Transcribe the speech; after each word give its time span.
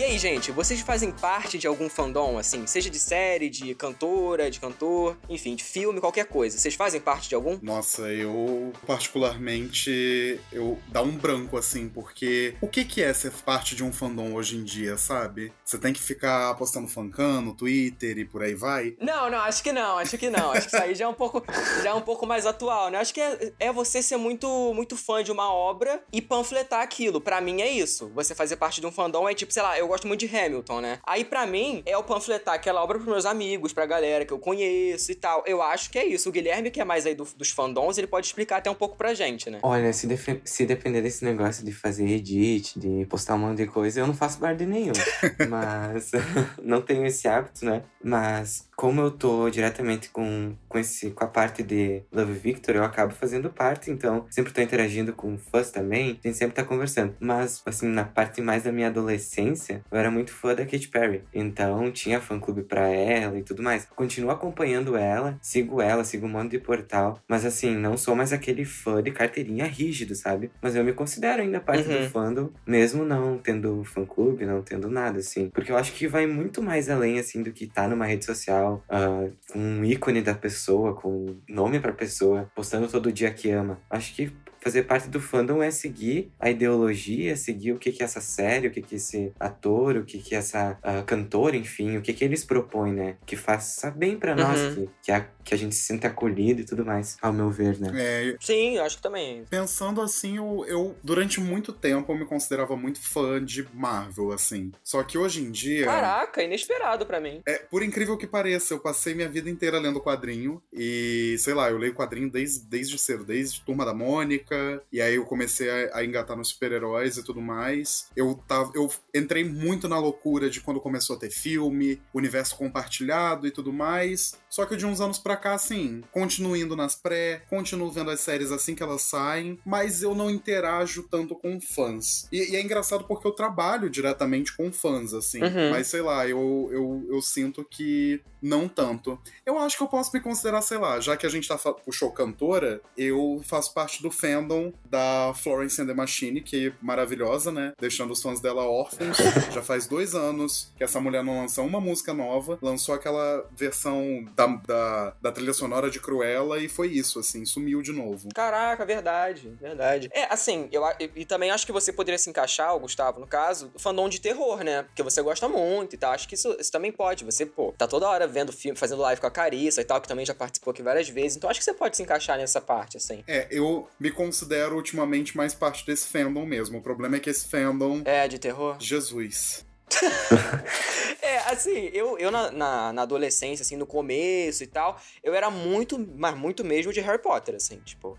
E 0.00 0.02
aí, 0.02 0.18
gente, 0.18 0.50
vocês 0.50 0.80
fazem 0.80 1.12
parte 1.12 1.58
de 1.58 1.66
algum 1.66 1.86
fandom, 1.86 2.38
assim? 2.38 2.66
Seja 2.66 2.88
de 2.88 2.98
série, 2.98 3.50
de 3.50 3.74
cantora, 3.74 4.50
de 4.50 4.58
cantor, 4.58 5.14
enfim, 5.28 5.54
de 5.54 5.62
filme, 5.62 6.00
qualquer 6.00 6.24
coisa. 6.24 6.56
Vocês 6.56 6.74
fazem 6.74 7.02
parte 7.02 7.28
de 7.28 7.34
algum? 7.34 7.58
Nossa, 7.60 8.10
eu 8.10 8.72
particularmente 8.86 10.40
eu 10.50 10.78
dá 10.88 11.02
um 11.02 11.14
branco 11.14 11.58
assim, 11.58 11.86
porque 11.86 12.54
o 12.62 12.66
que 12.66 12.82
que 12.82 13.02
é 13.02 13.12
ser 13.12 13.30
parte 13.44 13.76
de 13.76 13.84
um 13.84 13.92
fandom 13.92 14.32
hoje 14.32 14.56
em 14.56 14.64
dia, 14.64 14.96
sabe? 14.96 15.52
Você 15.62 15.76
tem 15.76 15.92
que 15.92 16.00
ficar 16.00 16.54
postando 16.54 16.88
fancam 16.88 17.42
no 17.42 17.54
Twitter 17.54 18.16
e 18.16 18.24
por 18.24 18.42
aí 18.42 18.54
vai? 18.54 18.96
Não, 18.98 19.30
não, 19.30 19.40
acho 19.40 19.62
que 19.62 19.70
não, 19.70 19.98
acho 19.98 20.16
que 20.16 20.30
não. 20.30 20.52
Acho 20.52 20.62
que 20.62 20.76
isso 20.76 20.82
aí 20.82 20.94
já 20.94 21.04
é 21.04 21.08
um 21.08 21.14
pouco, 21.14 21.44
já 21.82 21.90
é 21.90 21.94
um 21.94 22.00
pouco 22.00 22.26
mais 22.26 22.46
atual, 22.46 22.88
né? 22.88 22.96
Acho 22.96 23.12
que 23.12 23.20
é, 23.20 23.52
é 23.60 23.70
você 23.70 24.02
ser 24.02 24.16
muito, 24.16 24.72
muito 24.72 24.96
fã 24.96 25.22
de 25.22 25.30
uma 25.30 25.52
obra 25.52 26.02
e 26.10 26.22
panfletar 26.22 26.80
aquilo. 26.80 27.20
Para 27.20 27.38
mim 27.42 27.60
é 27.60 27.70
isso. 27.70 28.10
Você 28.14 28.34
fazer 28.34 28.56
parte 28.56 28.80
de 28.80 28.86
um 28.86 28.90
fandom 28.90 29.28
é 29.28 29.34
tipo, 29.34 29.52
sei 29.52 29.62
lá, 29.62 29.78
eu 29.78 29.89
gosto 29.90 30.06
muito 30.06 30.20
de 30.20 30.36
Hamilton, 30.36 30.80
né? 30.80 30.98
Aí 31.04 31.24
para 31.24 31.46
mim 31.46 31.82
é 31.84 31.96
o 31.96 32.02
panfletar 32.02 32.54
aquela 32.54 32.82
obra 32.82 32.98
pros 32.98 33.08
meus 33.08 33.26
amigos, 33.26 33.72
pra 33.72 33.86
galera 33.86 34.24
que 34.24 34.32
eu 34.32 34.38
conheço 34.38 35.10
e 35.10 35.14
tal. 35.14 35.42
Eu 35.46 35.60
acho 35.60 35.90
que 35.90 35.98
é 35.98 36.04
isso. 36.04 36.28
O 36.28 36.32
Guilherme, 36.32 36.70
que 36.70 36.80
é 36.80 36.84
mais 36.84 37.06
aí 37.06 37.14
do, 37.14 37.26
dos 37.36 37.50
fandoms, 37.50 37.98
ele 37.98 38.06
pode 38.06 38.26
explicar 38.26 38.58
até 38.58 38.70
um 38.70 38.74
pouco 38.74 38.96
pra 38.96 39.14
gente, 39.14 39.50
né? 39.50 39.58
Olha, 39.62 39.92
se, 39.92 40.08
se 40.44 40.66
depender 40.66 41.02
desse 41.02 41.24
negócio 41.24 41.64
de 41.64 41.72
fazer 41.72 42.06
edit, 42.08 42.78
de 42.78 43.04
postar 43.06 43.34
um 43.34 43.38
monte 43.38 43.58
de 43.58 43.66
coisa, 43.66 44.00
eu 44.00 44.06
não 44.06 44.14
faço 44.14 44.38
parte 44.38 44.64
nenhum. 44.64 44.92
Mas 45.48 46.12
não 46.62 46.80
tenho 46.80 47.04
esse 47.04 47.26
hábito, 47.26 47.64
né? 47.64 47.82
Mas 48.02 48.68
como 48.80 49.02
eu 49.02 49.10
tô 49.10 49.50
diretamente 49.50 50.08
com, 50.08 50.54
com, 50.66 50.78
esse, 50.78 51.10
com 51.10 51.22
a 51.22 51.26
parte 51.26 51.62
de 51.62 52.02
Love 52.10 52.32
Victor, 52.32 52.76
eu 52.76 52.82
acabo 52.82 53.12
fazendo 53.12 53.50
parte, 53.50 53.90
então 53.90 54.24
sempre 54.30 54.54
tô 54.54 54.62
interagindo 54.62 55.12
com 55.12 55.36
fãs 55.36 55.70
também, 55.70 56.18
a 56.24 56.26
gente 56.26 56.38
sempre 56.38 56.54
tá 56.54 56.64
conversando. 56.64 57.14
Mas, 57.20 57.62
assim, 57.66 57.86
na 57.88 58.04
parte 58.04 58.40
mais 58.40 58.62
da 58.62 58.72
minha 58.72 58.86
adolescência, 58.86 59.84
eu 59.92 59.98
era 59.98 60.10
muito 60.10 60.32
fã 60.32 60.54
da 60.54 60.64
Katy 60.64 60.88
Perry, 60.88 61.22
então 61.34 61.92
tinha 61.92 62.22
fã-clube 62.22 62.62
pra 62.62 62.88
ela 62.88 63.38
e 63.38 63.42
tudo 63.42 63.62
mais. 63.62 63.84
Continuo 63.84 64.30
acompanhando 64.30 64.96
ela, 64.96 65.38
sigo 65.42 65.82
ela, 65.82 66.02
sigo 66.02 66.24
um 66.24 66.30
monte 66.30 66.52
de 66.52 66.58
portal, 66.58 67.20
mas 67.28 67.44
assim, 67.44 67.76
não 67.76 67.98
sou 67.98 68.16
mais 68.16 68.32
aquele 68.32 68.64
fã 68.64 69.02
de 69.02 69.10
carteirinha 69.10 69.66
rígido, 69.66 70.14
sabe? 70.14 70.50
Mas 70.62 70.74
eu 70.74 70.82
me 70.82 70.94
considero 70.94 71.42
ainda 71.42 71.60
parte 71.60 71.86
uhum. 71.86 72.04
do 72.04 72.08
fandom, 72.08 72.48
mesmo 72.66 73.04
não 73.04 73.36
tendo 73.36 73.84
fã-clube, 73.84 74.46
não 74.46 74.62
tendo 74.62 74.88
nada, 74.88 75.18
assim. 75.18 75.50
Porque 75.50 75.70
eu 75.70 75.76
acho 75.76 75.92
que 75.92 76.08
vai 76.08 76.26
muito 76.26 76.62
mais 76.62 76.88
além, 76.88 77.18
assim, 77.18 77.42
do 77.42 77.52
que 77.52 77.66
tá 77.66 77.86
numa 77.86 78.06
rede 78.06 78.24
social 78.24 78.69
uh, 78.76 79.32
um 79.54 79.84
ícone 79.84 80.22
da 80.22 80.34
pessoa, 80.34 80.94
com 80.94 81.36
nome 81.48 81.80
pra 81.80 81.92
pessoa, 81.92 82.50
postando 82.54 82.88
todo 82.88 83.12
dia 83.12 83.32
que 83.32 83.50
ama. 83.50 83.78
Acho 83.88 84.14
que 84.14 84.32
fazer 84.60 84.84
parte 84.84 85.08
do 85.08 85.20
fandom 85.20 85.62
é 85.62 85.70
seguir 85.70 86.30
a 86.38 86.50
ideologia, 86.50 87.36
seguir 87.36 87.72
o 87.72 87.78
que 87.78 87.92
que 87.92 88.02
é 88.02 88.04
essa 88.04 88.20
série, 88.20 88.68
o 88.68 88.70
que 88.70 88.82
que 88.82 88.94
é 88.94 88.98
esse 88.98 89.32
ator, 89.38 89.96
o 89.96 90.04
que 90.04 90.18
que 90.18 90.34
é 90.34 90.38
essa 90.38 90.78
uh, 90.82 91.04
cantora, 91.04 91.56
enfim, 91.56 91.96
o 91.96 92.02
que 92.02 92.12
que 92.12 92.24
eles 92.24 92.44
propõem, 92.44 92.92
né? 92.92 93.16
Que 93.26 93.36
faça 93.36 93.90
bem 93.90 94.18
para 94.18 94.32
uhum. 94.32 94.38
nós, 94.38 94.74
que, 94.74 94.88
que, 95.02 95.12
a, 95.12 95.26
que 95.44 95.54
a 95.54 95.56
gente 95.56 95.74
se 95.74 95.82
sinta 95.82 96.08
acolhido 96.08 96.60
e 96.60 96.64
tudo 96.64 96.84
mais, 96.84 97.16
ao 97.20 97.32
meu 97.32 97.50
ver, 97.50 97.78
né? 97.78 97.90
É, 97.94 98.36
Sim, 98.40 98.78
acho 98.78 98.96
que 98.96 99.02
também. 99.02 99.44
Pensando 99.48 100.00
assim, 100.00 100.36
eu, 100.36 100.64
eu, 100.66 100.96
durante 101.02 101.40
muito 101.40 101.72
tempo 101.72 102.12
eu 102.12 102.18
me 102.18 102.26
considerava 102.26 102.76
muito 102.76 103.00
fã 103.00 103.42
de 103.42 103.66
Marvel, 103.72 104.32
assim. 104.32 104.72
Só 104.82 105.02
que 105.02 105.16
hoje 105.16 105.42
em 105.42 105.50
dia... 105.50 105.84
Caraca, 105.86 106.42
inesperado 106.42 107.06
para 107.06 107.20
mim. 107.20 107.42
É, 107.46 107.54
por 107.58 107.82
incrível 107.82 108.16
que 108.16 108.26
pareça, 108.26 108.74
eu 108.74 108.80
passei 108.80 109.14
minha 109.14 109.28
vida 109.28 109.48
inteira 109.48 109.78
lendo 109.78 110.00
quadrinho 110.00 110.62
e, 110.72 111.36
sei 111.38 111.54
lá, 111.54 111.70
eu 111.70 111.78
leio 111.78 111.94
quadrinho 111.94 112.30
desde, 112.30 112.60
desde 112.66 112.98
cedo, 112.98 113.24
desde 113.24 113.60
Turma 113.62 113.84
da 113.84 113.94
Mônica, 113.94 114.49
e 114.92 115.00
aí 115.00 115.14
eu 115.14 115.24
comecei 115.24 115.70
a, 115.70 115.98
a 115.98 116.04
engatar 116.04 116.36
nos 116.36 116.48
super-heróis 116.48 117.16
e 117.16 117.22
tudo 117.22 117.40
mais. 117.40 118.08
Eu, 118.16 118.34
tava, 118.46 118.72
eu 118.74 118.90
entrei 119.14 119.44
muito 119.44 119.88
na 119.88 119.98
loucura 119.98 120.50
de 120.50 120.60
quando 120.60 120.80
começou 120.80 121.16
a 121.16 121.18
ter 121.18 121.30
filme, 121.30 122.00
universo 122.12 122.56
compartilhado 122.56 123.46
e 123.46 123.50
tudo 123.50 123.72
mais. 123.72 124.34
Só 124.48 124.66
que 124.66 124.76
de 124.76 124.84
uns 124.84 125.00
anos 125.00 125.18
pra 125.18 125.36
cá, 125.36 125.54
assim, 125.54 126.02
continuo 126.10 126.56
indo 126.56 126.74
nas 126.74 126.94
pré, 126.96 127.42
continuo 127.48 127.90
vendo 127.90 128.10
as 128.10 128.20
séries 128.20 128.50
assim 128.50 128.74
que 128.74 128.82
elas 128.82 129.02
saem, 129.02 129.58
mas 129.64 130.02
eu 130.02 130.14
não 130.14 130.30
interajo 130.30 131.04
tanto 131.04 131.34
com 131.36 131.60
fãs. 131.60 132.28
E, 132.32 132.52
e 132.52 132.56
é 132.56 132.60
engraçado 132.60 133.04
porque 133.04 133.26
eu 133.26 133.32
trabalho 133.32 133.88
diretamente 133.88 134.56
com 134.56 134.72
fãs, 134.72 135.14
assim. 135.14 135.42
Uhum. 135.42 135.70
Mas 135.70 135.86
sei 135.86 136.02
lá, 136.02 136.26
eu, 136.26 136.68
eu, 136.72 137.06
eu 137.08 137.22
sinto 137.22 137.64
que 137.64 138.20
não 138.42 138.68
tanto. 138.68 139.18
Eu 139.44 139.58
acho 139.58 139.76
que 139.76 139.82
eu 139.82 139.88
posso 139.88 140.10
me 140.12 140.20
considerar, 140.20 140.62
sei 140.62 140.78
lá, 140.78 140.98
já 140.98 141.16
que 141.16 141.26
a 141.26 141.28
gente 141.28 141.46
tá 141.46 141.58
puxou 141.72 142.10
cantora, 142.10 142.80
eu 142.96 143.40
faço 143.44 143.72
parte 143.72 144.02
do 144.02 144.10
fandom 144.10 144.39
da 144.84 145.32
Florence 145.34 145.80
and 145.80 145.86
the 145.86 145.94
Machine, 145.94 146.40
que 146.40 146.68
é 146.68 146.72
maravilhosa, 146.80 147.52
né? 147.52 147.72
Deixando 147.78 148.12
os 148.12 148.22
fãs 148.22 148.40
dela 148.40 148.64
órfãos. 148.64 149.16
já 149.52 149.62
faz 149.62 149.86
dois 149.86 150.14
anos 150.14 150.72
que 150.76 150.84
essa 150.84 151.00
mulher 151.00 151.22
não 151.22 151.40
lança 151.40 151.62
uma 151.62 151.80
música 151.80 152.12
nova, 152.12 152.58
lançou 152.62 152.94
aquela 152.94 153.46
versão 153.56 154.24
da, 154.34 154.46
da, 154.46 155.14
da 155.20 155.32
trilha 155.32 155.52
sonora 155.52 155.90
de 155.90 156.00
Cruella 156.00 156.58
e 156.58 156.68
foi 156.68 156.88
isso, 156.88 157.18
assim, 157.18 157.44
sumiu 157.44 157.82
de 157.82 157.92
novo. 157.92 158.28
Caraca, 158.34 158.84
verdade, 158.84 159.48
verdade. 159.60 160.08
É, 160.12 160.32
assim, 160.32 160.68
eu 160.72 160.82
e, 160.98 161.24
também 161.24 161.50
acho 161.50 161.66
que 161.66 161.72
você 161.72 161.92
poderia 161.92 162.18
se 162.18 162.28
encaixar, 162.28 162.76
Gustavo, 162.78 163.20
no 163.20 163.26
caso, 163.26 163.70
fandom 163.78 164.08
de 164.08 164.20
terror, 164.20 164.62
né? 164.64 164.82
Porque 164.82 165.02
você 165.02 165.22
gosta 165.22 165.48
muito 165.48 165.94
e 165.94 165.98
tal. 165.98 166.12
Acho 166.12 166.28
que 166.28 166.34
isso, 166.34 166.56
isso 166.58 166.72
também 166.72 166.92
pode. 166.92 167.24
Você, 167.24 167.46
pô, 167.46 167.72
tá 167.76 167.86
toda 167.86 168.08
hora 168.08 168.26
vendo 168.26 168.52
filme, 168.52 168.78
fazendo 168.78 169.02
live 169.02 169.20
com 169.20 169.26
a 169.26 169.30
Carissa 169.30 169.80
e 169.80 169.84
tal, 169.84 170.00
que 170.00 170.08
também 170.08 170.26
já 170.26 170.34
participou 170.34 170.70
aqui 170.72 170.82
várias 170.82 171.08
vezes. 171.08 171.36
Então 171.36 171.48
acho 171.48 171.60
que 171.60 171.64
você 171.64 171.74
pode 171.74 171.96
se 171.96 172.02
encaixar 172.02 172.38
nessa 172.38 172.60
parte, 172.60 172.96
assim. 172.96 173.22
É, 173.26 173.46
eu 173.50 173.88
me 173.98 174.10
considero 174.30 174.76
ultimamente 174.76 175.36
mais 175.36 175.52
parte 175.52 175.84
desse 175.84 176.06
fandom 176.06 176.46
mesmo. 176.46 176.78
O 176.78 176.82
problema 176.82 177.16
é 177.16 177.20
que 177.20 177.28
esse 177.28 177.48
fandom. 177.48 178.00
É, 178.04 178.28
de 178.28 178.38
terror? 178.38 178.76
Jesus. 178.78 179.66
é, 181.20 181.38
assim, 181.50 181.90
eu, 181.92 182.16
eu 182.16 182.30
na, 182.30 182.52
na, 182.52 182.92
na, 182.92 183.02
adolescência, 183.02 183.64
assim, 183.64 183.76
no 183.76 183.86
começo 183.86 184.62
e 184.62 184.68
tal, 184.68 185.00
eu 185.22 185.34
era 185.34 185.50
muito, 185.50 185.98
mas 186.16 186.36
muito 186.36 186.64
mesmo 186.64 186.92
de 186.92 187.00
Harry 187.00 187.20
Potter, 187.20 187.56
assim, 187.56 187.78
tipo 187.84 188.16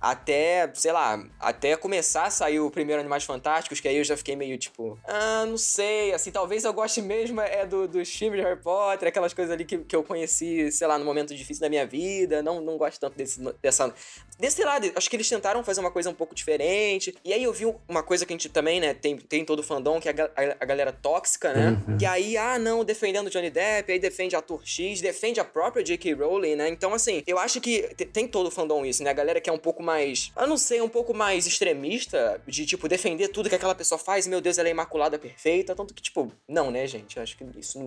até, 0.00 0.70
sei 0.74 0.92
lá, 0.92 1.22
até 1.40 1.76
começar 1.76 2.24
a 2.24 2.30
sair 2.30 2.60
o 2.60 2.70
primeiro 2.70 3.00
Animais 3.00 3.24
Fantásticos, 3.24 3.80
que 3.80 3.88
aí 3.88 3.96
eu 3.96 4.04
já 4.04 4.16
fiquei 4.16 4.36
meio 4.36 4.56
tipo, 4.56 4.98
ah, 5.04 5.44
não 5.46 5.56
sei, 5.56 6.12
assim, 6.14 6.30
talvez 6.30 6.64
eu 6.64 6.72
goste 6.72 7.02
mesmo 7.02 7.40
é 7.40 7.66
do, 7.66 7.88
dos 7.88 8.08
filmes 8.08 8.40
de 8.40 8.46
Harry 8.46 8.60
Potter, 8.60 9.08
aquelas 9.08 9.34
coisas 9.34 9.52
ali 9.52 9.64
que, 9.64 9.78
que 9.78 9.96
eu 9.96 10.02
conheci, 10.02 10.70
sei 10.70 10.86
lá, 10.86 10.98
no 10.98 11.04
momento 11.04 11.34
difícil 11.34 11.60
da 11.60 11.68
minha 11.68 11.86
vida, 11.86 12.42
não, 12.42 12.60
não 12.60 12.76
gosto 12.76 13.00
tanto 13.00 13.16
desse, 13.16 13.40
dessa, 13.60 13.92
desse 14.38 14.62
lado, 14.62 14.90
acho 14.94 15.10
que 15.10 15.16
eles 15.16 15.28
tentaram 15.28 15.64
fazer 15.64 15.80
uma 15.80 15.90
coisa 15.90 16.10
um 16.10 16.14
pouco 16.14 16.34
diferente, 16.34 17.14
e 17.24 17.32
aí 17.32 17.42
eu 17.42 17.52
vi 17.52 17.64
uma 17.88 18.02
coisa 18.02 18.24
que 18.24 18.32
a 18.32 18.36
gente 18.36 18.48
também, 18.48 18.80
né, 18.80 18.94
tem, 18.94 19.16
tem 19.16 19.44
todo 19.44 19.60
o 19.60 19.62
fandom, 19.62 20.00
que 20.00 20.08
é 20.08 20.12
a, 20.12 20.24
a, 20.24 20.56
a 20.60 20.64
galera 20.64 20.92
tóxica, 20.92 21.52
né, 21.52 21.82
uhum. 21.88 21.98
que 21.98 22.06
aí, 22.06 22.36
ah, 22.36 22.58
não, 22.58 22.84
defendendo 22.84 23.30
Johnny 23.30 23.50
Depp, 23.50 23.90
aí 23.90 23.98
defende 23.98 24.36
ator 24.36 24.60
X, 24.64 25.00
defende 25.00 25.40
a 25.40 25.44
própria 25.44 25.82
J.K. 25.82 26.14
Rowling, 26.14 26.54
né, 26.54 26.68
então, 26.68 26.94
assim, 26.94 27.22
eu 27.26 27.38
acho 27.38 27.60
que 27.60 27.82
tem 28.12 28.28
todo 28.28 28.46
o 28.46 28.50
fandom 28.50 28.84
isso, 28.84 29.02
né, 29.02 29.10
a 29.10 29.14
galera 29.14 29.40
que 29.40 29.50
é 29.50 29.52
um 29.52 29.58
pouco 29.58 29.82
mais, 29.88 30.30
eu 30.36 30.46
não 30.46 30.58
sei, 30.58 30.82
um 30.82 30.88
pouco 30.88 31.14
mais 31.14 31.46
extremista, 31.46 32.42
de, 32.46 32.66
tipo, 32.66 32.86
defender 32.86 33.28
tudo 33.28 33.48
que 33.48 33.54
aquela 33.54 33.74
pessoa 33.74 33.98
faz, 33.98 34.26
meu 34.26 34.38
Deus, 34.38 34.58
ela 34.58 34.68
é 34.68 34.70
imaculada, 34.70 35.18
perfeita, 35.18 35.74
tanto 35.74 35.94
que, 35.94 36.02
tipo, 36.02 36.30
não, 36.46 36.70
né, 36.70 36.86
gente, 36.86 37.16
eu 37.16 37.22
acho 37.22 37.38
que 37.38 37.44
isso, 37.58 37.78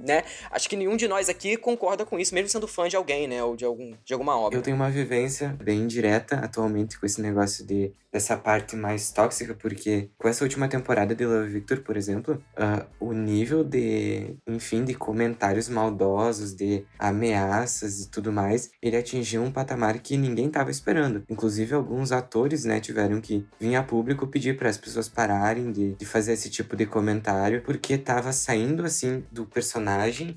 né, 0.00 0.22
acho 0.50 0.68
que 0.68 0.76
nenhum 0.76 0.96
de 0.96 1.08
nós 1.08 1.28
aqui 1.28 1.56
concorda 1.56 2.04
com 2.04 2.18
isso, 2.18 2.34
mesmo 2.34 2.48
sendo 2.48 2.68
fã 2.68 2.88
de 2.88 2.96
alguém, 2.96 3.26
né, 3.26 3.42
ou 3.42 3.56
de, 3.56 3.64
algum, 3.64 3.92
de 4.04 4.12
alguma 4.12 4.38
obra. 4.38 4.58
Eu 4.58 4.62
tenho 4.62 4.76
uma 4.76 4.90
vivência 4.90 5.56
bem 5.62 5.86
direta 5.86 6.36
atualmente 6.36 6.98
com 6.98 7.06
esse 7.06 7.20
negócio 7.20 7.66
de 7.66 7.92
dessa 8.12 8.36
parte 8.36 8.74
mais 8.74 9.10
tóxica, 9.10 9.54
porque 9.54 10.08
com 10.16 10.28
essa 10.28 10.42
última 10.42 10.66
temporada 10.66 11.14
de 11.14 11.26
Love 11.26 11.50
Victor, 11.50 11.80
por 11.80 11.96
exemplo, 11.96 12.42
uh, 12.56 12.86
o 12.98 13.12
nível 13.12 13.62
de, 13.62 14.34
enfim, 14.46 14.84
de 14.84 14.94
comentários 14.94 15.68
maldosos, 15.68 16.54
de 16.54 16.84
ameaças 16.98 18.00
e 18.00 18.10
tudo 18.10 18.32
mais, 18.32 18.70
ele 18.82 18.96
atingiu 18.96 19.42
um 19.42 19.52
patamar 19.52 19.98
que 19.98 20.16
ninguém 20.16 20.46
estava 20.46 20.70
esperando. 20.70 21.22
Inclusive, 21.28 21.74
alguns 21.74 22.10
atores, 22.10 22.64
né, 22.64 22.80
tiveram 22.80 23.20
que 23.20 23.46
vir 23.60 23.76
a 23.76 23.82
público 23.82 24.26
pedir 24.26 24.56
para 24.56 24.70
as 24.70 24.78
pessoas 24.78 25.08
pararem 25.08 25.70
de, 25.70 25.94
de 25.94 26.06
fazer 26.06 26.32
esse 26.32 26.48
tipo 26.48 26.76
de 26.76 26.86
comentário, 26.86 27.62
porque 27.62 27.94
estava 27.94 28.32
saindo, 28.32 28.84
assim, 28.84 29.22
do 29.30 29.44
personagem 29.44 29.87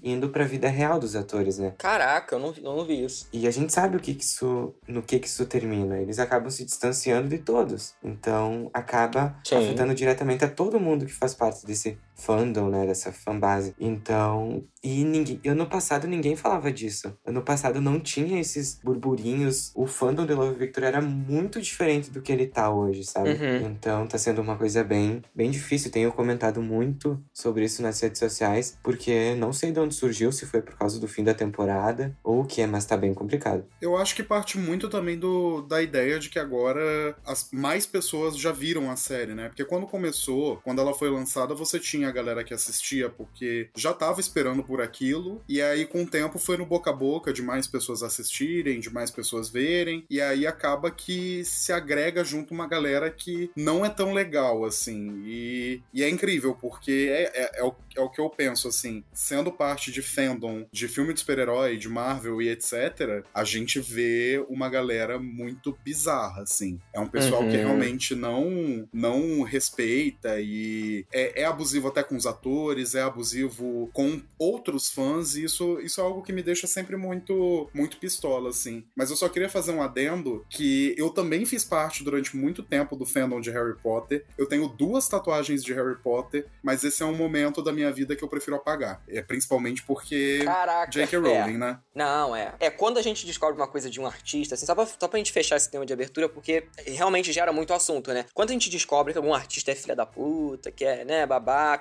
e 0.04 0.12
indo 0.12 0.30
para 0.30 0.44
a 0.44 0.48
vida 0.48 0.70
real 0.70 1.00
dos 1.00 1.16
atores, 1.16 1.58
né? 1.58 1.74
Caraca, 1.78 2.36
eu 2.36 2.40
não, 2.40 2.54
eu 2.56 2.76
não 2.76 2.86
vi 2.86 3.04
isso. 3.04 3.28
E 3.34 3.48
a 3.48 3.52
gente 3.52 3.74
sabe 3.74 3.98
o 3.98 4.00
que, 4.00 4.14
que 4.14 4.24
isso, 4.24 4.74
no 4.88 5.02
que, 5.02 5.20
que 5.20 5.28
isso 5.28 5.46
termina. 5.46 5.98
Eles 5.98 6.20
acabam 6.20 6.50
se 6.50 6.66
distanciando 6.66 7.28
de 7.28 7.40
todos. 7.40 7.94
Então, 8.04 8.70
acaba 8.74 9.36
Sim. 9.44 9.56
afetando 9.56 9.94
diretamente 9.94 10.46
a 10.46 10.50
todo 10.50 10.80
mundo 10.80 11.06
que 11.06 11.14
faz 11.14 11.34
parte 11.34 11.66
desse 11.66 11.98
fandom, 12.22 12.70
né, 12.70 12.86
dessa 12.86 13.12
fanbase. 13.12 13.74
Então, 13.80 14.64
e 14.84 15.04
ninguém, 15.04 15.40
ano 15.46 15.66
passado 15.68 16.08
ninguém 16.08 16.36
falava 16.36 16.72
disso. 16.72 17.16
Ano 17.26 17.42
passado 17.42 17.82
não 17.82 18.00
tinha 18.00 18.40
esses 18.40 18.80
burburinhos. 18.84 19.72
O 19.76 19.86
fandom 19.86 20.26
de 20.26 20.34
Love 20.34 20.58
Victor 20.58 20.84
era 20.84 21.02
muito 21.02 21.62
diferente 21.62 22.10
do 22.10 22.22
que 22.22 22.32
ele 22.32 22.48
tá 22.48 22.72
hoje, 22.72 23.04
sabe? 23.04 23.32
Uhum. 23.32 23.68
Então 23.72 24.08
tá 24.08 24.18
sendo 24.18 24.42
uma 24.42 24.58
coisa 24.58 24.84
bem, 24.84 25.22
bem 25.34 25.52
difícil. 25.52 25.92
Tenho 25.92 26.12
comentado 26.12 26.62
muito 26.62 27.22
sobre 27.34 27.66
isso 27.66 27.82
nas 27.82 28.00
redes 28.00 28.20
sociais, 28.20 28.78
porque 28.84 29.36
não 29.36 29.52
sei 29.54 29.72
de 29.72 29.80
onde 29.80 29.96
surgiu, 29.96 30.32
se 30.32 30.46
foi 30.46 30.62
por 30.62 30.78
causa 30.78 31.00
do 31.00 31.08
fim 31.08 31.24
da 31.24 31.34
temporada 31.34 32.16
ou 32.24 32.42
o 32.42 32.46
que 32.46 32.62
é, 32.62 32.68
mas 32.68 32.86
tá 32.86 32.96
bem 32.96 33.14
complicado. 33.14 33.66
Eu 33.82 33.98
acho 33.98 34.16
que 34.16 34.24
parte 34.24 34.58
muito 34.58 34.90
também 34.90 35.18
do, 35.18 35.62
da 35.62 35.82
ideia 35.82 36.20
de 36.20 36.30
que 36.30 36.40
agora 36.40 37.16
as 37.26 37.50
mais 37.52 37.86
pessoas 37.86 38.38
já 38.38 38.52
viram 38.52 38.90
a 38.90 38.96
série, 38.96 39.34
né? 39.34 39.48
Porque 39.48 39.66
quando 39.66 39.88
começou, 39.88 40.60
quando 40.64 40.82
ela 40.82 40.94
foi 40.94 41.10
lançada, 41.10 41.54
você 41.54 41.80
tinha 41.80 42.11
tinha 42.12 42.14
galera 42.14 42.44
que 42.44 42.54
assistia 42.54 43.10
porque 43.10 43.70
já 43.76 43.94
tava 43.94 44.20
esperando 44.20 44.64
por 44.64 44.82
aquilo, 44.82 45.42
e 45.48 45.62
aí 45.62 45.86
com 45.86 46.04
o 46.04 46.08
tempo 46.08 46.38
foi 46.38 46.58
no 46.58 46.66
boca 46.66 46.90
a 46.90 46.94
boca 46.94 47.32
de 47.32 47.42
mais 47.42 47.66
pessoas 47.66 48.04
assistirem, 48.04 48.80
de 48.80 48.90
mais 48.90 49.10
pessoas 49.10 49.50
verem, 49.50 50.06
e 50.10 50.22
aí 50.22 50.46
acaba 50.46 50.92
que 50.92 51.44
se 51.46 51.72
agrega 51.72 52.24
junto 52.24 52.54
uma 52.54 52.68
galera 52.68 53.10
que 53.10 53.50
não 53.56 53.86
é 53.86 53.90
tão 53.90 54.14
legal, 54.14 54.66
assim, 54.66 55.24
e, 55.26 55.82
e 55.94 56.04
é 56.04 56.10
incrível, 56.10 56.54
porque 56.54 57.08
é, 57.10 57.32
é, 57.34 57.52
é, 57.60 57.64
o, 57.64 57.74
é 57.96 58.02
o 58.02 58.10
que 58.10 58.20
eu 58.20 58.30
penso, 58.30 58.68
assim, 58.68 59.04
sendo 59.14 59.52
parte 59.52 59.92
de 59.92 60.02
fandom, 60.02 60.66
de 60.72 60.88
filme 60.88 61.14
de 61.14 61.22
super-herói, 61.22 61.78
de 61.78 61.88
Marvel 61.88 62.42
e 62.42 62.50
etc., 62.50 63.24
a 63.34 63.44
gente 63.44 63.80
vê 63.80 64.44
uma 64.50 64.70
galera 64.70 65.18
muito 65.18 65.78
bizarra, 65.84 66.44
assim. 66.44 66.80
É 66.94 67.00
um 67.00 67.08
pessoal 67.08 67.44
uhum. 67.44 67.52
que 67.52 67.58
realmente 67.58 68.16
não, 68.16 68.88
não 68.92 69.44
respeita 69.44 70.40
e 70.40 71.06
é, 71.12 71.42
é, 71.42 71.46
abusivo 71.46 71.88
até 71.92 72.04
com 72.04 72.16
os 72.16 72.26
atores, 72.26 72.96
é 72.96 73.02
abusivo 73.02 73.90
com 73.94 74.22
outros 74.38 74.90
fãs, 74.90 75.36
e 75.36 75.44
isso, 75.44 75.80
isso 75.82 76.02
é 76.02 76.04
algo 76.04 76.24
que 76.24 76.34
me 76.34 76.42
deixa 76.42 76.68
sempre 76.68 76.96
muito, 76.96 77.70
muito 77.74 77.98
pistola, 77.98 78.50
assim. 78.50 78.84
Mas 78.96 79.10
eu 79.10 79.16
só 79.16 79.30
queria 79.30 79.50
fazer 79.50 79.72
um 79.72 79.82
adendo 79.82 80.46
que 80.50 80.96
eu 80.98 81.10
também 81.10 81.46
fiz 81.46 81.64
parte 81.64 82.04
durante 82.04 82.36
muito 82.36 82.64
tempo 82.64 82.96
do 82.96 83.06
fandom 83.06 83.40
de 83.40 83.52
Harry 83.52 83.78
Potter. 83.78 84.26
Eu 84.38 84.48
tenho 84.48 84.68
duas 84.68 85.08
tatuagens 85.08 85.64
de 85.64 85.74
Harry 85.74 85.98
Potter, 85.98 86.48
mas 86.64 86.84
esse 86.84 87.04
é 87.04 87.06
um 87.06 87.16
momento 87.16 87.62
da 87.62 87.72
minha 87.72 87.92
vida 87.92 88.16
que 88.16 88.24
eu 88.24 88.28
prefiro 88.28 88.56
apagar. 88.56 89.02
É 89.08 89.22
principalmente 89.22 89.84
porque 89.84 90.42
Caraca, 90.44 90.92
J.K. 90.92 91.20
Rowling, 91.20 91.56
é. 91.56 91.58
né? 91.58 91.80
Não, 91.94 92.36
é. 92.36 92.54
É 92.60 92.70
quando 92.70 92.98
a 92.98 93.02
gente 93.02 93.26
descobre 93.26 93.56
uma 93.56 93.68
coisa 93.68 93.90
de 93.90 94.00
um 94.00 94.06
artista, 94.06 94.56
assim, 94.56 94.66
só 94.66 94.74
pra, 94.74 94.86
só 94.86 95.08
pra 95.08 95.18
gente 95.18 95.32
fechar 95.32 95.58
esse 95.58 95.70
tema 95.70 95.86
de 95.86 95.94
abertura, 95.94 96.30
porque 96.30 96.68
realmente 96.86 97.32
gera 97.32 97.52
muito 97.52 97.74
assunto, 97.74 98.14
né? 98.14 98.26
Quando 98.34 98.50
a 98.50 98.54
gente 98.54 98.70
descobre 98.70 99.14
que 99.14 99.18
algum 99.18 99.34
artista 99.34 99.72
é 99.72 99.76
filha 99.76 99.96
da 99.96 100.06
puta, 100.06 100.72
que 100.72 100.86
é, 100.86 101.04
né, 101.04 101.26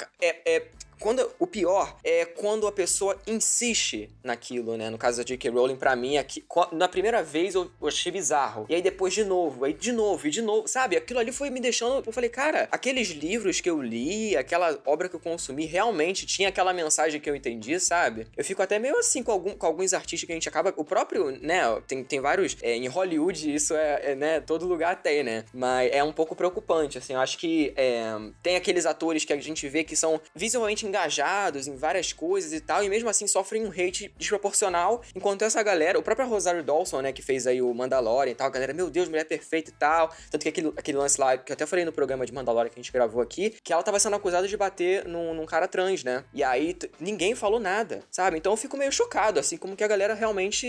babaca, 0.01 0.09
é, 0.21 0.57
é 0.57 0.63
quando 1.01 1.29
o 1.39 1.47
pior 1.47 1.97
é 2.05 2.27
quando 2.27 2.67
a 2.67 2.73
pessoa 2.73 3.19
insiste 3.27 4.11
naquilo, 4.23 4.77
né? 4.77 4.91
No 4.91 4.99
caso 4.99 5.17
da 5.17 5.25
J.K. 5.25 5.51
Rowling, 5.51 5.77
para 5.77 5.97
mim, 5.97 6.19
aqui, 6.19 6.45
na 6.73 6.87
primeira 6.87 7.23
vez 7.23 7.55
eu, 7.55 7.71
eu, 7.81 7.89
achei 7.89 8.13
bizarro. 8.13 8.67
E 8.69 8.75
aí 8.75 8.83
depois 8.83 9.15
de 9.15 9.25
novo, 9.25 9.65
aí 9.65 9.73
de 9.73 9.93
novo, 9.93 10.29
e 10.29 10.31
de 10.31 10.43
novo, 10.43 10.69
sabe? 10.69 10.97
Aquilo 10.97 11.19
ali 11.19 11.33
foi 11.33 11.49
me 11.51 11.59
deixando. 11.59 12.05
Eu 12.07 12.13
falei, 12.13 12.29
cara, 12.29 12.69
aqueles 12.71 13.09
livros 13.09 13.61
que 13.61 13.71
eu 13.71 13.81
li, 13.83 14.37
aquela 14.37 14.79
obra 14.85 15.09
que 15.09 15.17
eu 15.17 15.21
consumi, 15.21 15.65
realmente 15.65 16.27
tinha 16.27 16.51
aquela 16.51 16.73
mensagem 16.73 17.21
que 17.21 17.29
eu 17.29 17.35
entendi, 17.35 17.81
sabe? 17.81 18.27
Eu 18.37 18.45
fico 18.45 18.63
até 18.63 18.79
meio 18.79 18.99
assim 18.99 19.23
com, 19.23 19.33
algum, 19.33 19.55
com 19.55 19.67
alguns 19.67 19.95
artistas 19.95 20.27
que 20.27 20.33
a 20.33 20.37
gente 20.37 20.49
acaba. 20.49 20.75
O 20.77 20.85
próprio, 20.85 21.31
né? 21.41 21.63
Tem, 21.87 22.05
tem 22.05 22.21
vários. 22.21 22.57
É, 22.61 22.77
em 22.77 22.87
Hollywood, 22.89 23.55
isso 23.55 23.75
é, 23.75 24.13
é, 24.13 24.15
né? 24.15 24.41
Todo 24.41 24.67
lugar 24.67 25.01
tem, 25.03 25.23
né? 25.23 25.45
Mas 25.53 25.91
é 25.93 26.05
um 26.05 26.13
pouco 26.13 26.37
preocupante, 26.37 26.99
assim. 26.99 27.15
Eu 27.15 27.21
acho 27.21 27.39
que 27.39 27.73
é, 27.75 28.15
tem 28.43 28.57
aqueles 28.57 28.85
atores 28.85 29.25
que 29.25 29.33
a 29.33 29.41
gente 29.41 29.67
vê 29.67 29.83
que 29.83 29.97
são 29.97 30.21
visualmente 30.35 30.90
engajados 30.91 31.67
em 31.69 31.77
várias 31.77 32.13
coisas 32.13 32.53
e 32.53 32.61
tal, 32.61 32.83
e 32.83 32.89
mesmo 32.89 33.09
assim 33.09 33.27
sofrem 33.27 33.65
um 33.65 33.71
hate 33.71 34.13
desproporcional, 34.19 35.03
enquanto 35.15 35.43
essa 35.43 35.63
galera, 35.63 35.99
o 35.99 36.03
próprio 36.03 36.29
Rosário 36.29 36.63
Dawson, 36.63 37.01
né, 37.01 37.13
que 37.13 37.23
fez 37.23 37.47
aí 37.47 37.63
o 37.63 37.73
Mandalorian 37.73 38.33
e 38.33 38.35
tal, 38.35 38.49
a 38.49 38.51
galera, 38.51 38.75
meu 38.75 38.91
Deus, 38.91 39.09
mulher 39.09 39.25
perfeita 39.25 39.71
e 39.71 39.75
tal, 39.75 40.13
tanto 40.31 40.43
que 40.43 40.49
aquele, 40.49 40.73
aquele 40.77 40.99
lance 40.99 41.21
lá, 41.21 41.39
que 41.39 41.53
eu 41.53 41.55
até 41.55 41.65
falei 41.65 41.85
no 41.85 41.93
programa 41.93 42.27
de 42.27 42.33
Mandalorian 42.33 42.69
que 42.71 42.79
a 42.79 42.83
gente 42.83 42.93
gravou 42.93 43.23
aqui, 43.23 43.55
que 43.63 43.73
ela 43.73 43.83
tava 43.83 43.99
sendo 43.99 44.17
acusada 44.17 44.47
de 44.47 44.57
bater 44.57 45.07
num, 45.07 45.33
num 45.33 45.47
cara 45.47 45.69
trans, 45.69 46.03
né, 46.05 46.25
e 46.35 46.43
aí 46.43 46.77
ninguém 46.99 47.35
falou 47.35 47.61
nada, 47.61 48.03
sabe, 48.11 48.37
então 48.37 48.53
eu 48.53 48.57
fico 48.57 48.77
meio 48.77 48.93
chocado, 48.93 49.39
assim, 49.39 49.57
como 49.57 49.77
que 49.77 49.85
a 49.85 49.89
galera 49.89 50.15
realmente, 50.15 50.67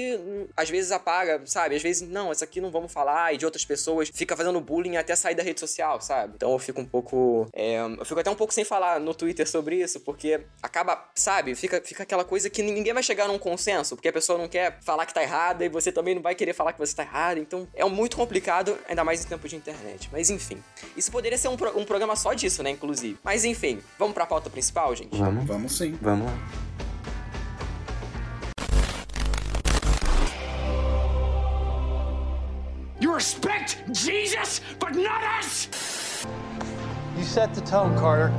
às 0.56 0.70
vezes 0.70 0.92
apaga, 0.92 1.42
sabe, 1.46 1.76
às 1.76 1.82
vezes, 1.82 2.08
não, 2.08 2.32
essa 2.32 2.46
aqui 2.46 2.62
não 2.62 2.72
vamos 2.72 2.94
falar, 2.94 3.34
e 3.34 3.38
de 3.38 3.46
outras 3.46 3.66
pessoas 3.66 4.10
fica 4.14 4.38
fazendo 4.38 4.62
bullying 4.62 4.98
até 4.98 5.16
sair 5.16 5.36
da 5.36 5.44
rede 5.44 5.60
social, 5.60 6.00
sabe, 6.00 6.34
então 6.36 6.52
eu 6.52 6.60
fico 6.60 6.80
um 6.80 6.86
pouco, 6.86 7.48
é, 7.54 7.80
eu 7.80 8.06
fico 8.06 8.20
até 8.20 8.30
um 8.30 8.36
pouco 8.36 8.54
sem 8.54 8.64
falar 8.64 9.00
no 9.00 9.14
Twitter 9.14 9.50
sobre 9.50 9.78
isso, 9.78 10.00
porque 10.00 10.11
acaba, 10.62 11.10
sabe, 11.16 11.56
fica, 11.56 11.82
fica 11.84 12.04
aquela 12.04 12.24
coisa 12.24 12.50
que 12.50 12.62
ninguém 12.62 12.94
vai 12.94 13.04
chegar 13.04 13.28
num 13.28 13.40
consenso, 13.40 13.96
porque 13.96 14.08
a 14.08 14.14
pessoa 14.14 14.38
não 14.38 14.48
quer 14.48 14.80
falar 14.82 15.06
que 15.06 15.14
tá 15.14 15.22
errada 15.22 15.66
e 15.66 15.70
você 15.70 15.92
também 15.92 16.16
não 16.16 16.22
vai 16.22 16.36
querer 16.36 16.54
falar 16.54 16.74
que 16.74 16.80
você 16.80 16.96
tá 16.96 17.04
errado. 17.04 17.38
Então 17.38 17.68
é 17.74 17.86
muito 17.86 18.18
complicado, 18.18 18.78
ainda 18.88 19.04
mais 19.04 19.24
em 19.24 19.28
tempo 19.28 19.48
de 19.48 19.56
internet. 19.56 20.10
Mas 20.12 20.30
enfim, 20.30 20.62
isso 20.96 21.12
poderia 21.12 21.38
ser 21.38 21.48
um, 21.48 21.58
pro, 21.58 21.78
um 21.78 21.86
programa 21.86 22.16
só 22.16 22.34
disso, 22.34 22.64
né, 22.64 22.70
inclusive. 22.70 23.18
Mas 23.24 23.46
enfim, 23.46 23.82
vamos 23.98 24.14
pra 24.14 24.26
pauta 24.26 24.50
principal, 24.50 24.96
gente? 24.96 25.18
Vamos. 25.18 25.46
Vamos 25.46 25.78
sim. 25.78 25.98
Vamos 26.02 26.28
lá. 26.28 26.34
You 33.00 33.12
respect 33.12 33.78
Jesus, 33.92 34.62
but 34.80 34.96
not 34.96 35.24
us! 35.40 35.68
You 37.18 37.24
set 37.24 37.54
the 37.56 37.62
tone, 37.62 37.98
Carter. 37.98 38.32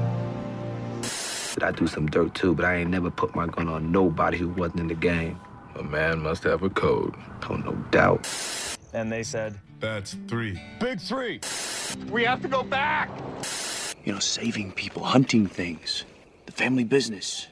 I 1.60 1.70
do 1.70 1.87
some 1.87 2.06
dirt 2.06 2.34
too, 2.34 2.54
but 2.54 2.64
I 2.64 2.76
ain't 2.76 2.90
never 2.90 3.10
put 3.10 3.34
my 3.34 3.46
gun 3.46 3.69
on 3.69 3.93
nobody 3.93 4.38
who 4.38 4.49
wasn't 4.49 4.81
in 4.81 4.88
the 4.88 4.94
game. 4.94 5.38
A 5.76 5.82
man 5.82 6.20
must 6.20 6.44
have 6.44 6.62
a 6.62 6.70
code. 6.70 7.14
Oh, 7.49 7.56
no 7.56 7.72
doubt. 7.90 8.28
And 8.94 9.10
they 9.10 9.22
said, 9.22 9.58
That's 9.81 10.16
three. 10.28 10.60
Big 10.81 11.00
three. 11.00 11.40
We 12.10 12.25
have 12.25 12.40
to 12.43 12.49
go 12.49 12.62
back! 12.62 13.10
You 14.04 14.14
know, 14.14 14.19
saving 14.19 14.72
people, 14.72 15.04
hunting 15.04 15.46
things, 15.46 16.04
the 16.46 16.52
family 16.52 16.84
business. 16.84 17.49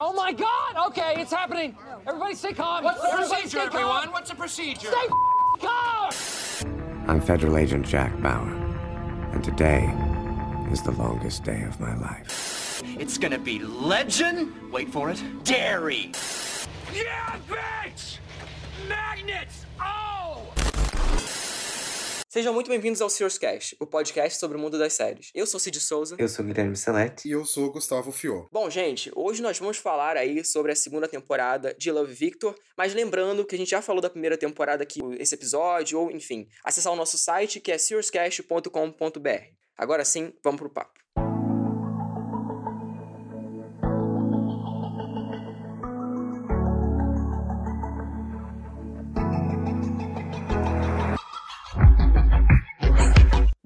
Oh 0.00 0.12
my 0.12 0.32
god! 0.32 0.88
Okay, 0.88 1.14
it's 1.18 1.32
happening! 1.32 1.76
Everybody 2.06 2.34
stay 2.34 2.52
calm! 2.52 2.84
What's 2.84 3.00
the 3.00 3.08
Everybody 3.08 3.30
procedure, 3.30 3.48
stay 3.48 3.66
everyone? 3.66 4.12
What's 4.12 4.30
the 4.30 4.36
procedure? 4.36 4.88
Stay 4.88 5.08
calm! 5.60 6.10
I'm 7.08 7.20
Federal 7.20 7.56
Agent 7.56 7.86
Jack 7.86 8.20
Bauer, 8.22 8.52
and 9.32 9.42
today 9.42 9.92
is 10.72 10.82
the 10.82 10.92
longest 10.92 11.44
day 11.44 11.62
of 11.62 11.78
my 11.80 11.94
life. 11.96 12.71
It's 12.98 13.16
gonna 13.16 13.38
be 13.38 13.60
legend. 13.60 14.52
Wait 14.70 14.90
for 14.90 15.10
it. 15.10 15.22
Dairy. 15.44 16.12
Yeah, 16.92 17.38
bitch! 17.48 18.18
Magnets! 18.88 19.64
Oh! 19.80 20.52
Sejam 22.28 22.52
muito 22.52 22.68
bem-vindos 22.68 23.00
ao 23.00 23.08
Sears 23.08 23.38
Cast, 23.38 23.76
o 23.78 23.86
podcast 23.86 24.38
sobre 24.38 24.56
o 24.56 24.60
mundo 24.60 24.78
das 24.78 24.94
séries. 24.94 25.30
Eu 25.34 25.46
sou 25.46 25.60
Cid 25.60 25.78
Souza. 25.78 26.16
Eu 26.18 26.28
sou 26.28 26.44
Guilherme 26.44 26.76
Selete. 26.76 27.28
E 27.28 27.32
eu 27.32 27.44
sou 27.44 27.70
Gustavo 27.70 28.10
Fior. 28.10 28.48
Bom, 28.50 28.68
gente, 28.68 29.12
hoje 29.14 29.42
nós 29.42 29.58
vamos 29.58 29.76
falar 29.76 30.16
aí 30.16 30.44
sobre 30.44 30.72
a 30.72 30.76
segunda 30.76 31.06
temporada 31.06 31.74
de 31.78 31.90
Love 31.90 32.12
Victor, 32.12 32.54
mas 32.76 32.94
lembrando 32.94 33.44
que 33.44 33.54
a 33.54 33.58
gente 33.58 33.70
já 33.70 33.82
falou 33.82 34.00
da 34.00 34.10
primeira 34.10 34.36
temporada 34.36 34.82
aqui, 34.82 35.00
esse 35.18 35.34
episódio, 35.34 36.00
ou 36.00 36.10
enfim, 36.10 36.48
acessar 36.64 36.92
o 36.92 36.96
nosso 36.96 37.16
site 37.16 37.60
que 37.60 37.70
é 37.70 37.78
searscast.com.br. 37.78 39.44
Agora 39.76 40.04
sim, 40.04 40.32
vamos 40.42 40.58
pro 40.60 40.70
papo. 40.70 41.01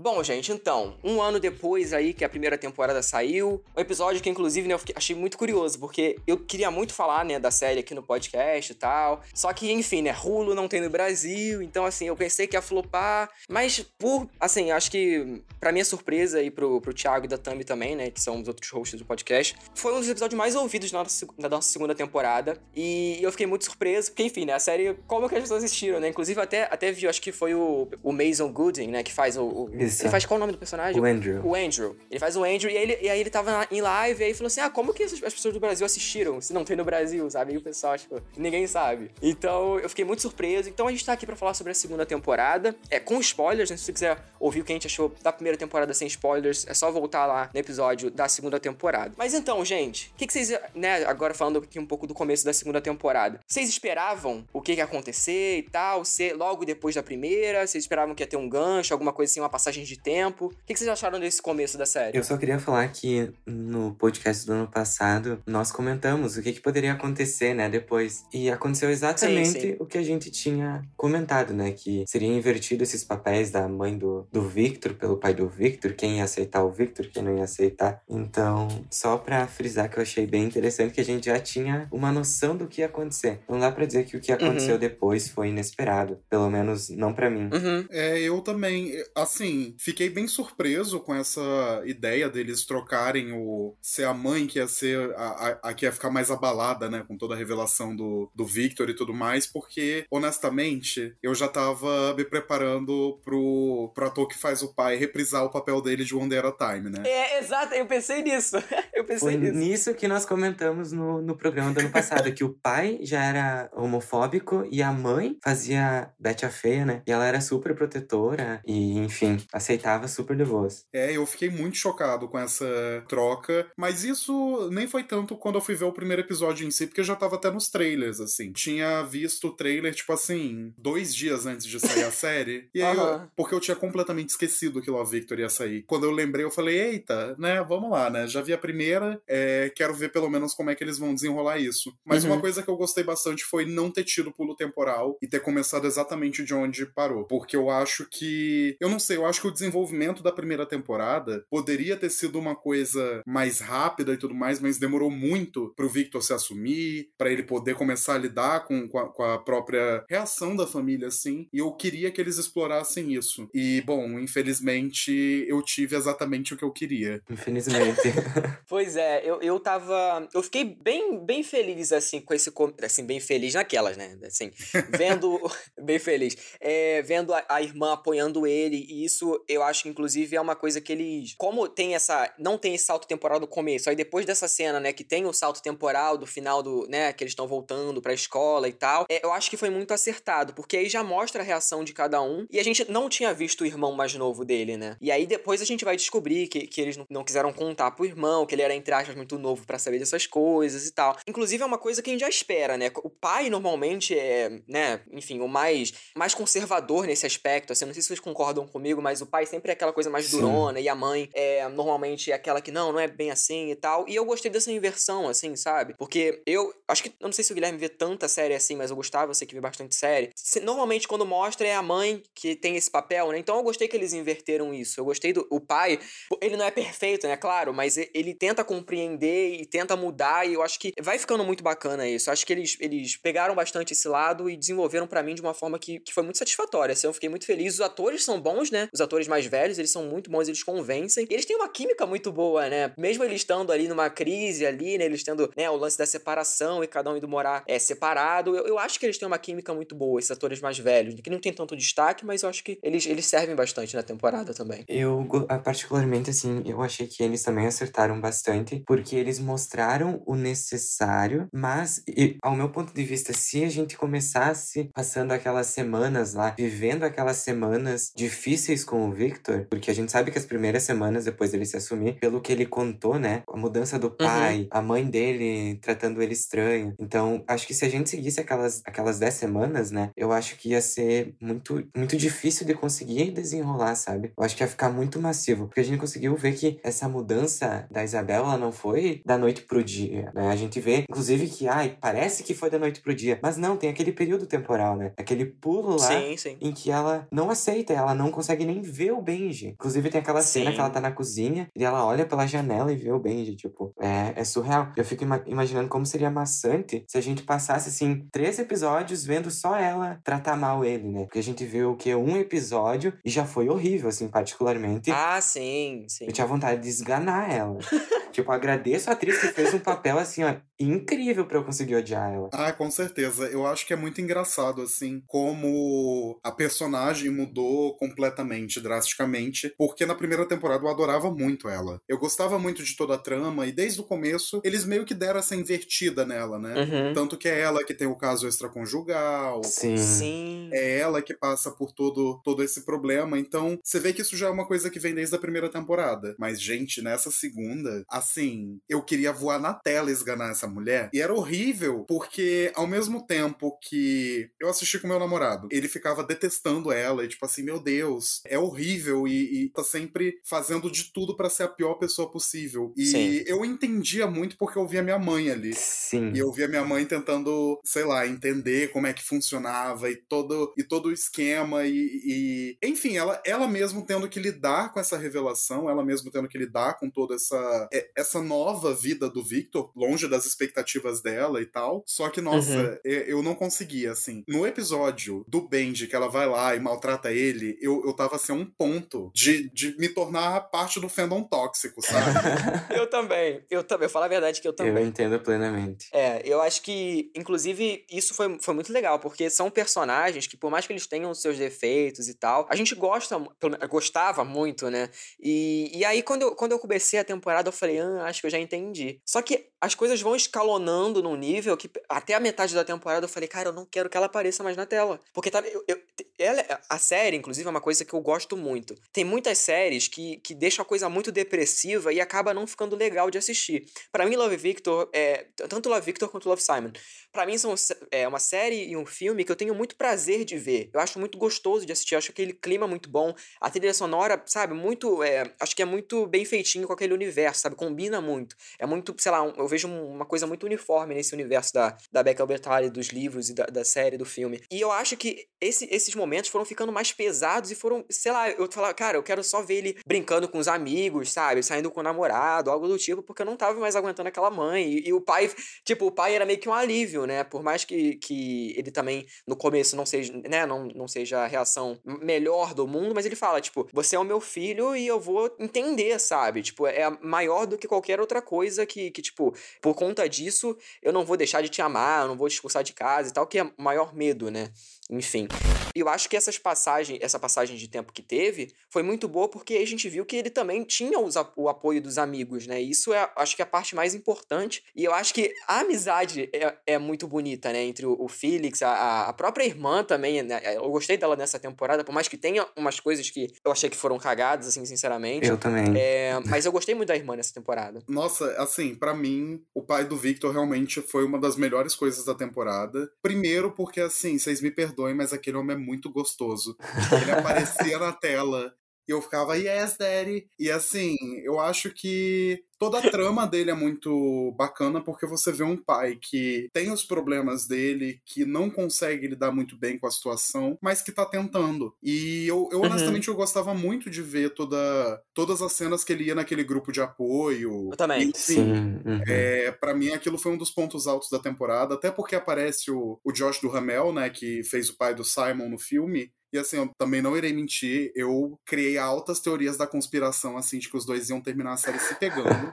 Bom, 0.07 0.23
gente, 0.23 0.53
então, 0.53 0.95
um 1.03 1.21
ano 1.21 1.41
depois 1.41 1.93
aí 1.93 2.15
que 2.15 2.25
a 2.25 2.29
primeira 2.29 2.57
temporada 2.57 3.03
saiu, 3.03 3.61
um 3.77 3.81
episódio 3.81 4.23
que, 4.23 4.31
inclusive, 4.31 4.69
né, 4.69 4.75
eu 4.75 4.81
achei 4.95 5.17
muito 5.17 5.37
curioso, 5.37 5.81
porque 5.81 6.17
eu 6.29 6.39
queria 6.39 6.71
muito 6.71 6.95
falar, 6.95 7.25
né, 7.25 7.41
da 7.41 7.51
série 7.51 7.81
aqui 7.81 7.93
no 7.93 8.05
podcast 8.05 8.71
e 8.71 8.75
tal. 8.77 9.21
Só 9.35 9.53
que, 9.53 9.69
enfim, 9.73 10.03
né, 10.03 10.15
Hulu 10.15 10.55
não 10.55 10.69
tem 10.69 10.81
no 10.81 10.89
Brasil, 10.89 11.61
então, 11.61 11.85
assim, 11.85 12.07
eu 12.07 12.15
pensei 12.15 12.47
que 12.47 12.57
ia 12.57 12.63
flopar. 12.63 13.29
Mas, 13.49 13.81
por, 13.99 14.29
assim, 14.39 14.71
acho 14.71 14.93
que, 14.93 15.43
pra 15.59 15.73
minha 15.73 15.85
surpresa 15.85 16.41
e 16.41 16.53
pro, 16.53 16.81
pro 16.81 16.95
Thiago 16.95 17.25
e 17.25 17.29
da 17.29 17.37
Tami 17.37 17.65
também, 17.65 17.97
né, 17.97 18.09
que 18.09 18.21
são 18.21 18.41
os 18.41 18.47
outros 18.47 18.71
hosts 18.71 19.01
do 19.01 19.05
podcast, 19.05 19.57
foi 19.75 19.93
um 19.93 19.99
dos 19.99 20.09
episódios 20.09 20.39
mais 20.39 20.55
ouvidos 20.55 20.93
da 20.93 20.99
nossa, 20.99 21.27
da 21.37 21.49
nossa 21.49 21.69
segunda 21.69 21.97
temporada. 21.97 22.57
E 22.77 23.19
eu 23.21 23.33
fiquei 23.33 23.47
muito 23.49 23.65
surpreso, 23.65 24.13
porque, 24.13 24.23
enfim, 24.23 24.45
né, 24.45 24.53
a 24.53 24.61
série, 24.61 24.95
como 25.09 25.29
que 25.29 25.35
as 25.35 25.41
pessoas 25.41 25.65
assistiram, 25.65 25.99
né? 25.99 26.11
Inclusive, 26.11 26.41
até, 26.41 26.69
até 26.71 26.93
vi, 26.93 27.09
acho 27.09 27.21
que 27.21 27.33
foi 27.33 27.57
o, 27.57 27.89
o 28.05 28.13
Mason 28.13 28.53
Gooding, 28.53 28.87
né, 28.87 29.03
que 29.03 29.13
faz 29.13 29.37
o. 29.37 29.43
o 29.43 29.96
Ele 30.05 30.11
faz 30.11 30.25
qual 30.25 30.37
o 30.37 30.41
nome 30.41 30.53
do 30.53 30.59
personagem? 30.59 31.01
O 31.01 31.05
Andrew. 31.05 31.45
O 31.45 31.55
Andrew. 31.55 31.97
Ele 32.11 32.21
faz 32.21 32.37
o 32.37 32.45
Andrew 32.45 32.71
e, 32.71 32.77
aí 32.77 32.83
ele, 32.83 32.99
e 33.03 33.09
aí 33.09 33.21
ele 33.21 33.31
tava 33.31 33.67
em 33.71 33.81
live 33.81 34.23
e 34.23 34.27
aí 34.27 34.35
falou 34.35 34.47
assim: 34.47 34.61
Ah, 34.61 34.71
como 34.71 34.95
que 34.95 35.03
as 35.03 35.13
as 35.27 35.35
pessoas 35.35 35.55
do 35.55 35.61
Brasil 35.61 35.85
assistiram? 35.85 36.41
Se 36.41 36.53
não 36.53 36.65
tem 36.65 36.77
no 36.77 36.85
Brasil, 36.85 37.29
sabe? 37.31 37.55
E 37.55 37.57
o 37.57 37.61
pessoal, 37.61 37.97
tipo, 37.99 38.21
ninguém 38.37 38.67
sabe. 38.67 39.11
Então 39.21 39.79
eu 39.79 39.89
fiquei 39.89 40.05
muito 40.05 40.23
surpreso. 40.23 40.69
Então 40.69 40.87
a 40.87 40.91
gente 40.91 41.05
tá 41.05 41.13
aqui 41.13 41.27
pra 41.27 41.37
falar 41.37 41.55
sobre 41.55 41.73
a 41.73 41.75
segunda 41.75 42.05
temporada. 42.07 42.77
É 42.91 43.01
com 43.01 43.21
spoilers, 43.21 43.71
né? 43.71 43.77
Se 43.77 43.85
você 43.85 43.93
quiser 43.93 44.19
ouvir 44.39 44.61
o 44.61 44.65
que 44.65 44.73
a 44.73 44.75
gente 44.75 44.87
achou 44.87 45.15
da 45.23 45.33
primeira 45.33 45.59
temporada 45.59 45.93
sem 45.95 46.07
spoilers, 46.07 46.67
é 46.69 46.75
só 46.75 46.91
voltar 46.91 47.27
lá 47.27 47.51
no 47.53 47.59
episódio 47.59 48.11
da 48.11 48.29
segunda 48.29 48.61
temporada. 48.61 49.15
Mas 49.17 49.35
então, 49.35 49.65
gente, 49.65 50.13
o 50.15 50.19
que, 50.19 50.27
que 50.27 50.33
vocês, 50.33 50.59
né, 50.75 51.05
agora 51.05 51.35
falando 51.35 51.59
aqui 51.59 51.79
um 51.79 51.87
pouco 51.87 52.07
do 52.07 52.15
começo 52.15 52.45
da 52.45 52.53
segunda 52.53 52.81
temporada, 52.81 53.41
vocês 53.47 53.69
esperavam 53.69 54.45
o 54.53 54.61
que, 54.61 54.75
que 54.75 54.81
ia 54.81 54.85
acontecer 54.85 55.59
e 55.59 55.63
tal? 55.63 56.05
Ser 56.05 56.35
logo 56.35 56.65
depois 56.65 56.95
da 56.95 57.03
primeira? 57.03 57.67
Vocês 57.67 57.85
esperavam 57.85 58.15
que 58.15 58.23
ia 58.23 58.27
ter 58.27 58.37
um 58.37 58.49
gancho, 58.49 58.93
alguma 58.93 59.13
coisa 59.13 59.31
assim, 59.31 59.41
uma 59.41 59.49
passagem 59.49 59.85
de 59.87 59.97
de 59.97 60.03
tempo. 60.03 60.47
O 60.47 60.49
que, 60.67 60.75
que 60.75 60.79
vocês 60.79 60.91
acharam 60.91 61.19
desse 61.19 61.41
começo 61.41 61.79
da 61.79 61.87
série? 61.87 62.17
Eu 62.19 62.23
só 62.25 62.37
queria 62.37 62.59
falar 62.59 62.87
que 62.89 63.31
no 63.47 63.95
podcast 63.95 64.45
do 64.45 64.53
ano 64.53 64.67
passado 64.69 65.43
nós 65.47 65.73
comentamos 65.73 66.37
o 66.37 66.43
que, 66.43 66.53
que 66.53 66.61
poderia 66.61 66.93
acontecer, 66.93 67.55
né, 67.55 67.69
depois. 67.69 68.25
E 68.33 68.51
aconteceu 68.51 68.91
exatamente 68.91 69.49
Sim, 69.53 69.61
sim. 69.61 69.77
o 69.81 69.87
que 69.87 69.97
a 69.97 70.03
gente 70.03 70.31
tinha 70.31 70.83
comentado, 70.97 71.55
né? 71.55 71.73
Que 71.73 72.05
seria 72.07 72.29
invertido 72.29 72.83
esses 72.83 73.03
papéis 73.05 73.51
da 73.51 73.67
mãe 73.69 73.97
do, 73.97 74.27
do 74.31 74.43
Victor 74.49 74.95
pelo 74.95 75.17
pai 75.17 75.33
do 75.33 75.49
Victor, 75.49 75.95
quem 75.95 76.19
ia 76.19 76.25
aceitar 76.25 76.63
o 76.65 76.71
Victor, 76.71 77.07
quem 77.07 77.23
não 77.23 77.37
ia 77.39 77.45
aceitar. 77.45 78.03
Então, 78.09 78.69
só 78.91 79.17
pra 79.17 79.47
frisar 79.47 79.89
que 79.89 79.99
eu 79.99 80.03
achei 80.03 80.27
bem 80.27 80.45
interessante 80.45 80.93
que 80.95 81.01
a 81.01 81.05
gente 81.05 81.27
já 81.27 81.39
tinha 81.39 81.89
uma 81.91 82.11
noção 82.13 82.57
do 82.57 82.67
que 82.67 82.81
ia 82.81 82.87
acontecer. 82.87 83.41
Não 83.49 83.59
dá 83.59 83.71
pra 83.71 83.87
dizer 83.87 84.05
que 84.05 84.17
o 84.17 84.21
que 84.21 84.33
aconteceu 84.33 84.75
Uhum. 84.75 84.81
depois 84.81 85.29
foi 85.29 85.49
inesperado. 85.49 86.19
Pelo 86.29 86.51
menos 86.51 86.89
não 86.91 87.15
pra 87.15 87.31
mim. 87.31 87.49
Uhum. 87.53 87.87
É, 87.91 88.19
eu 88.21 88.41
também. 88.41 88.93
Assim, 89.15 89.75
fiquei 89.79 90.09
bem 90.09 90.27
surpreso 90.27 91.01
com 91.01 91.15
essa 91.15 91.83
ideia 91.85 92.29
deles 92.29 92.65
trocarem 92.65 93.33
o. 93.33 93.77
ser 93.81 94.05
a 94.05 94.15
mãe 94.15 94.47
que 94.47 94.59
ia 94.59 94.69
ser 94.69 95.15
a, 95.17 95.27
a, 95.27 95.71
a 95.71 95.75
que 95.75 95.85
ia 95.85 95.93
ficar 95.93 96.11
mais 96.11 96.31
abalada, 96.31 96.89
né? 96.89 97.05
Com 97.07 97.17
toda 97.17 97.35
a 97.35 97.37
revelação 97.37 97.95
do, 97.95 98.31
do 98.35 98.45
Victor 98.45 98.91
e 98.91 98.95
tudo 98.95 99.15
mais, 99.15 99.47
porque, 99.47 100.05
honestamente, 100.11 101.15
eu 101.23 101.35
já 101.35 101.49
tava 101.49 102.15
me 102.15 102.25
preparando 102.25 103.21
pro, 103.25 103.91
pro 103.95 104.07
ator 104.07 104.29
que 104.29 104.39
faz 104.39 104.63
o 104.63 104.75
pai 104.75 104.97
reprisar 104.97 105.45
o 105.45 105.51
papel 105.51 105.81
dele 105.81 106.05
de 106.05 106.15
One 106.15 106.29
Day 106.29 106.39
at 106.39 106.47
a 106.47 106.53
Time, 106.75 106.91
né? 106.91 107.03
É, 107.05 107.39
exato, 107.39 107.75
eu 107.75 107.87
pensei 107.87 108.23
nisso. 108.23 108.57
eu 108.95 109.05
pensei 109.05 109.19
Foi 109.19 109.37
nisso. 109.37 109.55
nisso 109.55 109.95
que 109.95 110.09
nós 110.09 110.25
comentamos 110.25 110.93
no, 110.93 111.21
no 111.21 111.37
programa 111.37 111.73
do 111.73 111.81
ano 111.81 111.91
passado, 111.91 112.33
que 112.33 112.45
o 112.45 112.55
pai 112.55 112.99
já 113.03 113.23
era 113.23 113.71
homofóbico 113.73 114.67
e 114.71 114.83
a 114.83 114.93
mãe 114.93 115.37
fazia 115.43 116.11
Betty 116.19 116.45
a 116.45 116.51
Feia, 116.51 116.85
né? 116.85 117.03
E 117.07 117.13
ela 117.13 117.27
era 117.27 117.41
super 117.41 117.75
protetora 117.75 118.61
e, 118.67 118.99
enfim, 118.99 119.39
aceitava 119.67 120.07
super 120.07 120.37
de 120.37 120.45
boas. 120.45 120.85
É, 120.93 121.17
eu 121.17 121.27
fiquei 121.27 121.51
muito 121.51 121.77
chocado 121.77 122.29
com 122.29 122.39
essa 122.39 122.67
troca, 123.09 123.67
mas 123.77 124.05
isso 124.05 124.69
nem 124.71 124.87
foi 124.87 125.03
tanto 125.03 125.37
quando 125.37 125.57
eu 125.57 125.61
fui 125.61 125.75
ver 125.75 125.85
o 125.85 125.93
primeiro 125.93 126.23
episódio 126.23 126.67
em 126.67 126.71
si, 126.71 126.87
porque 126.87 127.03
já 127.03 127.17
tava 127.17 127.35
até 127.37 127.51
nos 127.51 127.69
trailers, 127.69 128.21
assim. 128.21 128.53
Tinha 128.53 129.03
visto 129.03 129.49
o 129.49 129.53
trailer, 129.53 129.93
tipo 129.95 130.13
assim, 130.13 130.73
dois 130.79 131.15
dias 131.15 131.47
antes 131.47 131.67
de 131.67 131.81
sair 131.81 132.05
a 132.05 132.11
série, 132.13 132.69
e 132.75 132.83
aí, 132.83 132.97
eu- 132.97 133.03
Aham. 133.03 133.29
porque 133.37 133.55
eu 133.55 133.61
tinha 133.61 133.77
completamente 133.77 134.31
esquecido 134.31 134.81
que 134.81 134.91
Love 134.91 135.11
Victor 135.19 135.39
ia 135.41 135.49
sair. 135.49 135.83
Quando 135.83 136.05
eu 136.05 136.11
lembrei, 136.13 136.45
eu 136.45 136.51
falei, 136.51 136.79
eita, 136.79 137.35
né, 137.39 137.63
vamos 137.69 137.91
lá, 137.91 138.09
né, 138.09 138.27
já 138.29 138.41
vi 138.41 138.53
a 138.53 138.59
primeira, 138.59 139.21
é, 139.27 139.71
quero 139.75 139.95
ver 139.95 140.11
pelo 140.13 140.31
menos 140.31 140.55
como 140.55 140.71
é 140.71 140.75
que 140.75 140.85
eles 140.85 140.99
vão 140.99 141.15
desenrolar 141.15 141.59
isso. 141.59 141.93
Mas 142.05 142.25
Uhum. 142.25 142.33
uma 142.33 142.41
coisa 142.41 142.63
que 142.63 142.69
eu 142.71 142.77
gostei 142.77 143.03
bastante 143.03 143.45
foi 143.45 143.65
não 143.67 143.91
ter 143.91 144.05
tido 144.05 144.31
pulo 144.33 144.55
temporal 144.55 145.17
e 145.21 145.27
ter 145.27 145.41
começado 145.41 145.87
exatamente 145.87 146.45
de 146.45 146.55
onde 146.55 146.87
parou, 146.87 147.25
porque 147.25 147.57
eu 147.57 147.69
acho 147.71 148.07
que, 148.11 148.77
eu 148.81 148.89
não 148.89 148.99
sei, 148.99 149.17
eu 149.17 149.27
acho 149.27 149.41
que 149.41 149.46
o 149.47 149.53
desenvolvimento 149.53 150.23
da 150.23 150.33
primeira 150.33 150.67
temporada 150.67 151.45
poderia 151.51 151.97
ter 151.97 152.11
sido 152.11 152.39
uma 152.39 152.55
coisa 152.55 153.23
mais 153.27 153.61
rápida 153.61 154.13
e 154.13 154.17
tudo 154.17 154.35
mais, 154.35 154.61
mas 154.61 154.79
demorou 154.79 155.11
muito 155.11 155.73
pro 155.77 155.89
Victor 155.89 156.23
se 156.23 156.33
assumir, 156.33 157.09
pra 157.17 157.31
ele 157.31 157.43
poder 157.43 157.75
começar 157.75 158.15
a 158.15 158.19
lidar 158.19 158.65
com, 158.67 158.89
com, 158.89 158.99
a, 158.99 159.09
com 159.09 159.23
a 159.23 159.39
própria 159.39 160.05
reação 160.09 160.55
da 160.57 160.67
família, 160.67 161.09
assim. 161.09 161.49
E 161.53 161.59
eu 161.59 161.73
queria 161.73 162.11
que 162.11 162.21
eles 162.21 162.39
explorassem 162.39 163.13
isso. 163.15 163.49
E, 163.55 163.81
bom, 163.83 164.19
infelizmente, 164.19 165.45
eu 165.49 165.63
tive 165.63 165.97
exatamente 165.97 166.55
o 166.55 166.57
que 166.57 166.65
eu 166.65 166.73
queria. 166.73 167.23
Infelizmente. 167.31 168.01
Pois 168.69 168.97
é, 168.97 169.23
eu, 169.25 169.41
eu 169.41 169.61
tava. 169.61 170.29
Eu 170.35 170.43
fiquei 170.43 170.65
bem, 170.65 171.25
bem 171.25 171.43
feliz, 171.45 171.93
assim, 171.93 172.21
com 172.21 172.35
esse. 172.35 172.51
com- 172.51 172.73
Assim, 172.83 173.07
bem 173.07 173.21
feliz 173.21 173.55
naquelas, 173.55 173.97
né? 173.97 174.19
Assim, 174.25 174.51
vendo. 174.99 175.39
bem 175.81 175.99
feliz. 176.01 176.37
É, 176.61 177.01
vendo 177.03 177.33
a, 177.33 177.45
a 177.49 177.63
irmã 177.63 177.93
apoiando 177.93 178.45
ele, 178.47 178.85
e 178.89 179.05
isso 179.05 179.36
eu 179.49 179.63
acho 179.63 179.85
que, 179.85 179.89
inclusive, 179.89 180.37
é 180.37 180.41
uma 180.41 180.57
coisa 180.57 180.81
que 180.81 180.93
eles. 180.93 181.35
Como 181.39 181.69
tem 181.69 181.95
essa. 181.95 182.33
Não 182.39 182.59
tem 182.59 182.75
esse 182.75 182.85
salto 182.85 183.07
temporal 183.07 183.41
do 183.41 183.47
começo, 183.47 183.89
aí 183.89 183.97
depois 183.97 184.27
dessa 184.27 184.49
cena, 184.49 184.81
né, 184.81 184.93
que 184.93 185.05
tem 185.05 185.27
o 185.27 185.33
salto 185.33 185.63
temporal 185.63 186.17
do 186.17 186.27
final 186.27 186.63
do. 186.63 186.87
né, 186.89 187.13
que 187.13 187.25
eles 187.25 187.33
estão 187.33 187.47
voltando 187.47 188.01
pra 188.01 188.13
escola 188.13 188.69
e 188.69 188.73
tal, 188.73 189.07
é, 189.09 189.25
eu 189.25 189.33
acho 189.33 189.51
que 189.51 189.57
foi 189.57 189.71
muito 189.71 189.93
acertado, 189.93 190.55
porque 190.55 190.77
aí 190.77 190.89
já 190.89 191.03
mostra 191.03 191.43
a 191.43 191.45
reação 191.45 191.85
de 191.85 191.93
cada 191.93 192.23
um, 192.23 192.47
e 192.51 192.59
a 192.59 192.65
gente 192.65 192.91
não 192.91 193.09
tinha 193.09 193.33
visto 193.33 193.63
o 193.63 193.67
irmão 193.67 193.93
mais 193.93 194.15
novo 194.15 194.45
dele, 194.45 194.77
né? 194.77 194.97
E 195.01 195.11
aí 195.11 195.27
depois 195.27 195.61
a 195.61 195.65
gente 195.65 195.85
vai 195.85 195.97
descobrir 195.97 196.49
que, 196.49 196.67
que 196.67 196.81
eles 196.81 196.97
não, 196.97 197.07
não 197.09 197.25
quiseram 197.25 197.53
contar 197.53 197.91
pro 197.93 198.05
irmão, 198.05 198.47
que 198.47 198.55
ele 198.55 198.63
era, 198.63 198.75
entre 198.75 198.95
aspas, 198.95 199.17
muito 199.17 199.39
novo 199.39 199.67
pra 199.67 199.79
saber 199.79 199.99
dessas 199.99 200.27
coisas 200.27 200.87
e 200.87 200.93
tal. 200.93 201.17
Inclusive 201.27 201.63
é 201.63 201.67
uma 201.67 201.79
coisa 201.79 202.03
que 202.03 202.11
a 202.11 202.13
gente 202.13 202.21
já 202.21 202.29
espera, 202.29 202.77
né? 202.77 202.91
O 203.03 203.11
pai 203.11 203.51
normalmente 203.51 204.19
é, 204.19 204.61
né, 204.69 205.01
enfim, 205.13 205.41
o 205.41 205.49
mais, 205.49 205.93
mais 206.17 206.35
conservador 206.35 207.07
nesse 207.07 207.27
aspecto, 207.27 207.73
assim, 207.73 207.85
não 207.85 207.93
sei 207.93 208.03
se 208.03 208.09
vocês 208.09 208.21
concordam 208.21 208.67
comigo, 208.67 209.03
mas 209.03 209.21
o 209.21 209.26
pai 209.27 209.47
sempre 209.47 209.71
é 209.71 209.75
aquela 209.75 209.93
coisa 209.93 210.11
mais 210.11 210.27
Sim. 210.27 210.41
durona, 210.41 210.81
e 210.81 210.89
a 210.89 210.95
mãe 210.95 211.29
é 211.35 211.67
normalmente 211.69 212.31
é 212.31 212.35
aquela 212.35 212.61
que 212.61 212.71
não, 212.71 212.93
não 212.93 213.01
é 213.01 213.07
bem 213.09 213.31
assim 213.31 213.71
e 213.71 213.77
tal. 213.77 214.09
E 214.09 214.15
eu 214.15 214.25
gostei 214.25 214.51
dessa 214.51 214.71
inversão, 214.71 215.29
assim, 215.29 215.55
sabe? 215.57 215.95
Porque 215.99 216.43
eu 216.47 216.73
acho 216.89 217.03
que, 217.03 217.09
eu 217.09 217.27
não 217.27 217.33
sei 217.33 217.45
se 217.45 217.53
o 217.53 217.55
Guilherme 217.55 217.79
vê 217.79 217.89
tanta 217.89 218.29
série 218.29 218.55
assim, 218.55 218.77
mas 218.77 218.91
eu 218.91 218.97
gostava, 218.97 219.31
eu 219.31 219.35
sei 219.35 219.47
que 219.47 219.55
vê 219.55 219.61
bastante 219.61 219.95
série. 219.95 220.31
Se- 220.35 220.61
normalmente 220.61 221.09
quando 221.09 221.25
mostra 221.27 221.67
é 221.67 221.75
a 221.75 221.83
mãe 221.83 222.23
que 222.35 222.55
tem 222.55 222.77
esse 222.77 222.91
papel, 222.91 223.31
né? 223.33 223.39
Então 223.39 223.57
eu 223.57 223.63
gostei 223.63 223.89
que 223.89 223.97
eles 223.97 224.13
inverteram 224.13 224.73
isso. 224.75 225.01
Eu 225.01 225.05
gostei 225.05 225.33
do 225.33 225.47
o 225.51 225.61
pai, 225.61 225.99
ele 226.41 226.57
não 226.57 226.65
é 226.65 226.71
perfeito, 226.71 227.27
né? 227.27 227.37
Claro, 227.37 227.73
mas 227.73 227.97
ele 227.97 228.35
tenta 228.35 228.65
compreender 228.65 229.61
e 229.61 229.67
tenta 229.67 229.97
mudar 229.97 230.47
e 230.47 230.55
eu 230.55 230.63
acho 230.63 230.79
que 230.79 230.93
vai 231.01 231.19
ficando 231.19 231.45
muito 231.45 231.63
bacana 231.63 232.07
isso. 232.09 232.29
Eu 232.29 232.33
acho 232.33 232.47
que 232.47 232.53
eles, 232.53 232.77
eles 232.81 233.17
pegaram 233.17 233.55
bastante 233.55 233.93
esse 233.93 234.09
lado 234.09 234.49
e 234.51 234.57
desenvolveram 234.57 235.07
pra 235.07 235.23
mim 235.23 235.35
de 235.35 235.41
uma 235.41 235.55
forma 235.55 235.79
que, 235.79 236.01
que 236.01 236.13
foi 236.13 236.23
muito 236.23 236.39
satisfatória. 236.39 236.93
Assim, 236.93 237.07
eu 237.07 237.13
fiquei 237.13 237.29
muito 237.29 237.47
feliz. 237.47 237.75
Os 237.75 237.81
atores 237.81 238.25
são 238.25 238.41
bons, 238.41 238.71
né? 238.71 238.89
Os 238.93 239.01
atores 239.01 239.16
mais 239.27 239.47
velhos, 239.47 239.79
eles 239.79 239.91
são 239.91 240.05
muito 240.05 240.31
bons, 240.31 240.49
eles 240.49 240.63
convencem. 240.63 241.27
E 241.31 241.33
eles 241.33 241.45
têm 241.45 241.57
uma 241.57 241.69
química 241.69 242.07
muito 242.07 242.31
boa, 242.31 242.69
né? 242.69 242.93
Mesmo 242.99 243.25
eles 243.25 243.41
estando 243.41 243.73
ali 243.73 243.89
numa 243.89 244.11
crise 244.11 244.67
ali, 244.67 244.99
né? 244.99 245.05
Eles 245.05 245.23
tendo, 245.23 245.51
né, 245.57 245.71
o 245.71 245.77
lance 245.77 245.97
da 245.97 246.07
separação 246.07 246.83
e 246.83 246.87
cada 246.87 247.11
um 247.11 247.17
indo 247.17 247.29
morar 247.29 247.63
é, 247.67 247.79
separado. 247.79 248.57
Eu, 248.57 248.67
eu 248.67 248.79
acho 248.79 248.99
que 248.99 249.07
eles 249.07 249.17
têm 249.17 249.27
uma 249.27 249.39
química 249.39 249.73
muito 249.73 249.95
boa, 249.95 250.19
esses 250.19 250.31
atores 250.31 250.61
mais 250.61 250.79
velhos, 250.79 251.15
que 251.21 251.31
não 251.31 251.41
tem 251.41 251.53
tanto 251.53 251.77
destaque, 251.77 252.27
mas 252.27 252.43
eu 252.43 252.49
acho 252.49 252.63
que 252.65 252.79
eles, 252.83 253.07
eles 253.07 253.27
servem 253.27 253.55
bastante 253.55 253.95
na 253.95 254.03
temporada 254.03 254.53
também. 254.53 254.85
Eu, 254.89 255.27
ah, 255.49 255.59
particularmente, 255.59 256.31
assim, 256.31 256.63
eu 256.67 256.83
achei 256.83 257.07
que 257.07 257.23
eles 257.23 257.43
também 257.43 257.67
acertaram 257.67 258.21
bastante, 258.21 258.83
porque 258.87 259.17
eles 259.17 259.39
mostraram 259.39 260.23
o 260.27 260.35
necessário, 260.35 261.49
mas, 261.53 262.03
e, 262.09 262.37
ao 262.43 262.55
meu 262.55 262.71
ponto 262.71 262.93
de 262.93 263.05
vista, 263.05 263.33
se 263.33 263.65
a 263.65 263.69
gente 263.69 263.97
começasse 263.97 264.91
passando 264.95 265.33
aquelas 265.33 265.69
semanas 265.69 266.35
lá, 266.35 266.55
vivendo 266.59 267.05
aquelas 267.05 267.39
semanas 267.39 268.13
difíceis 268.15 268.85
com 268.85 269.06
o 269.09 269.13
Victor, 269.13 269.67
porque 269.69 269.91
a 269.91 269.95
gente 269.95 270.13
sabe 270.13 270.31
que 270.31 270.39
as 270.39 270.47
primeiras 270.47 270.83
semanas 270.83 271.25
depois 271.25 271.51
dele 271.51 271.65
se 271.65 271.77
assumir, 271.77 272.19
pelo 272.21 272.41
que 272.41 272.53
ele 272.53 272.67
contou, 272.67 273.19
né, 273.19 273.43
a 273.49 273.57
mudança 273.57 273.99
do 273.99 274.11
pai, 274.11 274.67
a 274.71 274.83
mãe 274.83 275.05
dele 275.05 275.79
tratando 275.83 276.23
ele 276.23 276.33
estranho. 276.33 276.95
Então, 276.99 277.45
acho 277.47 277.67
que 277.67 277.75
se 277.75 277.85
a 277.85 277.89
gente 277.89 278.11
seguisse 278.11 278.41
aquelas, 278.41 278.83
aquelas 278.85 279.19
10 279.19 279.35
semanas, 279.35 279.91
né, 279.91 280.11
eu 280.17 280.33
acho 280.33 280.57
que 280.57 280.71
ia 280.71 280.81
ser 280.81 281.35
muito, 281.41 281.87
muito 281.97 282.17
difícil 282.17 282.67
de 282.67 282.75
conseguir 282.75 283.31
desenrolar, 283.31 283.95
sabe? 283.95 284.33
Eu 284.37 284.45
acho 284.45 284.57
que 284.57 284.63
ia 284.63 284.69
ficar 284.69 284.91
muito 284.91 285.21
massivo, 285.21 285.67
porque 285.67 285.81
a 285.81 285.85
gente 285.85 285.99
conseguiu 285.99 286.35
ver 286.37 286.55
que 286.55 286.79
essa 286.83 287.09
mudança 287.09 287.87
da 287.91 288.05
Isabel, 288.05 288.45
ela 288.45 288.59
não 288.59 288.73
foi 288.73 289.23
da 289.25 289.39
noite 289.39 289.63
pro 289.63 289.83
dia, 289.83 290.31
né? 290.35 290.49
A 290.49 290.57
gente 290.57 290.81
vê, 290.81 291.05
inclusive, 291.09 291.49
que, 291.49 291.69
ai, 291.69 291.97
parece 292.01 292.43
que 292.43 292.55
foi 292.55 292.71
da 292.71 292.79
noite 292.79 293.01
pro 293.01 293.15
dia, 293.15 293.39
mas 293.43 293.57
não, 293.57 293.77
tem 293.77 293.91
aquele 293.91 294.13
período 294.13 294.47
temporal, 294.47 294.97
né? 294.97 295.13
Aquele 295.17 295.47
pulo 295.47 295.97
lá 295.97 296.09
Sim, 296.09 296.37
sim. 296.37 296.57
em 296.61 296.73
que 296.73 296.91
ela 296.91 297.27
não 297.31 297.51
aceita, 297.51 297.93
ela 297.93 298.15
não 298.15 298.31
consegue 298.31 298.65
nem 298.65 298.81
ver 298.81 298.96
o 299.11 299.21
Benji. 299.21 299.69
Inclusive, 299.69 300.09
tem 300.11 300.21
aquela 300.21 300.43
cena 300.43 300.71
Sim. 300.71 300.75
que 300.75 300.81
ela 300.81 300.91
tá 300.91 301.01
na 301.01 301.13
cozinha 301.13 301.69
e 301.75 301.85
ela 301.85 302.05
olha 302.05 302.25
pela 302.27 302.47
janela 302.47 302.93
e 302.93 302.97
vê 302.97 303.13
o 303.13 303.19
Benji, 303.19 303.55
tipo, 303.57 303.93
é, 304.01 304.33
é 304.37 304.45
surreal. 304.45 304.93
Eu 304.97 305.05
fico 305.05 305.23
ima- 305.25 305.43
imaginando 305.47 305.89
como 305.89 306.05
seria 306.07 306.31
maçante 306.31 307.05
se 307.09 307.17
a 307.19 307.21
gente 307.21 307.43
passasse, 307.43 307.89
assim, 307.89 308.27
três 308.33 308.59
episódios 308.59 309.25
vendo 309.25 309.51
só 309.51 309.77
ela 309.77 310.21
tratar 310.25 310.57
mal 310.57 310.85
ele, 310.85 311.09
né? 311.09 311.25
Porque 311.25 311.39
a 311.39 311.43
gente 311.43 311.65
viu 311.65 311.93
o 311.93 311.97
que? 311.97 312.15
Um 312.15 312.37
episódio 312.37 313.13
e 313.25 313.31
já 313.31 313.45
foi 313.45 313.69
horrível, 313.69 314.09
assim, 314.09 314.29
particularmente. 314.29 315.11
Ah, 315.11 315.41
sim, 315.41 316.05
sim. 316.09 316.27
Eu 316.27 316.33
tinha 316.33 316.47
vontade 316.47 316.83
de 316.83 316.89
esganar 316.89 317.51
ela. 317.51 317.79
tipo, 318.33 318.51
agradeço 318.53 319.11
a 319.11 319.13
atriz 319.13 319.39
que 319.39 319.49
fez 319.49 319.73
um 319.75 319.79
papel, 319.79 320.19
assim, 320.19 320.45
ó, 320.45 320.55
incrível 320.79 321.47
pra 321.47 321.59
eu 321.59 321.65
conseguir 321.65 321.97
odiar 321.97 322.33
ela. 322.33 322.49
Ah, 322.53 322.73
com 322.73 322.91
certeza. 322.91 323.47
Eu 323.47 323.67
acho 323.67 323.87
que 323.87 323.93
é 323.93 323.97
muito 323.97 324.21
engraçado, 324.21 324.83
assim, 324.83 325.23
como 325.27 326.39
a 326.43 326.51
personagem 326.51 327.31
mudou 327.31 327.97
completamente, 327.97 328.81
drasticamente, 328.81 329.73
porque 329.77 330.07
na 330.07 330.15
primeira 330.15 330.47
temporada 330.47 330.85
eu 330.85 330.91
adorava 330.91 331.31
muito 331.31 331.69
ela. 331.69 332.01
Eu 332.09 332.19
gostava 332.19 332.59
muito 332.59 332.83
de 332.83 332.97
toda 332.97 333.15
a 333.15 333.19
trama, 333.19 333.67
e 333.67 333.73
desde 333.73 334.01
o 334.01 334.05
começo 334.05 334.61
eles 334.65 334.85
meio 334.85 335.05
que 335.05 335.15
deram 335.15 335.41
essa 335.41 335.57
invertida 335.57 336.25
nela, 336.25 336.59
né? 336.59 336.75
Uhum. 336.75 337.15
Tanto 337.15 337.37
que 337.37 337.49
é 337.49 337.61
ela 337.61 337.85
que 337.85 337.95
tem 337.95 338.07
o 338.07 338.17
caso 338.17 338.47
extraconjugal. 338.47 339.63
Sim. 339.65 339.97
Sim. 339.97 340.71
É 340.73 340.99
ela 340.99 341.23
que 341.23 341.35
passa 341.35 341.71
por 341.71 341.93
todo, 341.93 342.41
todo 342.45 342.63
esse 342.63 342.85
problema. 342.85 343.39
Então, 343.39 343.79
você 343.83 343.99
vê 343.99 344.13
que 344.13 344.23
isso 344.23 344.37
já 344.37 344.47
é 344.49 344.51
uma 344.51 344.67
coisa 344.67 344.91
que 344.91 344.99
vem 344.99 345.15
desde 345.15 345.35
a 345.35 345.39
primeira 345.39 345.69
temporada. 345.69 346.35
Mas, 346.39 346.61
gente, 346.61 347.03
nessa 347.03 347.31
segunda, 347.31 348.05
assim, 348.09 348.79
eu 348.89 349.03
queria 349.03 349.33
voar 349.33 349.59
na 349.61 349.75
tela 349.75 350.11
e 350.11 350.13
esganar 350.13 350.51
essa 350.51 350.66
essa 350.67 350.69
mulher. 350.69 351.11
E 351.13 351.21
era 351.21 351.33
horrível, 351.33 352.05
porque 352.07 352.71
ao 352.75 352.87
mesmo 352.87 353.25
tempo 353.27 353.79
que 353.81 354.51
eu 354.61 354.69
assisti 354.69 354.99
com 354.99 355.09
meu 355.09 355.19
namorado, 355.19 355.69
ele 355.71 355.89
ficava 355.89 356.25
detestando 356.25 356.93
ela, 356.93 357.25
e 357.25 357.29
tipo 357.29 357.45
assim, 357.47 357.63
meu 357.63 357.79
Deus, 357.79 358.43
é 358.45 358.59
horrível 358.59 359.27
e, 359.27 359.65
e 359.65 359.69
tá 359.71 359.85
sempre 359.85 360.39
fazendo 360.45 360.91
de 360.91 361.13
tudo 361.13 361.37
para 361.37 361.49
ser 361.49 361.63
a 361.65 361.69
pior 361.69 361.95
pessoa 361.95 362.31
possível. 362.31 362.93
E 362.97 363.07
Sim. 363.07 363.45
eu 363.47 363.65
entendia 363.65 364.27
muito 364.27 364.57
porque 364.59 364.79
eu 364.79 364.87
via 364.87 365.03
minha 365.03 365.19
mãe 365.19 365.51
ali. 365.51 365.73
Sim. 365.75 366.33
E 366.35 366.39
eu 366.39 366.53
via 366.53 366.69
minha 366.69 366.85
mãe 366.85 367.05
tentando, 367.05 367.81
sei 367.85 368.05
lá, 368.05 368.27
entender 368.27 368.91
como 368.91 369.07
é 369.07 369.13
que 369.13 369.23
funcionava 369.25 370.11
e 370.11 370.17
todo, 370.17 370.75
e 370.77 370.83
todo 370.83 371.07
o 371.07 371.13
esquema. 371.13 371.85
E, 371.87 371.97
e- 372.25 372.79
enfim, 372.83 373.17
ela, 373.17 373.41
ela 373.45 373.69
mesmo 373.69 374.05
tendo 374.05 374.29
que 374.29 374.41
lidar 374.41 374.93
com 374.93 375.01
essa 375.01 375.17
revelação, 375.17 375.89
ela 375.89 376.05
mesmo 376.05 376.31
tendo 376.31 376.49
que 376.49 376.59
lidar 376.59 376.99
com 376.99 377.09
toda 377.11 377.35
essa, 377.35 377.89
é- 377.93 378.11
essa 378.17 378.43
nova 378.43 378.95
vida 378.95 379.29
do 379.31 379.43
Victor, 379.43 379.91
longe 379.95 380.29
das 380.29 380.47
expectativas 380.57 381.21
dela 381.23 381.61
e 381.61 381.67
tal. 381.67 382.03
Só 382.07 382.29
que, 382.29 382.41
nossa, 382.41 382.77
Uhum. 382.77 382.99
eu 383.05 383.43
não 383.43 383.55
conseguia, 383.55 384.13
assim. 384.13 384.43
No 384.49 384.67
episódio 384.67 385.45
do 385.47 385.61
Benji, 385.69 386.07
que 386.07 386.17
ela 386.17 386.29
vai 386.29 386.47
lá 386.49 386.75
e 386.75 386.81
maltrata 386.81 387.31
ele, 387.33 387.79
eu, 387.81 388.03
eu 388.05 388.13
tava 388.15 388.37
assim, 388.37 388.53
a 388.53 388.55
um 388.55 388.65
ponto 388.67 389.31
de, 389.35 389.71
de 389.73 389.97
me 389.99 390.09
tornar 390.09 390.61
parte 390.71 390.99
do 391.01 391.09
fandom 391.09 391.43
tóxico, 391.43 392.01
sabe? 392.03 392.27
Eu 392.97 393.09
também. 393.09 393.63
Eu 393.71 393.85
também. 393.85 394.07
Eu 394.07 394.11
falo 394.11 394.25
a 394.25 394.29
verdade 394.29 394.61
que 394.61 394.67
eu 394.67 394.71
Eu 394.71 394.77
também. 394.77 395.07
entendo 395.07 395.39
plenamente. 395.41 396.09
É, 396.13 396.41
eu 396.45 396.61
acho 396.63 396.81
que, 396.83 397.31
inclusive, 397.37 398.05
isso 398.11 398.35
foi, 398.35 398.59
foi 398.61 398.75
muito 398.75 398.93
legal, 398.93 399.19
porque 399.19 399.51
são 399.51 399.71
personagens 399.71 400.47
que, 400.47 400.57
por 400.57 400.71
mais 400.71 400.87
que 400.87 400.93
eles 400.93 401.07
tenham 401.07 401.31
os 401.31 401.41
seus 401.43 401.59
defeitos 401.59 402.29
e 402.29 402.35
tal, 402.35 402.67
a 402.71 402.77
gente 402.77 402.95
gosta, 402.95 403.39
mu- 403.39 403.53
pelo 403.61 403.73
menos, 403.73 403.89
gostava 403.89 404.45
muito, 404.45 404.91
né? 404.91 405.11
E, 405.41 405.91
e 405.95 406.05
aí, 406.05 406.23
quando 406.23 406.43
eu, 406.43 406.55
quando 406.55 406.73
eu 406.73 406.79
comecei 406.79 407.19
a 407.19 407.25
temporada, 407.25 407.69
eu 407.69 407.73
falei, 407.73 407.99
ah, 407.99 408.25
acho 408.25 408.41
que 408.41 408.47
eu 408.47 408.51
já 408.51 408.59
entendi. 408.59 409.21
Só 409.27 409.43
que 409.43 409.67
as 409.81 409.95
coisas 409.95 410.21
vão 410.21 410.35
escalonando 410.47 411.23
num 411.23 411.37
nível 411.37 411.77
que 411.77 411.91
até 412.09 412.35
a 412.35 412.41
metade 412.41 412.75
da 412.75 412.85
temporada 412.85 413.25
eu 413.25 413.29
falei, 413.29 413.49
cara, 413.49 413.69
eu 413.69 413.73
não 413.73 413.85
quero 413.85 414.09
que 414.09 414.17
ela 414.17 414.27
apareça 414.27 414.63
mais 414.63 414.77
na 414.77 414.87
tela. 414.87 415.21
Porque 415.33 415.51
tá, 415.51 415.61
eu, 415.61 415.85
eu- 415.87 416.01
ela, 416.39 416.63
a 416.89 416.99
série, 416.99 417.37
inclusive, 417.37 417.67
é 417.67 417.71
uma 417.71 417.81
coisa 417.81 418.05
que 418.05 418.13
eu 418.13 418.21
gosto 418.21 418.57
muito. 418.57 418.95
Tem 419.13 419.25
muitas 419.25 419.59
séries 419.59 420.07
que, 420.09 420.37
que 420.39 420.55
deixam 420.55 420.83
a 420.83 420.87
coisa 420.87 421.09
muito 421.09 421.33
depressiva 421.33 422.13
e 422.13 422.21
acaba 422.21 422.53
não 422.53 422.67
ficando 422.67 422.95
legal 422.95 423.31
de 423.31 423.39
assistir. 423.39 423.87
Pra 424.13 424.27
mim, 424.27 424.37
Love 424.37 424.57
Victor, 424.57 425.09
é, 425.13 425.47
tanto 425.69 425.89
Love 425.89 426.05
Victor 426.05 426.29
quanto 426.29 426.49
Love 426.49 426.61
Simon, 426.63 426.93
pra 427.33 427.47
mim 427.47 427.57
são 427.57 427.75
é, 428.11 428.29
uma 428.29 428.39
série 428.39 428.87
e 428.89 428.97
um 428.97 429.07
filme 429.07 429.45
que 429.45 429.53
eu 429.53 429.57
tenho 429.57 429.75
muito 429.75 429.97
prazer 429.97 430.45
de 430.45 430.59
ver. 430.59 430.91
Eu 430.93 431.01
acho 431.01 431.19
muito 431.19 431.39
gostoso 431.39 431.87
de 431.87 431.93
assistir, 431.93 432.15
eu 432.15 432.19
acho 432.19 432.31
aquele 432.31 432.53
clima 432.53 432.87
muito 432.87 433.09
bom, 433.09 433.35
a 433.61 433.71
trilha 433.71 433.95
sonora, 433.95 434.43
sabe, 434.47 434.75
muito, 434.75 435.23
é, 435.23 435.51
acho 435.59 435.75
que 435.75 435.83
é 435.83 435.87
muito 435.87 436.27
bem 436.27 436.45
feitinho 436.45 436.87
com 436.87 436.93
aquele 436.93 437.15
universo, 437.15 437.63
sabe, 437.63 437.77
combina 437.77 438.21
muito. 438.21 438.55
É 438.79 438.85
muito, 438.85 439.15
sei 439.19 439.33
lá, 439.33 439.39
eu 439.57 439.67
vejo 439.67 439.89
um- 439.89 440.11
uma 440.17 440.27
coisa 440.27 440.36
muito 440.45 440.67
uniforme 440.67 441.15
nesse 441.15 441.33
universo 441.33 441.73
da, 441.73 441.97
da 442.11 442.23
Becca 442.23 442.43
Albertalli, 442.43 442.91
dos 442.91 443.09
livros 443.11 443.49
e 443.49 443.55
da, 443.55 443.67
da 443.67 443.85
série, 443.85 444.19
do 444.19 444.25
filme. 444.25 444.61
E 444.71 444.81
eu 444.81 444.91
acho 444.91 445.17
que 445.17 445.47
esse- 445.61 445.89
esses 445.91 446.15
momentos 446.17 446.51
foram 446.51 446.65
ficando 446.65 446.91
mais 446.93 447.13
pesados 447.13 447.71
e 447.71 447.77
foram, 447.77 448.05
sei 448.11 448.33
lá, 448.33 448.51
eu 448.51 448.71
falava, 448.71 448.93
cara, 448.93 449.17
eu 449.17 449.23
quero 449.23 449.45
só 449.45 449.63
ver 449.63 449.75
ele 449.77 449.99
brincando 450.07 450.49
com 450.49 450.59
os 450.59 450.67
amigos, 450.69 451.33
sabe, 451.33 451.63
saindo 451.63 451.91
com 451.91 452.01
o 452.01 452.03
namorado, 452.03 452.71
algo 452.71 452.89
do 452.89 452.99
tipo, 452.99 453.23
porque 453.23 453.43
eu 453.43 453.47
não 453.47 453.57
tava 453.57 453.79
mais 453.79 453.95
aguentando 453.95 454.29
aquela 454.29 454.51
mãe. 454.51 454.85
E, 454.91 455.09
e 455.09 455.13
o 455.13 455.21
pai, 455.21 455.49
tipo, 455.85 456.07
o 456.07 456.11
pai 456.11 456.35
era 456.35 456.45
meio 456.45 456.59
que 456.59 456.69
um 456.69 456.75
alívio, 456.75 457.25
né? 457.27 457.45
Por 457.45 457.63
mais 457.63 457.85
que, 457.85 458.17
que 458.17 458.75
ele 458.77 458.91
também, 458.91 459.25
no 459.47 459.55
começo, 459.57 459.95
não 459.95 460.05
seja, 460.05 460.33
né, 460.49 460.67
não, 460.67 460.87
não 460.89 461.07
seja 461.07 461.39
a 461.41 461.47
reação 461.47 461.99
melhor 462.05 462.75
do 462.75 462.87
mundo, 462.89 463.15
mas 463.15 463.25
ele 463.25 463.37
fala, 463.37 463.61
tipo, 463.61 463.89
você 463.93 464.17
é 464.17 464.19
o 464.19 464.25
meu 464.25 464.41
filho 464.41 464.97
e 464.97 465.07
eu 465.07 465.21
vou 465.21 465.55
entender, 465.59 466.19
sabe? 466.19 466.63
Tipo, 466.63 466.87
é 466.87 467.09
maior 467.23 467.67
do 467.67 467.79
que 467.79 467.87
qualquer 467.87 468.21
outra 468.21 468.43
coisa 468.43 468.85
que, 468.87 469.11
que, 469.11 469.23
tipo, 469.23 469.55
por 469.81 469.95
conta 469.95 470.26
disso, 470.29 470.77
eu 471.03 471.13
não 471.13 471.25
vou 471.25 471.37
deixar 471.37 471.63
de 471.63 471.69
te 471.69 471.83
amar, 471.83 472.23
eu 472.23 472.29
não 472.29 472.37
vou 472.37 472.49
te 472.49 472.55
expulsar 472.55 472.83
de 472.83 472.93
casa 472.93 473.31
e 473.31 473.33
tal, 473.33 473.47
que 473.47 473.59
é 473.59 473.65
o 473.65 473.73
maior 473.79 474.15
medo, 474.15 474.51
né? 474.51 474.71
Enfim. 475.11 475.49
E 475.97 476.01
eu 476.01 476.11
acho 476.11 476.29
que 476.29 476.37
essas 476.37 476.59
passagens, 476.59 477.19
essa 477.23 477.39
passagem 477.39 477.75
de 477.75 477.89
tempo 477.89 478.13
que 478.13 478.21
teve 478.21 478.75
foi 478.91 479.03
muito 479.03 479.27
boa 479.27 479.49
porque 479.49 479.77
a 479.77 479.87
gente 479.87 480.11
viu 480.11 480.27
que 480.27 480.37
ele 480.37 480.51
também 480.51 480.85
tinha 480.85 481.19
os 481.19 481.37
o 481.57 481.71
apoio 481.71 482.03
dos 482.03 482.19
amigos, 482.19 482.67
né? 482.67 482.83
E 482.83 482.91
Isso 482.91 483.15
é, 483.15 483.31
acho 483.35 483.57
que 483.57 483.63
é 483.63 483.65
a 483.65 483.67
parte 483.67 483.95
mais 483.95 484.15
importante. 484.15 484.85
E 484.95 485.05
eu 485.05 485.15
acho 485.15 485.33
que 485.33 485.51
a 485.67 485.81
amizade 485.81 486.51
é, 486.53 486.75
é 486.87 486.99
muito 486.99 487.27
bonita, 487.27 487.73
né? 487.73 487.83
Entre 487.83 488.05
o, 488.05 488.15
o 488.21 488.29
Felix, 488.29 488.83
a- 488.83 489.27
a, 489.29 489.33
própria 489.33 489.65
irmã 489.65 490.05
também, 490.05 490.43
né? 490.43 490.61
Eu 490.77 490.91
gostei 490.91 491.17
dela 491.17 491.35
nessa 491.35 491.59
temporada, 491.59 492.05
por 492.05 492.13
mais 492.13 492.29
que 492.29 492.37
tenha 492.37 492.67
umas 492.77 493.01
coisas 493.01 493.31
que 493.31 493.49
eu 493.65 493.73
achei 493.73 493.89
que 493.89 493.97
foram 493.97 494.19
cagadas, 494.19 494.69
assim, 494.69 494.85
sinceramente. 494.85 495.49
Eu 495.49 495.57
também. 495.57 495.95
É, 495.97 496.39
mas 496.47 496.67
eu 496.67 496.73
gostei 496.73 496.95
muito 496.95 497.09
da 497.09 497.17
irmã 497.17 497.37
nessa 497.37 497.55
temporada. 497.55 498.03
Nossa, 498.07 498.51
assim, 498.59 498.95
pra 498.95 499.15
mim, 499.15 499.63
o 499.75 499.83
pai 499.83 500.05
do 500.05 500.17
Victor 500.17 500.53
realmente 500.53 501.01
foi 501.01 501.25
uma 501.25 501.39
das 501.39 501.57
melhores 501.57 501.95
coisas 501.95 502.23
da 502.23 502.35
temporada. 502.35 503.11
Primeiro 503.23 503.73
porque, 503.73 504.01
assim, 504.03 504.39
vocês 504.39 504.61
me 504.61 504.71
perdoem, 504.71 505.15
mas 505.15 505.33
aquele 505.33 505.57
homem 505.57 505.75
é 505.75 505.79
muito 505.87 506.11
gostoso. 506.11 506.77
Ele 507.23 507.31
aparecia 507.33 507.99
na 507.99 508.13
tela 508.13 508.75
e 509.09 509.13
eu 509.13 509.23
ficava, 509.23 509.57
yes, 509.57 509.97
daddy. 509.97 510.49
E 510.59 510.71
assim, 510.71 511.17
eu 511.45 511.61
acho 511.61 511.91
que 511.93 512.65
toda 512.79 512.99
a 512.99 513.11
trama 513.11 513.47
dele 513.47 513.71
é 513.71 513.75
muito 513.75 514.53
bacana 514.57 515.01
porque 515.03 515.27
você 515.27 515.53
vê 515.53 515.65
um 515.65 515.77
pai 515.77 516.19
que 516.21 516.69
tem 516.73 516.91
os 516.91 517.05
problemas 517.05 517.67
dele, 517.67 518.21
que 518.25 518.45
não 518.45 518.71
consegue 518.71 519.27
lidar 519.29 519.51
muito 519.53 519.77
bem 519.77 519.99
com 519.99 520.07
a 520.07 520.11
situação, 520.11 520.79
mas 520.83 521.03
que 521.03 521.13
tá 521.13 521.25
tentando. 521.27 521.95
E 522.03 522.47
eu, 522.47 522.69
eu 522.73 522.85
Uhum. 522.87 522.87
honestamente, 522.87 523.29
eu 523.29 523.35
gostava 523.35 523.75
muito 523.75 524.09
de 524.11 524.23
ver 524.23 524.51
toda, 524.55 525.21
todas 525.35 525.61
as 525.63 525.73
cenas 525.73 526.05
que 526.05 526.13
ele 526.13 526.25
ia 526.25 526.35
naquele 526.35 526.65
grupo 526.65 526.93
de 526.93 527.01
apoio. 527.01 527.91
Eu 527.93 527.97
também. 527.97 528.31
E, 528.31 528.33
Sim. 528.35 528.73
uhum. 529.05 529.21
é, 529.27 529.73
para 529.73 529.95
mim, 529.95 530.11
aquilo 530.11 530.39
foi 530.39 530.53
um 530.53 530.57
dos 530.59 530.71
pontos 530.71 531.07
altos 531.07 531.29
da 531.31 531.39
temporada, 531.39 531.95
até 531.95 532.11
porque 532.11 532.35
aparece 532.37 532.91
o, 532.91 533.19
o 533.25 533.33
Josh 533.33 533.61
do 533.61 533.69
Ramel, 533.69 534.13
né, 534.13 534.31
que 534.31 534.63
fez 534.65 534.89
o 534.89 534.97
pai 534.97 535.15
do 535.15 535.25
Simon 535.25 535.69
no 535.69 535.79
filme. 535.79 536.31
E 536.53 536.59
assim, 536.59 536.77
eu 536.77 536.91
também 536.97 537.21
não 537.21 537.37
irei 537.37 537.53
mentir, 537.53 538.13
eu 538.15 538.59
criei 538.65 538.97
altas 538.97 539.41
teorias 539.41 539.77
da 539.77 539.87
conspiração, 539.87 540.57
assim, 540.57 540.79
de 540.79 540.89
que 540.89 540.97
os 540.97 541.05
dois 541.05 541.29
iam 541.29 541.41
terminar 541.41 541.73
a 541.73 541.77
série 541.77 541.99
se 541.99 542.15
pegando. 542.15 542.66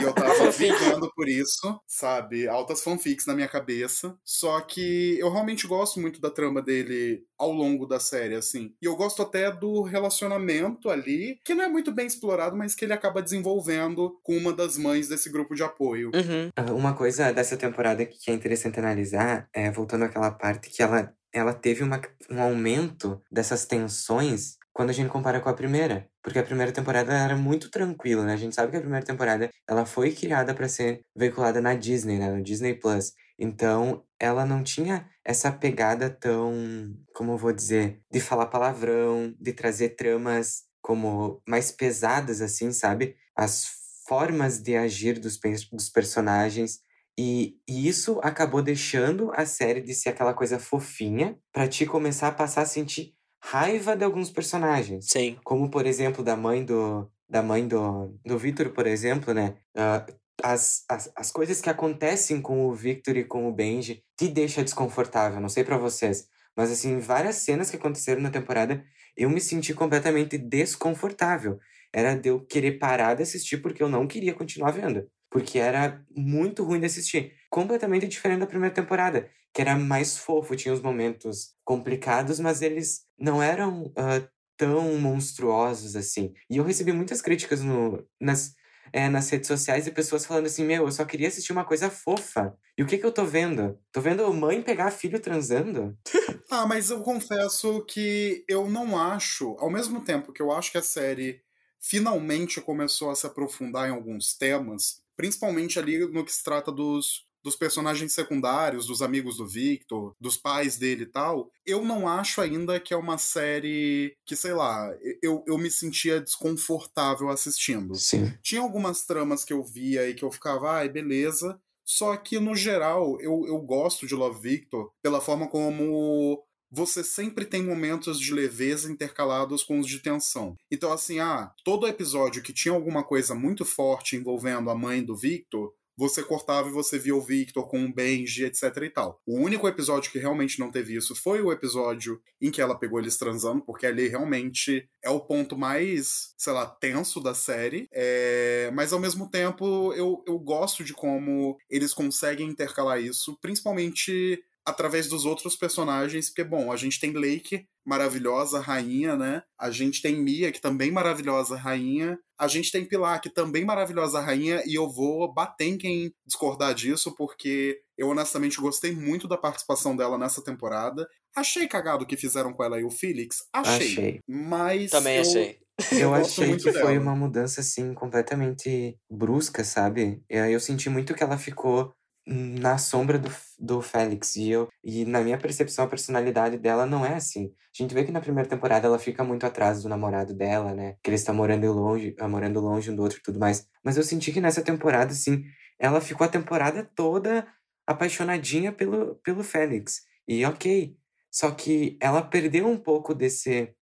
E 0.00 0.02
eu 0.02 0.12
tava 0.12 0.52
ficando 0.52 1.10
por 1.14 1.28
isso, 1.28 1.80
sabe? 1.86 2.48
Altas 2.48 2.82
fanfics 2.82 3.26
na 3.26 3.34
minha 3.34 3.48
cabeça. 3.48 4.16
Só 4.24 4.60
que 4.60 5.18
eu 5.18 5.30
realmente 5.30 5.66
gosto 5.66 6.00
muito 6.00 6.20
da 6.20 6.30
trama 6.30 6.62
dele 6.62 7.22
ao 7.38 7.52
longo 7.52 7.86
da 7.86 8.00
série, 8.00 8.34
assim. 8.34 8.74
E 8.82 8.86
eu 8.86 8.96
gosto 8.96 9.22
até 9.22 9.50
do 9.50 9.82
relacionamento 9.82 10.90
ali, 10.90 11.38
que 11.44 11.54
não 11.54 11.64
é 11.64 11.68
muito 11.68 11.92
bem 11.92 12.06
explorado, 12.06 12.56
mas 12.56 12.74
que 12.74 12.84
ele 12.84 12.92
acaba 12.92 13.22
desenvolvendo 13.22 14.18
com 14.22 14.36
uma 14.36 14.52
das 14.52 14.76
mães 14.76 15.08
desse 15.08 15.30
grupo 15.30 15.54
de 15.54 15.62
apoio. 15.62 16.10
Uhum. 16.14 16.50
Ah, 16.56 16.72
Uma 16.72 16.94
coisa 16.94 17.32
dessa 17.32 17.56
temporada 17.56 18.04
que 18.04 18.30
é 18.30 18.34
interessante 18.34 18.78
analisar 18.78 19.48
é, 19.52 19.70
voltando 19.70 20.04
àquela 20.04 20.30
parte 20.30 20.70
que 20.70 20.82
ela, 20.82 21.12
ela 21.32 21.52
teve 21.54 21.82
uma, 21.82 22.00
um 22.30 22.40
aumento 22.42 23.22
dessas 23.30 23.66
tensões 23.66 24.56
quando 24.78 24.90
a 24.90 24.92
gente 24.92 25.10
compara 25.10 25.40
com 25.40 25.48
a 25.48 25.54
primeira. 25.54 26.08
Porque 26.22 26.38
a 26.38 26.42
primeira 26.44 26.70
temporada 26.70 27.12
era 27.12 27.36
muito 27.36 27.68
tranquila, 27.68 28.24
né? 28.24 28.34
A 28.34 28.36
gente 28.36 28.54
sabe 28.54 28.70
que 28.70 28.76
a 28.76 28.80
primeira 28.80 29.04
temporada 29.04 29.50
ela 29.68 29.84
foi 29.84 30.12
criada 30.12 30.54
para 30.54 30.68
ser 30.68 31.00
veiculada 31.16 31.60
na 31.60 31.74
Disney, 31.74 32.16
né? 32.16 32.30
No 32.30 32.40
Disney 32.40 32.74
Plus. 32.74 33.12
Então, 33.36 34.04
ela 34.20 34.46
não 34.46 34.62
tinha 34.62 35.04
essa 35.24 35.50
pegada 35.50 36.08
tão, 36.08 36.94
como 37.12 37.32
eu 37.32 37.36
vou 37.36 37.52
dizer, 37.52 38.00
de 38.08 38.20
falar 38.20 38.46
palavrão, 38.46 39.34
de 39.40 39.52
trazer 39.52 39.96
tramas 39.96 40.62
como 40.80 41.42
mais 41.44 41.72
pesadas, 41.72 42.40
assim, 42.40 42.70
sabe? 42.70 43.16
As 43.34 43.66
formas 44.06 44.60
de 44.60 44.76
agir 44.76 45.18
dos, 45.18 45.40
dos 45.72 45.90
personagens. 45.90 46.78
E, 47.18 47.56
e 47.68 47.88
isso 47.88 48.20
acabou 48.22 48.62
deixando 48.62 49.32
a 49.34 49.44
série 49.44 49.80
de 49.80 49.92
ser 49.92 50.10
aquela 50.10 50.34
coisa 50.34 50.60
fofinha 50.60 51.36
pra 51.52 51.66
te 51.66 51.84
começar 51.84 52.28
a 52.28 52.32
passar 52.32 52.62
a 52.62 52.66
sentir 52.66 53.17
raiva 53.42 53.96
de 53.96 54.04
alguns 54.04 54.30
personagens. 54.30 55.06
Sim. 55.08 55.38
Como, 55.44 55.70
por 55.70 55.86
exemplo, 55.86 56.22
da 56.22 56.36
mãe 56.36 56.64
do. 56.64 57.10
Da 57.28 57.42
mãe 57.42 57.68
do, 57.68 58.18
do 58.24 58.38
Victor, 58.38 58.70
por 58.70 58.86
exemplo, 58.86 59.34
né? 59.34 59.54
Ah, 59.76 60.06
as, 60.42 60.84
as, 60.88 61.12
as 61.14 61.30
coisas 61.30 61.60
que 61.60 61.68
acontecem 61.68 62.40
com 62.40 62.66
o 62.66 62.74
Victor 62.74 63.16
e 63.16 63.24
com 63.24 63.46
o 63.46 63.52
Benji 63.52 64.02
te 64.16 64.28
deixa 64.28 64.64
desconfortável. 64.64 65.40
Não 65.40 65.48
sei 65.48 65.62
pra 65.62 65.76
vocês. 65.76 66.26
Mas, 66.56 66.70
assim, 66.70 66.98
várias 66.98 67.36
cenas 67.36 67.70
que 67.70 67.76
aconteceram 67.76 68.22
na 68.22 68.30
temporada, 68.30 68.82
eu 69.16 69.28
me 69.28 69.40
senti 69.40 69.74
completamente 69.74 70.38
desconfortável. 70.38 71.58
Era 71.92 72.14
de 72.14 72.28
eu 72.28 72.40
querer 72.40 72.78
parar 72.78 73.14
de 73.14 73.22
assistir 73.22 73.58
porque 73.58 73.82
eu 73.82 73.88
não 73.88 74.06
queria 74.06 74.34
continuar 74.34 74.70
vendo. 74.70 75.06
Porque 75.30 75.58
era 75.58 76.02
muito 76.10 76.64
ruim 76.64 76.80
de 76.80 76.86
assistir. 76.86 77.32
Completamente 77.50 78.08
diferente 78.08 78.40
da 78.40 78.46
primeira 78.46 78.74
temporada, 78.74 79.28
que 79.52 79.60
era 79.60 79.76
mais 79.76 80.18
fofo, 80.18 80.56
tinha 80.56 80.74
os 80.74 80.80
momentos 80.80 81.54
complicados, 81.64 82.40
mas 82.40 82.62
eles 82.62 83.02
não 83.18 83.42
eram 83.42 83.92
ah, 83.96 84.22
tão 84.56 84.98
monstruosos 84.98 85.96
assim. 85.96 86.34
E 86.50 86.56
eu 86.58 86.64
recebi 86.64 86.92
muitas 86.92 87.22
críticas 87.22 87.62
no, 87.62 88.04
nas, 88.20 88.54
é, 88.92 89.08
nas 89.08 89.30
redes 89.30 89.48
sociais 89.48 89.84
de 89.84 89.92
pessoas 89.92 90.26
falando 90.26 90.46
assim: 90.46 90.64
Meu, 90.64 90.84
eu 90.86 90.92
só 90.92 91.04
queria 91.04 91.28
assistir 91.28 91.52
uma 91.52 91.64
coisa 91.64 91.90
fofa. 91.90 92.54
E 92.76 92.82
o 92.82 92.86
que 92.86 92.98
que 92.98 93.06
eu 93.06 93.12
tô 93.12 93.24
vendo? 93.24 93.78
Tô 93.92 94.00
vendo 94.00 94.32
mãe 94.32 94.62
pegar 94.62 94.90
filho 94.90 95.20
transando? 95.20 95.96
Ah, 96.50 96.66
mas 96.66 96.88
eu 96.88 97.02
confesso 97.02 97.84
que 97.84 98.42
eu 98.48 98.70
não 98.70 98.98
acho, 98.98 99.54
ao 99.58 99.70
mesmo 99.70 100.02
tempo 100.02 100.32
que 100.32 100.40
eu 100.40 100.50
acho 100.50 100.72
que 100.72 100.78
a 100.78 100.82
série 100.82 101.42
finalmente 101.78 102.58
começou 102.60 103.10
a 103.10 103.14
se 103.14 103.26
aprofundar 103.26 103.86
em 103.86 103.92
alguns 103.92 104.34
temas, 104.34 105.02
principalmente 105.14 105.78
ali 105.78 105.98
no 106.10 106.24
que 106.24 106.32
se 106.32 106.42
trata 106.42 106.72
dos, 106.72 107.27
dos 107.42 107.56
personagens 107.56 108.12
secundários, 108.12 108.86
dos 108.86 109.02
amigos 109.02 109.36
do 109.36 109.46
Victor, 109.46 110.14
dos 110.20 110.36
pais 110.36 110.76
dele 110.76 111.04
e 111.04 111.06
tal, 111.06 111.50
eu 111.64 111.84
não 111.84 112.08
acho 112.08 112.40
ainda 112.40 112.80
que 112.80 112.92
é 112.92 112.96
uma 112.96 113.18
série 113.18 114.16
que, 114.24 114.36
sei 114.36 114.52
lá, 114.52 114.90
eu, 115.22 115.44
eu 115.46 115.58
me 115.58 115.70
sentia 115.70 116.20
desconfortável 116.20 117.28
assistindo. 117.28 117.94
Sim. 117.94 118.32
Tinha 118.42 118.60
algumas 118.60 119.04
tramas 119.04 119.44
que 119.44 119.52
eu 119.52 119.62
via 119.62 120.08
e 120.08 120.14
que 120.14 120.24
eu 120.24 120.30
ficava, 120.30 120.72
ai, 120.72 120.88
beleza. 120.88 121.60
Só 121.84 122.16
que, 122.16 122.38
no 122.38 122.54
geral, 122.54 123.18
eu, 123.20 123.44
eu 123.46 123.58
gosto 123.60 124.06
de 124.06 124.14
Love 124.14 124.40
Victor 124.40 124.92
pela 125.02 125.22
forma 125.22 125.48
como 125.48 126.44
você 126.70 127.02
sempre 127.02 127.44
tem 127.44 127.62
momentos 127.62 128.20
de 128.20 128.32
leveza 128.32 128.90
intercalados 128.92 129.62
com 129.62 129.78
os 129.78 129.86
de 129.86 130.00
tensão. 130.00 130.54
Então, 130.70 130.92
assim, 130.92 131.18
ah, 131.18 131.52
todo 131.64 131.86
episódio 131.86 132.42
que 132.42 132.52
tinha 132.52 132.74
alguma 132.74 133.02
coisa 133.02 133.34
muito 133.34 133.64
forte 133.64 134.16
envolvendo 134.16 134.70
a 134.70 134.74
mãe 134.74 135.02
do 135.02 135.16
Victor, 135.16 135.72
você 135.98 136.22
cortava 136.22 136.68
e 136.68 136.72
você 136.72 136.96
via 136.96 137.16
o 137.16 137.20
Victor 137.20 137.66
com 137.66 137.84
o 137.84 137.92
Benji, 137.92 138.44
etc 138.44 138.64
e 138.84 138.88
tal. 138.88 139.20
O 139.26 139.36
único 139.36 139.66
episódio 139.66 140.12
que 140.12 140.18
realmente 140.20 140.60
não 140.60 140.70
teve 140.70 140.94
isso 140.94 141.12
foi 141.12 141.42
o 141.42 141.50
episódio 141.50 142.22
em 142.40 142.52
que 142.52 142.62
ela 142.62 142.78
pegou 142.78 143.00
eles 143.00 143.16
transando, 143.16 143.64
porque 143.64 143.84
ali 143.84 144.06
realmente 144.06 144.88
é 145.02 145.10
o 145.10 145.18
ponto 145.18 145.58
mais, 145.58 146.32
sei 146.38 146.52
lá, 146.52 146.66
tenso 146.66 147.20
da 147.20 147.34
série. 147.34 147.88
É... 147.92 148.70
Mas 148.72 148.92
ao 148.92 149.00
mesmo 149.00 149.28
tempo, 149.28 149.92
eu, 149.94 150.22
eu 150.24 150.38
gosto 150.38 150.84
de 150.84 150.94
como 150.94 151.58
eles 151.68 151.92
conseguem 151.92 152.48
intercalar 152.48 153.02
isso, 153.02 153.36
principalmente 153.40 154.40
através 154.68 155.08
dos 155.08 155.24
outros 155.24 155.56
personagens, 155.56 156.28
porque, 156.28 156.44
bom, 156.44 156.70
a 156.70 156.76
gente 156.76 157.00
tem 157.00 157.12
Lake, 157.12 157.66
maravilhosa 157.86 158.60
rainha, 158.60 159.16
né? 159.16 159.42
A 159.58 159.70
gente 159.70 160.02
tem 160.02 160.22
Mia, 160.22 160.52
que 160.52 160.60
também 160.60 160.90
maravilhosa 160.90 161.56
rainha. 161.56 162.18
A 162.38 162.46
gente 162.46 162.70
tem 162.70 162.84
Pilar, 162.84 163.20
que 163.20 163.30
também 163.30 163.64
maravilhosa 163.64 164.20
rainha, 164.20 164.62
e 164.66 164.74
eu 164.74 164.88
vou 164.88 165.32
bater 165.32 165.64
em 165.64 165.78
quem 165.78 166.12
discordar 166.26 166.74
disso, 166.74 167.14
porque 167.16 167.80
eu 167.96 168.08
honestamente 168.08 168.60
gostei 168.60 168.92
muito 168.92 169.26
da 169.26 169.38
participação 169.38 169.96
dela 169.96 170.18
nessa 170.18 170.44
temporada. 170.44 171.08
Achei 171.34 171.66
cagado 171.66 172.04
o 172.04 172.06
que 172.06 172.16
fizeram 172.16 172.52
com 172.52 172.62
ela 172.62 172.78
e 172.78 172.84
o 172.84 172.90
Felix. 172.90 173.38
Achei. 173.52 173.92
Achei. 173.92 174.20
Mas. 174.28 174.90
Também 174.90 175.16
eu... 175.16 175.22
achei. 175.22 175.58
Eu 175.92 176.12
achei 176.12 176.56
que 176.56 176.72
dela. 176.72 176.86
foi 176.86 176.98
uma 176.98 177.14
mudança, 177.14 177.60
assim, 177.60 177.94
completamente 177.94 178.98
brusca, 179.08 179.62
sabe? 179.62 180.20
E 180.28 180.36
aí 180.36 180.52
eu 180.52 180.58
senti 180.58 180.90
muito 180.90 181.14
que 181.14 181.22
ela 181.22 181.38
ficou 181.38 181.92
na 182.28 182.76
sombra 182.78 183.18
do, 183.18 183.30
do 183.58 183.80
Félix. 183.82 184.36
E, 184.36 184.50
eu, 184.50 184.68
e 184.84 185.04
na 185.04 185.20
minha 185.20 185.38
percepção, 185.38 185.84
a 185.84 185.88
personalidade 185.88 186.58
dela 186.58 186.84
não 186.86 187.04
é 187.04 187.14
assim. 187.14 187.52
A 187.74 187.82
gente 187.82 187.94
vê 187.94 188.04
que 188.04 188.12
na 188.12 188.20
primeira 188.20 188.48
temporada 188.48 188.86
ela 188.86 188.98
fica 188.98 189.24
muito 189.24 189.46
atrás 189.46 189.82
do 189.82 189.88
namorado 189.88 190.34
dela, 190.34 190.74
né? 190.74 190.96
Que 191.02 191.10
eles 191.10 191.20
estão 191.20 191.34
morando 191.34 191.72
longe, 191.72 192.14
ah, 192.18 192.28
morando 192.28 192.60
longe 192.60 192.90
um 192.90 192.96
do 192.96 193.02
outro 193.02 193.18
e 193.18 193.22
tudo 193.22 193.38
mais. 193.38 193.66
Mas 193.84 193.96
eu 193.96 194.02
senti 194.02 194.32
que 194.32 194.40
nessa 194.40 194.62
temporada, 194.62 195.12
assim, 195.12 195.44
ela 195.78 196.00
ficou 196.00 196.24
a 196.26 196.28
temporada 196.30 196.84
toda 196.94 197.46
apaixonadinha 197.86 198.72
pelo, 198.72 199.16
pelo 199.16 199.42
Félix. 199.44 200.02
E 200.26 200.44
ok. 200.44 200.96
Só 201.30 201.50
que 201.52 201.98
ela 202.00 202.22
perdeu 202.22 202.66
um 202.68 202.76
pouco 202.78 203.14
desse, 203.14 203.74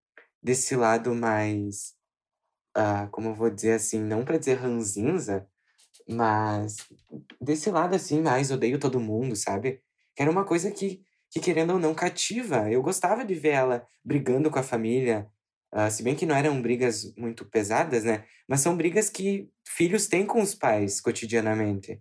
desse 0.42 0.76
lado 0.76 1.14
mais. 1.14 1.94
ah, 2.74 3.09
como 3.12 3.28
eu 3.30 3.35
vou 3.35 3.50
dizer 3.50 3.72
assim, 3.74 4.00
não 4.00 4.24
pra 4.24 4.38
dizer 4.38 4.54
ranzinza, 4.57 5.48
mas 6.09 6.77
desse 7.40 7.71
lado 7.71 7.95
assim, 7.95 8.21
mais 8.21 8.51
odeio 8.51 8.79
todo 8.79 9.01
mundo, 9.01 9.37
sabe? 9.37 9.81
Era 10.19 10.31
uma 10.31 10.45
coisa 10.45 10.71
que, 10.71 11.03
que 11.31 11.40
querendo 11.40 11.75
ou 11.75 11.79
não, 11.79 11.95
cativa. 11.95 12.71
Eu 12.71 12.83
gostava 12.83 13.25
de 13.25 13.35
ver 13.35 13.51
ela 13.51 13.87
brigando 14.05 14.51
com 14.51 14.59
a 14.59 14.62
família, 14.62 15.29
ah, 15.73 15.90
se 15.90 16.03
bem 16.03 16.14
que 16.14 16.27
não 16.27 16.37
eram 16.37 16.61
brigas 16.62 17.14
muito 17.17 17.45
pesadas, 17.51 18.05
né? 18.05 18.25
Mas 18.49 18.61
são 18.61 18.77
brigas 18.77 19.11
que 19.11 19.51
filhos 19.67 20.07
têm 20.07 20.27
com 20.27 20.40
os 20.43 20.55
pais 20.55 21.01
cotidianamente. 21.01 22.01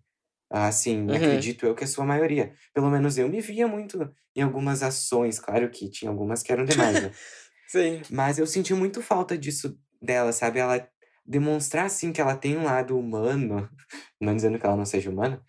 Assim, 0.49 1.13
Uhum. 1.13 1.15
acredito 1.15 1.65
eu 1.65 1.73
que 1.75 1.83
a 1.83 1.87
sua 1.87 2.05
maioria. 2.05 2.53
Pelo 2.73 2.89
menos 2.91 3.17
eu 3.17 3.27
me 3.29 3.41
via 3.41 3.67
muito 3.67 4.11
em 4.35 4.41
algumas 4.41 4.83
ações, 4.83 5.39
claro 5.39 5.69
que 5.71 5.89
tinha 5.89 6.11
algumas 6.11 6.43
que 6.43 6.51
eram 6.51 6.65
demais, 6.65 7.01
né? 7.01 7.11
Sim. 7.67 8.03
Mas 8.09 8.37
eu 8.37 8.47
senti 8.47 8.73
muito 8.73 9.01
falta 9.01 9.37
disso 9.37 9.77
dela, 10.01 10.31
sabe? 10.33 10.59
Ela 10.59 10.87
demonstrar, 11.25 11.85
assim, 11.85 12.11
que 12.11 12.21
ela 12.21 12.35
tem 12.35 12.57
um 12.57 12.63
lado 12.63 12.97
humano, 12.97 13.69
não 14.19 14.35
dizendo 14.35 14.59
que 14.59 14.65
ela 14.65 14.75
não 14.75 14.85
seja 14.85 15.09
humana, 15.09 15.43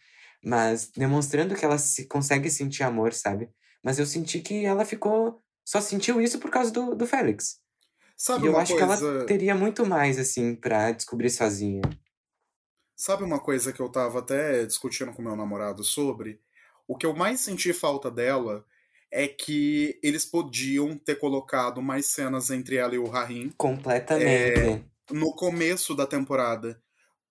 mas 0.45 0.91
demonstrando 0.95 1.55
que 1.55 1.65
ela 1.65 1.79
se, 1.79 2.07
consegue 2.07 2.51
sentir 2.51 2.83
amor, 2.83 3.13
sabe? 3.13 3.51
Mas 3.83 3.99
eu 3.99 4.07
senti 4.07 4.41
que 4.41 4.65
ela 4.65 4.85
ficou. 4.85 5.43
Só 5.65 5.81
sentiu 5.81 6.21
isso 6.21 6.39
por 6.39 6.51
causa 6.51 6.71
do, 6.71 6.95
do 6.95 7.07
Félix. 7.07 7.59
Sabe 8.17 8.45
e 8.45 8.49
eu 8.49 8.59
acho 8.59 8.77
coisa... 8.77 8.97
que 8.97 9.05
ela 9.05 9.27
teria 9.27 9.55
muito 9.55 9.85
mais, 9.85 10.19
assim, 10.19 10.55
pra 10.55 10.93
descobrir 10.93 11.31
sozinha. 11.31 11.83
Sabe 12.97 13.25
uma 13.25 13.41
coisa 13.41 13.73
que 13.73 13.81
eu 13.81 13.89
tava 13.89 14.21
até 14.21 14.65
discutindo 14.65 15.13
com 15.13 15.23
meu 15.23 15.35
namorado 15.35 15.83
sobre? 15.83 16.41
O 16.87 16.97
que 16.97 17.07
eu 17.07 17.15
mais 17.15 17.41
senti 17.41 17.73
falta 17.73 18.11
dela 18.11 18.65
é 19.11 19.27
que 19.27 19.99
eles 20.03 20.25
podiam 20.25 20.97
ter 20.97 21.17
colocado 21.17 21.81
mais 21.83 22.07
cenas 22.07 22.51
entre 22.51 22.77
ela 22.77 22.95
e 22.95 22.99
o 22.99 23.09
Rahim 23.09 23.53
Completamente. 23.57 24.85
No 25.11 25.35
começo 25.35 25.95
da 25.95 26.07
temporada. 26.07 26.83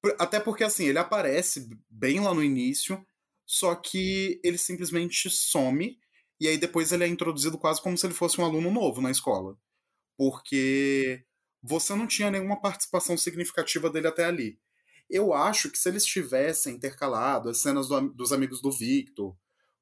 Por- 0.01 0.15
Até 0.19 0.39
porque, 0.39 0.63
assim, 0.63 0.85
ele 0.87 0.99
aparece 0.99 1.67
bem 1.89 2.19
lá 2.19 2.33
no 2.33 2.43
início, 2.43 3.05
só 3.45 3.75
que 3.75 4.39
ele 4.43 4.57
simplesmente 4.57 5.29
some, 5.29 5.97
e 6.39 6.47
aí 6.47 6.57
depois 6.57 6.91
ele 6.91 7.03
é 7.03 7.07
introduzido 7.07 7.57
quase 7.57 7.81
como 7.81 7.97
se 7.97 8.05
ele 8.05 8.13
fosse 8.13 8.39
um 8.41 8.45
aluno 8.45 8.71
novo 8.71 9.01
na 9.01 9.11
escola. 9.11 9.57
Porque 10.17 11.25
você 11.61 11.95
não 11.95 12.07
tinha 12.07 12.29
nenhuma 12.31 12.61
participação 12.61 13.17
significativa 13.17 13.89
dele 13.89 14.07
até 14.07 14.25
ali. 14.25 14.59
Eu 15.09 15.33
acho 15.33 15.69
que 15.71 15.77
se 15.77 15.89
eles 15.89 16.05
tivessem 16.05 16.75
intercalado 16.75 17.49
as 17.49 17.59
cenas 17.61 17.87
do 17.87 18.01
dos 18.09 18.31
amigos 18.31 18.61
do 18.61 18.71
Victor 18.71 19.35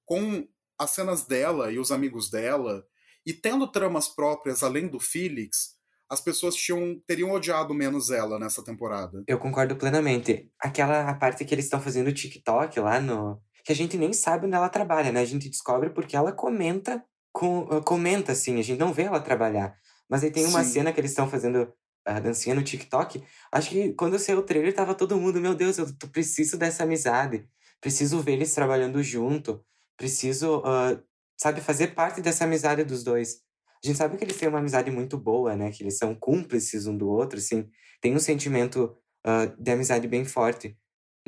com 0.06 0.48
as 0.78 0.92
cenas 0.92 1.26
dela 1.26 1.72
e 1.72 1.80
os 1.80 1.92
amigos 1.92 2.30
dela, 2.30 2.86
e 3.26 3.34
tendo 3.34 3.68
tramas 3.72 4.08
próprias 4.08 4.64
além 4.64 4.88
do 4.88 5.00
Felix, 5.00 5.76
as 6.12 6.20
pessoas 6.20 6.56
tinham, 6.56 7.02
teriam 7.08 7.32
odiado 7.32 7.74
menos 7.74 8.10
ela 8.10 8.38
nessa 8.38 8.62
temporada. 8.62 9.24
Eu 9.26 9.40
concordo 9.40 9.78
plenamente. 9.78 10.52
Aquela 10.60 11.14
parte 11.14 11.46
que 11.46 11.56
eles 11.56 11.66
estão 11.66 11.82
fazendo 11.82 12.12
TikTok 12.12 12.78
lá 12.82 13.00
no. 13.00 13.42
Que 13.64 13.72
a 13.72 13.76
gente 13.76 13.98
nem 13.98 14.12
sabe 14.12 14.46
onde 14.46 14.56
ela 14.56 14.68
trabalha, 14.68 15.10
né? 15.10 15.22
A 15.22 15.26
gente 15.26 15.48
descobre 15.48 15.90
porque 15.90 16.18
ela 16.18 16.34
comenta, 16.34 17.02
com, 17.32 17.66
ah, 17.72 17.82
comenta 17.82 18.34
assim, 18.34 18.60
a 18.60 18.62
gente 18.62 18.78
não 18.78 18.92
vê 18.92 19.04
ela 19.04 19.22
trabalhar. 19.22 19.74
Mas 20.10 20.22
aí 20.22 20.32
tem 20.32 20.46
uma 20.46 20.66
Sim. 20.66 20.72
cena 20.72 20.92
que 20.92 21.00
eles 21.00 21.12
estão 21.12 21.30
fazendo 21.30 21.72
a 22.06 22.20
dancinha 22.20 22.56
no 22.56 22.64
TikTok. 22.64 23.24
Acho 23.50 23.70
que 23.70 23.94
quando 23.94 24.20
saiu 24.20 24.40
o 24.40 24.44
trailer, 24.44 24.74
tava 24.74 24.94
todo 24.94 25.18
mundo, 25.18 25.40
meu 25.40 25.56
Deus, 25.56 25.78
eu 25.78 25.88
preciso 26.12 26.58
dessa 26.58 26.84
amizade. 26.84 27.48
Preciso 27.80 28.20
ver 28.20 28.34
eles 28.34 28.54
trabalhando 28.54 29.02
junto. 29.02 29.64
Preciso, 29.96 30.62
ah, 30.66 31.00
sabe, 31.38 31.62
fazer 31.62 31.96
parte 31.96 32.20
dessa 32.20 32.44
amizade 32.44 32.84
dos 32.84 33.02
dois. 33.02 33.38
A 33.84 33.88
gente 33.88 33.98
sabe 33.98 34.18
que 34.18 34.24
eles 34.24 34.38
têm 34.38 34.48
uma 34.48 34.60
amizade 34.60 34.92
muito 34.92 35.18
boa, 35.18 35.56
né? 35.56 35.72
Que 35.72 35.84
eles 35.84 35.98
são 35.98 36.14
cúmplices 36.14 36.86
um 36.86 36.96
do 36.96 37.10
outro, 37.10 37.40
assim. 37.40 37.68
Tem 38.00 38.16
um 38.16 38.20
sentimento 38.20 38.96
ah, 39.24 39.46
de 39.58 39.72
amizade 39.72 40.08
bem 40.08 40.24
forte. 40.24 40.78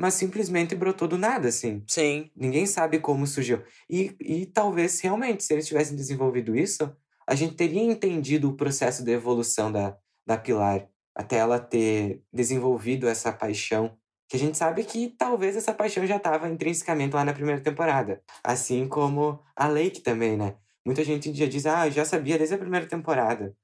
Mas 0.00 0.14
simplesmente 0.14 0.74
brotou 0.74 1.06
do 1.06 1.16
nada, 1.16 1.48
assim. 1.48 1.82
Sim. 1.88 2.30
Ninguém 2.36 2.66
sabe 2.66 2.98
como 2.98 3.26
surgiu. 3.26 3.62
E, 3.88 4.16
e 4.20 4.46
talvez, 4.46 5.00
realmente, 5.00 5.44
se 5.44 5.52
eles 5.52 5.66
tivessem 5.66 5.96
desenvolvido 5.96 6.56
isso, 6.56 6.94
a 7.26 7.34
gente 7.34 7.54
teria 7.54 7.82
entendido 7.82 8.48
o 8.48 8.56
processo 8.56 9.04
de 9.04 9.12
evolução 9.12 9.70
da, 9.70 9.96
da 10.26 10.36
Pilar. 10.36 10.88
Até 11.14 11.36
ela 11.36 11.60
ter 11.60 12.22
desenvolvido 12.32 13.08
essa 13.08 13.32
paixão. 13.32 13.96
Que 14.28 14.36
a 14.36 14.40
gente 14.40 14.58
sabe 14.58 14.82
que 14.84 15.14
talvez 15.16 15.54
essa 15.56 15.72
paixão 15.72 16.04
já 16.06 16.16
estava 16.16 16.48
intrinsecamente 16.48 17.14
lá 17.14 17.24
na 17.24 17.32
primeira 17.32 17.60
temporada. 17.60 18.20
Assim 18.42 18.88
como 18.88 19.40
a 19.54 19.68
Lake 19.68 20.00
também, 20.00 20.36
né? 20.36 20.56
Muita 20.84 21.04
gente 21.04 21.32
já 21.34 21.46
diz, 21.46 21.66
ah, 21.66 21.86
eu 21.88 21.92
já 21.92 22.04
sabia 22.06 22.38
desde 22.38 22.54
a 22.54 22.58
primeira 22.58 22.86
temporada. 22.86 23.54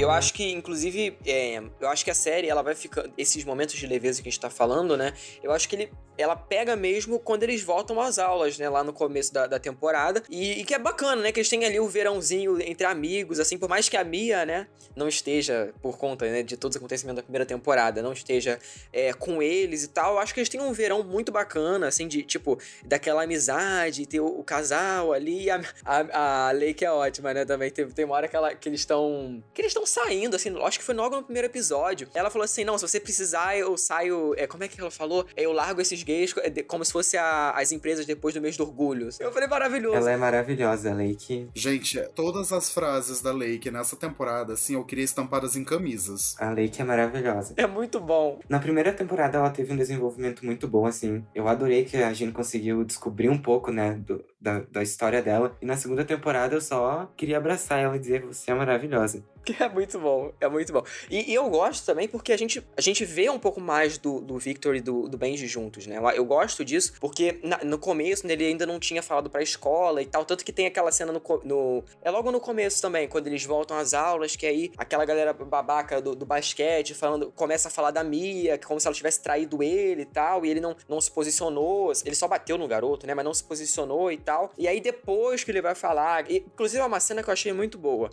Eu 0.00 0.10
acho 0.10 0.32
que, 0.32 0.50
inclusive, 0.52 1.16
é, 1.26 1.62
eu 1.80 1.88
acho 1.88 2.04
que 2.04 2.10
a 2.10 2.14
série, 2.14 2.48
ela 2.48 2.62
vai 2.62 2.74
ficando. 2.74 3.12
Esses 3.18 3.44
momentos 3.44 3.74
de 3.74 3.86
leveza 3.86 4.22
que 4.22 4.28
a 4.28 4.30
gente 4.30 4.40
tá 4.40 4.50
falando, 4.50 4.96
né? 4.96 5.12
Eu 5.42 5.52
acho 5.52 5.68
que 5.68 5.76
ele, 5.76 5.92
ela 6.16 6.36
pega 6.36 6.76
mesmo 6.76 7.18
quando 7.18 7.42
eles 7.42 7.62
voltam 7.62 8.00
às 8.00 8.18
aulas, 8.18 8.58
né? 8.58 8.68
Lá 8.68 8.84
no 8.84 8.92
começo 8.92 9.32
da, 9.32 9.46
da 9.46 9.58
temporada. 9.58 10.22
E, 10.28 10.60
e 10.60 10.64
que 10.64 10.74
é 10.74 10.78
bacana, 10.78 11.22
né? 11.22 11.32
Que 11.32 11.40
eles 11.40 11.48
têm 11.48 11.64
ali 11.64 11.80
o 11.80 11.88
verãozinho 11.88 12.60
entre 12.60 12.86
amigos, 12.86 13.40
assim, 13.40 13.58
por 13.58 13.68
mais 13.68 13.88
que 13.88 13.96
a 13.96 14.04
Mia, 14.04 14.44
né? 14.44 14.66
Não 14.94 15.08
esteja, 15.08 15.72
por 15.80 15.96
conta 15.96 16.26
né, 16.26 16.42
de 16.42 16.56
todos 16.56 16.74
os 16.74 16.78
acontecimentos 16.78 17.16
da 17.18 17.22
primeira 17.22 17.46
temporada, 17.46 18.02
não 18.02 18.12
esteja 18.12 18.58
é, 18.92 19.12
com 19.12 19.40
eles 19.42 19.84
e 19.84 19.88
tal. 19.88 20.14
Eu 20.14 20.18
acho 20.18 20.34
que 20.34 20.40
eles 20.40 20.48
têm 20.48 20.60
um 20.60 20.72
verão 20.72 21.02
muito 21.02 21.30
bacana, 21.30 21.86
assim, 21.86 22.08
de 22.08 22.22
tipo, 22.22 22.58
daquela 22.84 23.22
amizade, 23.22 24.06
ter 24.06 24.20
o, 24.20 24.26
o 24.26 24.44
casal 24.44 25.12
ali. 25.12 25.48
A, 25.50 25.60
a, 25.84 26.48
a 26.48 26.50
Lei 26.52 26.74
que 26.74 26.84
é 26.84 26.90
ótima, 26.90 27.32
né? 27.32 27.44
Também 27.44 27.70
tem, 27.70 27.88
tem 27.88 28.04
uma 28.04 28.16
hora 28.16 28.28
que, 28.28 28.36
ela, 28.36 28.54
que 28.54 28.68
eles 28.68 28.80
estão. 28.80 29.42
Que 29.54 29.62
eles 29.62 29.70
estão 29.70 29.86
saindo, 29.88 30.36
assim, 30.36 30.54
acho 30.62 30.78
que 30.78 30.84
foi 30.84 30.94
logo 30.94 31.16
no 31.16 31.22
primeiro 31.22 31.46
episódio. 31.46 32.08
Ela 32.14 32.30
falou 32.30 32.44
assim: 32.44 32.64
não, 32.64 32.78
se 32.78 32.86
você 32.86 33.00
precisar, 33.00 33.56
eu 33.56 33.76
saio. 33.76 34.34
É, 34.36 34.46
como 34.46 34.64
é 34.64 34.68
que 34.68 34.80
ela 34.80 34.90
falou? 34.90 35.26
É, 35.36 35.44
eu 35.44 35.52
largo 35.52 35.80
esses 35.80 36.02
gays 36.02 36.34
é, 36.38 36.62
como 36.62 36.84
se 36.84 36.92
fosse 36.92 37.16
a, 37.16 37.50
as 37.50 37.72
empresas 37.72 38.06
depois 38.06 38.34
do 38.34 38.40
mês 38.40 38.56
do 38.56 38.64
orgulho. 38.64 39.08
Eu 39.18 39.32
falei, 39.32 39.48
maravilhoso. 39.48 39.96
Ela 39.96 40.12
é 40.12 40.16
maravilhosa, 40.16 40.90
a 40.90 40.94
Lake. 40.94 41.48
Gente, 41.54 42.00
todas 42.14 42.52
as 42.52 42.70
frases 42.70 43.20
da 43.20 43.32
Lake 43.32 43.70
nessa 43.70 43.96
temporada, 43.96 44.52
assim, 44.52 44.74
eu 44.74 44.84
queria 44.84 45.04
estampadas 45.04 45.56
em 45.56 45.64
camisas. 45.64 46.36
A 46.38 46.50
Lake 46.50 46.80
é 46.80 46.84
maravilhosa. 46.84 47.54
É 47.56 47.66
muito 47.66 48.00
bom. 48.00 48.40
Na 48.48 48.58
primeira 48.58 48.92
temporada, 48.92 49.38
ela 49.38 49.50
teve 49.50 49.72
um 49.72 49.76
desenvolvimento 49.76 50.44
muito 50.44 50.68
bom, 50.68 50.86
assim. 50.86 51.24
Eu 51.34 51.48
adorei 51.48 51.84
que 51.84 51.96
a 51.96 52.12
gente 52.12 52.32
conseguiu 52.32 52.84
descobrir 52.84 53.28
um 53.28 53.38
pouco, 53.38 53.70
né, 53.70 53.92
do, 53.94 54.24
da, 54.40 54.60
da 54.60 54.82
história 54.82 55.22
dela. 55.22 55.56
E 55.60 55.66
na 55.66 55.76
segunda 55.76 56.04
temporada, 56.04 56.54
eu 56.54 56.60
só 56.60 57.10
queria 57.16 57.38
abraçar 57.38 57.80
ela 57.80 57.96
e 57.96 57.98
dizer: 57.98 58.22
você 58.22 58.50
é 58.50 58.54
maravilhosa. 58.54 59.22
É 59.58 59.66
muito 59.66 59.98
bom, 59.98 60.32
é 60.40 60.48
muito 60.48 60.72
bom. 60.72 60.82
E, 61.10 61.30
e, 61.30 61.34
eu 61.34 61.48
gosto 61.48 61.86
também 61.86 62.06
porque 62.06 62.32
a 62.32 62.36
gente, 62.36 62.62
a 62.76 62.80
gente 62.82 63.04
vê 63.04 63.30
um 63.30 63.38
pouco 63.38 63.60
mais 63.60 63.96
do, 63.96 64.20
do 64.20 64.36
Victor 64.36 64.76
e 64.76 64.80
do, 64.80 65.08
do 65.08 65.16
Benji 65.16 65.46
juntos, 65.46 65.86
né? 65.86 65.96
Eu, 65.96 66.08
eu 66.10 66.24
gosto 66.24 66.62
disso 66.62 66.92
porque 67.00 67.40
na, 67.42 67.58
no 67.64 67.78
começo 67.78 68.26
né, 68.26 68.34
ele 68.34 68.44
ainda 68.44 68.66
não 68.66 68.78
tinha 68.78 69.02
falado 69.02 69.30
pra 69.30 69.42
escola 69.42 70.02
e 70.02 70.06
tal. 70.06 70.24
Tanto 70.24 70.44
que 70.44 70.52
tem 70.52 70.66
aquela 70.66 70.92
cena 70.92 71.12
no, 71.12 71.22
no. 71.44 71.82
É 72.02 72.10
logo 72.10 72.30
no 72.30 72.40
começo 72.40 72.82
também, 72.82 73.08
quando 73.08 73.26
eles 73.26 73.44
voltam 73.44 73.78
às 73.78 73.94
aulas, 73.94 74.36
que 74.36 74.44
aí 74.44 74.70
aquela 74.76 75.04
galera 75.04 75.32
babaca 75.32 76.00
do, 76.00 76.14
do 76.14 76.26
basquete 76.26 76.92
falando, 76.92 77.32
começa 77.32 77.68
a 77.68 77.70
falar 77.70 77.90
da 77.90 78.04
Mia, 78.04 78.58
como 78.58 78.78
se 78.78 78.86
ela 78.86 78.94
tivesse 78.94 79.22
traído 79.22 79.62
ele 79.62 80.02
e 80.02 80.06
tal. 80.06 80.44
E 80.44 80.50
ele 80.50 80.60
não, 80.60 80.76
não 80.86 81.00
se 81.00 81.10
posicionou, 81.10 81.90
ele 82.04 82.14
só 82.14 82.28
bateu 82.28 82.58
no 82.58 82.68
garoto, 82.68 83.06
né? 83.06 83.14
Mas 83.14 83.24
não 83.24 83.32
se 83.32 83.44
posicionou 83.44 84.12
e 84.12 84.18
tal. 84.28 84.52
E 84.58 84.68
aí 84.68 84.78
depois 84.78 85.42
que 85.42 85.50
ele 85.50 85.62
vai 85.62 85.74
falar. 85.74 86.30
Inclusive 86.30 86.82
é 86.82 86.84
uma 86.84 87.00
cena 87.00 87.22
que 87.22 87.30
eu 87.30 87.32
achei 87.32 87.52
muito 87.52 87.78
boa. 87.78 88.10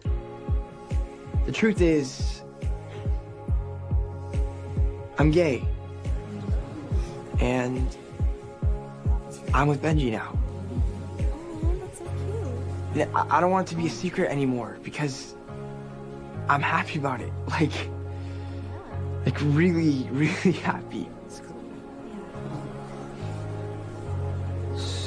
The 1.46 1.52
truth 1.52 1.82
is, 1.82 2.42
I'm 5.20 5.30
gay. 5.30 5.62
And 7.42 7.86
I'm 9.54 9.68
with 9.68 9.82
Benji 9.82 10.12
now. 10.12 10.34
I 12.96 13.42
don't 13.42 13.52
want 13.52 13.68
it 13.68 13.76
to 13.76 13.82
be 13.82 13.88
a 13.88 13.90
secret 13.90 14.32
anymore 14.32 14.78
because 14.82 15.36
I'm 16.48 16.62
happy 16.62 16.98
about 16.98 17.20
it. 17.22 17.32
Like, 17.50 17.90
like 19.26 19.38
really, 19.42 20.08
really 20.12 20.52
happy. 20.64 21.10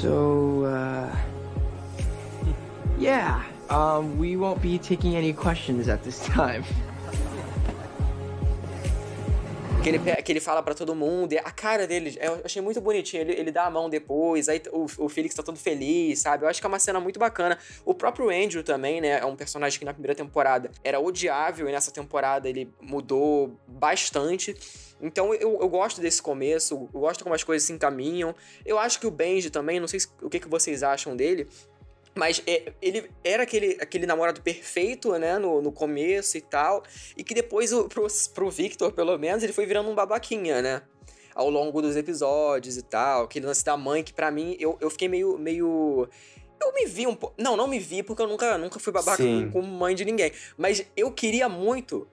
So, 0.01 0.63
uh, 0.63 1.13
yeah. 2.97 3.43
Um, 3.69 4.17
we 4.17 4.37
won't 4.37 4.61
be 4.61 4.79
taking 4.79 5.17
any 5.17 5.33
questions 5.33 5.89
at 5.89 6.03
this 6.03 6.21
time. 6.25 6.63
Que 9.83 9.89
ele, 9.89 9.99
que 9.99 10.31
ele 10.31 10.39
fala 10.39 10.63
para 10.63 10.73
todo 10.73 10.95
mundo, 10.95 11.33
a 11.43 11.51
cara 11.51 11.85
dele, 11.85 12.17
eu 12.21 12.41
achei 12.45 12.61
muito 12.61 12.79
bonitinho. 12.79 13.21
Ele, 13.21 13.33
ele 13.33 13.51
dá 13.51 13.65
a 13.65 13.69
mão 13.69 13.89
depois, 13.89 14.47
aí 14.47 14.61
o, 14.71 14.85
o 14.97 15.09
Felix 15.09 15.35
tá 15.35 15.43
todo 15.43 15.57
feliz, 15.57 16.19
sabe? 16.19 16.45
Eu 16.45 16.49
acho 16.49 16.61
que 16.61 16.65
é 16.65 16.69
uma 16.69 16.79
cena 16.79 16.99
muito 17.01 17.19
bacana. 17.19 17.57
O 17.83 17.93
próprio 17.93 18.29
Andrew 18.29 18.63
também, 18.63 19.01
né? 19.01 19.19
É 19.19 19.25
um 19.25 19.35
personagem 19.35 19.79
que 19.79 19.85
na 19.85 19.93
primeira 19.93 20.15
temporada 20.15 20.71
era 20.81 20.99
odiável 20.99 21.67
e 21.67 21.71
nessa 21.73 21.91
temporada 21.91 22.47
ele 22.47 22.73
mudou 22.81 23.59
bastante. 23.67 24.55
Então 25.01 25.33
eu, 25.33 25.59
eu 25.61 25.69
gosto 25.69 26.01
desse 26.01 26.21
começo, 26.21 26.89
eu 26.93 26.99
gosto 26.99 27.23
como 27.23 27.33
as 27.33 27.43
coisas 27.43 27.65
se 27.65 27.73
encaminham. 27.73 28.35
Eu 28.65 28.77
acho 28.77 28.99
que 28.99 29.07
o 29.07 29.11
Benji 29.11 29.49
também, 29.49 29.79
não 29.79 29.87
sei 29.87 29.99
o 30.21 30.29
que, 30.29 30.39
que 30.39 30.47
vocês 30.47 30.83
acham 30.83 31.15
dele, 31.15 31.47
mas 32.15 32.43
é, 32.45 32.73
ele 32.81 33.09
era 33.23 33.43
aquele, 33.43 33.77
aquele 33.79 34.05
namorado 34.05 34.41
perfeito, 34.41 35.17
né, 35.17 35.37
no, 35.39 35.61
no 35.61 35.71
começo 35.71 36.37
e 36.37 36.41
tal, 36.41 36.83
e 37.15 37.23
que 37.23 37.33
depois, 37.33 37.71
pro, 37.87 38.07
pro 38.33 38.49
Victor, 38.49 38.91
pelo 38.91 39.17
menos, 39.17 39.43
ele 39.43 39.53
foi 39.53 39.65
virando 39.65 39.89
um 39.89 39.95
babaquinha, 39.95 40.61
né? 40.61 40.81
Ao 41.33 41.49
longo 41.49 41.81
dos 41.81 41.95
episódios 41.95 42.75
e 42.75 42.81
tal, 42.81 43.23
aquele 43.23 43.45
lance 43.45 43.63
da 43.63 43.77
mãe, 43.77 44.03
que 44.03 44.11
para 44.11 44.29
mim, 44.29 44.57
eu, 44.59 44.77
eu 44.81 44.89
fiquei 44.89 45.07
meio, 45.07 45.37
meio... 45.37 46.09
Eu 46.61 46.73
me 46.73 46.85
vi 46.85 47.07
um 47.07 47.15
pouco... 47.15 47.33
Não, 47.41 47.55
não 47.55 47.67
me 47.67 47.79
vi, 47.79 48.03
porque 48.03 48.21
eu 48.21 48.27
nunca, 48.27 48.57
nunca 48.57 48.79
fui 48.79 48.91
babaca 48.91 49.23
com, 49.23 49.51
com 49.51 49.61
mãe 49.61 49.95
de 49.95 50.03
ninguém. 50.03 50.33
Mas 50.57 50.85
eu 50.97 51.09
queria 51.09 51.47
muito 51.47 52.05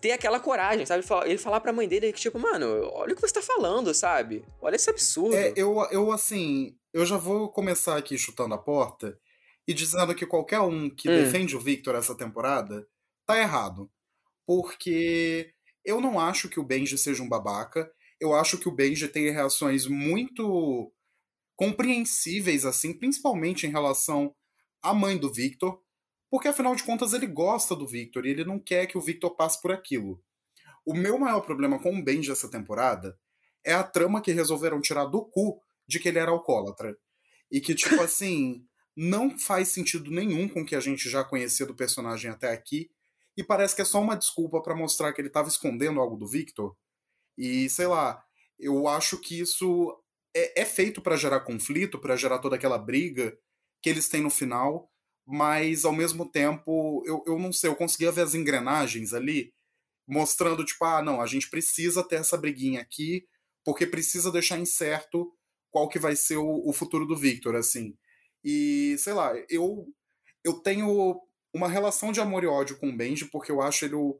ter 0.00 0.12
aquela 0.12 0.40
coragem, 0.40 0.84
sabe? 0.86 1.04
Ele 1.26 1.38
falar 1.38 1.60
pra 1.60 1.72
mãe 1.72 1.88
dele 1.88 2.12
que, 2.12 2.20
tipo, 2.20 2.38
mano, 2.38 2.66
olha 2.92 3.12
o 3.12 3.16
que 3.16 3.22
você 3.22 3.34
tá 3.34 3.42
falando, 3.42 3.92
sabe? 3.94 4.44
Olha 4.60 4.76
esse 4.76 4.90
absurdo. 4.90 5.36
É, 5.36 5.52
eu, 5.56 5.76
eu 5.90 6.12
assim, 6.12 6.76
eu 6.92 7.04
já 7.04 7.16
vou 7.16 7.50
começar 7.50 7.96
aqui 7.96 8.16
chutando 8.16 8.54
a 8.54 8.58
porta 8.58 9.18
e 9.66 9.74
dizendo 9.74 10.14
que 10.14 10.26
qualquer 10.26 10.60
um 10.60 10.88
que 10.88 11.08
hum. 11.08 11.14
defende 11.14 11.54
o 11.54 11.60
Victor 11.60 11.94
essa 11.94 12.14
temporada 12.14 12.86
tá 13.26 13.38
errado. 13.38 13.90
Porque 14.46 15.52
eu 15.84 16.00
não 16.00 16.18
acho 16.18 16.48
que 16.48 16.58
o 16.58 16.64
Benji 16.64 16.96
seja 16.96 17.22
um 17.22 17.28
babaca. 17.28 17.90
Eu 18.18 18.34
acho 18.34 18.56
que 18.58 18.68
o 18.68 18.72
Benji 18.72 19.06
tem 19.08 19.30
reações 19.30 19.86
muito 19.86 20.92
compreensíveis, 21.54 22.64
assim, 22.64 22.92
principalmente 22.92 23.66
em 23.66 23.70
relação 23.70 24.34
à 24.82 24.94
mãe 24.94 25.18
do 25.18 25.32
Victor. 25.32 25.78
Porque 26.30 26.48
afinal 26.48 26.74
de 26.74 26.82
contas 26.82 27.12
ele 27.12 27.26
gosta 27.26 27.74
do 27.74 27.86
Victor 27.86 28.26
e 28.26 28.30
ele 28.30 28.44
não 28.44 28.58
quer 28.58 28.86
que 28.86 28.98
o 28.98 29.00
Victor 29.00 29.34
passe 29.34 29.60
por 29.60 29.72
aquilo. 29.72 30.22
O 30.84 30.94
meu 30.94 31.18
maior 31.18 31.40
problema 31.40 31.78
com 31.78 31.98
o 31.98 32.02
Benji 32.02 32.30
essa 32.30 32.50
temporada 32.50 33.18
é 33.64 33.72
a 33.72 33.82
trama 33.82 34.20
que 34.20 34.32
resolveram 34.32 34.80
tirar 34.80 35.06
do 35.06 35.24
cu 35.24 35.60
de 35.86 35.98
que 35.98 36.08
ele 36.08 36.18
era 36.18 36.30
alcoólatra. 36.30 36.96
E 37.50 37.60
que, 37.60 37.74
tipo 37.74 38.00
assim, 38.02 38.66
não 38.96 39.38
faz 39.38 39.68
sentido 39.68 40.10
nenhum 40.10 40.48
com 40.48 40.62
o 40.62 40.66
que 40.66 40.76
a 40.76 40.80
gente 40.80 41.08
já 41.08 41.24
conhecia 41.24 41.64
do 41.64 41.74
personagem 41.74 42.30
até 42.30 42.52
aqui, 42.52 42.90
e 43.36 43.44
parece 43.44 43.76
que 43.76 43.82
é 43.82 43.84
só 43.84 44.00
uma 44.00 44.16
desculpa 44.16 44.60
para 44.60 44.74
mostrar 44.74 45.12
que 45.12 45.20
ele 45.20 45.28
estava 45.28 45.48
escondendo 45.48 46.00
algo 46.00 46.16
do 46.16 46.26
Victor. 46.26 46.76
E 47.36 47.68
sei 47.68 47.86
lá, 47.86 48.20
eu 48.58 48.88
acho 48.88 49.16
que 49.20 49.38
isso 49.38 49.96
é, 50.34 50.62
é 50.62 50.64
feito 50.64 51.00
para 51.00 51.16
gerar 51.16 51.40
conflito, 51.40 52.00
para 52.00 52.16
gerar 52.16 52.40
toda 52.40 52.56
aquela 52.56 52.76
briga 52.76 53.38
que 53.80 53.88
eles 53.88 54.08
têm 54.08 54.22
no 54.22 54.30
final, 54.30 54.90
mas 55.30 55.84
ao 55.84 55.92
mesmo 55.92 56.26
tempo, 56.26 57.02
eu, 57.06 57.22
eu 57.26 57.38
não 57.38 57.52
sei, 57.52 57.68
eu 57.68 57.76
conseguia 57.76 58.10
ver 58.10 58.22
as 58.22 58.34
engrenagens 58.34 59.12
ali, 59.12 59.52
mostrando, 60.06 60.64
tipo, 60.64 60.82
ah, 60.86 61.02
não, 61.02 61.20
a 61.20 61.26
gente 61.26 61.50
precisa 61.50 62.02
ter 62.02 62.16
essa 62.16 62.38
briguinha 62.38 62.80
aqui, 62.80 63.26
porque 63.62 63.86
precisa 63.86 64.32
deixar 64.32 64.58
incerto 64.58 65.30
qual 65.70 65.86
que 65.86 65.98
vai 65.98 66.16
ser 66.16 66.38
o, 66.38 66.66
o 66.66 66.72
futuro 66.72 67.04
do 67.04 67.14
Victor, 67.14 67.54
assim. 67.56 67.94
E, 68.42 68.96
sei 68.98 69.12
lá, 69.12 69.34
eu, 69.50 69.86
eu 70.42 70.54
tenho 70.54 71.20
uma 71.52 71.68
relação 71.68 72.10
de 72.10 72.20
amor 72.22 72.42
e 72.42 72.46
ódio 72.46 72.78
com 72.78 72.88
o 72.88 72.96
Benji, 72.96 73.26
porque 73.26 73.52
eu 73.52 73.60
acho 73.60 73.84
ele 73.84 73.96
o, 73.96 74.18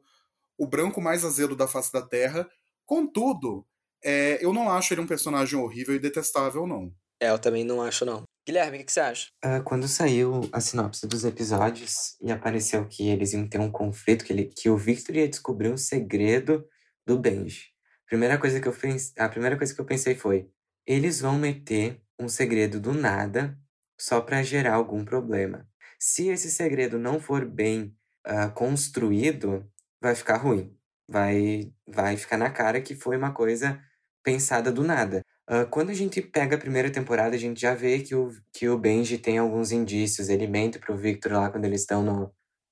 o 0.59 0.67
branco 0.67 1.01
mais 1.01 1.25
azedo 1.25 1.55
da 1.55 1.67
face 1.67 1.91
da 1.91 2.03
Terra. 2.03 2.47
Contudo, 2.85 3.65
é, 4.03 4.37
eu 4.45 4.53
não 4.53 4.69
acho 4.69 4.93
ele 4.93 5.01
um 5.01 5.07
personagem 5.07 5.57
horrível 5.57 5.95
e 5.95 5.99
detestável, 5.99 6.67
não. 6.67 6.93
É, 7.19 7.31
eu 7.31 7.39
também 7.39 7.63
não 7.63 7.81
acho, 7.81 8.05
não. 8.05 8.28
Guilherme, 8.49 8.79
o 8.79 8.83
que, 8.83 8.91
você 8.91 8.99
acha? 8.99 9.27
Uh, 9.45 9.63
quando 9.63 9.87
saiu 9.87 10.41
a 10.51 10.59
sinopse 10.59 11.05
dos 11.05 11.23
episódios 11.23 12.17
e 12.19 12.31
apareceu 12.31 12.83
que 12.87 13.07
eles 13.07 13.31
iam 13.31 13.47
ter 13.47 13.59
um 13.59 13.69
conflito, 13.69 14.25
que, 14.25 14.33
ele, 14.33 14.45
que 14.45 14.71
o 14.71 14.75
Victor 14.75 15.17
ia 15.17 15.29
descobrir 15.29 15.67
o 15.67 15.77
segredo 15.77 16.65
do 17.05 17.19
Benji. 17.19 17.67
Primeira 18.07 18.39
coisa 18.39 18.59
que 18.59 18.67
eu 18.67 18.75
a 19.19 19.29
primeira 19.29 19.55
coisa 19.55 19.71
que 19.71 19.79
eu 19.79 19.85
pensei 19.85 20.15
foi: 20.15 20.49
eles 20.83 21.21
vão 21.21 21.37
meter 21.37 22.01
um 22.19 22.27
segredo 22.27 22.79
do 22.79 22.91
nada 22.91 23.55
só 23.99 24.19
para 24.19 24.41
gerar 24.41 24.73
algum 24.73 25.05
problema. 25.05 25.67
Se 25.99 26.29
esse 26.29 26.49
segredo 26.49 26.97
não 26.97 27.19
for 27.19 27.45
bem 27.45 27.95
uh, 28.27 28.51
construído, 28.55 29.63
vai 30.01 30.15
ficar 30.15 30.37
ruim. 30.37 30.75
Vai, 31.07 31.71
vai 31.87 32.17
ficar 32.17 32.37
na 32.37 32.49
cara 32.49 32.81
que 32.81 32.95
foi 32.95 33.15
uma 33.15 33.31
coisa 33.31 33.79
pensada 34.23 34.71
do 34.71 34.83
nada. 34.83 35.23
Uh, 35.49 35.67
quando 35.69 35.89
a 35.89 35.93
gente 35.95 36.21
pega 36.21 36.55
a 36.55 36.59
primeira 36.59 36.91
temporada, 36.91 37.35
a 37.35 37.39
gente 37.39 37.59
já 37.59 37.73
vê 37.73 37.99
que 37.99 38.13
o, 38.13 38.31
que 38.53 38.69
o 38.69 38.77
Benji 38.77 39.17
tem 39.17 39.39
alguns 39.39 39.71
indícios. 39.71 40.29
Ele 40.29 40.47
mente 40.47 40.77
pro 40.77 40.95
Victor 40.95 41.33
lá 41.33 41.49
quando 41.49 41.65
eles 41.65 41.81
estão 41.81 42.03
no. 42.03 42.25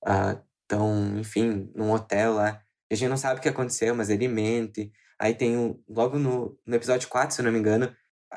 Uh, 0.06 0.40
tão, 0.68 1.18
enfim, 1.18 1.72
num 1.74 1.92
hotel 1.92 2.34
lá. 2.34 2.62
A 2.92 2.96
gente 2.96 3.10
não 3.10 3.18
sabe 3.18 3.40
o 3.40 3.42
que 3.42 3.50
aconteceu, 3.50 3.96
mas 3.96 4.10
ele 4.10 4.28
mente. 4.28 4.92
Aí 5.20 5.34
tem 5.34 5.58
um, 5.58 5.82
logo 5.90 6.20
no, 6.20 6.58
no 6.66 6.76
episódio 6.76 7.10
4, 7.10 7.34
se 7.34 7.42
eu 7.42 7.46
não 7.46 7.52
me 7.52 7.60
engano, 7.60 7.92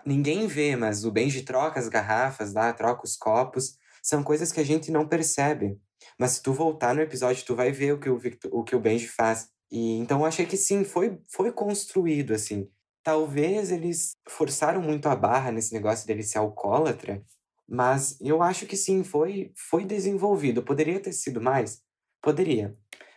ninguém 0.07 0.47
vê, 0.47 0.77
mas 0.77 1.05
o 1.05 1.11
Benji 1.11 1.43
troca 1.43 1.79
as 1.79 1.89
garrafas 1.89 2.55
lá, 2.55 2.73
troca 2.73 3.05
os 3.05 3.17
copos. 3.17 3.77
São 4.03 4.23
coisas 4.23 4.51
que 4.51 4.61
a 4.61 4.65
gente 4.65 4.91
não 4.91 5.07
percebe. 5.07 5.79
Mas 6.19 6.33
se 6.33 6.43
tu 6.43 6.53
voltar 6.53 6.95
no 6.95 7.03
episódio, 7.03 7.45
tu 7.45 7.55
vai 7.55 7.71
ver 7.71 7.93
o 7.93 8.01
que 8.01 8.09
o, 8.09 8.19
Victor, 8.19 8.51
o, 8.55 8.65
que 8.65 8.75
o 8.75 8.81
Benji 8.81 9.09
faz. 9.09 9.49
E 9.71 9.99
então 9.99 10.21
eu 10.21 10.27
achei 10.27 10.47
que 10.47 10.57
sim, 10.57 10.85
foi, 10.85 11.21
foi 11.29 11.53
construído 11.53 12.33
assim. 12.33 12.69
Talvez 13.11 13.73
eles 13.73 14.17
forçaram 14.29 14.81
muito 14.81 15.09
a 15.09 15.17
barra 15.17 15.51
nesse 15.51 15.73
negócio 15.75 16.07
dele 16.07 16.23
ser 16.23 16.39
alcoólatra, 16.39 17.21
mas 17.69 18.17
eu 18.21 18.41
acho 18.41 18.67
que 18.67 18.77
sim, 18.77 19.03
foi, 19.03 19.53
foi 19.69 19.85
desenvolvido. 19.85 20.63
Poderia 20.63 21.01
ter 21.01 21.13
sido 21.13 21.41
mais? 21.41 21.83
Poderia. 22.23 22.77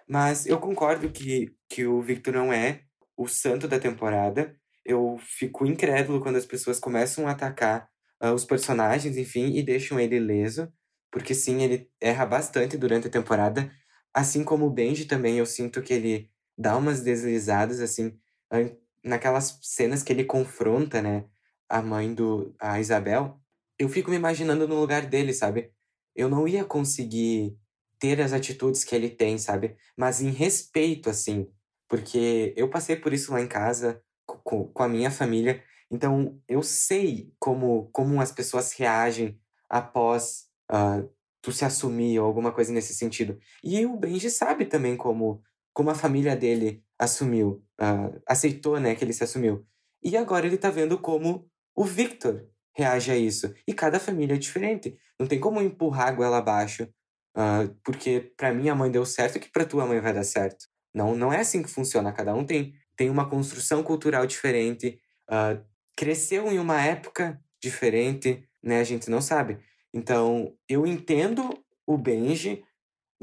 Mas 0.10 0.48
eu 0.48 0.60
concordo 0.60 1.12
que, 1.12 1.54
que 1.70 1.86
o 1.86 2.02
Victor 2.02 2.34
não 2.34 2.52
é 2.52 2.82
o 3.16 3.28
santo 3.28 3.68
da 3.68 3.80
temporada 3.80 4.56
eu 4.84 5.18
fico 5.20 5.66
incrédulo 5.66 6.20
quando 6.20 6.38
as 6.38 6.46
pessoas 6.46 6.78
começam 6.80 7.28
a 7.28 7.32
atacar 7.32 7.88
uh, 8.22 8.34
os 8.34 8.44
personagens, 8.44 9.16
enfim, 9.16 9.56
e 9.56 9.64
deixam 9.64 9.98
ele 10.00 10.18
ileso, 10.18 10.74
porque 11.10 11.34
sim, 11.34 11.62
ele 11.62 11.90
erra 12.02 12.26
bastante 12.26 12.78
durante 12.78 13.08
a 13.08 13.12
temporada, 13.12 13.72
Assim 14.14 14.44
como 14.44 14.68
o 14.68 14.70
Benji 14.70 15.06
também, 15.06 15.40
eu 15.40 15.46
sinto 15.46 15.82
que 15.82 15.92
ele 15.92 16.30
dá 16.56 16.78
umas 16.78 17.02
deslizadas, 17.02 17.80
assim, 17.80 18.16
naquelas 19.04 19.60
cenas 19.62 20.04
que 20.04 20.14
ele 20.14 20.24
confronta, 20.24 21.02
né, 21.02 21.26
a 21.70 21.82
mãe 21.82 22.14
do, 22.14 22.56
a 22.60 22.80
Isabel. 22.80 23.40
Eu 23.78 23.90
fico 23.90 24.10
me 24.10 24.16
imaginando 24.16 24.68
no 24.68 24.80
lugar 24.80 25.06
dele, 25.06 25.34
sabe? 25.34 25.72
Eu 26.16 26.30
não 26.30 26.48
ia 26.48 26.64
conseguir 26.64 27.58
ter 28.00 28.22
as 28.22 28.34
atitudes 28.34 28.84
que 28.84 28.96
ele 28.96 29.10
tem, 29.10 29.38
sabe? 29.38 29.76
Mas 29.98 30.22
em 30.22 30.30
respeito, 30.30 31.10
assim, 31.10 31.48
porque 31.88 32.54
eu 32.58 32.70
passei 32.70 32.96
por 32.96 33.14
isso 33.14 33.32
lá 33.32 33.42
em 33.42 33.48
casa, 33.48 34.02
com, 34.26 34.68
com 34.68 34.84
a 34.84 34.88
minha 34.88 35.12
família, 35.12 35.64
então 35.90 36.42
eu 36.48 36.64
sei 36.64 37.32
como, 37.40 37.90
como 37.92 38.20
as 38.20 38.32
pessoas 38.32 38.74
reagem 38.74 39.40
após 39.70 40.46
uh, 40.72 41.08
tu 41.42 41.52
se 41.52 41.66
assumir 41.66 42.20
ou 42.20 42.26
alguma 42.26 42.52
coisa 42.52 42.72
nesse 42.72 42.96
sentido. 42.96 43.38
E 43.64 43.86
o 43.86 43.98
Benji 43.98 44.30
sabe 44.30 44.66
também 44.66 44.98
como, 44.98 45.44
como 45.74 45.90
a 45.90 45.96
família 45.96 46.36
dele 46.36 46.84
assumiu, 47.00 47.64
uh, 47.82 48.22
aceitou, 48.28 48.80
né, 48.80 48.96
que 48.96 49.04
ele 49.04 49.14
se 49.14 49.24
assumiu. 49.24 49.66
E 50.04 50.16
agora 50.16 50.46
ele 50.46 50.58
tá 50.58 50.70
vendo 50.70 50.98
como 50.98 51.50
o 51.76 51.84
Victor 51.84 52.48
reage 52.76 53.12
a 53.12 53.18
isso. 53.18 53.54
E 53.68 53.74
cada 53.74 54.00
família 54.00 54.36
é 54.36 54.38
diferente. 54.38 54.98
Não 55.20 55.28
tem 55.28 55.40
como 55.40 55.62
empurrar 55.62 56.10
a 56.10 56.12
goela 56.12 56.38
abaixo, 56.38 56.84
uh, 57.36 57.74
porque 57.84 58.34
para 58.38 58.54
mim 58.54 58.70
a 58.70 58.76
mãe 58.76 58.92
deu 58.92 59.06
certo 59.06 59.40
que 59.40 59.50
para 59.50 59.66
tua 59.66 59.86
mãe 59.86 60.00
vai 60.00 60.14
dar 60.14 60.24
certo. 60.24 60.66
Não, 60.94 61.16
não 61.16 61.34
é 61.34 61.40
assim 61.40 61.64
que 61.64 61.70
funciona. 61.70 62.14
Cada 62.14 62.34
um 62.34 62.46
tem, 62.46 62.74
tem 62.96 63.10
uma 63.10 63.30
construção 63.30 63.84
cultural 63.84 64.26
diferente, 64.26 65.00
uh, 65.30 65.64
cresceu 65.96 66.52
em 66.52 66.60
uma 66.60 66.82
época 66.82 67.40
diferente, 67.62 68.48
né? 68.62 68.80
A 68.80 68.84
gente 68.84 69.10
não 69.10 69.22
sabe. 69.22 69.60
Então, 69.94 70.54
eu 70.68 70.86
entendo 70.86 71.54
o 71.86 71.98
Benji, 71.98 72.64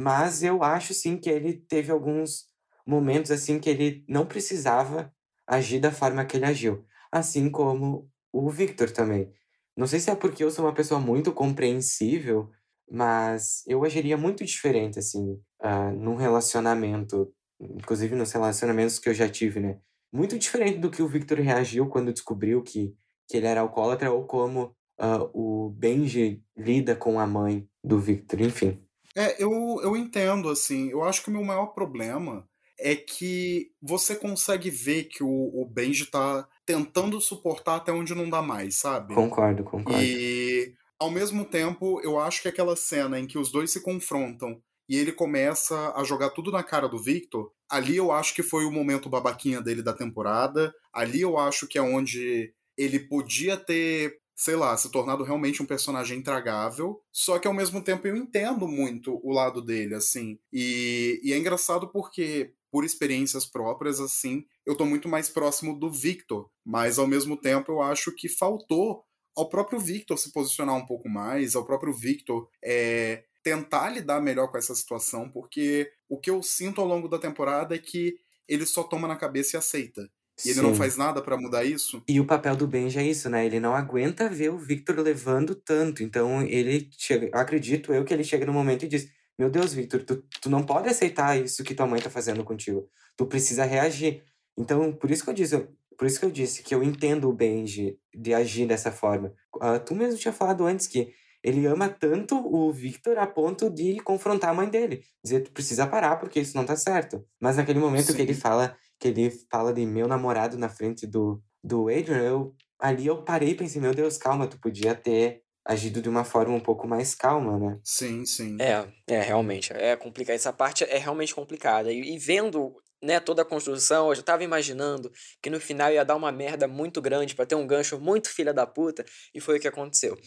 mas 0.00 0.42
eu 0.42 0.62
acho 0.62 0.94
sim 0.94 1.18
que 1.18 1.28
ele 1.28 1.52
teve 1.52 1.92
alguns 1.92 2.46
momentos 2.86 3.30
assim 3.30 3.58
que 3.58 3.68
ele 3.68 4.02
não 4.08 4.24
precisava 4.24 5.12
agir 5.46 5.78
da 5.78 5.92
forma 5.92 6.24
que 6.24 6.38
ele 6.38 6.46
agiu, 6.46 6.86
assim 7.12 7.50
como 7.50 8.10
o 8.32 8.48
Victor 8.48 8.90
também. 8.90 9.30
Não 9.76 9.86
sei 9.86 10.00
se 10.00 10.10
é 10.10 10.14
porque 10.14 10.42
eu 10.42 10.50
sou 10.50 10.64
uma 10.64 10.72
pessoa 10.72 10.98
muito 10.98 11.32
compreensível, 11.32 12.48
mas 12.90 13.62
eu 13.66 13.84
agiria 13.84 14.16
muito 14.16 14.42
diferente 14.42 14.98
assim, 14.98 15.38
uh, 15.62 15.92
num 15.94 16.16
relacionamento, 16.16 17.30
inclusive 17.60 18.16
nos 18.16 18.32
relacionamentos 18.32 18.98
que 18.98 19.10
eu 19.10 19.14
já 19.14 19.28
tive, 19.28 19.60
né? 19.60 19.80
Muito 20.10 20.38
diferente 20.38 20.78
do 20.78 20.90
que 20.90 21.02
o 21.02 21.08
Victor 21.08 21.40
reagiu 21.40 21.86
quando 21.90 22.10
descobriu 22.10 22.62
que, 22.62 22.94
que 23.28 23.36
ele 23.36 23.46
era 23.46 23.60
alcoólatra 23.60 24.10
ou 24.10 24.24
como 24.24 24.74
uh, 24.98 25.30
o 25.34 25.68
Benji 25.68 26.42
lida 26.56 26.96
com 26.96 27.20
a 27.20 27.26
mãe 27.26 27.68
do 27.84 27.98
Victor, 27.98 28.40
enfim. 28.40 28.82
É, 29.16 29.42
eu, 29.42 29.80
eu 29.82 29.96
entendo, 29.96 30.48
assim. 30.48 30.90
Eu 30.90 31.02
acho 31.02 31.22
que 31.22 31.28
o 31.28 31.32
meu 31.32 31.44
maior 31.44 31.66
problema 31.68 32.48
é 32.78 32.96
que 32.96 33.70
você 33.80 34.16
consegue 34.16 34.70
ver 34.70 35.04
que 35.04 35.22
o, 35.22 35.28
o 35.28 35.66
Benji 35.66 36.06
tá 36.06 36.48
tentando 36.64 37.20
suportar 37.20 37.76
até 37.76 37.92
onde 37.92 38.14
não 38.14 38.30
dá 38.30 38.40
mais, 38.40 38.76
sabe? 38.76 39.14
Concordo, 39.14 39.62
concordo. 39.62 40.00
E 40.00 40.74
ao 40.98 41.10
mesmo 41.10 41.44
tempo, 41.44 42.00
eu 42.02 42.18
acho 42.18 42.42
que 42.42 42.48
aquela 42.48 42.76
cena 42.76 43.18
em 43.18 43.26
que 43.26 43.38
os 43.38 43.50
dois 43.50 43.70
se 43.70 43.82
confrontam 43.82 44.60
e 44.88 44.96
ele 44.96 45.12
começa 45.12 45.92
a 45.94 46.02
jogar 46.02 46.30
tudo 46.30 46.50
na 46.50 46.62
cara 46.62 46.88
do 46.88 46.98
Victor, 46.98 47.52
ali 47.70 47.96
eu 47.96 48.10
acho 48.10 48.34
que 48.34 48.42
foi 48.42 48.64
o 48.64 48.72
momento 48.72 49.08
babaquinha 49.08 49.60
dele 49.60 49.82
da 49.82 49.92
temporada. 49.92 50.74
Ali 50.92 51.20
eu 51.20 51.38
acho 51.38 51.68
que 51.68 51.78
é 51.78 51.82
onde 51.82 52.52
ele 52.76 52.98
podia 52.98 53.56
ter 53.56 54.18
sei 54.40 54.56
lá, 54.56 54.74
se 54.74 54.90
tornado 54.90 55.22
realmente 55.22 55.62
um 55.62 55.66
personagem 55.66 56.18
intragável. 56.18 56.98
Só 57.12 57.38
que 57.38 57.46
ao 57.46 57.52
mesmo 57.52 57.84
tempo 57.84 58.08
eu 58.08 58.16
entendo 58.16 58.66
muito 58.66 59.20
o 59.22 59.30
lado 59.30 59.60
dele, 59.60 59.94
assim. 59.94 60.38
E, 60.50 61.20
e 61.22 61.34
é 61.34 61.38
engraçado 61.38 61.88
porque, 61.88 62.54
por 62.70 62.82
experiências 62.82 63.44
próprias, 63.44 64.00
assim, 64.00 64.46
eu 64.64 64.74
tô 64.74 64.86
muito 64.86 65.10
mais 65.10 65.28
próximo 65.28 65.78
do 65.78 65.90
Victor. 65.90 66.48
Mas 66.64 66.98
ao 66.98 67.06
mesmo 67.06 67.36
tempo 67.36 67.70
eu 67.70 67.82
acho 67.82 68.14
que 68.16 68.30
faltou 68.30 69.04
ao 69.36 69.46
próprio 69.50 69.78
Victor 69.78 70.16
se 70.16 70.32
posicionar 70.32 70.74
um 70.74 70.86
pouco 70.86 71.06
mais, 71.06 71.54
ao 71.54 71.66
próprio 71.66 71.92
Victor 71.92 72.48
é, 72.64 73.24
tentar 73.42 73.90
lidar 73.90 74.22
melhor 74.22 74.50
com 74.50 74.56
essa 74.56 74.74
situação, 74.74 75.30
porque 75.30 75.92
o 76.08 76.18
que 76.18 76.30
eu 76.30 76.42
sinto 76.42 76.80
ao 76.80 76.86
longo 76.86 77.10
da 77.10 77.18
temporada 77.18 77.74
é 77.74 77.78
que 77.78 78.14
ele 78.48 78.64
só 78.64 78.82
toma 78.84 79.06
na 79.06 79.16
cabeça 79.16 79.56
e 79.56 79.58
aceita. 79.58 80.10
E 80.44 80.50
ele 80.50 80.60
Sim. 80.60 80.62
não 80.62 80.74
faz 80.74 80.96
nada 80.96 81.20
para 81.20 81.36
mudar 81.36 81.64
isso. 81.64 82.02
E 82.08 82.20
o 82.20 82.26
papel 82.26 82.56
do 82.56 82.66
Benji 82.66 82.98
é 82.98 83.02
isso, 83.02 83.28
né? 83.28 83.44
Ele 83.44 83.60
não 83.60 83.74
aguenta 83.74 84.28
ver 84.28 84.50
o 84.50 84.58
Victor 84.58 84.98
levando 84.98 85.54
tanto. 85.54 86.02
Então 86.02 86.42
ele 86.42 86.88
chega. 86.96 87.30
Acredito 87.32 87.92
eu 87.92 88.04
que 88.04 88.12
ele 88.12 88.24
chega 88.24 88.46
no 88.46 88.52
momento 88.52 88.84
e 88.84 88.88
diz: 88.88 89.08
Meu 89.38 89.50
Deus, 89.50 89.72
Victor, 89.72 90.04
tu, 90.04 90.22
tu 90.40 90.50
não 90.50 90.62
pode 90.62 90.88
aceitar 90.88 91.40
isso 91.40 91.64
que 91.64 91.74
tua 91.74 91.86
mãe 91.86 92.00
tá 92.00 92.10
fazendo 92.10 92.44
contigo. 92.44 92.88
Tu 93.16 93.26
precisa 93.26 93.64
reagir. 93.64 94.22
Então, 94.56 94.92
por 94.92 95.10
isso 95.10 95.24
que 95.24 95.30
eu 95.30 95.34
disse, 95.34 95.68
por 95.96 96.06
isso 96.06 96.18
que 96.18 96.26
eu 96.26 96.30
disse 96.30 96.62
que 96.62 96.74
eu 96.74 96.82
entendo 96.82 97.28
o 97.28 97.32
Benji 97.32 97.98
de 98.14 98.34
agir 98.34 98.66
dessa 98.66 98.90
forma. 98.90 99.32
Uh, 99.56 99.78
tu 99.84 99.94
mesmo 99.94 100.18
tinha 100.18 100.32
falado 100.32 100.64
antes 100.64 100.86
que 100.86 101.12
ele 101.42 101.66
ama 101.66 101.88
tanto 101.88 102.36
o 102.36 102.70
Victor 102.72 103.18
a 103.18 103.26
ponto 103.26 103.70
de 103.70 103.98
confrontar 104.00 104.50
a 104.50 104.54
mãe 104.54 104.68
dele. 104.68 105.02
Dizer, 105.24 105.40
tu 105.40 105.52
precisa 105.52 105.86
parar 105.86 106.16
porque 106.16 106.40
isso 106.40 106.56
não 106.56 106.64
tá 106.64 106.76
certo. 106.76 107.24
Mas 107.40 107.56
naquele 107.56 107.78
momento 107.78 108.08
Sim. 108.08 108.14
que 108.14 108.22
ele 108.22 108.34
fala, 108.34 108.76
que 109.00 109.08
ele 109.08 109.30
fala 109.50 109.72
de 109.72 109.84
meu 109.86 110.06
namorado 110.06 110.58
na 110.58 110.68
frente 110.68 111.06
do, 111.06 111.42
do 111.64 111.88
Adrian, 111.88 112.22
eu, 112.22 112.54
ali 112.78 113.06
eu 113.06 113.22
parei 113.24 113.50
e 113.50 113.54
pensei, 113.54 113.80
meu 113.80 113.94
Deus, 113.94 114.18
calma, 114.18 114.46
tu 114.46 114.60
podia 114.60 114.94
ter 114.94 115.42
agido 115.66 116.02
de 116.02 116.08
uma 116.08 116.24
forma 116.24 116.54
um 116.54 116.60
pouco 116.60 116.86
mais 116.86 117.14
calma, 117.14 117.58
né? 117.58 117.80
Sim, 117.82 118.26
sim. 118.26 118.58
É, 118.60 118.86
é, 119.06 119.22
realmente. 119.22 119.72
É 119.72 119.96
complicado. 119.96 120.34
Essa 120.34 120.52
parte 120.52 120.84
é 120.84 120.98
realmente 120.98 121.34
complicada. 121.34 121.90
E, 121.92 122.14
e 122.14 122.18
vendo 122.18 122.74
né, 123.02 123.18
toda 123.18 123.42
a 123.42 123.44
construção, 123.44 124.08
eu 124.08 124.14
já 124.14 124.22
tava 124.22 124.44
imaginando 124.44 125.10
que 125.42 125.48
no 125.48 125.60
final 125.60 125.90
ia 125.90 126.04
dar 126.04 126.16
uma 126.16 126.30
merda 126.30 126.68
muito 126.68 127.00
grande 127.00 127.34
para 127.34 127.46
ter 127.46 127.54
um 127.54 127.66
gancho 127.66 127.98
muito 127.98 128.28
filha 128.28 128.52
da 128.52 128.66
puta, 128.66 129.04
e 129.34 129.40
foi 129.40 129.56
o 129.56 129.60
que 129.60 129.68
aconteceu. 129.68 130.18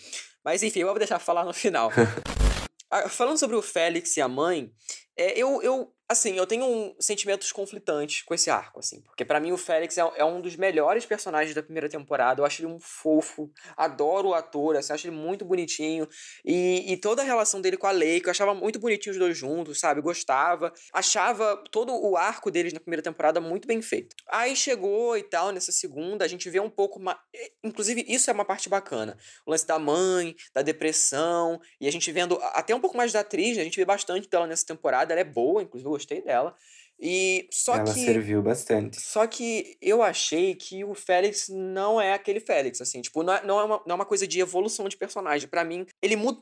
Mas 0.44 0.64
enfim, 0.64 0.80
eu 0.80 0.88
vou 0.88 0.98
deixar 0.98 1.20
falar 1.20 1.46
no 1.46 1.54
final. 1.54 1.92
Ah, 2.96 3.10
falando 3.10 3.40
sobre 3.40 3.56
o 3.56 3.62
Félix 3.64 4.16
e 4.18 4.22
a 4.22 4.28
mãe, 4.28 4.72
é, 5.18 5.36
eu, 5.36 5.64
eu 5.64 5.92
Assim, 6.14 6.38
eu 6.38 6.46
tenho 6.46 6.64
um, 6.64 6.96
sentimentos 7.00 7.52
conflitantes 7.52 8.22
com 8.22 8.36
esse 8.36 8.48
arco, 8.48 8.80
assim. 8.80 9.02
Porque 9.02 9.26
para 9.26 9.40
mim 9.40 9.52
o 9.52 9.58
Félix 9.58 9.98
é, 9.98 10.02
é, 10.16 10.24
um 10.24 10.42
dos 10.42 10.56
melhores 10.56 11.08
personagens 11.08 11.56
da 11.56 11.64
primeira 11.64 11.90
temporada. 11.90 12.40
Eu 12.40 12.46
acho 12.46 12.62
ele 12.62 12.72
um 12.72 12.80
fofo, 12.80 13.52
adoro 13.76 14.30
o 14.30 14.34
ator, 14.36 14.76
assim, 14.76 14.94
acho 14.94 15.08
ele 15.08 15.16
muito 15.16 15.44
bonitinho. 15.44 16.08
E, 16.46 16.94
e 16.94 16.98
toda 16.98 17.24
a 17.24 17.26
relação 17.26 17.60
dele 17.60 17.78
com 17.78 17.88
a 17.88 17.92
Lei, 17.92 18.22
eu 18.24 18.30
achava 18.30 18.54
muito 18.54 18.78
bonitinho 18.78 19.12
os 19.12 19.18
dois 19.18 19.36
juntos, 19.36 19.80
sabe? 19.80 20.02
Gostava. 20.02 20.72
Achava 20.94 21.64
todo 21.72 21.92
o 21.92 22.16
arco 22.16 22.52
deles 22.52 22.74
na 22.74 22.80
primeira 22.80 23.02
temporada 23.02 23.42
muito 23.42 23.68
bem 23.68 23.82
feito. 23.82 24.16
Aí 24.30 24.56
chegou 24.56 25.18
e 25.18 25.24
tal, 25.24 25.52
nessa 25.52 25.72
segunda, 25.72 26.24
a 26.24 26.28
gente 26.28 26.48
vê 26.48 26.60
um 26.60 26.70
pouco 26.70 27.00
mais... 27.00 27.18
Inclusive, 27.64 28.06
isso 28.08 28.30
é 28.30 28.34
uma 28.34 28.46
parte 28.46 28.70
bacana. 28.70 29.18
O 29.48 29.50
lance 29.50 29.66
da 29.66 29.80
mãe, 29.80 30.36
da 30.54 30.62
depressão, 30.62 31.60
e 31.82 31.88
a 31.88 31.92
gente 31.92 32.12
vendo 32.12 32.38
até 32.54 32.76
um 32.76 32.80
pouco 32.80 32.96
mais 32.96 33.12
da 33.12 33.22
atriz, 33.22 33.56
né? 33.56 33.64
a 33.64 33.66
gente 33.66 33.78
vê 33.78 33.86
bastante 33.86 34.30
dela 34.30 34.46
nessa 34.46 34.64
temporada. 34.64 35.12
Ela 35.12 35.22
é 35.22 35.24
boa, 35.24 35.64
inclusive 35.64 35.90
eu 35.90 36.03
gostei 36.04 36.22
dela. 36.22 36.56
E 37.00 37.48
só 37.52 37.76
Ela 37.76 37.94
que. 37.94 38.06
serviu 38.06 38.42
bastante. 38.42 39.02
Só 39.02 39.26
que 39.28 39.76
eu 39.82 40.02
achei 40.02 40.56
que 40.56 40.86
o 40.86 40.94
Félix 40.94 41.50
não 41.50 42.00
é 42.00 42.14
aquele 42.14 42.40
Félix, 42.40 42.80
assim. 42.80 43.02
Tipo, 43.02 43.24
não 43.24 43.34
é, 43.34 43.46
não 43.46 43.60
é, 43.60 43.64
uma, 43.64 43.84
não 43.86 43.94
é 43.94 43.96
uma 43.96 44.06
coisa 44.06 44.28
de 44.28 44.40
evolução 44.40 44.88
de 44.88 44.96
personagem. 44.96 45.50
para 45.50 45.66
mim, 45.66 45.86
ele 46.02 46.16
muda. 46.16 46.40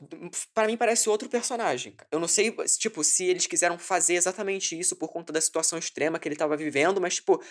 para 0.54 0.66
mim, 0.66 0.76
parece 0.76 1.08
outro 1.08 1.28
personagem. 1.28 1.96
Eu 2.10 2.20
não 2.20 2.28
sei, 2.28 2.54
tipo, 2.78 3.02
se 3.02 3.24
eles 3.24 3.46
quiseram 3.46 3.78
fazer 3.78 4.14
exatamente 4.14 4.78
isso 4.78 4.94
por 4.94 5.08
conta 5.08 5.32
da 5.32 5.40
situação 5.40 5.78
extrema 5.78 6.18
que 6.18 6.28
ele 6.28 6.36
tava 6.36 6.56
vivendo, 6.56 7.00
mas, 7.00 7.16
tipo 7.16 7.42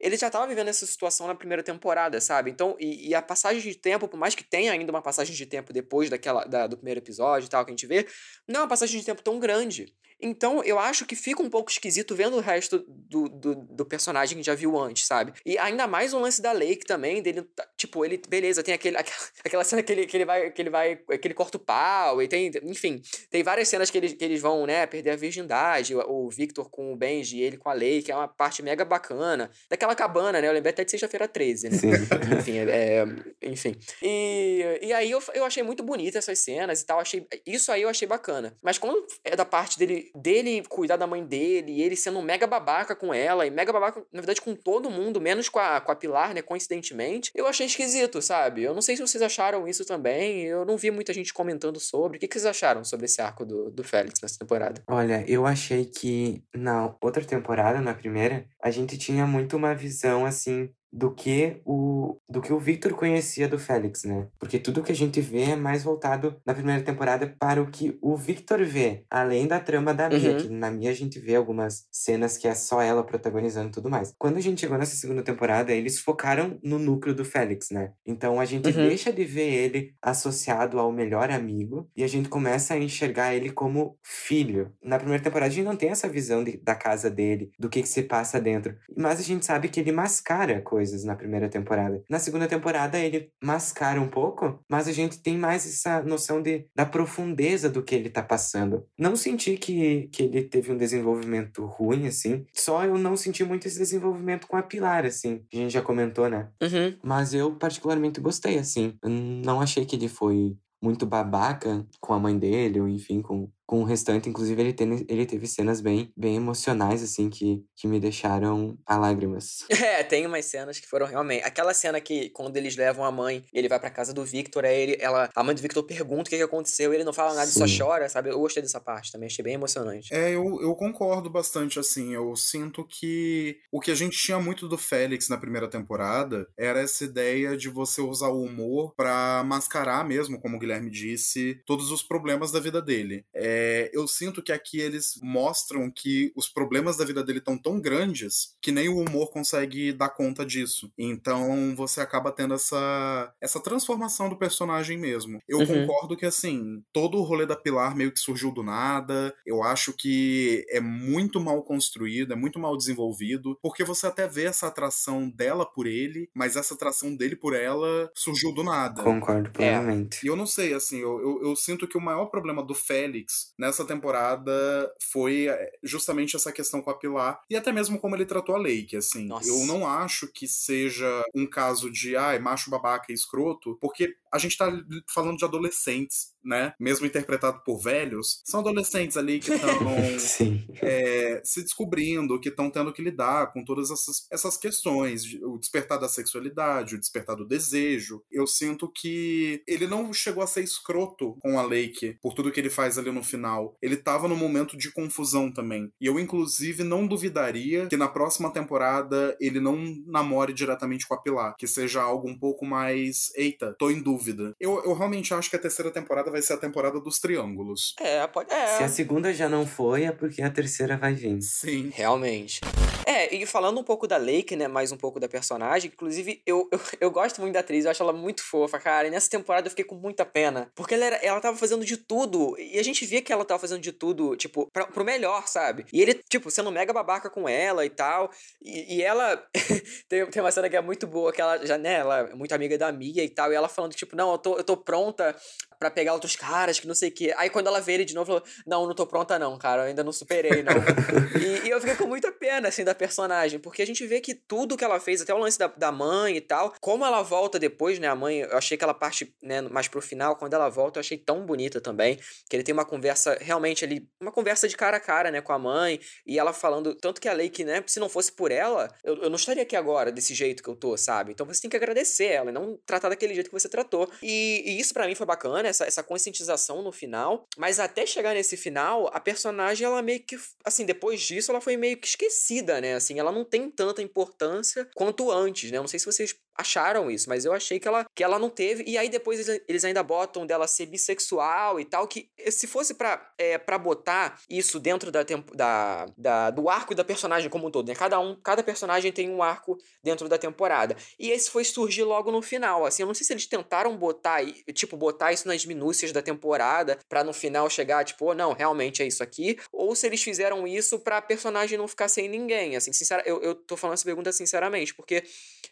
ele 0.00 0.16
já 0.16 0.28
estava 0.28 0.46
vivendo 0.46 0.68
essa 0.68 0.86
situação 0.86 1.26
na 1.26 1.34
primeira 1.34 1.62
temporada, 1.62 2.20
sabe? 2.20 2.50
Então, 2.50 2.76
e, 2.78 3.08
e, 3.08 3.14
a 3.14 3.22
passagem 3.22 3.60
de 3.60 3.74
tempo, 3.74 4.08
por 4.08 4.16
mais 4.16 4.34
que 4.34 4.44
tenha 4.44 4.72
ainda 4.72 4.90
uma 4.90 5.02
passagem 5.02 5.34
de 5.34 5.46
tempo 5.46 5.72
depois 5.72 6.08
daquela 6.10 6.44
da, 6.44 6.66
do 6.66 6.76
primeiro 6.76 7.00
episódio 7.00 7.46
e 7.46 7.50
tal 7.50 7.64
que 7.64 7.70
a 7.70 7.72
gente 7.72 7.86
vê, 7.86 8.06
não 8.46 8.60
é 8.60 8.62
uma 8.62 8.68
passagem 8.68 8.98
de 8.98 9.06
tempo 9.06 9.22
tão 9.22 9.38
grande. 9.38 9.92
Então, 10.20 10.64
eu 10.64 10.78
acho 10.78 11.06
que 11.06 11.14
fica 11.14 11.40
um 11.40 11.48
pouco 11.48 11.70
esquisito 11.70 12.14
vendo 12.14 12.36
o 12.36 12.40
resto 12.40 12.84
do, 12.88 13.28
do, 13.28 13.54
do 13.54 13.86
personagem 13.86 14.36
que 14.36 14.42
já 14.42 14.54
viu 14.54 14.76
antes, 14.76 15.06
sabe? 15.06 15.32
E 15.46 15.56
ainda 15.56 15.86
mais 15.86 16.12
o 16.12 16.18
lance 16.18 16.42
da 16.42 16.50
Lake 16.50 16.84
também, 16.84 17.22
dele, 17.22 17.42
tá, 17.42 17.64
tipo, 17.76 18.04
ele, 18.04 18.20
beleza, 18.28 18.62
tem 18.62 18.74
aquele, 18.74 18.96
aquela 19.44 19.62
cena 19.62 19.80
que 19.80 19.92
ele, 19.92 20.06
que 20.06 20.16
ele 20.16 20.24
vai, 20.24 20.50
que 20.50 20.60
ele 20.60 20.70
vai, 20.70 20.96
que 20.96 21.28
ele 21.28 21.34
corta 21.34 21.56
o 21.56 21.60
pau, 21.60 22.20
e 22.20 22.26
tem, 22.26 22.50
enfim, 22.64 23.00
tem 23.30 23.44
várias 23.44 23.68
cenas 23.68 23.90
que 23.90 23.98
eles, 23.98 24.12
que 24.12 24.24
eles 24.24 24.40
vão, 24.40 24.66
né, 24.66 24.86
perder 24.86 25.10
a 25.10 25.16
virgindade, 25.16 25.94
o, 25.94 26.00
o 26.26 26.28
Victor 26.28 26.68
com 26.68 26.92
o 26.92 26.96
Benji, 26.96 27.40
ele 27.40 27.56
com 27.56 27.68
a 27.68 27.72
Lake, 27.72 28.10
é 28.10 28.16
uma 28.16 28.28
parte 28.28 28.60
mega 28.60 28.84
bacana. 28.84 29.48
Daquela 29.70 29.87
naquela 29.88 29.94
cabana, 29.94 30.40
né? 30.40 30.48
Eu 30.48 30.52
lembrei 30.52 30.72
até 30.72 30.84
de 30.84 30.90
sexta-feira 30.90 31.26
13, 31.26 31.70
né? 31.70 31.78
Sim. 31.78 31.90
enfim, 32.38 32.58
é, 32.58 32.98
é, 32.98 33.06
enfim. 33.42 33.74
E, 34.02 34.78
e 34.82 34.92
aí 34.92 35.10
eu, 35.10 35.22
eu 35.34 35.44
achei 35.44 35.62
muito 35.62 35.82
bonita 35.82 36.18
essas 36.18 36.38
cenas 36.38 36.80
e 36.80 36.86
tal. 36.86 37.00
Achei, 37.00 37.26
isso 37.46 37.72
aí 37.72 37.82
eu 37.82 37.88
achei 37.88 38.06
bacana. 38.06 38.54
Mas 38.62 38.78
quando 38.78 39.06
é 39.24 39.34
da 39.34 39.44
parte 39.44 39.78
dele, 39.78 40.10
dele 40.14 40.62
cuidar 40.68 40.96
da 40.96 41.06
mãe 41.06 41.24
dele, 41.24 41.72
e 41.72 41.82
ele 41.82 41.96
sendo 41.96 42.18
um 42.18 42.22
mega 42.22 42.46
babaca 42.46 42.94
com 42.94 43.12
ela, 43.12 43.46
e 43.46 43.50
mega 43.50 43.72
babaca, 43.72 44.02
na 44.12 44.20
verdade, 44.20 44.40
com 44.40 44.54
todo 44.54 44.90
mundo, 44.90 45.20
menos 45.20 45.48
com 45.48 45.58
a, 45.58 45.80
com 45.80 45.92
a 45.92 45.96
Pilar, 45.96 46.34
né? 46.34 46.42
Coincidentemente, 46.42 47.30
eu 47.34 47.46
achei 47.46 47.66
esquisito, 47.66 48.20
sabe? 48.20 48.62
Eu 48.62 48.74
não 48.74 48.82
sei 48.82 48.96
se 48.96 49.02
vocês 49.02 49.22
acharam 49.22 49.66
isso 49.66 49.84
também. 49.84 50.42
Eu 50.42 50.64
não 50.64 50.76
vi 50.76 50.90
muita 50.90 51.12
gente 51.12 51.32
comentando 51.32 51.80
sobre. 51.80 52.16
O 52.16 52.20
que, 52.20 52.28
que 52.28 52.34
vocês 52.34 52.46
acharam 52.46 52.84
sobre 52.84 53.06
esse 53.06 53.20
arco 53.20 53.44
do, 53.44 53.70
do 53.70 53.84
Félix 53.84 54.20
nessa 54.20 54.38
temporada? 54.38 54.82
Olha, 54.86 55.24
eu 55.26 55.46
achei 55.46 55.84
que 55.84 56.42
na 56.54 56.94
outra 57.00 57.24
temporada, 57.24 57.80
na 57.80 57.94
primeira, 57.94 58.44
a 58.62 58.70
gente 58.70 58.98
tinha 58.98 59.26
muito 59.26 59.56
uma 59.56 59.74
visão 59.74 60.26
assim 60.26 60.72
do 60.92 61.12
que 61.14 61.60
o 61.64 62.16
do 62.28 62.40
que 62.42 62.52
o 62.52 62.58
Victor 62.58 62.92
conhecia 62.94 63.48
do 63.48 63.58
Félix, 63.58 64.04
né? 64.04 64.28
Porque 64.38 64.58
tudo 64.58 64.82
que 64.82 64.92
a 64.92 64.94
gente 64.94 65.20
vê 65.20 65.42
é 65.52 65.56
mais 65.56 65.82
voltado 65.82 66.36
na 66.44 66.52
primeira 66.54 66.82
temporada 66.82 67.34
para 67.38 67.60
o 67.62 67.70
que 67.70 67.98
o 68.02 68.16
Victor 68.16 68.62
vê, 68.64 69.04
além 69.10 69.46
da 69.46 69.58
trama 69.60 69.94
da 69.94 70.08
Mia, 70.08 70.30
Uhum. 70.32 70.36
que 70.36 70.48
na 70.48 70.70
Mia 70.70 70.90
a 70.90 70.94
gente 70.94 71.18
vê 71.18 71.34
algumas 71.36 71.86
cenas 71.90 72.36
que 72.36 72.46
é 72.48 72.54
só 72.54 72.80
ela 72.82 73.02
protagonizando 73.02 73.68
e 73.68 73.72
tudo 73.72 73.88
mais. 73.90 74.14
Quando 74.18 74.36
a 74.36 74.40
gente 74.40 74.60
chegou 74.60 74.76
nessa 74.78 74.96
segunda 74.96 75.22
temporada, 75.22 75.72
eles 75.72 75.98
focaram 76.00 76.58
no 76.62 76.78
núcleo 76.78 77.14
do 77.14 77.24
Félix, 77.24 77.70
né? 77.70 77.92
Então 78.06 78.38
a 78.40 78.44
gente 78.44 78.66
Uhum. 78.68 78.88
deixa 78.88 79.12
de 79.12 79.24
ver 79.24 79.48
ele 79.52 79.94
associado 80.02 80.78
ao 80.78 80.92
melhor 80.92 81.30
amigo 81.30 81.88
e 81.96 82.02
a 82.04 82.08
gente 82.08 82.28
começa 82.28 82.74
a 82.74 82.78
enxergar 82.78 83.34
ele 83.34 83.50
como 83.50 83.96
filho. 84.02 84.72
Na 84.82 84.98
primeira 84.98 85.22
temporada 85.22 85.50
a 85.50 85.54
gente 85.54 85.64
não 85.66 85.76
tem 85.76 85.90
essa 85.90 86.08
visão 86.08 86.42
de- 86.44 86.56
da 86.58 86.74
casa 86.74 87.10
dele, 87.10 87.50
do 87.58 87.68
que 87.68 87.82
que 87.82 87.88
se 87.88 88.02
passa 88.02 88.40
dentro, 88.40 88.76
mas 88.96 89.18
a 89.20 89.22
gente 89.22 89.44
sabe 89.46 89.68
que 89.68 89.80
ele 89.80 89.92
mascara 89.92 90.60
coisas 90.60 90.77
na 91.04 91.16
primeira 91.16 91.48
temporada. 91.48 92.02
Na 92.08 92.18
segunda 92.18 92.46
temporada 92.46 92.98
ele 92.98 93.30
mascara 93.42 94.00
um 94.00 94.08
pouco, 94.08 94.58
mas 94.68 94.88
a 94.88 94.92
gente 94.92 95.18
tem 95.20 95.36
mais 95.36 95.66
essa 95.66 96.02
noção 96.02 96.42
de, 96.42 96.66
da 96.74 96.86
profundeza 96.86 97.68
do 97.68 97.82
que 97.82 97.94
ele 97.94 98.10
tá 98.10 98.22
passando. 98.22 98.84
Não 98.98 99.16
senti 99.16 99.56
que, 99.56 100.08
que 100.12 100.22
ele 100.24 100.42
teve 100.42 100.72
um 100.72 100.76
desenvolvimento 100.76 101.64
ruim, 101.64 102.06
assim, 102.06 102.44
só 102.54 102.84
eu 102.84 102.98
não 102.98 103.16
senti 103.16 103.44
muito 103.44 103.66
esse 103.66 103.78
desenvolvimento 103.78 104.46
com 104.46 104.56
a 104.56 104.62
Pilar, 104.62 105.04
assim, 105.04 105.42
que 105.50 105.58
a 105.58 105.60
gente 105.60 105.72
já 105.72 105.82
comentou, 105.82 106.28
né? 106.28 106.48
Uhum. 106.62 106.96
Mas 107.02 107.34
eu 107.34 107.54
particularmente 107.54 108.20
gostei, 108.20 108.58
assim. 108.58 108.94
Eu 109.02 109.10
não 109.10 109.60
achei 109.60 109.84
que 109.84 109.96
ele 109.96 110.08
foi 110.08 110.56
muito 110.82 111.06
babaca 111.06 111.84
com 112.00 112.12
a 112.14 112.18
mãe 112.18 112.38
dele, 112.38 112.80
ou 112.80 112.88
enfim, 112.88 113.20
com, 113.20 113.50
com 113.68 113.82
o 113.82 113.84
restante. 113.84 114.30
Inclusive, 114.30 114.60
ele, 114.60 114.72
tem, 114.72 115.04
ele 115.06 115.26
teve 115.26 115.46
cenas 115.46 115.82
bem, 115.82 116.10
bem 116.16 116.36
emocionais, 116.36 117.02
assim, 117.02 117.28
que, 117.28 117.62
que 117.76 117.86
me 117.86 118.00
deixaram 118.00 118.78
a 118.84 118.96
lágrimas. 118.96 119.58
É, 119.88 120.02
tem 120.02 120.26
umas 120.26 120.44
cenas 120.44 120.78
que 120.78 120.88
foram 120.88 121.06
realmente. 121.06 121.44
Aquela 121.44 121.72
cena 121.72 122.00
que, 122.00 122.30
quando 122.30 122.56
eles 122.56 122.76
levam 122.76 123.04
a 123.04 123.12
mãe, 123.12 123.44
ele 123.52 123.68
vai 123.68 123.78
pra 123.78 123.90
casa 123.90 124.12
do 124.12 124.24
Victor, 124.24 124.64
aí 124.64 124.80
ele, 124.80 124.96
ela, 125.00 125.30
a 125.34 125.42
mãe 125.42 125.54
do 125.54 125.62
Victor 125.62 125.82
pergunta 125.84 126.22
o 126.22 126.30
que, 126.30 126.36
que 126.36 126.42
aconteceu, 126.42 126.92
ele 126.92 127.04
não 127.04 127.12
fala 127.12 127.34
nada, 127.34 127.50
só 127.50 127.66
Sim. 127.66 127.78
chora, 127.78 128.08
sabe? 128.08 128.30
Eu 128.30 128.38
gostei 128.38 128.62
dessa 128.62 128.80
parte 128.80 129.12
também, 129.12 129.26
achei 129.26 129.42
bem 129.42 129.54
emocionante. 129.54 130.12
É, 130.12 130.34
eu, 130.34 130.60
eu 130.60 130.74
concordo 130.74 131.30
bastante, 131.30 131.78
assim. 131.78 132.14
Eu 132.14 132.34
sinto 132.36 132.86
que 132.86 133.58
o 133.72 133.80
que 133.80 133.90
a 133.90 133.94
gente 133.94 134.18
tinha 134.18 134.38
muito 134.38 134.68
do 134.68 134.76
Félix 134.76 135.28
na 135.28 135.38
primeira 135.38 135.68
temporada 135.68 136.46
era 136.56 136.80
essa 136.80 137.04
ideia 137.04 137.56
de 137.56 137.68
você 137.68 138.00
usar 138.00 138.28
o 138.28 138.42
humor 138.42 138.94
pra 138.94 139.42
mascarar 139.44 140.06
mesmo, 140.06 140.40
como 140.40 140.56
o 140.56 140.58
Guilherme 140.58 140.90
disse, 140.90 141.60
todos 141.66 141.90
os 141.90 142.02
problemas 142.02 142.50
da 142.50 142.60
vida 142.60 142.82
dele. 142.82 143.24
É, 143.34 143.57
eu 143.92 144.06
sinto 144.08 144.42
que 144.42 144.52
aqui 144.52 144.80
eles 144.80 145.18
mostram 145.22 145.90
que 145.90 146.32
os 146.36 146.48
problemas 146.48 146.96
da 146.96 147.04
vida 147.04 147.22
dele 147.22 147.38
estão 147.38 147.56
tão 147.58 147.80
grandes 147.80 148.54
que 148.60 148.72
nem 148.72 148.88
o 148.88 148.98
humor 148.98 149.30
consegue 149.30 149.92
dar 149.92 150.10
conta 150.10 150.44
disso. 150.44 150.90
Então 150.98 151.74
você 151.76 152.00
acaba 152.00 152.32
tendo 152.32 152.54
essa, 152.54 153.32
essa 153.40 153.60
transformação 153.60 154.28
do 154.28 154.36
personagem 154.38 154.98
mesmo. 154.98 155.40
Eu 155.48 155.58
Uhum. 155.58 155.86
concordo 155.86 156.16
que, 156.16 156.24
assim, 156.26 156.82
todo 156.92 157.18
o 157.18 157.22
rolê 157.22 157.44
da 157.46 157.56
Pilar 157.56 157.96
meio 157.96 158.12
que 158.12 158.20
surgiu 158.20 158.50
do 158.52 158.62
nada. 158.62 159.34
Eu 159.46 159.62
acho 159.62 159.92
que 159.92 160.64
é 160.70 160.80
muito 160.80 161.40
mal 161.40 161.62
construído, 161.62 162.32
é 162.32 162.36
muito 162.36 162.58
mal 162.58 162.76
desenvolvido, 162.76 163.58
porque 163.62 163.84
você 163.84 164.06
até 164.06 164.26
vê 164.28 164.44
essa 164.44 164.66
atração 164.68 165.28
dela 165.30 165.66
por 165.66 165.86
ele, 165.86 166.28
mas 166.34 166.56
essa 166.56 166.74
atração 166.74 167.14
dele 167.16 167.36
por 167.36 167.54
ela 167.54 168.10
surgiu 168.14 168.52
do 168.52 168.62
nada. 168.62 169.02
Concordo 169.02 169.50
plenamente. 169.50 170.24
E 170.24 170.28
eu 170.28 170.36
não 170.36 170.46
sei, 170.46 170.72
assim, 170.74 170.98
eu, 171.00 171.20
eu, 171.20 171.42
eu 171.50 171.56
sinto 171.56 171.86
que 171.88 171.96
o 171.98 172.00
maior 172.00 172.26
problema 172.26 172.62
do 172.62 172.74
Félix 172.74 173.47
nessa 173.56 173.84
temporada 173.84 174.92
foi 175.10 175.48
é, 175.48 175.72
justamente 175.82 176.36
essa 176.36 176.52
questão 176.52 176.82
com 176.82 176.90
a 176.90 176.98
Pilar 176.98 177.40
e 177.48 177.56
até 177.56 177.72
mesmo 177.72 177.98
como 177.98 178.16
ele 178.16 178.26
tratou 178.26 178.54
a 178.54 178.58
Lake, 178.58 178.96
assim. 178.96 179.26
Nossa. 179.26 179.48
Eu 179.48 179.66
não 179.66 179.86
acho 179.86 180.30
que 180.32 180.46
seja 180.46 181.22
um 181.34 181.46
caso 181.46 181.90
de, 181.90 182.16
ai, 182.16 182.38
macho 182.38 182.70
babaca 182.70 183.06
e 183.10 183.14
escroto, 183.14 183.76
porque 183.80 184.14
a 184.32 184.38
gente 184.38 184.56
tá 184.56 184.70
falando 185.12 185.38
de 185.38 185.44
adolescentes, 185.44 186.32
né? 186.44 186.72
Mesmo 186.78 187.06
interpretado 187.06 187.62
por 187.64 187.78
velhos, 187.78 188.40
são 188.44 188.60
adolescentes 188.60 189.16
ali 189.16 189.38
que 189.38 189.52
estão 189.52 189.68
é, 190.82 191.40
se 191.44 191.62
descobrindo, 191.62 192.40
que 192.40 192.48
estão 192.48 192.70
tendo 192.70 192.92
que 192.92 193.02
lidar 193.02 193.52
com 193.52 193.64
todas 193.64 193.90
essas, 193.90 194.26
essas 194.30 194.56
questões, 194.56 195.22
o 195.42 195.58
despertar 195.58 195.98
da 195.98 196.08
sexualidade, 196.08 196.94
o 196.94 197.00
despertar 197.00 197.36
do 197.36 197.46
desejo. 197.46 198.22
Eu 198.30 198.46
sinto 198.46 198.90
que 198.90 199.62
ele 199.66 199.86
não 199.86 200.12
chegou 200.12 200.42
a 200.42 200.46
ser 200.46 200.62
escroto 200.62 201.36
com 201.40 201.58
a 201.58 201.62
Lake 201.62 202.18
por 202.22 202.34
tudo 202.34 202.50
que 202.50 202.60
ele 202.60 202.70
faz 202.70 202.98
ali 202.98 203.10
no 203.10 203.22
final. 203.22 203.76
Ele 203.82 203.96
tava 203.96 204.28
num 204.28 204.36
momento 204.36 204.76
de 204.76 204.92
confusão 204.92 205.52
também. 205.52 205.92
E 206.00 206.06
eu, 206.06 206.18
inclusive, 206.18 206.82
não 206.84 207.06
duvidaria 207.06 207.86
que 207.86 207.96
na 207.96 208.08
próxima 208.08 208.50
temporada 208.52 209.36
ele 209.40 209.60
não 209.60 209.78
namore 210.06 210.52
diretamente 210.52 211.06
com 211.06 211.14
a 211.14 211.20
Pilar, 211.20 211.54
que 211.56 211.66
seja 211.66 212.02
algo 212.02 212.28
um 212.28 212.38
pouco 212.38 212.64
mais. 212.64 213.30
Eita, 213.36 213.74
tô 213.78 213.90
em 213.90 214.00
dúvida. 214.02 214.17
Eu, 214.60 214.82
eu 214.84 214.94
realmente 214.94 215.32
acho 215.34 215.50
que 215.50 215.56
a 215.56 215.58
terceira 215.58 215.90
temporada 215.90 216.30
vai 216.30 216.42
ser 216.42 216.54
a 216.54 216.58
temporada 216.58 217.00
dos 217.00 217.18
triângulos. 217.18 217.94
É, 218.00 218.26
pode. 218.26 218.52
É. 218.52 218.78
Se 218.78 218.84
a 218.84 218.88
segunda 218.88 219.32
já 219.32 219.48
não 219.48 219.66
foi, 219.66 220.04
é 220.04 220.12
porque 220.12 220.42
a 220.42 220.50
terceira 220.50 220.96
vai 220.96 221.14
vir. 221.14 221.40
Sim. 221.40 221.90
Realmente. 221.94 222.60
É, 223.08 223.34
e 223.34 223.46
falando 223.46 223.80
um 223.80 223.82
pouco 223.82 224.06
da 224.06 224.18
Lake, 224.18 224.54
né, 224.54 224.68
mais 224.68 224.92
um 224.92 224.96
pouco 224.98 225.18
da 225.18 225.26
personagem, 225.26 225.90
inclusive 225.90 226.42
eu, 226.44 226.68
eu, 226.70 226.78
eu 227.00 227.10
gosto 227.10 227.40
muito 227.40 227.54
da 227.54 227.60
atriz, 227.60 227.86
eu 227.86 227.90
acho 227.90 228.02
ela 228.02 228.12
muito 228.12 228.44
fofa, 228.44 228.78
cara, 228.78 229.08
e 229.08 229.10
nessa 229.10 229.30
temporada 229.30 229.66
eu 229.66 229.70
fiquei 229.70 229.84
com 229.86 229.94
muita 229.94 230.26
pena, 230.26 230.70
porque 230.74 230.92
ela, 230.92 231.06
era, 231.06 231.16
ela 231.16 231.40
tava 231.40 231.56
fazendo 231.56 231.86
de 231.86 231.96
tudo, 231.96 232.54
e 232.58 232.78
a 232.78 232.82
gente 232.82 233.06
via 233.06 233.22
que 233.22 233.32
ela 233.32 233.46
tava 233.46 233.58
fazendo 233.58 233.80
de 233.80 233.92
tudo, 233.92 234.36
tipo, 234.36 234.68
pra, 234.70 234.86
pro 234.86 235.06
melhor, 235.06 235.48
sabe? 235.48 235.86
E 235.90 236.02
ele, 236.02 236.20
tipo, 236.28 236.50
sendo 236.50 236.70
mega 236.70 236.92
babaca 236.92 237.30
com 237.30 237.48
ela 237.48 237.82
e 237.82 237.88
tal, 237.88 238.30
e, 238.60 238.96
e 238.96 239.02
ela, 239.02 239.42
tem, 240.06 240.26
tem 240.26 240.42
uma 240.42 240.52
cena 240.52 240.68
que 240.68 240.76
é 240.76 240.82
muito 240.82 241.06
boa, 241.06 241.32
que 241.32 241.40
ela 241.40 241.64
já, 241.64 241.78
né, 241.78 241.94
ela 241.94 242.18
é 242.18 242.34
muito 242.34 242.52
amiga 242.52 242.76
da 242.76 242.92
Mia 242.92 243.24
e 243.24 243.30
tal, 243.30 243.50
e 243.50 243.54
ela 243.54 243.70
falando, 243.70 243.94
tipo, 243.94 244.14
não, 244.14 244.32
eu 244.32 244.38
tô, 244.38 244.58
eu 244.58 244.64
tô 244.64 244.76
pronta 244.76 245.34
pra 245.78 245.90
pegar 245.90 246.12
outros 246.14 246.36
caras, 246.36 246.78
que 246.78 246.86
não 246.86 246.94
sei 246.94 247.08
o 247.08 247.12
quê. 247.12 247.34
Aí 247.36 247.50
quando 247.50 247.68
ela 247.68 247.80
vê 247.80 247.94
ele 247.94 248.04
de 248.04 248.14
novo, 248.14 248.32
ela 248.32 248.40
falou, 248.40 248.56
não, 248.66 248.86
não 248.86 248.94
tô 248.94 249.06
pronta 249.06 249.38
não, 249.38 249.56
cara, 249.58 249.82
eu 249.82 249.86
ainda 249.88 250.02
não 250.02 250.12
superei, 250.12 250.62
não. 250.62 250.72
e, 251.40 251.66
e 251.66 251.70
eu 251.70 251.80
fiquei 251.80 251.96
com 251.96 252.06
muita 252.06 252.32
pena, 252.32 252.68
assim, 252.68 252.84
da 252.84 252.94
personagem, 252.94 253.58
porque 253.58 253.82
a 253.82 253.86
gente 253.86 254.06
vê 254.06 254.20
que 254.20 254.34
tudo 254.34 254.76
que 254.76 254.84
ela 254.84 254.98
fez, 255.00 255.20
até 255.20 255.32
o 255.32 255.38
lance 255.38 255.58
da, 255.58 255.66
da 255.68 255.92
mãe 255.92 256.36
e 256.36 256.40
tal, 256.40 256.74
como 256.80 257.04
ela 257.04 257.22
volta 257.22 257.58
depois, 257.58 257.98
né, 257.98 258.08
a 258.08 258.14
mãe, 258.14 258.40
eu 258.40 258.56
achei 258.56 258.76
aquela 258.76 258.94
parte, 258.94 259.34
né, 259.42 259.60
mais 259.62 259.88
pro 259.88 260.00
final, 260.00 260.36
quando 260.36 260.54
ela 260.54 260.68
volta, 260.68 260.98
eu 260.98 261.00
achei 261.00 261.18
tão 261.18 261.44
bonita 261.44 261.80
também, 261.80 262.18
que 262.48 262.56
ele 262.56 262.62
tem 262.62 262.72
uma 262.72 262.84
conversa, 262.84 263.36
realmente 263.40 263.84
ali, 263.84 264.08
uma 264.20 264.32
conversa 264.32 264.68
de 264.68 264.76
cara 264.76 264.96
a 264.96 265.00
cara, 265.00 265.30
né, 265.30 265.40
com 265.40 265.52
a 265.52 265.58
mãe, 265.58 266.00
e 266.26 266.38
ela 266.38 266.52
falando, 266.52 266.94
tanto 266.94 267.20
que 267.20 267.28
a 267.28 267.32
Lei 267.32 267.48
que, 267.48 267.64
né, 267.64 267.82
se 267.86 268.00
não 268.00 268.08
fosse 268.08 268.32
por 268.32 268.50
ela, 268.50 268.88
eu, 269.04 269.22
eu 269.22 269.30
não 269.30 269.36
estaria 269.36 269.62
aqui 269.62 269.76
agora, 269.76 270.10
desse 270.10 270.34
jeito 270.34 270.62
que 270.62 270.68
eu 270.68 270.76
tô, 270.76 270.96
sabe? 270.96 271.32
Então 271.32 271.46
você 271.46 271.60
tem 271.60 271.70
que 271.70 271.76
agradecer 271.76 272.26
ela, 272.26 272.50
e 272.50 272.52
não 272.52 272.78
tratar 272.84 273.08
daquele 273.08 273.34
jeito 273.34 273.48
que 273.48 273.58
você 273.58 273.68
tratou. 273.68 274.10
E, 274.22 274.62
e 274.66 274.80
isso 274.80 274.92
para 274.92 275.06
mim 275.06 275.14
foi 275.14 275.26
bacana, 275.26 275.67
essa, 275.68 275.84
essa 275.84 276.02
conscientização 276.02 276.82
no 276.82 276.92
final, 276.92 277.46
mas 277.56 277.78
até 277.78 278.06
chegar 278.06 278.34
nesse 278.34 278.56
final, 278.56 279.08
a 279.12 279.20
personagem, 279.20 279.86
ela 279.86 280.02
meio 280.02 280.20
que, 280.20 280.38
assim, 280.64 280.84
depois 280.84 281.20
disso, 281.20 281.50
ela 281.50 281.60
foi 281.60 281.76
meio 281.76 281.96
que 281.96 282.06
esquecida, 282.06 282.80
né, 282.80 282.94
assim, 282.94 283.18
ela 283.18 283.32
não 283.32 283.44
tem 283.44 283.70
tanta 283.70 284.02
importância 284.02 284.88
quanto 284.94 285.30
antes, 285.30 285.70
né, 285.70 285.78
não 285.78 285.88
sei 285.88 285.98
se 285.98 286.06
vocês 286.06 286.34
acharam 286.58 287.08
isso, 287.08 287.28
mas 287.28 287.44
eu 287.44 287.52
achei 287.52 287.78
que 287.78 287.86
ela, 287.86 288.04
que 288.14 288.24
ela 288.24 288.38
não 288.38 288.50
teve. 288.50 288.82
E 288.84 288.98
aí 288.98 289.08
depois 289.08 289.48
eles, 289.68 289.84
ainda 289.84 290.02
botam 290.02 290.44
dela 290.44 290.66
ser 290.66 290.86
bissexual 290.86 291.78
e 291.78 291.84
tal, 291.84 292.06
que 292.08 292.28
se 292.50 292.66
fosse 292.66 292.94
pra, 292.94 293.32
é, 293.38 293.56
pra 293.56 293.78
botar 293.78 294.40
isso 294.50 294.80
dentro 294.80 295.12
da, 295.12 295.22
da, 295.54 296.06
da, 296.16 296.50
do 296.50 296.68
arco 296.68 296.94
da 296.94 297.04
personagem 297.04 297.48
como 297.48 297.68
um 297.68 297.70
todo, 297.70 297.86
né? 297.86 297.94
Cada 297.94 298.18
um, 298.18 298.34
cada 298.34 298.62
personagem 298.62 299.12
tem 299.12 299.30
um 299.30 299.40
arco 299.40 299.78
dentro 300.02 300.28
da 300.28 300.36
temporada. 300.36 300.96
E 301.18 301.30
esse 301.30 301.48
foi 301.48 301.62
surgir 301.64 302.02
logo 302.02 302.32
no 302.32 302.42
final, 302.42 302.84
assim, 302.84 303.02
eu 303.02 303.06
não 303.06 303.14
sei 303.14 303.24
se 303.24 303.32
eles 303.32 303.46
tentaram 303.46 303.96
botar, 303.96 304.44
tipo, 304.72 304.96
botar 304.96 305.32
isso 305.32 305.46
nas 305.46 305.64
minúcias 305.64 306.10
da 306.10 306.20
temporada 306.20 306.98
pra 307.08 307.22
no 307.22 307.32
final 307.32 307.70
chegar, 307.70 308.04
tipo, 308.04 308.26
oh, 308.26 308.34
não, 308.34 308.52
realmente 308.52 309.02
é 309.02 309.06
isso 309.06 309.22
aqui, 309.22 309.58
ou 309.72 309.94
se 309.94 310.06
eles 310.06 310.22
fizeram 310.22 310.66
isso 310.66 310.98
pra 310.98 311.22
personagem 311.22 311.78
não 311.78 311.86
ficar 311.86 312.08
sem 312.08 312.28
ninguém, 312.28 312.74
assim, 312.74 312.92
sincera, 312.92 313.22
eu, 313.24 313.40
eu 313.42 313.54
tô 313.54 313.76
falando 313.76 313.94
essa 313.94 314.04
pergunta 314.04 314.32
sinceramente, 314.32 314.94
porque 314.94 315.22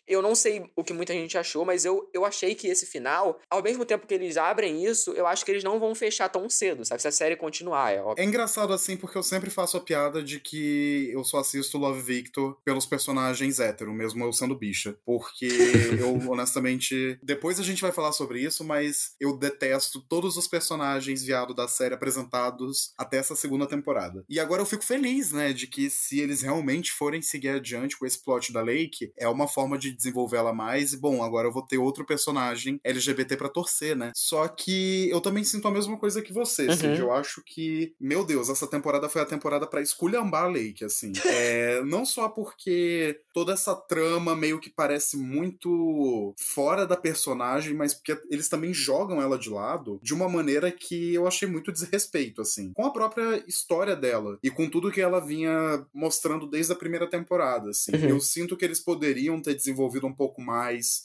eu 0.07 0.23
não 0.23 0.35
sei 0.35 0.71
o 0.77 0.85
que 0.85 0.93
muita 0.93 1.15
gente 1.15 1.39
achou, 1.39 1.65
mas 1.65 1.85
eu, 1.85 2.09
eu 2.13 2.25
achei 2.25 2.55
que 2.55 2.69
esse 2.69 2.85
final, 2.85 3.41
ao 3.51 3.63
mesmo 3.63 3.85
tempo 3.85 4.07
que 4.07 4.15
eles 4.15 4.37
abrem 4.37 4.85
isso, 4.85 5.13
eu 5.13 5.27
acho 5.27 5.45
que 5.45 5.51
eles 5.51 5.65
não 5.65 5.81
vão 5.81 5.95
fechar 5.95 6.29
tão 6.29 6.49
cedo, 6.51 6.85
sabe? 6.85 7.01
Se 7.01 7.09
a 7.09 7.13
série 7.13 7.35
continuar, 7.35 7.93
é 7.93 8.01
óbvio. 8.01 8.23
É 8.23 8.27
engraçado 8.27 8.73
assim, 8.73 8.97
porque 8.97 9.17
eu 9.17 9.23
sempre 9.23 9.49
faço 9.49 9.77
a 9.77 9.81
piada 9.81 10.23
de 10.23 10.39
que 10.39 11.09
eu 11.11 11.25
só 11.25 11.39
assisto 11.39 11.79
Love 11.79 12.03
Victor 12.03 12.59
pelos 12.63 12.85
personagens 12.85 13.59
hétero, 13.59 13.93
mesmo 13.93 14.23
eu 14.25 14.33
sendo 14.33 14.55
bicha. 14.55 14.97
Porque 15.05 15.49
eu, 15.99 16.31
honestamente, 16.31 17.19
depois 17.23 17.59
a 17.59 17.63
gente 17.63 17.81
vai 17.81 17.93
falar 17.93 18.13
sobre 18.13 18.43
isso, 18.43 18.63
mas 18.63 19.15
eu 19.19 19.37
detesto 19.37 20.01
todos 20.01 20.37
os 20.37 20.47
personagens 20.47 21.23
viado 21.23 21.55
da 21.55 21.67
série 21.67 21.95
apresentados 21.95 22.93
até 22.99 23.17
essa 23.17 23.35
segunda 23.35 23.67
temporada. 23.67 24.25
E 24.29 24.39
agora 24.39 24.61
eu 24.61 24.67
fico 24.67 24.85
feliz, 24.85 25.33
né, 25.33 25.53
de 25.53 25.67
que 25.67 25.89
se 25.89 26.21
eles 26.21 26.43
realmente 26.43 26.93
forem 26.93 27.23
seguir 27.23 27.49
adiante 27.49 27.97
com 27.97 28.05
esse 28.05 28.23
plot 28.23 28.53
da 28.53 28.61
Lake, 28.61 29.13
é 29.17 29.29
uma 29.29 29.49
forma 29.49 29.79
de 29.79 29.91
desenvolver 29.93 30.37
ela 30.37 30.53
mais. 30.53 30.66
E 30.75 30.97
bom, 30.97 31.23
agora 31.23 31.49
eu 31.49 31.53
vou 31.53 31.63
ter 31.63 31.79
outro 31.79 32.05
personagem 32.05 32.81
LGBT 32.85 33.37
para 33.37 33.49
torcer, 33.49 33.97
né? 33.97 34.13
Só 34.15 34.49
que 34.49 35.09
eu 35.11 35.21
também 35.21 35.45
sinto 35.45 35.69
a 35.69 35.71
mesma 35.71 35.97
coisa 35.99 36.23
que 36.23 36.33
você, 36.33 36.67
uhum. 36.67 36.77
Cid. 36.77 37.01
Eu 37.01 37.13
acho 37.13 37.43
que, 37.45 37.95
meu 38.01 38.25
Deus, 38.25 38.49
essa 38.49 38.67
temporada 38.67 39.09
foi 39.09 39.23
a 39.23 39.27
temporada 39.27 39.67
para 39.67 39.81
esculhambar 39.81 40.45
a 40.45 40.49
Lake, 40.49 40.85
assim. 40.85 41.13
É, 41.37 41.83
não 41.85 42.07
só 42.07 42.29
porque 42.31 43.21
toda 43.35 43.53
essa 43.53 43.75
trama 43.75 44.35
meio 44.35 44.59
que 44.59 44.71
parece 44.71 45.17
muito 45.17 46.33
fora 46.39 46.87
da 46.87 46.97
personagem, 46.97 47.75
mas 47.75 47.93
porque 47.93 48.19
eles 48.31 48.49
também 48.49 48.73
jogam 48.73 49.21
ela 49.21 49.39
de 49.39 49.51
lado 49.51 50.01
de 50.03 50.15
uma 50.15 50.29
maneira 50.29 50.71
que 50.71 51.13
eu 51.15 51.27
achei 51.27 51.47
muito 51.47 51.71
desrespeito, 51.71 52.41
assim. 52.41 52.73
Com 52.73 52.87
a 52.87 52.93
própria 52.93 53.45
história 53.47 53.95
dela 53.95 54.39
e 54.43 54.51
com 54.51 54.69
tudo 54.69 54.91
que 54.91 55.01
ela 55.01 55.21
vinha 55.21 55.85
mostrando 55.93 56.47
desde 56.47 56.73
a 56.73 56.77
primeira 56.77 57.07
temporada, 57.07 57.71
assim. 57.71 57.93
Uhum. 57.95 58.09
Eu 58.09 58.21
sinto 58.21 58.57
que 58.57 58.65
eles 58.65 58.81
poderiam 58.81 59.41
ter 59.43 59.55
desenvolvido 59.55 60.07
um 60.07 60.15
pouco 60.15 60.41
mais 60.41 60.56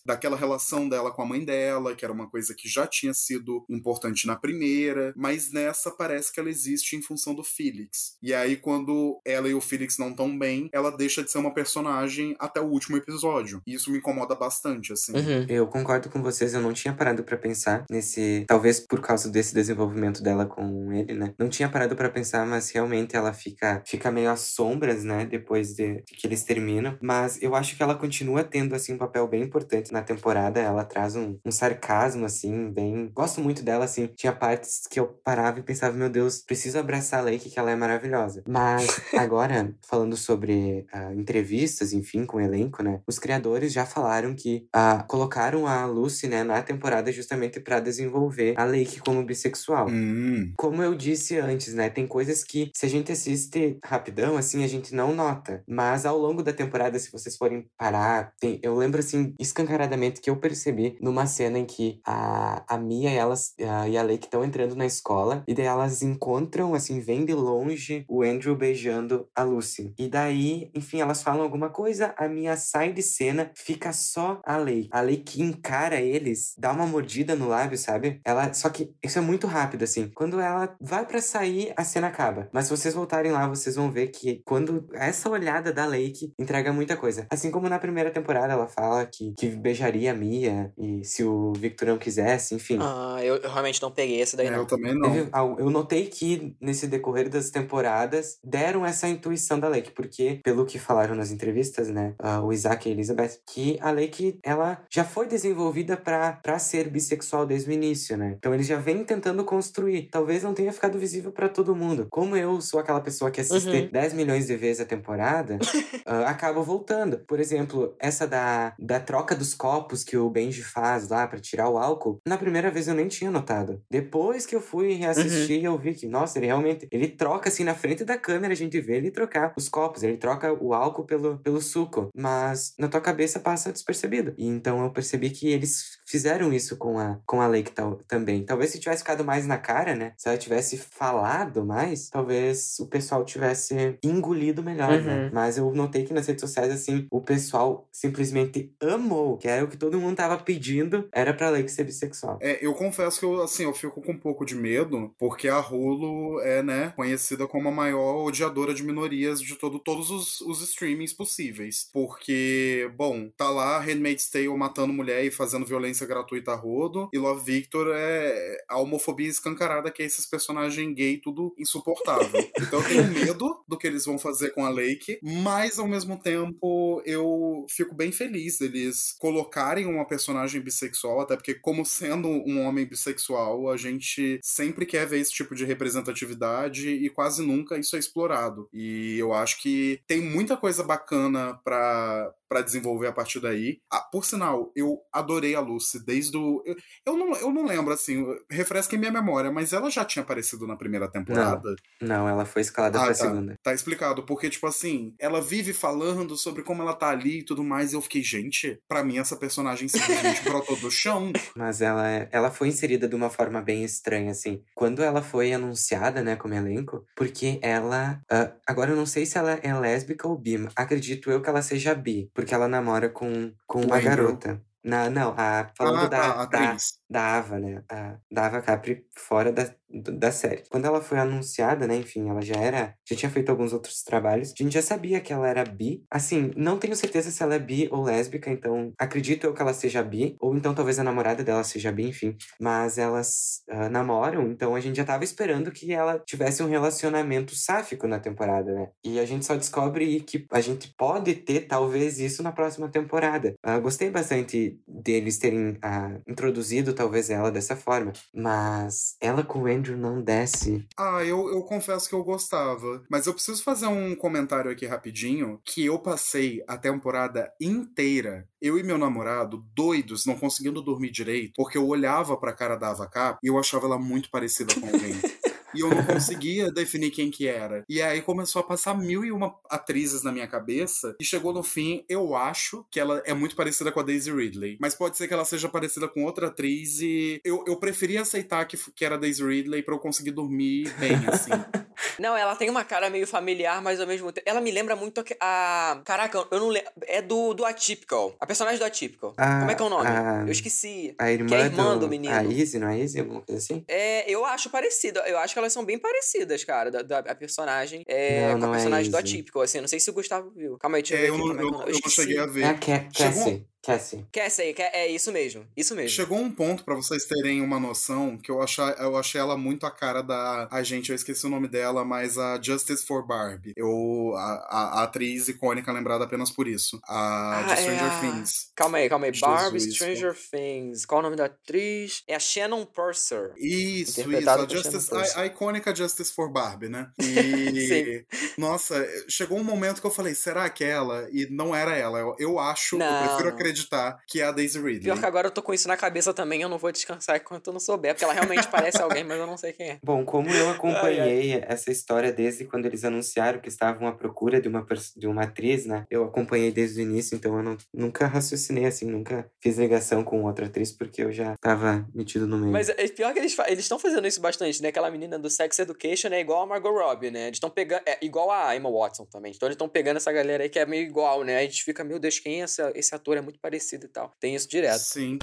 daquela 0.06 0.38
relação 0.38 0.88
dela 0.88 1.12
com 1.12 1.22
a 1.22 1.26
mãe 1.26 1.44
dela, 1.44 1.96
que 1.96 2.06
era 2.06 2.14
uma 2.14 2.30
coisa 2.30 2.54
que 2.54 2.68
já 2.68 2.88
tinha 2.88 3.14
sido 3.14 3.66
importante 3.70 4.28
na 4.28 4.36
primeira, 4.36 5.14
mas 5.16 5.52
nessa 5.52 5.92
parece 5.92 6.32
que 6.32 6.40
ela 6.40 6.50
existe 6.50 6.96
em 6.96 7.02
função 7.02 7.34
do 7.34 7.44
Felix. 7.44 8.18
E 8.22 8.34
aí, 8.34 8.56
quando 8.58 9.20
ela 9.26 9.48
e 9.48 9.54
o 9.54 9.62
Felix 9.62 9.98
não 9.98 10.10
estão 10.10 10.38
bem, 10.38 10.70
ela 10.74 10.96
deixa 10.96 11.24
de 11.24 11.32
ser 11.32 11.38
uma 11.38 11.54
personagem 11.54 12.36
até 12.40 12.60
o 12.60 12.66
último 12.66 12.98
episódio. 12.98 13.62
E 13.66 13.74
isso 13.74 13.92
me 13.92 13.98
incomoda 13.98 14.36
bastante, 14.36 14.94
assim. 14.94 15.14
Uhum. 15.14 15.46
Eu 15.48 15.68
concordo 15.68 16.10
com 16.10 16.22
vocês, 16.22 16.54
eu 16.54 16.62
não 16.62 16.74
tinha 16.74 16.94
parado 16.94 17.24
para 17.24 17.38
pensar 17.38 17.86
nesse. 17.90 18.46
Talvez 18.48 18.80
por 18.80 19.02
causa 19.02 19.30
desse 19.30 19.54
desenvolvimento 19.54 20.22
dela 20.22 20.46
com 20.46 20.92
ele, 20.94 21.14
né? 21.14 21.34
Não 21.38 21.50
tinha 21.50 21.70
parado 21.70 21.96
para 21.96 22.10
pensar, 22.10 22.46
mas 22.46 22.70
realmente 22.72 23.16
ela 23.16 23.34
fica, 23.34 23.84
fica 23.86 24.12
meio 24.12 24.30
às 24.30 24.42
sombras, 24.42 25.04
né? 25.04 25.26
Depois 25.26 25.74
de, 25.74 26.04
de 26.04 26.16
que 26.16 26.28
eles 26.28 26.44
terminam. 26.44 26.98
Mas 27.02 27.42
eu 27.42 27.56
acho 27.56 27.76
que 27.76 27.84
ela 27.84 27.96
continua 27.96 28.44
tendo, 28.44 28.76
assim, 28.76 28.94
um 28.94 28.98
papel 28.98 29.28
bem 29.32 29.42
importante 29.42 29.92
na 29.94 30.02
temporada. 30.02 30.60
Ela 30.60 30.84
traz 30.84 31.16
um, 31.16 31.38
um 31.46 31.52
sarcasmo, 31.52 32.26
assim, 32.26 32.70
bem. 32.70 33.10
Gosto 33.14 33.42
muito 33.42 33.64
dela, 33.64 33.86
assim. 33.86 34.08
Tinha 34.08 34.34
partes 34.34 34.82
que 34.90 35.00
eu 35.00 35.08
parava 35.24 35.60
e 35.60 35.64
pensava, 35.64 35.96
meu 35.96 36.10
Deus, 36.10 36.44
preciso 36.46 36.78
abraçar 36.78 37.22
a 37.22 37.24
Lake, 37.24 37.50
que 37.50 37.58
ela 37.58 37.72
é 37.72 37.76
maravilhosa. 37.76 38.44
Mas 38.48 39.02
agora, 39.18 39.74
falando 39.88 40.18
sobre 40.18 40.86
uh, 40.94 41.14
entrevistas, 41.18 41.94
enfim, 41.94 42.26
com 42.26 42.38
o 42.38 42.42
elenco, 42.42 42.84
né? 42.84 43.02
Os 43.08 43.18
criadores 43.18 43.72
já 43.72 43.86
falaram 43.86 44.36
que 44.36 44.68
uh, 44.76 45.06
colocaram 45.08 45.66
a 45.66 45.86
Lucy, 45.86 46.28
né, 46.28 46.44
na 46.44 46.62
temporada 46.62 47.12
justamente 47.12 47.60
para 47.60 47.80
desenvolver 47.80 48.54
a 48.58 48.66
Lake 48.66 49.00
como 49.00 49.24
bissexual. 49.24 49.88
Hum. 49.90 50.52
Como 50.58 50.84
eu 50.84 50.94
disse 50.94 51.38
antes, 51.38 51.74
né? 51.74 51.90
Tem 51.90 52.06
coisas 52.06 52.44
que, 52.44 52.72
se 52.76 52.86
a 52.86 52.90
gente 52.90 53.12
assiste 53.12 53.78
rapidão, 53.84 54.38
assim, 54.38 54.64
a 54.64 54.68
gente 54.68 54.94
não 54.94 55.16
nota. 55.16 55.64
Mas 55.68 56.06
ao 56.06 56.18
longo 56.18 56.44
da 56.44 56.52
temporada, 56.52 57.00
se 57.00 57.12
vocês 57.12 57.38
forem 57.38 57.66
parar, 57.78 58.34
tem, 58.40 58.60
eu 58.62 58.76
lembro, 58.76 59.00
assim, 59.00 59.21
escancaradamente 59.40 60.22
que 60.22 60.30
eu 60.30 60.38
percebi 60.38 60.98
numa 61.02 61.26
cena 61.26 61.60
em 61.60 61.66
que 61.66 62.00
a, 62.06 62.64
a 62.68 62.78
Mia 62.78 63.12
e, 63.12 63.16
elas, 63.16 63.54
a, 63.60 63.88
e 63.88 63.98
a 63.98 64.04
Lake 64.04 64.26
estão 64.26 64.44
entrando 64.44 64.76
na 64.76 64.86
escola, 64.86 65.44
e 65.48 65.54
daí 65.54 65.66
elas 65.66 66.02
encontram, 66.02 66.74
assim, 66.74 67.00
vem 67.00 67.26
de 67.26 67.34
longe 67.34 68.06
o 68.08 68.24
Andrew 68.24 68.56
beijando 68.56 69.28
a 69.36 69.44
Lucy. 69.44 69.94
E 69.98 70.08
daí, 70.08 70.70
enfim, 70.74 71.02
elas 71.02 71.24
falam 71.24 71.42
alguma 71.42 71.70
coisa, 71.70 72.14
a 72.18 72.28
Mia 72.28 72.56
sai 72.56 72.94
de 72.94 73.02
cena, 73.02 73.52
fica 73.56 73.94
só 73.94 74.42
a 74.46 74.58
Lake. 74.58 74.90
A 74.92 75.02
Lake 75.02 75.42
encara 75.42 76.00
eles, 76.00 76.54
dá 76.58 76.72
uma 76.72 76.86
mordida 76.86 77.36
no 77.36 77.48
lábio, 77.48 77.78
sabe? 77.78 78.22
Ela, 78.26 78.54
só 78.54 78.70
que 78.70 78.94
isso 79.04 79.18
é 79.18 79.22
muito 79.22 79.48
rápido, 79.48 79.84
assim. 79.84 80.10
Quando 80.14 80.40
ela 80.40 80.76
vai 80.80 81.06
para 81.06 81.22
sair, 81.22 81.74
a 81.76 81.84
cena 81.84 82.08
acaba. 82.08 82.50
Mas 82.52 82.66
se 82.66 82.72
vocês 82.72 82.94
voltarem 82.94 83.32
lá, 83.32 83.48
vocês 83.48 83.76
vão 83.76 83.92
ver 83.92 84.08
que 84.08 84.42
quando 84.46 84.88
essa 84.94 85.30
olhada 85.30 85.72
da 85.72 85.86
Lake 85.86 86.34
entrega 86.38 86.74
muita 86.74 86.98
coisa. 86.98 87.28
Assim 87.30 87.52
como 87.52 87.70
na 87.70 87.80
primeira 87.80 88.12
temporada 88.12 88.54
ela 88.54 88.68
fala 88.68 89.06
que, 89.12 89.34
que 89.38 89.48
beijaria 89.48 90.12
a 90.12 90.16
Mia 90.16 90.72
e 90.78 91.04
se 91.04 91.24
o 91.24 91.54
Victor 91.54 91.90
não 91.90 91.98
quisesse, 91.98 92.56
enfim. 92.56 92.78
Ah, 92.82 93.20
eu, 93.22 93.38
eu 93.38 93.50
realmente 93.50 93.82
não 93.82 93.92
peguei 93.92 94.22
essa 94.22 94.38
daí, 94.38 94.48
é, 94.48 94.52
não. 94.52 94.60
Eu 94.60 94.66
também 94.66 94.94
não. 94.98 95.60
Eu 95.60 95.70
notei 95.70 96.08
que 96.08 96.56
nesse 96.60 96.88
decorrer 96.88 97.30
das 97.30 97.50
temporadas 97.50 98.38
deram 98.44 98.86
essa 98.86 99.08
intuição 99.08 99.60
da 99.60 99.68
Lake, 99.68 99.92
porque, 99.92 100.40
pelo 100.44 100.66
que 100.66 100.80
falaram 100.80 101.16
nas 101.16 101.32
entrevistas, 101.32 101.90
né, 101.90 102.16
uh, 102.22 102.44
o 102.44 102.54
Isaac 102.54 102.88
e 102.88 102.92
a 102.92 102.94
Elizabeth, 102.94 103.40
que 103.46 103.78
a 103.82 103.92
Lake, 103.92 104.40
ela 104.44 104.84
já 104.90 105.04
foi 105.04 105.28
desenvolvida 105.28 105.98
para 105.98 106.60
ser 106.60 106.90
bissexual 106.90 107.46
desde 107.46 107.70
o 107.70 107.74
início, 107.74 108.18
né? 108.18 108.36
Então 108.38 108.54
eles 108.54 108.68
já 108.68 108.78
vêm 108.78 109.04
tentando 109.04 109.44
construir. 109.44 110.10
Talvez 110.12 110.44
não 110.44 110.54
tenha 110.54 110.72
ficado 110.72 110.98
visível 110.98 111.32
para 111.32 111.50
todo 111.50 111.76
mundo. 111.76 112.08
Como 112.10 112.38
eu 112.38 112.62
sou 112.62 112.80
aquela 112.80 113.02
pessoa 113.02 113.32
que 113.32 113.42
assiste 113.42 113.70
uhum. 113.70 113.90
10 113.92 114.14
milhões 114.14 114.48
de 114.48 114.56
vezes 114.56 114.82
a 114.82 114.86
temporada, 114.86 115.58
uh, 116.08 116.26
acaba 116.26 116.62
voltando. 116.62 117.20
Por 117.20 117.40
exemplo, 117.40 117.96
essa 118.00 118.28
da, 118.28 118.74
da 118.80 119.00
troca 119.02 119.36
dos 119.36 119.54
copos 119.54 120.04
que 120.04 120.18
o 120.18 120.30
Benji 120.30 120.64
faz 120.64 121.10
lá 121.10 121.28
para 121.28 121.40
tirar 121.40 121.70
o 121.70 121.78
álcool, 121.78 122.20
na 122.26 122.38
primeira 122.38 122.72
vez 122.72 122.88
eu 122.88 122.94
nem 122.94 123.08
tinha 123.08 123.32
notado. 123.32 123.82
Depois 123.90 124.46
que 124.46 124.56
eu 124.56 124.62
fui 124.62 124.94
reassistir, 124.94 125.60
uhum. 125.60 125.74
eu 125.74 125.78
vi 125.78 125.94
que, 125.94 126.08
nossa, 126.08 126.40
ele 126.40 126.48
realmente 126.48 126.88
ele 126.92 127.08
troca 127.08 127.50
assim 127.50 127.64
na 127.64 127.76
frente 127.76 128.04
da 128.04 128.18
câmera, 128.18 128.54
a 128.54 128.58
gente 128.58 128.80
vê 128.80 128.98
ele 128.98 129.12
trocar 129.12 129.54
os 129.58 129.68
copos, 129.68 130.04
ele 130.04 130.18
troca 130.18 130.54
o 130.54 130.74
álcool 130.74 131.06
pelo, 131.06 131.38
pelo 131.40 131.62
suco, 131.62 132.10
mas 132.16 132.74
na 132.78 132.88
tua 132.88 133.02
cabeça 133.02 133.40
passa 133.40 133.72
despercebido. 133.72 134.34
E 134.38 134.48
então 134.48 134.84
eu 134.84 134.92
percebi 134.92 135.30
que 135.30 135.48
eles 135.48 135.98
fizeram 136.12 136.52
isso 136.52 136.76
com 136.76 137.00
a, 137.00 137.18
com 137.26 137.42
a 137.42 137.48
Lake 137.48 137.72
também. 138.06 138.44
Talvez 138.44 138.72
se 138.72 138.80
tivesse 138.80 139.02
ficado 139.02 139.24
mais 139.24 139.48
na 139.48 139.58
cara, 139.58 139.96
né? 139.96 140.14
Se 140.18 140.28
ela 140.28 140.38
tivesse 140.38 140.78
falado 140.78 141.66
mais, 141.66 142.10
talvez 142.10 142.78
o 142.80 142.86
pessoal 142.86 143.24
tivesse 143.24 143.98
engolido 144.04 144.62
melhor, 144.62 144.92
né? 144.92 144.98
uhum. 144.98 145.06
né? 145.06 145.32
Mas 145.34 145.58
eu 145.58 145.72
notei 145.74 146.04
que 146.04 146.14
nas 146.14 146.28
redes 146.28 146.42
sociais, 146.42 146.72
assim, 146.72 147.08
o 147.10 147.22
pessoal 147.22 147.88
simplesmente 147.92 148.74
amou, 148.82 149.38
que 149.38 149.48
era 149.48 149.64
o 149.64 149.70
que 149.70 149.78
todo 149.78 150.00
mundo 150.00 150.18
tava 150.18 150.38
pedindo, 150.38 151.08
era 151.14 151.34
pra 151.34 151.50
Lake 151.50 151.72
ser 151.72 151.86
bissexual. 151.86 152.38
É, 152.42 152.66
eu 152.66 152.74
confesso 152.74 153.20
que 153.20 153.26
eu, 153.26 153.42
assim, 153.42 153.64
eu 153.64 153.74
fico 153.74 154.02
com 154.02 154.12
um 154.12 154.20
pouco 154.20 154.46
de 154.46 154.56
medo, 154.56 155.14
porque 155.18 155.48
a 155.48 155.60
Hulu 155.60 156.42
é, 156.42 156.62
né, 156.62 156.94
conhecida 156.96 157.48
como 157.48 157.70
a 157.70 157.72
maior 157.72 158.26
odiadora 158.26 158.74
de 158.74 158.84
minorias 158.84 159.42
de 159.42 159.56
todo, 159.56 159.80
todos 159.80 160.12
os, 160.12 160.42
os 160.42 160.62
streamings 160.62 161.14
possíveis. 161.14 161.90
Porque, 161.94 162.92
bom, 162.98 163.30
tá 163.38 163.50
lá 163.50 163.80
Handmaid's 163.80 164.30
Tale 164.30 164.50
matando 164.50 164.92
mulher 164.92 165.24
e 165.24 165.32
fazendo 165.32 165.66
violência 165.66 166.01
gratuita 166.06 166.52
a 166.52 166.56
rodo, 166.56 167.10
e 167.14 167.18
Love 167.18 167.44
Victor 167.44 167.88
é 167.94 168.58
a 168.68 168.80
homofobia 168.80 169.30
escancarada 169.30 169.92
que 169.92 170.02
é 170.02 170.06
esses 170.06 170.26
personagens 170.26 170.94
gay 170.96 171.18
tudo 171.18 171.54
insuportável. 171.58 172.42
então 172.60 172.80
eu 172.80 172.88
tenho 172.88 173.08
medo 173.08 173.64
do 173.68 173.78
que 173.78 173.88
eles 173.88 174.06
vão 174.06 174.18
fazer 174.18 174.52
com 174.52 174.66
a 174.66 174.70
Lake, 174.70 175.20
mas 175.22 175.80
ao 175.80 175.88
mesmo 175.88 176.18
tempo 176.18 177.02
eu 177.06 177.66
fico 177.70 177.96
bem 177.96 178.12
feliz 178.12 178.58
deles 178.60 179.16
colocarem 179.20 179.86
uma 179.86 180.06
personagem 180.06 180.62
bissexual, 180.62 181.22
até 181.22 181.36
porque 181.36 181.54
como 181.54 181.86
sendo 181.86 182.28
um 182.28 182.62
homem 182.66 182.86
bissexual, 182.86 183.70
a 183.70 183.78
gente 183.78 184.40
sempre 184.44 184.86
quer 184.86 185.06
ver 185.06 185.20
esse 185.20 185.32
tipo 185.32 185.56
de 185.56 185.66
representatividade 185.66 186.90
e 186.90 187.10
quase 187.10 187.46
nunca 187.46 187.78
isso 187.78 187.96
é 187.96 188.00
explorado. 188.00 188.68
E 188.74 189.18
eu 189.18 189.34
acho 189.34 189.62
que 189.62 190.02
tem 190.08 190.22
muita 190.22 190.58
coisa 190.58 190.84
bacana 190.84 191.60
para 191.64 192.34
para 192.52 192.62
desenvolver 192.62 193.08
a 193.08 193.14
partir 193.14 193.40
daí. 193.40 193.80
Ah, 193.90 194.02
por 194.02 194.26
sinal, 194.26 194.74
eu 194.76 195.00
adorei 195.10 195.56
a 195.56 195.62
Lucy 195.62 195.91
desde 196.00 196.38
o. 196.38 196.62
Eu, 196.66 196.76
eu, 197.06 197.18
não, 197.18 197.36
eu 197.36 197.52
não 197.52 197.66
lembro, 197.66 197.94
assim, 197.94 198.26
refresca 198.50 198.96
em 198.96 199.00
minha 199.00 199.12
memória, 199.12 199.52
mas 199.52 199.74
ela 199.74 199.90
já 199.90 200.06
tinha 200.06 200.24
aparecido 200.24 200.68
na 200.68 200.76
primeira 200.76 201.08
temporada. 201.10 201.76
Não, 202.02 202.08
não 202.08 202.30
ela 202.30 202.46
foi 202.46 202.62
escalada 202.62 202.98
ah, 203.00 203.06
pra 203.06 203.14
tá. 203.14 203.16
segunda. 203.16 203.56
Tá 203.62 203.74
explicado, 203.74 204.24
porque, 204.24 204.50
tipo 204.50 204.68
assim, 204.68 205.14
ela 205.20 205.42
vive 205.42 205.74
falando 205.74 206.38
sobre 206.38 206.64
como 206.64 206.82
ela 206.82 206.94
tá 206.94 207.10
ali 207.10 207.40
e 207.40 207.46
tudo 207.46 207.64
mais, 207.64 207.92
e 207.92 207.96
eu 207.96 208.02
fiquei, 208.02 208.24
gente, 208.24 208.80
para 208.88 209.04
mim 209.04 209.18
essa 209.18 209.36
personagem 209.36 209.88
simplesmente 209.88 210.44
brotou 210.44 210.76
do 210.78 210.92
chão. 210.92 211.32
Mas 211.56 211.82
ela, 211.82 212.28
ela 212.32 212.52
foi 212.52 212.68
inserida 212.68 213.08
de 213.08 213.16
uma 213.16 213.30
forma 213.30 213.62
bem 213.62 213.84
estranha, 213.84 214.32
assim. 214.32 214.62
Quando 214.76 215.04
ela 215.04 215.22
foi 215.22 215.54
anunciada, 215.54 216.24
né, 216.24 216.36
como 216.36 216.54
elenco, 216.54 217.06
porque 217.16 217.60
ela. 217.62 218.22
Uh, 218.32 218.52
agora 218.68 218.92
eu 218.92 218.96
não 218.96 219.06
sei 219.06 219.26
se 219.26 219.38
ela 219.38 219.60
é 219.62 219.74
lésbica 219.74 220.28
ou 220.28 220.38
bi, 220.38 220.52
acredito 220.76 221.32
eu 221.32 221.42
que 221.42 221.50
ela 221.50 221.62
seja 221.62 221.96
bi 221.96 222.22
porque 222.34 222.54
ela 222.54 222.68
namora 222.68 223.10
com, 223.10 223.54
com 223.68 223.82
uma 223.82 224.00
garota. 224.00 224.62
Na, 224.84 225.10
não, 225.10 225.36
a, 225.38 225.72
falando 225.78 226.06
Ah, 226.06 226.08
da, 226.08 226.20
tá, 226.20 226.42
a 226.42 226.46
da, 226.48 226.78
da 227.10 227.38
Ava, 227.38 227.60
né? 227.60 227.84
A, 227.90 228.18
da 228.32 228.46
Ava 228.48 228.62
Capri 228.62 229.06
fora 229.16 229.52
da, 229.52 229.74
da 229.94 230.32
série. 230.32 230.64
Quando 230.70 230.86
ela 230.86 231.02
foi 231.02 231.18
anunciada, 231.18 231.88
né? 231.88 231.96
Enfim, 231.96 232.30
ela 232.30 232.42
já 232.42 232.56
era. 232.56 232.96
Já 233.08 233.16
tinha 233.16 233.32
feito 233.32 233.50
alguns 233.50 233.74
outros 233.74 234.04
trabalhos. 234.04 234.54
A 234.58 234.64
gente 234.64 234.74
já 234.74 234.82
sabia 234.82 235.20
que 235.20 235.34
ela 235.34 235.48
era 235.48 235.64
bi. 235.64 236.04
Assim, 236.10 236.52
não 236.56 236.78
tenho 236.78 236.96
certeza 236.96 237.32
se 237.32 237.42
ela 237.44 237.56
é 237.56 237.60
bi 237.60 237.88
ou 237.92 238.04
lésbica, 238.04 238.50
então 238.50 238.94
acredito 238.98 239.46
eu 239.46 239.54
que 239.54 239.62
ela 239.62 239.74
seja 239.74 240.04
bi. 240.04 240.36
Ou 240.40 240.56
então 240.56 240.74
talvez 240.74 241.00
a 241.00 241.04
namorada 241.04 241.44
dela 241.44 241.64
seja 241.64 241.92
bi, 241.92 242.08
enfim. 242.08 242.36
Mas 242.60 242.98
elas 242.98 243.62
ah, 243.70 243.90
namoram, 243.90 244.50
então 244.50 244.76
a 244.76 244.80
gente 244.80 244.98
já 244.98 245.04
tava 245.04 245.24
esperando 245.24 245.72
que 245.72 245.92
ela 245.92 246.20
tivesse 246.20 246.64
um 246.64 246.70
relacionamento 246.70 247.56
sáfico 247.56 248.08
na 248.08 248.20
temporada, 248.20 248.74
né? 248.74 248.88
E 249.04 249.20
a 249.20 249.26
gente 249.26 249.46
só 249.46 249.56
descobre 249.56 250.20
que 250.22 250.46
a 250.52 250.62
gente 250.62 250.94
pode 250.98 251.34
ter 251.36 251.62
talvez 251.62 252.20
isso 252.20 252.44
na 252.44 252.52
próxima 252.52 252.90
temporada. 252.90 253.54
Ah, 253.64 253.80
gostei 253.80 254.10
bastante 254.10 254.80
deles 254.88 255.38
terem 255.38 255.78
ah, 255.82 256.20
introduzido 256.28 256.94
talvez 256.94 257.30
ela 257.30 257.52
dessa 257.52 257.76
forma, 257.76 258.14
mas 258.34 259.16
ela 259.22 259.44
com 259.44 259.60
o 259.60 259.70
Andrew 259.82 259.98
não 259.98 260.22
desce. 260.22 260.88
Ah, 260.96 261.26
eu, 261.26 261.50
eu 261.50 261.64
confesso 261.64 262.08
que 262.08 262.14
eu 262.14 262.24
gostava. 262.24 263.04
Mas 263.10 263.26
eu 263.26 263.34
preciso 263.34 263.64
fazer 263.64 263.88
um 263.88 264.16
comentário 264.16 264.70
aqui 264.70 264.86
rapidinho. 264.86 265.60
Que 265.66 265.86
eu 265.86 265.98
passei 265.98 266.64
a 266.68 266.78
temporada 266.78 267.52
inteira, 267.60 268.48
eu 268.62 268.78
e 268.78 268.84
meu 268.84 268.98
namorado, 268.98 269.66
doidos, 269.76 270.26
não 270.26 270.38
conseguindo 270.38 270.82
dormir 270.82 271.10
direito, 271.10 271.54
porque 271.56 271.78
eu 271.78 271.88
olhava 271.88 272.38
pra 272.38 272.54
cara 272.54 272.76
da 272.76 272.92
Ava 272.92 273.08
Cap 273.08 273.40
e 273.44 273.48
eu 273.48 273.58
achava 273.58 273.88
ela 273.88 273.98
muito 273.98 274.30
parecida 274.30 274.74
com 274.80 274.86
alguém. 274.86 275.14
E 275.76 275.82
eu 275.82 275.90
não 275.90 276.04
conseguia 276.06 276.72
definir 276.72 277.12
quem 277.12 277.30
que 277.32 277.48
era. 277.48 277.84
E 277.90 278.02
aí 278.02 278.22
começou 278.22 278.60
a 278.62 278.64
passar 278.64 278.98
mil 278.98 279.24
e 279.26 279.32
uma 279.32 279.54
atrizes 279.70 280.24
na 280.24 280.32
minha 280.32 280.48
cabeça. 280.48 281.16
E 281.20 281.26
chegou 281.26 281.54
no 281.54 281.64
fim, 281.64 282.04
eu 282.10 282.36
acho 282.36 282.86
que 282.90 283.00
ela 283.00 283.22
é 283.26 283.34
muito 283.34 283.56
parecida 283.56 283.92
com 283.92 284.00
a 284.00 284.04
Daisy 284.04 284.32
Ridley. 284.32 284.78
Mas 284.80 284.96
pode 284.96 285.18
ser 285.18 285.28
que 285.28 285.34
ela 285.34 285.46
seja 285.46 285.70
parecida 285.70 286.08
com 286.08 286.24
outra 286.24 286.48
atriz. 286.48 287.00
E 287.02 287.40
eu, 287.44 287.64
eu 287.68 287.78
preferia 287.78 288.22
aceitar 288.22 288.66
que, 288.66 288.78
que 288.94 289.06
era 289.06 289.16
a 289.16 289.18
Daisy 289.18 289.44
Ridley 289.44 289.82
pra 289.84 289.94
eu 289.96 290.00
conseguir 290.00 290.32
dormir 290.32 290.90
bem, 291.00 291.16
assim. 291.28 291.52
Não, 292.20 292.36
ela 292.36 292.56
tem 292.56 292.70
uma 292.70 292.84
cara 292.84 293.10
meio 293.10 293.28
familiar, 293.28 293.82
mas 293.82 294.00
ao 294.00 294.08
mesmo 294.08 294.32
tempo. 294.32 294.48
Ela 294.50 294.60
me 294.60 294.72
lembra 294.72 294.96
muito 294.96 295.22
a. 295.22 295.24
a- 295.40 296.02
Caraca, 296.04 296.46
eu 296.52 296.60
não 296.60 296.68
lembro. 296.70 296.90
É 297.04 297.22
do, 297.22 297.54
do 297.54 297.64
Atypical. 297.64 298.36
A 298.40 298.46
personagem 298.46 298.80
do 298.80 298.86
Atypical. 298.86 299.34
A- 299.38 299.60
Como 299.60 299.72
é 299.72 299.76
que 299.76 299.82
é 299.82 299.86
o 299.86 299.90
nome? 299.90 300.08
a- 300.08 300.44
Eu 300.46 300.52
esqueci. 300.52 301.14
A 301.18 301.32
irmã, 301.32 301.48
que 301.48 301.56
é 301.56 301.58
a 301.58 301.66
irmã 301.66 301.94
do, 301.94 302.02
do, 302.02 302.08
menino. 302.10 302.34
A 302.34 302.44
Izzy, 302.44 302.80
não 302.80 302.88
é 302.90 303.00
Izzy? 303.00 303.20
Alguma 303.20 303.42
coisa 303.42 303.62
assim? 303.62 303.84
É, 303.88 304.30
eu 304.30 304.46
acho 304.46 304.70
parecido. 304.70 305.20
Eu 305.22 305.38
acho 305.38 305.54
que 305.54 305.60
elas 305.62 305.74
são 305.74 305.86
bem 305.86 305.98
parecidas, 305.98 306.64
cara, 306.64 306.92
da, 306.92 307.02
da- 307.02 307.20
a 307.20 307.36
personagem. 307.36 308.04
É, 308.08 308.54
Não, 308.54 308.60
com 308.60 308.66
a 308.66 308.70
é 308.70 308.72
personagem 308.74 309.12
do 309.12 309.18
Izzy. 309.18 309.36
Atypical, 309.36 309.62
assim. 309.62 309.82
Não 309.82 309.88
sei 309.88 310.00
se 310.00 310.10
o 310.10 310.14
Gustavo 310.14 310.52
viu. 310.52 310.78
Calma 310.78 310.98
aí, 310.98 311.04
deixa 311.04 311.16
eu 311.16 311.20
É, 311.20 311.22
ver 311.22 311.28
eu 311.30 311.36
aqui 311.36 311.44
é 311.44 311.52
é 311.52 311.54
eu, 311.54 311.66
eu 311.66 311.72
não 311.72 311.90
esqueci. 311.90 312.16
cheguei 312.16 312.38
a 312.40 312.46
ver. 312.46 312.62
É 312.64 312.68
a 312.68 312.74
Ca- 312.78 313.10
Chegou- 313.14 313.66
Cassie. 313.84 314.26
Cassie. 314.32 314.72
Cassie, 314.72 314.74
Ca- 314.74 314.92
é 314.94 315.08
isso 315.08 315.32
mesmo. 315.32 315.66
Isso 315.76 315.96
mesmo. 315.96 316.10
Chegou 316.10 316.38
um 316.40 316.52
ponto 316.52 316.84
pra 316.84 316.96
vocês 316.96 317.26
terem 317.26 317.62
uma 317.62 317.80
noção 317.80 318.38
que 318.38 318.52
eu, 318.52 318.62
achar, 318.62 318.92
eu 319.00 319.18
achei 319.18 319.40
ela 319.42 319.58
muito 319.58 319.86
a 319.86 319.92
cara 319.92 320.22
da. 320.22 320.68
A 320.72 320.84
gente, 320.84 321.10
eu 321.10 321.16
esqueci 321.16 321.46
o 321.46 321.50
nome 321.50 321.68
dela, 321.68 322.04
mas 322.06 322.38
a 322.38 322.60
Justice 322.62 323.06
for 323.06 323.26
Barbie. 323.26 323.74
Eu, 323.76 324.34
a, 324.36 324.42
a- 324.70 325.00
a 325.00 325.04
atriz 325.04 325.48
icônica 325.48 325.92
lembrada 325.92 326.24
apenas 326.26 326.52
por 326.52 326.68
isso. 326.68 327.00
A 327.08 327.64
de 327.66 327.72
Ah, 327.72 327.74
é 327.74 327.76
Stranger 327.78 328.12
a- 328.12 328.20
Things. 328.20 328.72
Calma 328.76 328.98
aí, 329.00 329.10
calma 329.10 329.26
aí. 329.26 329.34
Jesus, 329.34 329.50
Barbie 329.52 329.78
isso. 329.78 329.92
Stranger 329.94 330.36
Things. 330.52 331.06
Qual 331.06 331.20
o 331.20 331.24
nome 331.24 331.36
da 331.36 331.46
atriz? 331.46 332.24
É 332.28 332.36
a 332.36 332.40
Shannon 332.40 332.86
Purser. 332.86 333.54
Isso, 333.58 334.22
isso. 334.32 334.50
A, 334.50 334.68
Justice, 334.68 335.14
a, 335.16 335.42
a 335.42 335.46
icônica 335.46 335.96
Justice 335.96 336.32
for 336.34 336.50
Barbie, 336.52 336.90
né? 336.90 337.10
E. 337.22 338.26
nossa, 338.58 339.06
chegou 339.28 339.58
um 339.60 339.64
momento 339.64 340.02
que 340.02 340.08
eu 340.08 340.12
falei, 340.12 340.36
será 340.36 340.70
que 340.70 340.84
é 340.84 340.90
ela? 340.90 341.28
E 341.32 341.48
não 341.50 341.76
era 341.76 341.96
ela. 341.98 342.20
Eu, 342.20 342.36
eu 342.40 342.60
acho, 342.60 342.96
eu 342.96 343.00
Não, 343.00 343.28
prefiro 343.28 343.50
não. 343.52 343.58
Acreditar 343.72 344.22
que 344.28 344.42
é 344.42 344.46
a 344.46 344.52
Daisy 344.52 344.78
Ridley. 344.78 345.02
Pior 345.02 345.20
que 345.20 345.26
agora 345.26 345.48
eu 345.48 345.52
tô 345.52 345.62
com 345.62 345.74
isso 345.74 345.88
na 345.88 345.98
cabeça 345.98 346.34
também, 346.34 346.62
eu 346.62 346.70
não 346.70 346.78
vou 346.78 346.92
descansar 346.92 347.38
enquanto 347.38 347.68
eu 347.68 347.74
não 347.74 347.80
souber, 347.80 348.14
porque 348.14 348.24
ela 348.24 348.34
realmente 348.34 348.68
parece 348.70 349.02
alguém, 349.02 349.24
mas 349.24 349.40
eu 349.40 349.48
não 349.48 349.58
sei 349.58 349.74
quem 349.74 349.92
é. 349.92 350.00
Bom, 350.04 350.24
como 350.26 350.50
eu 350.50 350.70
acompanhei 350.70 351.64
essa 351.66 351.92
história 351.92 352.32
desde 352.32 352.66
quando 352.66 352.86
eles 352.86 353.04
anunciaram 353.04 353.60
que 353.60 353.70
estavam 353.70 354.08
à 354.08 354.12
procura 354.12 354.62
de 354.62 354.68
uma, 354.68 354.86
de 355.16 355.28
uma 355.28 355.44
atriz, 355.44 355.86
né? 355.86 356.06
Eu 356.10 356.24
acompanhei 356.26 356.72
desde 356.72 357.00
o 357.00 357.04
início, 357.04 357.36
então 357.36 357.58
eu 357.58 357.64
não, 357.64 357.78
nunca 357.94 358.28
raciocinei 358.28 358.86
assim, 358.86 359.06
nunca 359.06 359.50
fiz 359.60 359.78
ligação 359.78 360.24
com 360.24 360.44
outra 360.44 360.66
atriz, 360.66 360.92
porque 360.92 361.24
eu 361.24 361.32
já 361.32 361.56
tava 361.58 362.08
metido 362.14 362.46
no 362.46 362.58
meio. 362.58 362.72
Mas 362.72 362.90
é 362.90 363.08
pior 363.08 363.34
que 363.34 363.40
eles 363.40 363.58
estão 363.80 363.98
fazendo 363.98 364.28
isso 364.28 364.42
bastante, 364.42 364.82
né? 364.82 364.90
Aquela 364.90 365.10
menina 365.10 365.40
do 365.40 365.50
Sex 365.50 365.80
Education 365.80 366.30
é 366.30 366.40
igual 366.40 366.64
a 366.64 366.66
Margot 366.66 366.92
Robbie, 366.92 367.32
né? 367.32 367.44
Eles 367.48 367.58
estão 367.58 367.70
pegando. 367.70 368.02
É 368.06 368.18
igual 368.22 368.52
a 368.52 368.76
Emma 368.76 368.92
Watson 368.92 369.26
também. 369.26 369.52
Então 369.56 369.68
eles 369.68 369.76
estão 369.76 369.90
pegando 369.90 370.18
essa 370.18 370.32
galera 370.32 370.64
aí 370.64 370.70
que 370.70 370.80
é 370.80 370.86
meio 370.86 371.04
igual, 371.04 371.44
né? 371.44 371.58
A 371.58 371.62
gente 371.62 371.84
fica, 371.84 372.04
meu 372.04 372.20
Deus, 372.20 372.40
quem 372.40 372.62
é 372.62 372.66
esse 372.96 373.16
ator? 373.16 373.38
É 373.38 373.42
muito 373.42 373.60
parecido 373.62 374.06
e 374.06 374.10
tal. 374.10 374.34
Tem 374.40 374.56
isso 374.56 374.68
direto. 374.68 375.02
Sim. 375.02 375.38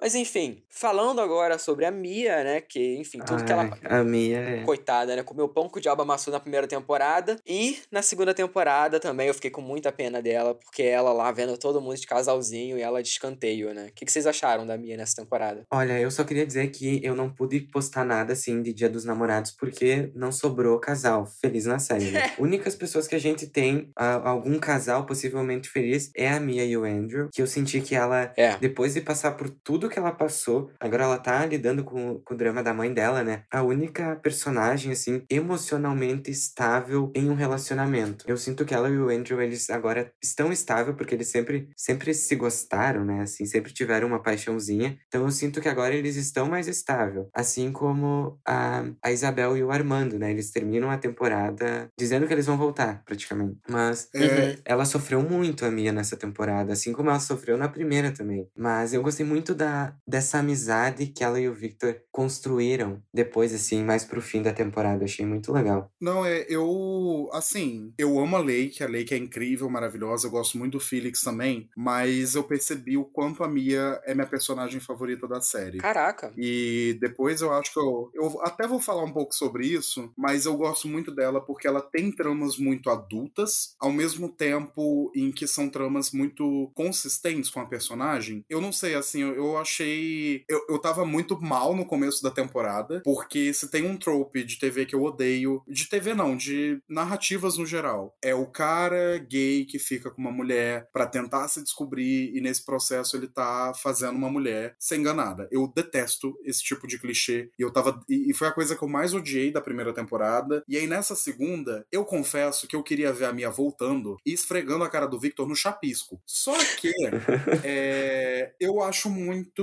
Mas 0.00 0.14
enfim, 0.14 0.62
falando 0.68 1.20
agora 1.20 1.58
sobre 1.58 1.84
a 1.84 1.90
Mia, 1.90 2.42
né? 2.42 2.60
Que, 2.60 2.96
enfim, 2.96 3.18
tudo 3.18 3.44
que 3.44 3.52
ela. 3.52 3.70
Ai, 3.84 4.00
A 4.00 4.04
minha 4.04 4.38
é... 4.38 4.62
Coitada, 4.62 5.14
né? 5.14 5.22
Comeu 5.22 5.48
pão 5.48 5.68
que 5.68 5.78
o 5.78 5.80
diabo 5.80 6.02
amassou 6.02 6.32
na 6.32 6.40
primeira 6.40 6.66
temporada. 6.66 7.36
E 7.46 7.78
na 7.90 8.00
segunda 8.00 8.32
temporada 8.32 8.98
também 8.98 9.28
eu 9.28 9.34
fiquei 9.34 9.50
com 9.50 9.60
muita 9.60 9.92
pena 9.92 10.22
dela, 10.22 10.54
porque 10.54 10.82
ela 10.82 11.12
lá 11.12 11.30
vendo 11.30 11.56
todo 11.58 11.80
mundo 11.80 11.96
de 11.96 12.06
casalzinho 12.06 12.78
e 12.78 12.82
ela 12.82 13.02
de 13.02 13.08
escanteio, 13.08 13.74
né? 13.74 13.88
O 13.90 13.92
que, 13.92 14.06
que 14.06 14.12
vocês 14.12 14.26
acharam 14.26 14.66
da 14.66 14.78
Mia 14.78 14.96
nessa 14.96 15.16
temporada? 15.16 15.64
Olha, 15.70 15.98
eu 16.00 16.10
só 16.10 16.24
queria 16.24 16.46
dizer 16.46 16.68
que 16.70 17.00
eu 17.04 17.14
não 17.14 17.28
pude 17.28 17.60
postar 17.60 18.04
nada 18.04 18.32
assim 18.32 18.62
de 18.62 18.72
Dia 18.72 18.88
dos 18.88 19.04
Namorados 19.04 19.50
porque 19.50 20.10
não 20.14 20.32
sobrou 20.32 20.78
casal 20.78 21.26
feliz 21.26 21.66
na 21.66 21.78
série. 21.78 22.10
Né? 22.10 22.32
Únicas 22.38 22.74
pessoas 22.74 23.06
que 23.06 23.14
a 23.14 23.20
gente 23.20 23.46
tem 23.46 23.90
ah, 23.94 24.30
algum 24.30 24.58
casal 24.58 25.04
possivelmente 25.04 25.68
feliz 25.68 26.10
é 26.16 26.28
a 26.30 26.40
Mia 26.40 26.64
e 26.64 26.76
o 26.76 26.84
Andrew, 26.84 27.28
que 27.32 27.42
eu 27.42 27.46
senti 27.46 27.80
que 27.80 27.94
ela 27.94 28.32
É. 28.36 28.56
depois 28.56 28.94
de 28.94 29.00
passar 29.02 29.32
por 29.32 29.50
tudo 29.50 29.89
que 29.90 29.98
ela 29.98 30.12
passou, 30.12 30.70
agora 30.80 31.04
ela 31.04 31.18
tá 31.18 31.44
lidando 31.44 31.84
com, 31.84 32.20
com 32.20 32.34
o 32.34 32.36
drama 32.36 32.62
da 32.62 32.72
mãe 32.72 32.92
dela, 32.92 33.22
né? 33.22 33.42
A 33.50 33.62
única 33.62 34.16
personagem, 34.16 34.92
assim, 34.92 35.22
emocionalmente 35.28 36.30
estável 36.30 37.10
em 37.14 37.28
um 37.30 37.34
relacionamento. 37.34 38.24
Eu 38.26 38.36
sinto 38.36 38.64
que 38.64 38.74
ela 38.74 38.88
e 38.88 38.96
o 38.98 39.08
Andrew, 39.10 39.40
eles 39.42 39.68
agora 39.70 40.10
estão 40.22 40.52
estáveis 40.52 40.96
porque 40.96 41.14
eles 41.14 41.28
sempre, 41.28 41.68
sempre 41.76 42.14
se 42.14 42.34
gostaram, 42.36 43.04
né? 43.04 43.22
Assim, 43.22 43.44
sempre 43.44 43.72
tiveram 43.72 44.08
uma 44.08 44.22
paixãozinha. 44.22 44.98
Então 45.08 45.22
eu 45.24 45.30
sinto 45.30 45.60
que 45.60 45.68
agora 45.68 45.94
eles 45.94 46.16
estão 46.16 46.48
mais 46.48 46.68
estáveis. 46.68 47.26
Assim 47.34 47.72
como 47.72 48.38
a, 48.46 48.84
a 49.04 49.10
Isabel 49.12 49.56
e 49.56 49.62
o 49.62 49.70
Armando, 49.70 50.18
né? 50.18 50.30
Eles 50.30 50.50
terminam 50.50 50.90
a 50.90 50.98
temporada 50.98 51.88
dizendo 51.98 52.26
que 52.26 52.32
eles 52.32 52.46
vão 52.46 52.56
voltar, 52.56 53.02
praticamente. 53.04 53.58
Mas 53.68 54.08
É, 54.14 54.58
ela 54.64 54.84
sofreu 54.84 55.22
muito 55.22 55.64
a 55.64 55.70
Mia 55.70 55.92
nessa 55.92 56.16
temporada, 56.16 56.72
assim 56.72 56.92
como 56.92 57.10
ela 57.10 57.20
sofreu 57.20 57.56
na 57.56 57.68
primeira 57.68 58.10
também. 58.12 58.46
Mas 58.56 58.92
eu 58.92 59.02
gostei 59.02 59.24
muito 59.24 59.54
da, 59.54 59.79
dessa 60.06 60.38
amizade 60.38 61.06
que 61.06 61.22
ela 61.22 61.40
e 61.40 61.48
o 61.48 61.54
Victor 61.54 62.00
construíram 62.10 63.02
depois, 63.12 63.54
assim, 63.54 63.84
mais 63.84 64.04
pro 64.04 64.22
fim 64.22 64.42
da 64.42 64.52
temporada. 64.52 65.04
Achei 65.04 65.24
muito 65.24 65.52
legal. 65.52 65.90
Não, 66.00 66.24
é, 66.24 66.44
eu, 66.48 67.28
assim, 67.32 67.92
eu 67.98 68.18
amo 68.18 68.36
a 68.36 68.40
Lake, 68.40 68.82
a 68.82 68.88
Lake 68.88 69.14
é 69.14 69.16
incrível, 69.16 69.68
maravilhosa, 69.68 70.26
eu 70.26 70.30
gosto 70.30 70.58
muito 70.58 70.72
do 70.72 70.80
Felix 70.80 71.22
também, 71.22 71.68
mas 71.76 72.34
eu 72.34 72.44
percebi 72.44 72.96
o 72.96 73.04
quanto 73.04 73.42
a 73.42 73.48
Mia 73.48 74.00
é 74.04 74.14
minha 74.14 74.26
personagem 74.26 74.80
favorita 74.80 75.26
da 75.26 75.40
série. 75.40 75.78
Caraca. 75.78 76.32
E 76.36 76.96
depois 77.00 77.40
eu 77.40 77.52
acho 77.52 77.72
que 77.72 77.78
eu, 77.78 78.10
eu 78.14 78.40
até 78.42 78.66
vou 78.66 78.80
falar 78.80 79.04
um 79.04 79.12
pouco 79.12 79.34
sobre 79.34 79.66
isso, 79.66 80.12
mas 80.16 80.46
eu 80.46 80.56
gosto 80.56 80.88
muito 80.88 81.10
dela 81.10 81.40
porque 81.40 81.66
ela 81.66 81.80
tem 81.80 82.10
tramas 82.12 82.56
muito 82.56 82.90
adultas, 82.90 83.74
ao 83.78 83.92
mesmo 83.92 84.28
tempo 84.28 85.10
em 85.14 85.30
que 85.32 85.46
são 85.46 85.68
tramas 85.68 86.10
muito 86.12 86.70
consistentes 86.74 87.50
com 87.50 87.60
a 87.60 87.66
personagem. 87.66 88.44
Eu 88.48 88.60
não 88.60 88.72
sei, 88.72 88.94
assim, 88.94 89.22
eu, 89.22 89.34
eu 89.34 89.58
achei. 89.70 90.44
Eu, 90.48 90.66
eu 90.68 90.78
tava 90.78 91.06
muito 91.06 91.40
mal 91.40 91.74
no 91.74 91.86
começo 91.86 92.22
da 92.22 92.30
temporada, 92.30 93.00
porque 93.04 93.54
se 93.54 93.70
tem 93.70 93.86
um 93.86 93.96
trope 93.96 94.42
de 94.42 94.58
TV 94.58 94.84
que 94.84 94.94
eu 94.94 95.02
odeio, 95.02 95.62
de 95.68 95.88
TV 95.88 96.12
não, 96.12 96.36
de 96.36 96.82
narrativas 96.88 97.56
no 97.56 97.64
geral, 97.64 98.16
é 98.22 98.34
o 98.34 98.46
cara 98.46 99.18
gay 99.18 99.64
que 99.64 99.78
fica 99.78 100.10
com 100.10 100.20
uma 100.20 100.32
mulher 100.32 100.88
pra 100.92 101.06
tentar 101.06 101.46
se 101.48 101.62
descobrir 101.62 102.34
e 102.34 102.40
nesse 102.40 102.64
processo 102.64 103.16
ele 103.16 103.28
tá 103.28 103.72
fazendo 103.80 104.16
uma 104.16 104.28
mulher 104.28 104.74
ser 104.78 104.96
enganada. 104.96 105.48
Eu 105.50 105.72
detesto 105.74 106.36
esse 106.44 106.62
tipo 106.62 106.86
de 106.86 106.98
clichê 106.98 107.50
e 107.58 107.62
eu 107.62 107.72
tava 107.72 108.00
e, 108.08 108.30
e 108.30 108.34
foi 108.34 108.48
a 108.48 108.52
coisa 108.52 108.74
que 108.74 108.82
eu 108.82 108.88
mais 108.88 109.14
odiei 109.14 109.52
da 109.52 109.60
primeira 109.60 109.92
temporada. 109.92 110.64
E 110.68 110.76
aí 110.76 110.86
nessa 110.86 111.14
segunda, 111.14 111.86
eu 111.92 112.04
confesso 112.04 112.66
que 112.66 112.74
eu 112.74 112.82
queria 112.82 113.12
ver 113.12 113.26
a 113.26 113.32
Mia 113.32 113.50
voltando 113.50 114.16
e 114.26 114.32
esfregando 114.32 114.84
a 114.84 114.88
cara 114.88 115.06
do 115.06 115.18
Victor 115.18 115.46
no 115.46 115.54
chapisco. 115.54 116.20
Só 116.26 116.56
que 116.80 116.92
é, 117.64 118.52
eu 118.58 118.82
acho 118.82 119.08
muito 119.08 119.59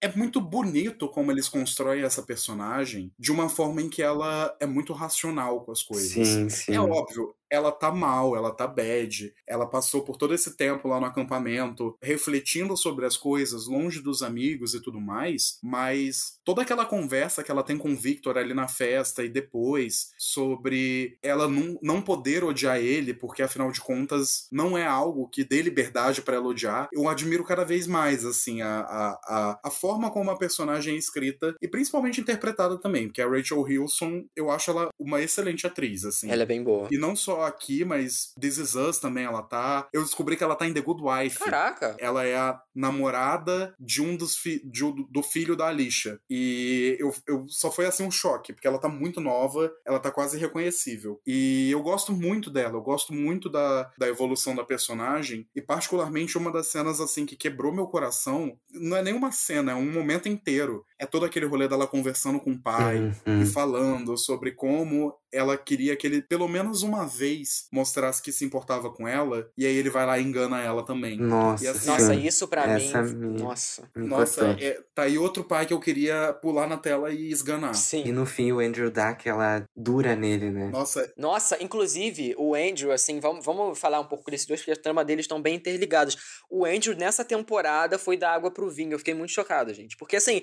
é 0.00 0.08
muito 0.16 0.40
bonito 0.40 1.08
como 1.08 1.30
eles 1.30 1.48
constroem 1.48 2.02
essa 2.02 2.22
personagem 2.22 3.12
de 3.18 3.30
uma 3.32 3.48
forma 3.48 3.82
em 3.82 3.88
que 3.88 4.02
ela 4.02 4.56
é 4.60 4.66
muito 4.66 4.92
racional 4.92 5.64
com 5.64 5.72
as 5.72 5.82
coisas. 5.82 6.28
Sim, 6.28 6.48
sim. 6.48 6.74
É 6.74 6.80
óbvio, 6.80 7.34
ela 7.50 7.72
tá 7.72 7.90
mal, 7.90 8.36
ela 8.36 8.50
tá 8.50 8.66
bad. 8.66 9.32
Ela 9.46 9.66
passou 9.66 10.02
por 10.02 10.16
todo 10.16 10.34
esse 10.34 10.56
tempo 10.56 10.88
lá 10.88 11.00
no 11.00 11.06
acampamento, 11.06 11.96
refletindo 12.02 12.76
sobre 12.76 13.04
as 13.04 13.16
coisas, 13.16 13.66
longe 13.66 14.00
dos 14.00 14.22
amigos 14.22 14.74
e 14.74 14.80
tudo 14.80 15.00
mais, 15.00 15.58
mas 15.62 16.38
toda 16.44 16.62
aquela 16.62 16.86
conversa 16.86 17.42
que 17.42 17.50
ela 17.50 17.62
tem 17.62 17.76
com 17.76 17.92
o 17.92 17.96
Victor 17.96 18.38
ali 18.38 18.54
na 18.54 18.68
festa 18.68 19.24
e 19.24 19.28
depois, 19.28 20.10
sobre 20.18 21.18
ela 21.22 21.48
não, 21.48 21.78
não 21.82 22.02
poder 22.02 22.44
odiar 22.44 22.78
ele, 22.78 23.12
porque 23.12 23.42
afinal 23.42 23.70
de 23.72 23.80
contas 23.80 24.46
não 24.50 24.76
é 24.76 24.86
algo 24.86 25.28
que 25.28 25.44
dê 25.44 25.62
liberdade 25.62 26.22
para 26.22 26.36
ela 26.36 26.48
odiar, 26.48 26.88
eu 26.92 27.08
admiro 27.08 27.44
cada 27.44 27.64
vez 27.64 27.86
mais, 27.86 28.24
assim, 28.24 28.62
a, 28.62 28.80
a, 28.80 29.20
a, 29.24 29.60
a 29.64 29.70
forma 29.70 30.10
como 30.10 30.30
a 30.30 30.38
personagem 30.38 30.94
é 30.94 30.98
escrita 30.98 31.54
e 31.60 31.68
principalmente 31.68 32.20
interpretada 32.20 32.78
também, 32.78 33.06
porque 33.06 33.22
a 33.22 33.28
Rachel 33.28 33.60
Wilson, 33.62 34.24
eu 34.36 34.50
acho 34.50 34.70
ela 34.70 34.88
uma 34.98 35.20
excelente 35.20 35.66
atriz, 35.66 36.04
assim. 36.04 36.30
Ela 36.30 36.42
é 36.42 36.46
bem 36.46 36.62
boa. 36.62 36.88
E 36.90 36.98
não 36.98 37.16
só 37.16 37.39
aqui, 37.42 37.84
mas 37.84 38.32
This 38.40 38.58
Is 38.58 38.74
Us 38.74 38.98
também 38.98 39.24
ela 39.24 39.42
tá. 39.42 39.88
Eu 39.92 40.02
descobri 40.02 40.36
que 40.36 40.44
ela 40.44 40.56
tá 40.56 40.66
em 40.66 40.72
The 40.72 40.80
Good 40.80 41.02
Wife. 41.02 41.38
Caraca! 41.38 41.96
Ela 41.98 42.24
é 42.24 42.36
a 42.36 42.60
namorada 42.74 43.74
de 43.78 44.02
um 44.02 44.16
dos 44.16 44.36
fi 44.36 44.60
de, 44.64 44.82
do 45.10 45.22
filho 45.22 45.56
da 45.56 45.68
Alicia. 45.68 46.20
E 46.28 46.96
eu, 46.98 47.14
eu 47.26 47.46
só 47.48 47.70
foi 47.70 47.86
assim 47.86 48.04
um 48.04 48.10
choque, 48.10 48.52
porque 48.52 48.66
ela 48.66 48.78
tá 48.78 48.88
muito 48.88 49.20
nova, 49.20 49.72
ela 49.84 49.98
tá 49.98 50.10
quase 50.10 50.36
irreconhecível. 50.36 51.20
E 51.26 51.70
eu 51.70 51.82
gosto 51.82 52.12
muito 52.12 52.50
dela, 52.50 52.74
eu 52.74 52.82
gosto 52.82 53.12
muito 53.12 53.48
da, 53.48 53.90
da 53.98 54.08
evolução 54.08 54.54
da 54.54 54.64
personagem, 54.64 55.48
e 55.54 55.60
particularmente 55.60 56.38
uma 56.38 56.52
das 56.52 56.68
cenas 56.68 57.00
assim 57.00 57.26
que 57.26 57.36
quebrou 57.36 57.72
meu 57.72 57.86
coração, 57.86 58.58
não 58.70 58.96
é 58.96 59.02
nenhuma 59.02 59.32
cena, 59.32 59.72
é 59.72 59.74
um 59.74 59.90
momento 59.90 60.28
inteiro. 60.28 60.84
É 61.00 61.06
todo 61.06 61.24
aquele 61.24 61.46
rolê 61.46 61.66
dela 61.66 61.86
conversando 61.86 62.38
com 62.38 62.50
o 62.52 62.58
pai 62.58 62.98
Uhum. 63.26 63.42
e 63.42 63.46
falando 63.46 64.16
sobre 64.18 64.52
como 64.52 65.14
ela 65.32 65.56
queria 65.56 65.96
que 65.96 66.06
ele, 66.06 66.20
pelo 66.20 66.46
menos 66.48 66.82
uma 66.82 67.06
vez, 67.06 67.66
mostrasse 67.72 68.20
que 68.20 68.32
se 68.32 68.44
importava 68.44 68.90
com 68.90 69.06
ela, 69.06 69.48
e 69.56 69.64
aí 69.64 69.76
ele 69.76 69.88
vai 69.88 70.04
lá 70.04 70.18
e 70.18 70.22
engana 70.24 70.60
ela 70.60 70.84
também. 70.84 71.16
Nossa, 71.18 71.64
E 71.64 71.68
assim, 71.68 71.86
Nossa, 71.88 72.14
isso 72.14 72.48
pra 72.48 72.64
Essa 72.68 73.02
mim. 73.02 73.38
Nossa. 73.40 73.88
me 73.94 74.06
nossa, 74.08 74.44
cortou. 74.46 74.64
é- 74.64 74.80
tá 74.94 75.02
aí 75.04 75.16
outro 75.16 75.44
pai 75.44 75.66
que 75.66 75.72
eu 75.72 75.78
queria 75.80 76.32
pular 76.42 76.66
na 76.68 76.76
tela 76.76 77.12
e 77.12 77.30
esganar. 77.30 77.70
E 77.72 77.76
Sim. 77.76 78.12
no 78.12 78.26
fim 78.26 78.50
o 78.52 78.58
Andrew 78.58 78.90
dá 78.90 79.10
aquela 79.10 79.64
dura 79.76 80.14
nele, 80.16 80.50
né? 80.50 80.68
Nossa, 80.70 81.10
Nossa, 81.16 81.62
inclusive, 81.62 82.34
o 82.36 82.54
Andrew, 82.54 82.90
assim, 82.92 83.20
vamos, 83.20 83.44
vamos 83.44 83.78
falar 83.78 84.00
um 84.00 84.06
pouco 84.06 84.30
desses 84.30 84.46
dois, 84.46 84.60
porque 84.60 84.72
a 84.72 84.76
trama 84.82 85.04
deles 85.04 85.24
estão 85.24 85.40
bem 85.40 85.54
interligados. 85.54 86.16
O 86.50 86.64
Andrew, 86.64 86.96
nessa 86.96 87.24
temporada, 87.24 87.98
foi 87.98 88.16
da 88.16 88.32
água 88.34 88.50
pro 88.50 88.68
vinho. 88.68 88.92
Eu 88.94 88.98
fiquei 88.98 89.14
muito 89.14 89.30
chocado, 89.32 89.72
gente. 89.72 89.96
Porque, 89.96 90.16
assim, 90.16 90.42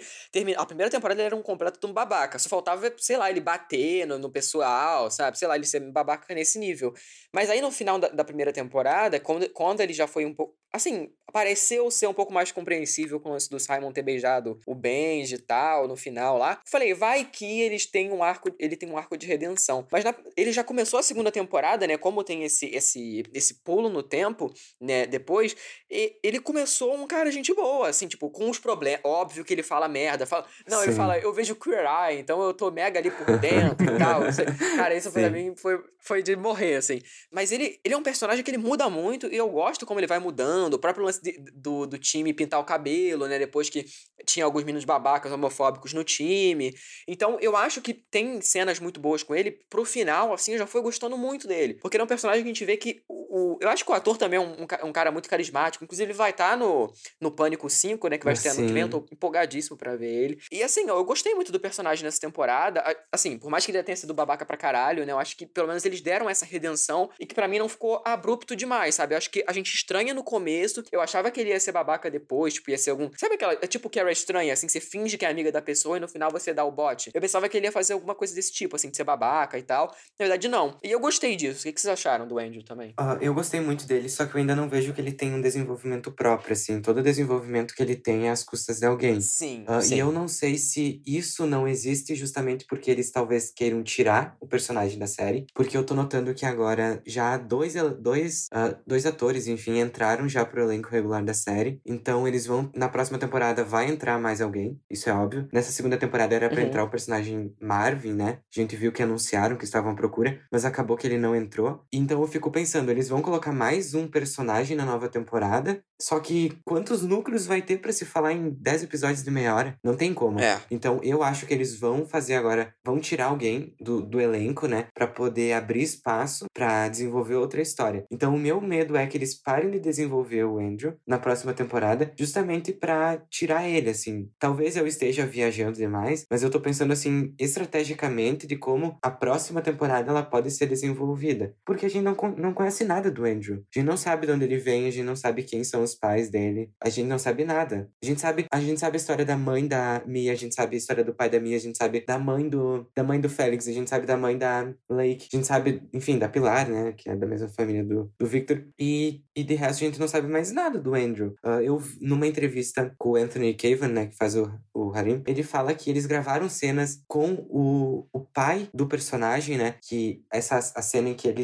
a 0.56 0.66
primeira 0.66 0.90
temporada 0.90 1.20
ele 1.20 1.28
era 1.28 1.36
um 1.36 1.42
completo 1.42 1.80
de 1.80 1.86
um 1.86 1.94
babaca. 1.94 2.38
Só 2.40 2.48
faltava, 2.48 2.94
sei 2.98 3.18
lá, 3.18 3.30
ele 3.30 3.42
bater 3.42 4.06
no, 4.06 4.18
no 4.18 4.30
pessoal, 4.30 5.10
sabe? 5.10 5.38
Sei 5.38 5.48
lá, 5.48 5.56
ele 5.56 5.66
ser 5.66 5.80
babaca 5.92 6.34
nesse 6.34 6.60
nível. 6.60 6.94
Mas 7.34 7.50
aí, 7.50 7.62
no 7.62 7.72
final 7.72 8.00
da, 8.00 8.10
da 8.10 8.24
primeira 8.24 8.54
temporada, 8.54 9.20
quando, 9.20 9.50
quando 9.50 9.82
ele 9.82 9.94
já 9.94 10.08
foi 10.08 10.26
um 10.26 10.34
pouco. 10.34 10.56
Assim, 10.72 11.10
pareceu 11.32 11.90
ser 11.92 12.08
um 12.08 12.14
pouco 12.14 12.34
mais 12.34 12.52
compreensível 12.52 13.20
com 13.20 13.30
o 13.30 13.32
lance 13.34 13.50
do 13.50 13.60
Simon 13.60 13.92
ter 13.92 14.02
beijado 14.02 14.60
o 14.66 14.74
Benji 14.74 15.36
e 15.36 15.40
tal, 15.40 15.88
no 15.88 15.96
final 15.96 16.38
lá. 16.38 16.60
Falei, 16.66 16.94
vai 16.94 17.26
que 17.26 17.62
eles 17.62 17.86
têm 17.86 18.12
um 18.12 18.24
arco, 18.24 18.50
ele 18.60 18.76
tem 18.76 18.90
um 18.90 18.98
arco 18.98 19.18
de 19.18 19.28
redenção. 19.28 19.86
Mas 19.92 20.04
na- 20.04 20.16
ele 20.36 20.52
já 20.52 20.64
começou 20.64 21.00
a 21.00 21.04
segunda 21.04 21.32
temporada, 21.32 21.86
né? 21.86 21.98
Como 21.98 22.24
tem 22.24 22.44
esse 22.44 22.68
esse 22.68 23.24
esse 23.34 23.56
pulo 23.56 23.90
no 23.90 24.02
tempo, 24.04 24.52
né, 24.80 25.06
depois, 25.06 25.56
e 25.90 26.16
ele 26.24 26.40
começou 26.40 26.94
um 26.96 27.06
cara 27.08 27.32
gente 27.32 27.54
boa, 27.54 27.90
assim, 27.90 28.08
tipo, 28.08 28.30
com 28.30 28.50
os 28.50 28.60
problemas, 28.60 29.02
óbvio 29.04 29.44
que 29.44 29.54
ele 29.54 29.64
fala 29.64 29.88
merda, 29.88 30.26
fala, 30.26 30.46
não, 30.68 30.82
ele 30.84 30.92
Sim. 30.92 30.98
fala, 30.98 31.18
eu 31.18 31.34
vejo 31.34 31.56
Queer 31.56 31.86
Eye, 31.86 32.20
então 32.20 32.42
eu 32.42 32.54
tô 32.54 32.72
mega 32.72 33.00
ali 33.00 33.12
por 33.12 33.38
dentro 33.40 33.86
e 33.86 33.98
tal. 33.98 34.22
Cara, 34.78 34.96
isso 34.96 35.12
pra 35.12 35.24
Sim. 35.24 35.30
mim 35.30 35.56
foi 35.56 35.80
foi 36.00 36.24
de 36.24 36.38
morrer, 36.38 36.76
assim. 36.78 37.02
Mas 37.30 37.52
ele, 37.52 37.80
ele 37.84 37.94
é 37.94 37.98
um 37.98 38.02
personagem 38.04 38.42
que 38.42 38.50
ele 38.50 38.58
muda 38.58 38.90
muito 38.90 39.28
e 39.28 39.36
eu 39.36 39.50
gosto 39.50 39.86
como 39.86 40.00
ele 40.00 40.08
vai 40.08 40.20
mudando. 40.20 40.76
O 40.76 40.80
próprio 40.80 41.04
lance 41.04 41.17
de- 41.22 41.38
do, 41.54 41.86
do 41.86 41.98
time 41.98 42.34
pintar 42.34 42.60
o 42.60 42.64
cabelo, 42.64 43.28
né? 43.28 43.38
Depois 43.40 43.70
que 43.70 43.86
tinha 44.26 44.46
alguns 44.46 44.64
meninos 44.64 44.86
babacas 44.86 45.32
homofóbicos 45.32 45.94
no 45.94 46.04
time. 46.04 46.74
Então 47.08 47.38
eu 47.40 47.56
acho 47.56 47.82
que 47.82 47.94
tem 47.94 48.42
cenas 48.42 48.80
muito 48.80 49.00
boas 49.00 49.24
com 49.24 49.36
ele. 49.36 49.52
Pro 49.70 49.86
final, 49.86 50.34
assim, 50.34 50.54
eu 50.54 50.58
já 50.60 50.68
fui 50.68 50.82
gostando 50.82 51.18
muito 51.18 51.48
dele. 51.48 51.76
Porque 51.76 51.98
ele 51.98 52.02
é 52.02 52.06
um 52.06 52.08
personagem 52.08 52.44
que 52.44 52.50
a 52.50 52.54
gente 52.54 52.66
vê 52.66 52.78
que. 52.78 53.02
O, 53.38 53.58
eu 53.62 53.70
acho 53.70 53.86
que 53.86 53.92
o 53.92 53.94
ator 53.94 54.18
também 54.18 54.38
é 54.38 54.42
um, 54.42 54.64
um 54.64 54.68
ca- 54.68 54.82
um 54.84 54.92
cara 54.92 55.12
muito 55.12 55.30
carismático. 55.30 55.84
Inclusive, 55.84 56.12
ele 56.12 56.18
vai 56.18 56.32
estar 56.32 56.58
no, 56.58 56.92
no 57.22 57.32
Pânico 57.32 57.70
5, 57.70 58.08
né? 58.08 58.18
Que 58.18 58.26
vai 58.26 58.36
ser 58.36 58.50
ano 58.50 58.66
que 58.66 58.74
vem. 58.74 58.82
Eu 58.82 58.88
sim. 58.88 58.92
tô 58.92 59.06
empolgadíssimo 59.12 59.78
pra 59.78 59.96
ver 59.96 60.08
ele. 60.12 60.40
E 60.52 60.64
assim, 60.64 60.88
eu 60.88 61.04
gostei 61.06 61.34
muito 61.36 61.52
do 61.52 61.60
personagem 61.60 62.04
nessa 62.04 62.20
temporada. 62.20 62.84
Assim, 63.12 63.38
por 63.38 63.50
mais 63.52 63.66
que 63.66 63.72
ele 63.72 63.82
tenha 63.84 63.96
sido 63.96 64.14
babaca 64.14 64.46
pra 64.46 64.58
caralho, 64.58 65.06
né? 65.06 65.12
Eu 65.12 65.20
acho 65.20 65.36
que 65.38 65.46
pelo 65.46 65.68
menos 65.68 65.86
eles 65.86 66.02
deram 66.02 66.30
essa 66.30 66.46
redenção 66.46 67.10
e 67.20 67.26
que 67.26 67.36
pra 67.36 67.48
mim 67.48 67.60
não 67.60 67.70
ficou 67.70 68.02
abrupto 68.06 68.56
demais, 68.56 68.96
sabe? 68.96 69.14
Eu 69.14 69.18
acho 69.18 69.30
que 69.30 69.44
a 69.48 69.54
gente 69.54 69.74
estranha 69.74 70.14
no 70.14 70.24
começo. 70.24 70.84
Eu 70.92 71.02
achava 71.02 71.30
que 71.30 71.40
ele 71.40 71.50
ia 71.50 71.60
ser 71.60 71.72
babaca 71.72 72.10
depois, 72.10 72.54
tipo, 72.56 72.72
ia 72.72 72.78
ser 72.78 72.92
algum. 72.92 73.10
Sabe 73.18 73.36
aquela. 73.36 73.54
É 73.54 73.68
tipo 73.68 73.90
que 73.90 74.00
era 74.00 74.12
estranha, 74.12 74.54
assim, 74.54 74.68
você 74.68 74.80
finge 74.80 75.18
que 75.18 75.26
é 75.26 75.30
amiga 75.30 75.52
da 75.52 75.62
pessoa 75.62 75.98
e 75.98 76.00
no 76.00 76.08
final 76.08 76.32
você 76.32 76.54
dá 76.54 76.64
o 76.64 76.72
bote. 76.72 77.12
Eu 77.14 77.22
pensava 77.22 77.48
que 77.50 77.58
ele 77.58 77.68
ia 77.68 77.72
fazer 77.72 77.94
alguma 77.94 78.16
coisa 78.16 78.34
desse 78.34 78.52
tipo, 78.54 78.76
assim, 78.76 78.90
de 78.90 78.98
ser 78.98 79.04
babaca 79.04 79.58
e 79.58 79.64
tal. 79.64 79.88
Na 79.88 80.26
verdade, 80.26 80.48
não. 80.48 80.78
E 80.84 80.92
eu 80.92 81.00
gostei 81.00 81.36
disso. 81.36 81.60
O 81.62 81.64
que 81.64 81.74
que 81.74 81.82
vocês 81.82 81.92
acharam 81.94 82.28
do 82.28 82.40
Andrew 82.40 82.64
também? 82.64 82.94
Ah, 82.98 83.18
eu 83.22 83.27
gostei 83.34 83.60
muito 83.60 83.86
dele, 83.88 84.10
só 84.10 84.26
que 84.26 84.36
eu 84.36 84.40
ainda 84.40 84.56
não 84.56 84.70
vejo 84.70 84.94
que 84.94 85.02
ele 85.02 85.12
tem 85.12 85.34
um 85.34 85.42
desenvolvimento 85.42 86.12
próprio, 86.12 86.54
assim. 86.54 86.82
Todo 86.82 87.02
desenvolvimento 87.02 87.74
que 87.74 87.82
ele 87.82 87.96
tem 87.96 88.28
é 88.28 88.32
às 88.32 88.44
custas 88.44 88.80
de 88.80 88.86
alguém. 88.86 89.20
Sim. 89.22 89.64
Ah, 89.68 89.82
sim. 89.82 89.96
e 89.96 90.00
eu 90.00 90.12
não 90.12 90.28
sei 90.28 90.58
se 90.58 91.02
isso 91.06 91.46
não 91.46 91.68
existe 91.68 92.16
justamente 92.16 92.66
porque 92.68 92.90
eles 92.92 93.12
talvez 93.12 93.52
queiram 93.56 93.82
tirar 93.84 94.36
o 94.40 94.48
personagem 94.48 94.98
da 95.00 95.08
série. 95.08 95.46
Porque 95.54 95.76
eu 95.78 95.84
tô 95.84 95.94
notando 95.94 96.34
que 96.34 96.46
agora 96.46 97.02
já 97.06 97.38
dois, 97.38 97.74
dois, 98.00 98.48
ah, 98.52 98.76
dois 98.86 99.06
atores, 99.06 99.48
enfim, 99.48 99.80
entraram 99.80 100.28
já 100.28 100.46
pro 100.46 100.62
elenco 100.64 100.90
regular 100.90 101.24
da 101.24 101.34
série. 101.34 101.82
Então 101.86 102.28
eles 102.28 102.46
vão. 102.46 102.70
Na 102.76 102.90
próxima 102.90 103.18
temporada 103.18 103.64
vai 103.64 103.90
entrar 103.90 104.20
mais 104.20 104.42
alguém, 104.42 104.80
isso 104.90 105.10
é 105.10 105.14
óbvio. 105.14 105.48
Nessa 105.52 105.72
segunda 105.72 105.98
temporada 105.98 106.36
era 106.36 106.50
pra 106.50 106.62
Uhum. 106.62 106.68
entrar 106.68 106.84
o 106.84 106.90
personagem 106.90 107.54
Marvin, 107.62 108.14
né? 108.14 108.40
A 108.56 108.60
gente 108.60 108.76
viu 108.76 108.92
que 108.92 109.04
anunciaram 109.04 109.56
que 109.56 109.64
estavam 109.64 109.92
à 109.92 109.96
procura, 109.96 110.40
mas 110.52 110.66
acabou 110.66 110.98
que 110.98 111.06
ele 111.08 111.18
não 111.18 111.36
entrou. 111.36 111.84
Então 111.92 112.22
eu 112.22 112.28
fico 112.28 112.52
pensando, 112.52 112.90
eles 112.92 113.08
vão 113.10 113.17
colocar 113.22 113.52
mais 113.52 113.94
um 113.94 114.08
personagem 114.08 114.76
na 114.76 114.86
nova 114.86 115.08
temporada. 115.08 115.82
Só 116.00 116.20
que 116.20 116.58
quantos 116.64 117.02
núcleos 117.04 117.46
vai 117.46 117.62
ter 117.62 117.80
pra 117.80 117.92
se 117.92 118.06
falar 118.06 118.34
em 118.34 118.52
10 118.52 118.84
episódios 118.84 119.24
de 119.24 119.32
meia 119.32 119.56
hora? 119.56 119.76
Não 119.84 119.96
tem 119.96 120.14
como. 120.14 120.40
É. 120.40 120.60
Então 120.70 121.00
eu 121.04 121.24
acho 121.24 121.46
que 121.46 121.54
eles 121.54 121.80
vão 121.80 122.06
fazer 122.06 122.36
agora, 122.36 122.74
vão 122.86 123.00
tirar 123.00 123.26
alguém 123.26 123.76
do, 123.80 124.02
do 124.02 124.22
elenco, 124.22 124.68
né, 124.68 124.88
Pra 124.94 125.08
poder 125.08 125.54
abrir 125.54 125.82
espaço 125.82 126.46
pra 126.54 126.88
desenvolver 126.88 127.36
outra 127.36 127.62
história. 127.62 128.06
Então 128.12 128.36
o 128.36 128.40
meu 128.40 128.62
medo 128.62 128.96
é 128.96 129.08
que 129.08 129.18
eles 129.18 129.34
parem 129.34 129.72
de 129.72 129.80
desenvolver 129.80 130.44
o 130.44 130.60
Andrew 130.60 130.94
na 131.08 131.18
próxima 131.18 131.54
temporada, 131.54 132.12
justamente 132.18 132.72
pra 132.72 133.18
tirar 133.30 133.68
ele, 133.68 133.90
assim. 133.90 134.30
Talvez 134.40 134.76
eu 134.76 134.86
esteja 134.86 135.26
viajando 135.26 135.78
demais, 135.78 136.26
mas 136.30 136.44
eu 136.44 136.50
tô 136.50 136.60
pensando 136.60 136.94
assim 136.94 137.34
estrategicamente 137.40 138.46
de 138.46 138.56
como 138.56 138.98
a 139.02 139.10
próxima 139.10 139.62
temporada 139.62 140.12
ela 140.12 140.24
pode 140.24 140.52
ser 140.52 140.68
desenvolvida, 140.68 141.54
porque 141.66 141.86
a 141.86 141.90
gente 141.90 142.04
não, 142.04 142.16
não 142.38 142.54
conhece 142.54 142.84
nada 142.84 143.07
do 143.12 143.26
Andrew. 143.26 143.56
A 143.56 143.80
gente 143.80 143.86
não 143.86 143.98
sabe 143.98 144.28
de 144.28 144.34
onde 144.34 144.46
ele 144.46 144.58
vem, 144.58 144.88
a 144.88 144.92
gente 144.92 145.06
não 145.06 145.16
sabe 145.16 145.44
quem 145.44 145.64
são 145.64 145.84
os 145.84 145.96
pais 145.96 146.30
dele, 146.30 146.72
a 146.82 146.90
gente 146.90 147.08
não 147.08 147.20
sabe 147.20 147.44
nada. 147.44 147.90
A 148.04 148.06
gente 148.06 148.22
sabe, 148.22 148.46
a 148.52 148.60
gente 148.60 148.80
sabe 148.80 148.96
a 148.96 148.98
história 148.98 149.26
da 149.26 149.38
mãe 149.38 149.68
da 149.68 150.02
Mia, 150.06 150.32
a 150.32 150.36
gente 150.36 150.56
sabe 150.56 150.76
a 150.76 150.78
história 150.78 151.04
do 151.04 151.14
pai 151.14 151.30
da 151.30 151.40
Mia, 151.40 151.56
a 151.56 151.60
gente 151.60 151.78
sabe 151.78 152.02
da 152.06 152.18
mãe 152.18 152.48
do 152.48 152.88
da 152.96 153.04
mãe 153.04 153.20
do 153.20 153.30
Félix, 153.30 153.68
a 153.68 153.72
gente 153.72 153.90
sabe 153.90 154.06
da 154.06 154.18
mãe 154.18 154.38
da 154.38 154.74
Lake, 154.90 155.28
a 155.32 155.36
gente 155.36 155.48
sabe, 155.48 155.84
enfim, 155.94 156.18
da 156.18 156.30
Pilar, 156.30 156.70
né, 156.70 156.94
que 156.94 157.10
é 157.10 157.16
da 157.16 157.26
mesma 157.26 157.48
família 157.48 157.84
do, 157.84 158.12
do 158.20 158.26
Victor, 158.26 158.64
e, 158.80 159.22
e 159.36 159.44
de 159.44 159.56
resto 159.56 159.84
a 159.84 159.88
gente 159.88 160.00
não 160.00 160.08
sabe 160.08 160.28
mais 160.28 160.52
nada 160.52 160.80
do 160.80 160.94
Andrew. 160.94 161.36
Ah, 161.44 161.62
eu, 161.62 161.82
numa 162.02 162.28
entrevista 162.28 162.94
com 162.98 163.12
o 163.12 163.16
Anthony 163.16 163.54
Cavan, 163.54 163.90
né, 163.90 164.08
que 164.08 164.16
faz 164.16 164.36
o, 164.36 164.52
o 164.74 164.92
Harim, 164.94 165.24
ele 165.28 165.44
fala 165.44 165.74
que 165.74 165.90
eles 165.90 166.06
gravaram 166.06 166.50
cenas 166.50 167.02
com 167.08 167.34
o, 167.50 168.08
o 168.12 168.20
pai 168.20 168.70
do 168.74 168.88
personagem, 168.88 169.58
né, 169.58 169.76
que 169.82 170.24
essa 170.32 170.58
a 170.58 170.82
cena 170.82 171.10
em 171.10 171.14
que 171.14 171.28
ele 171.28 171.44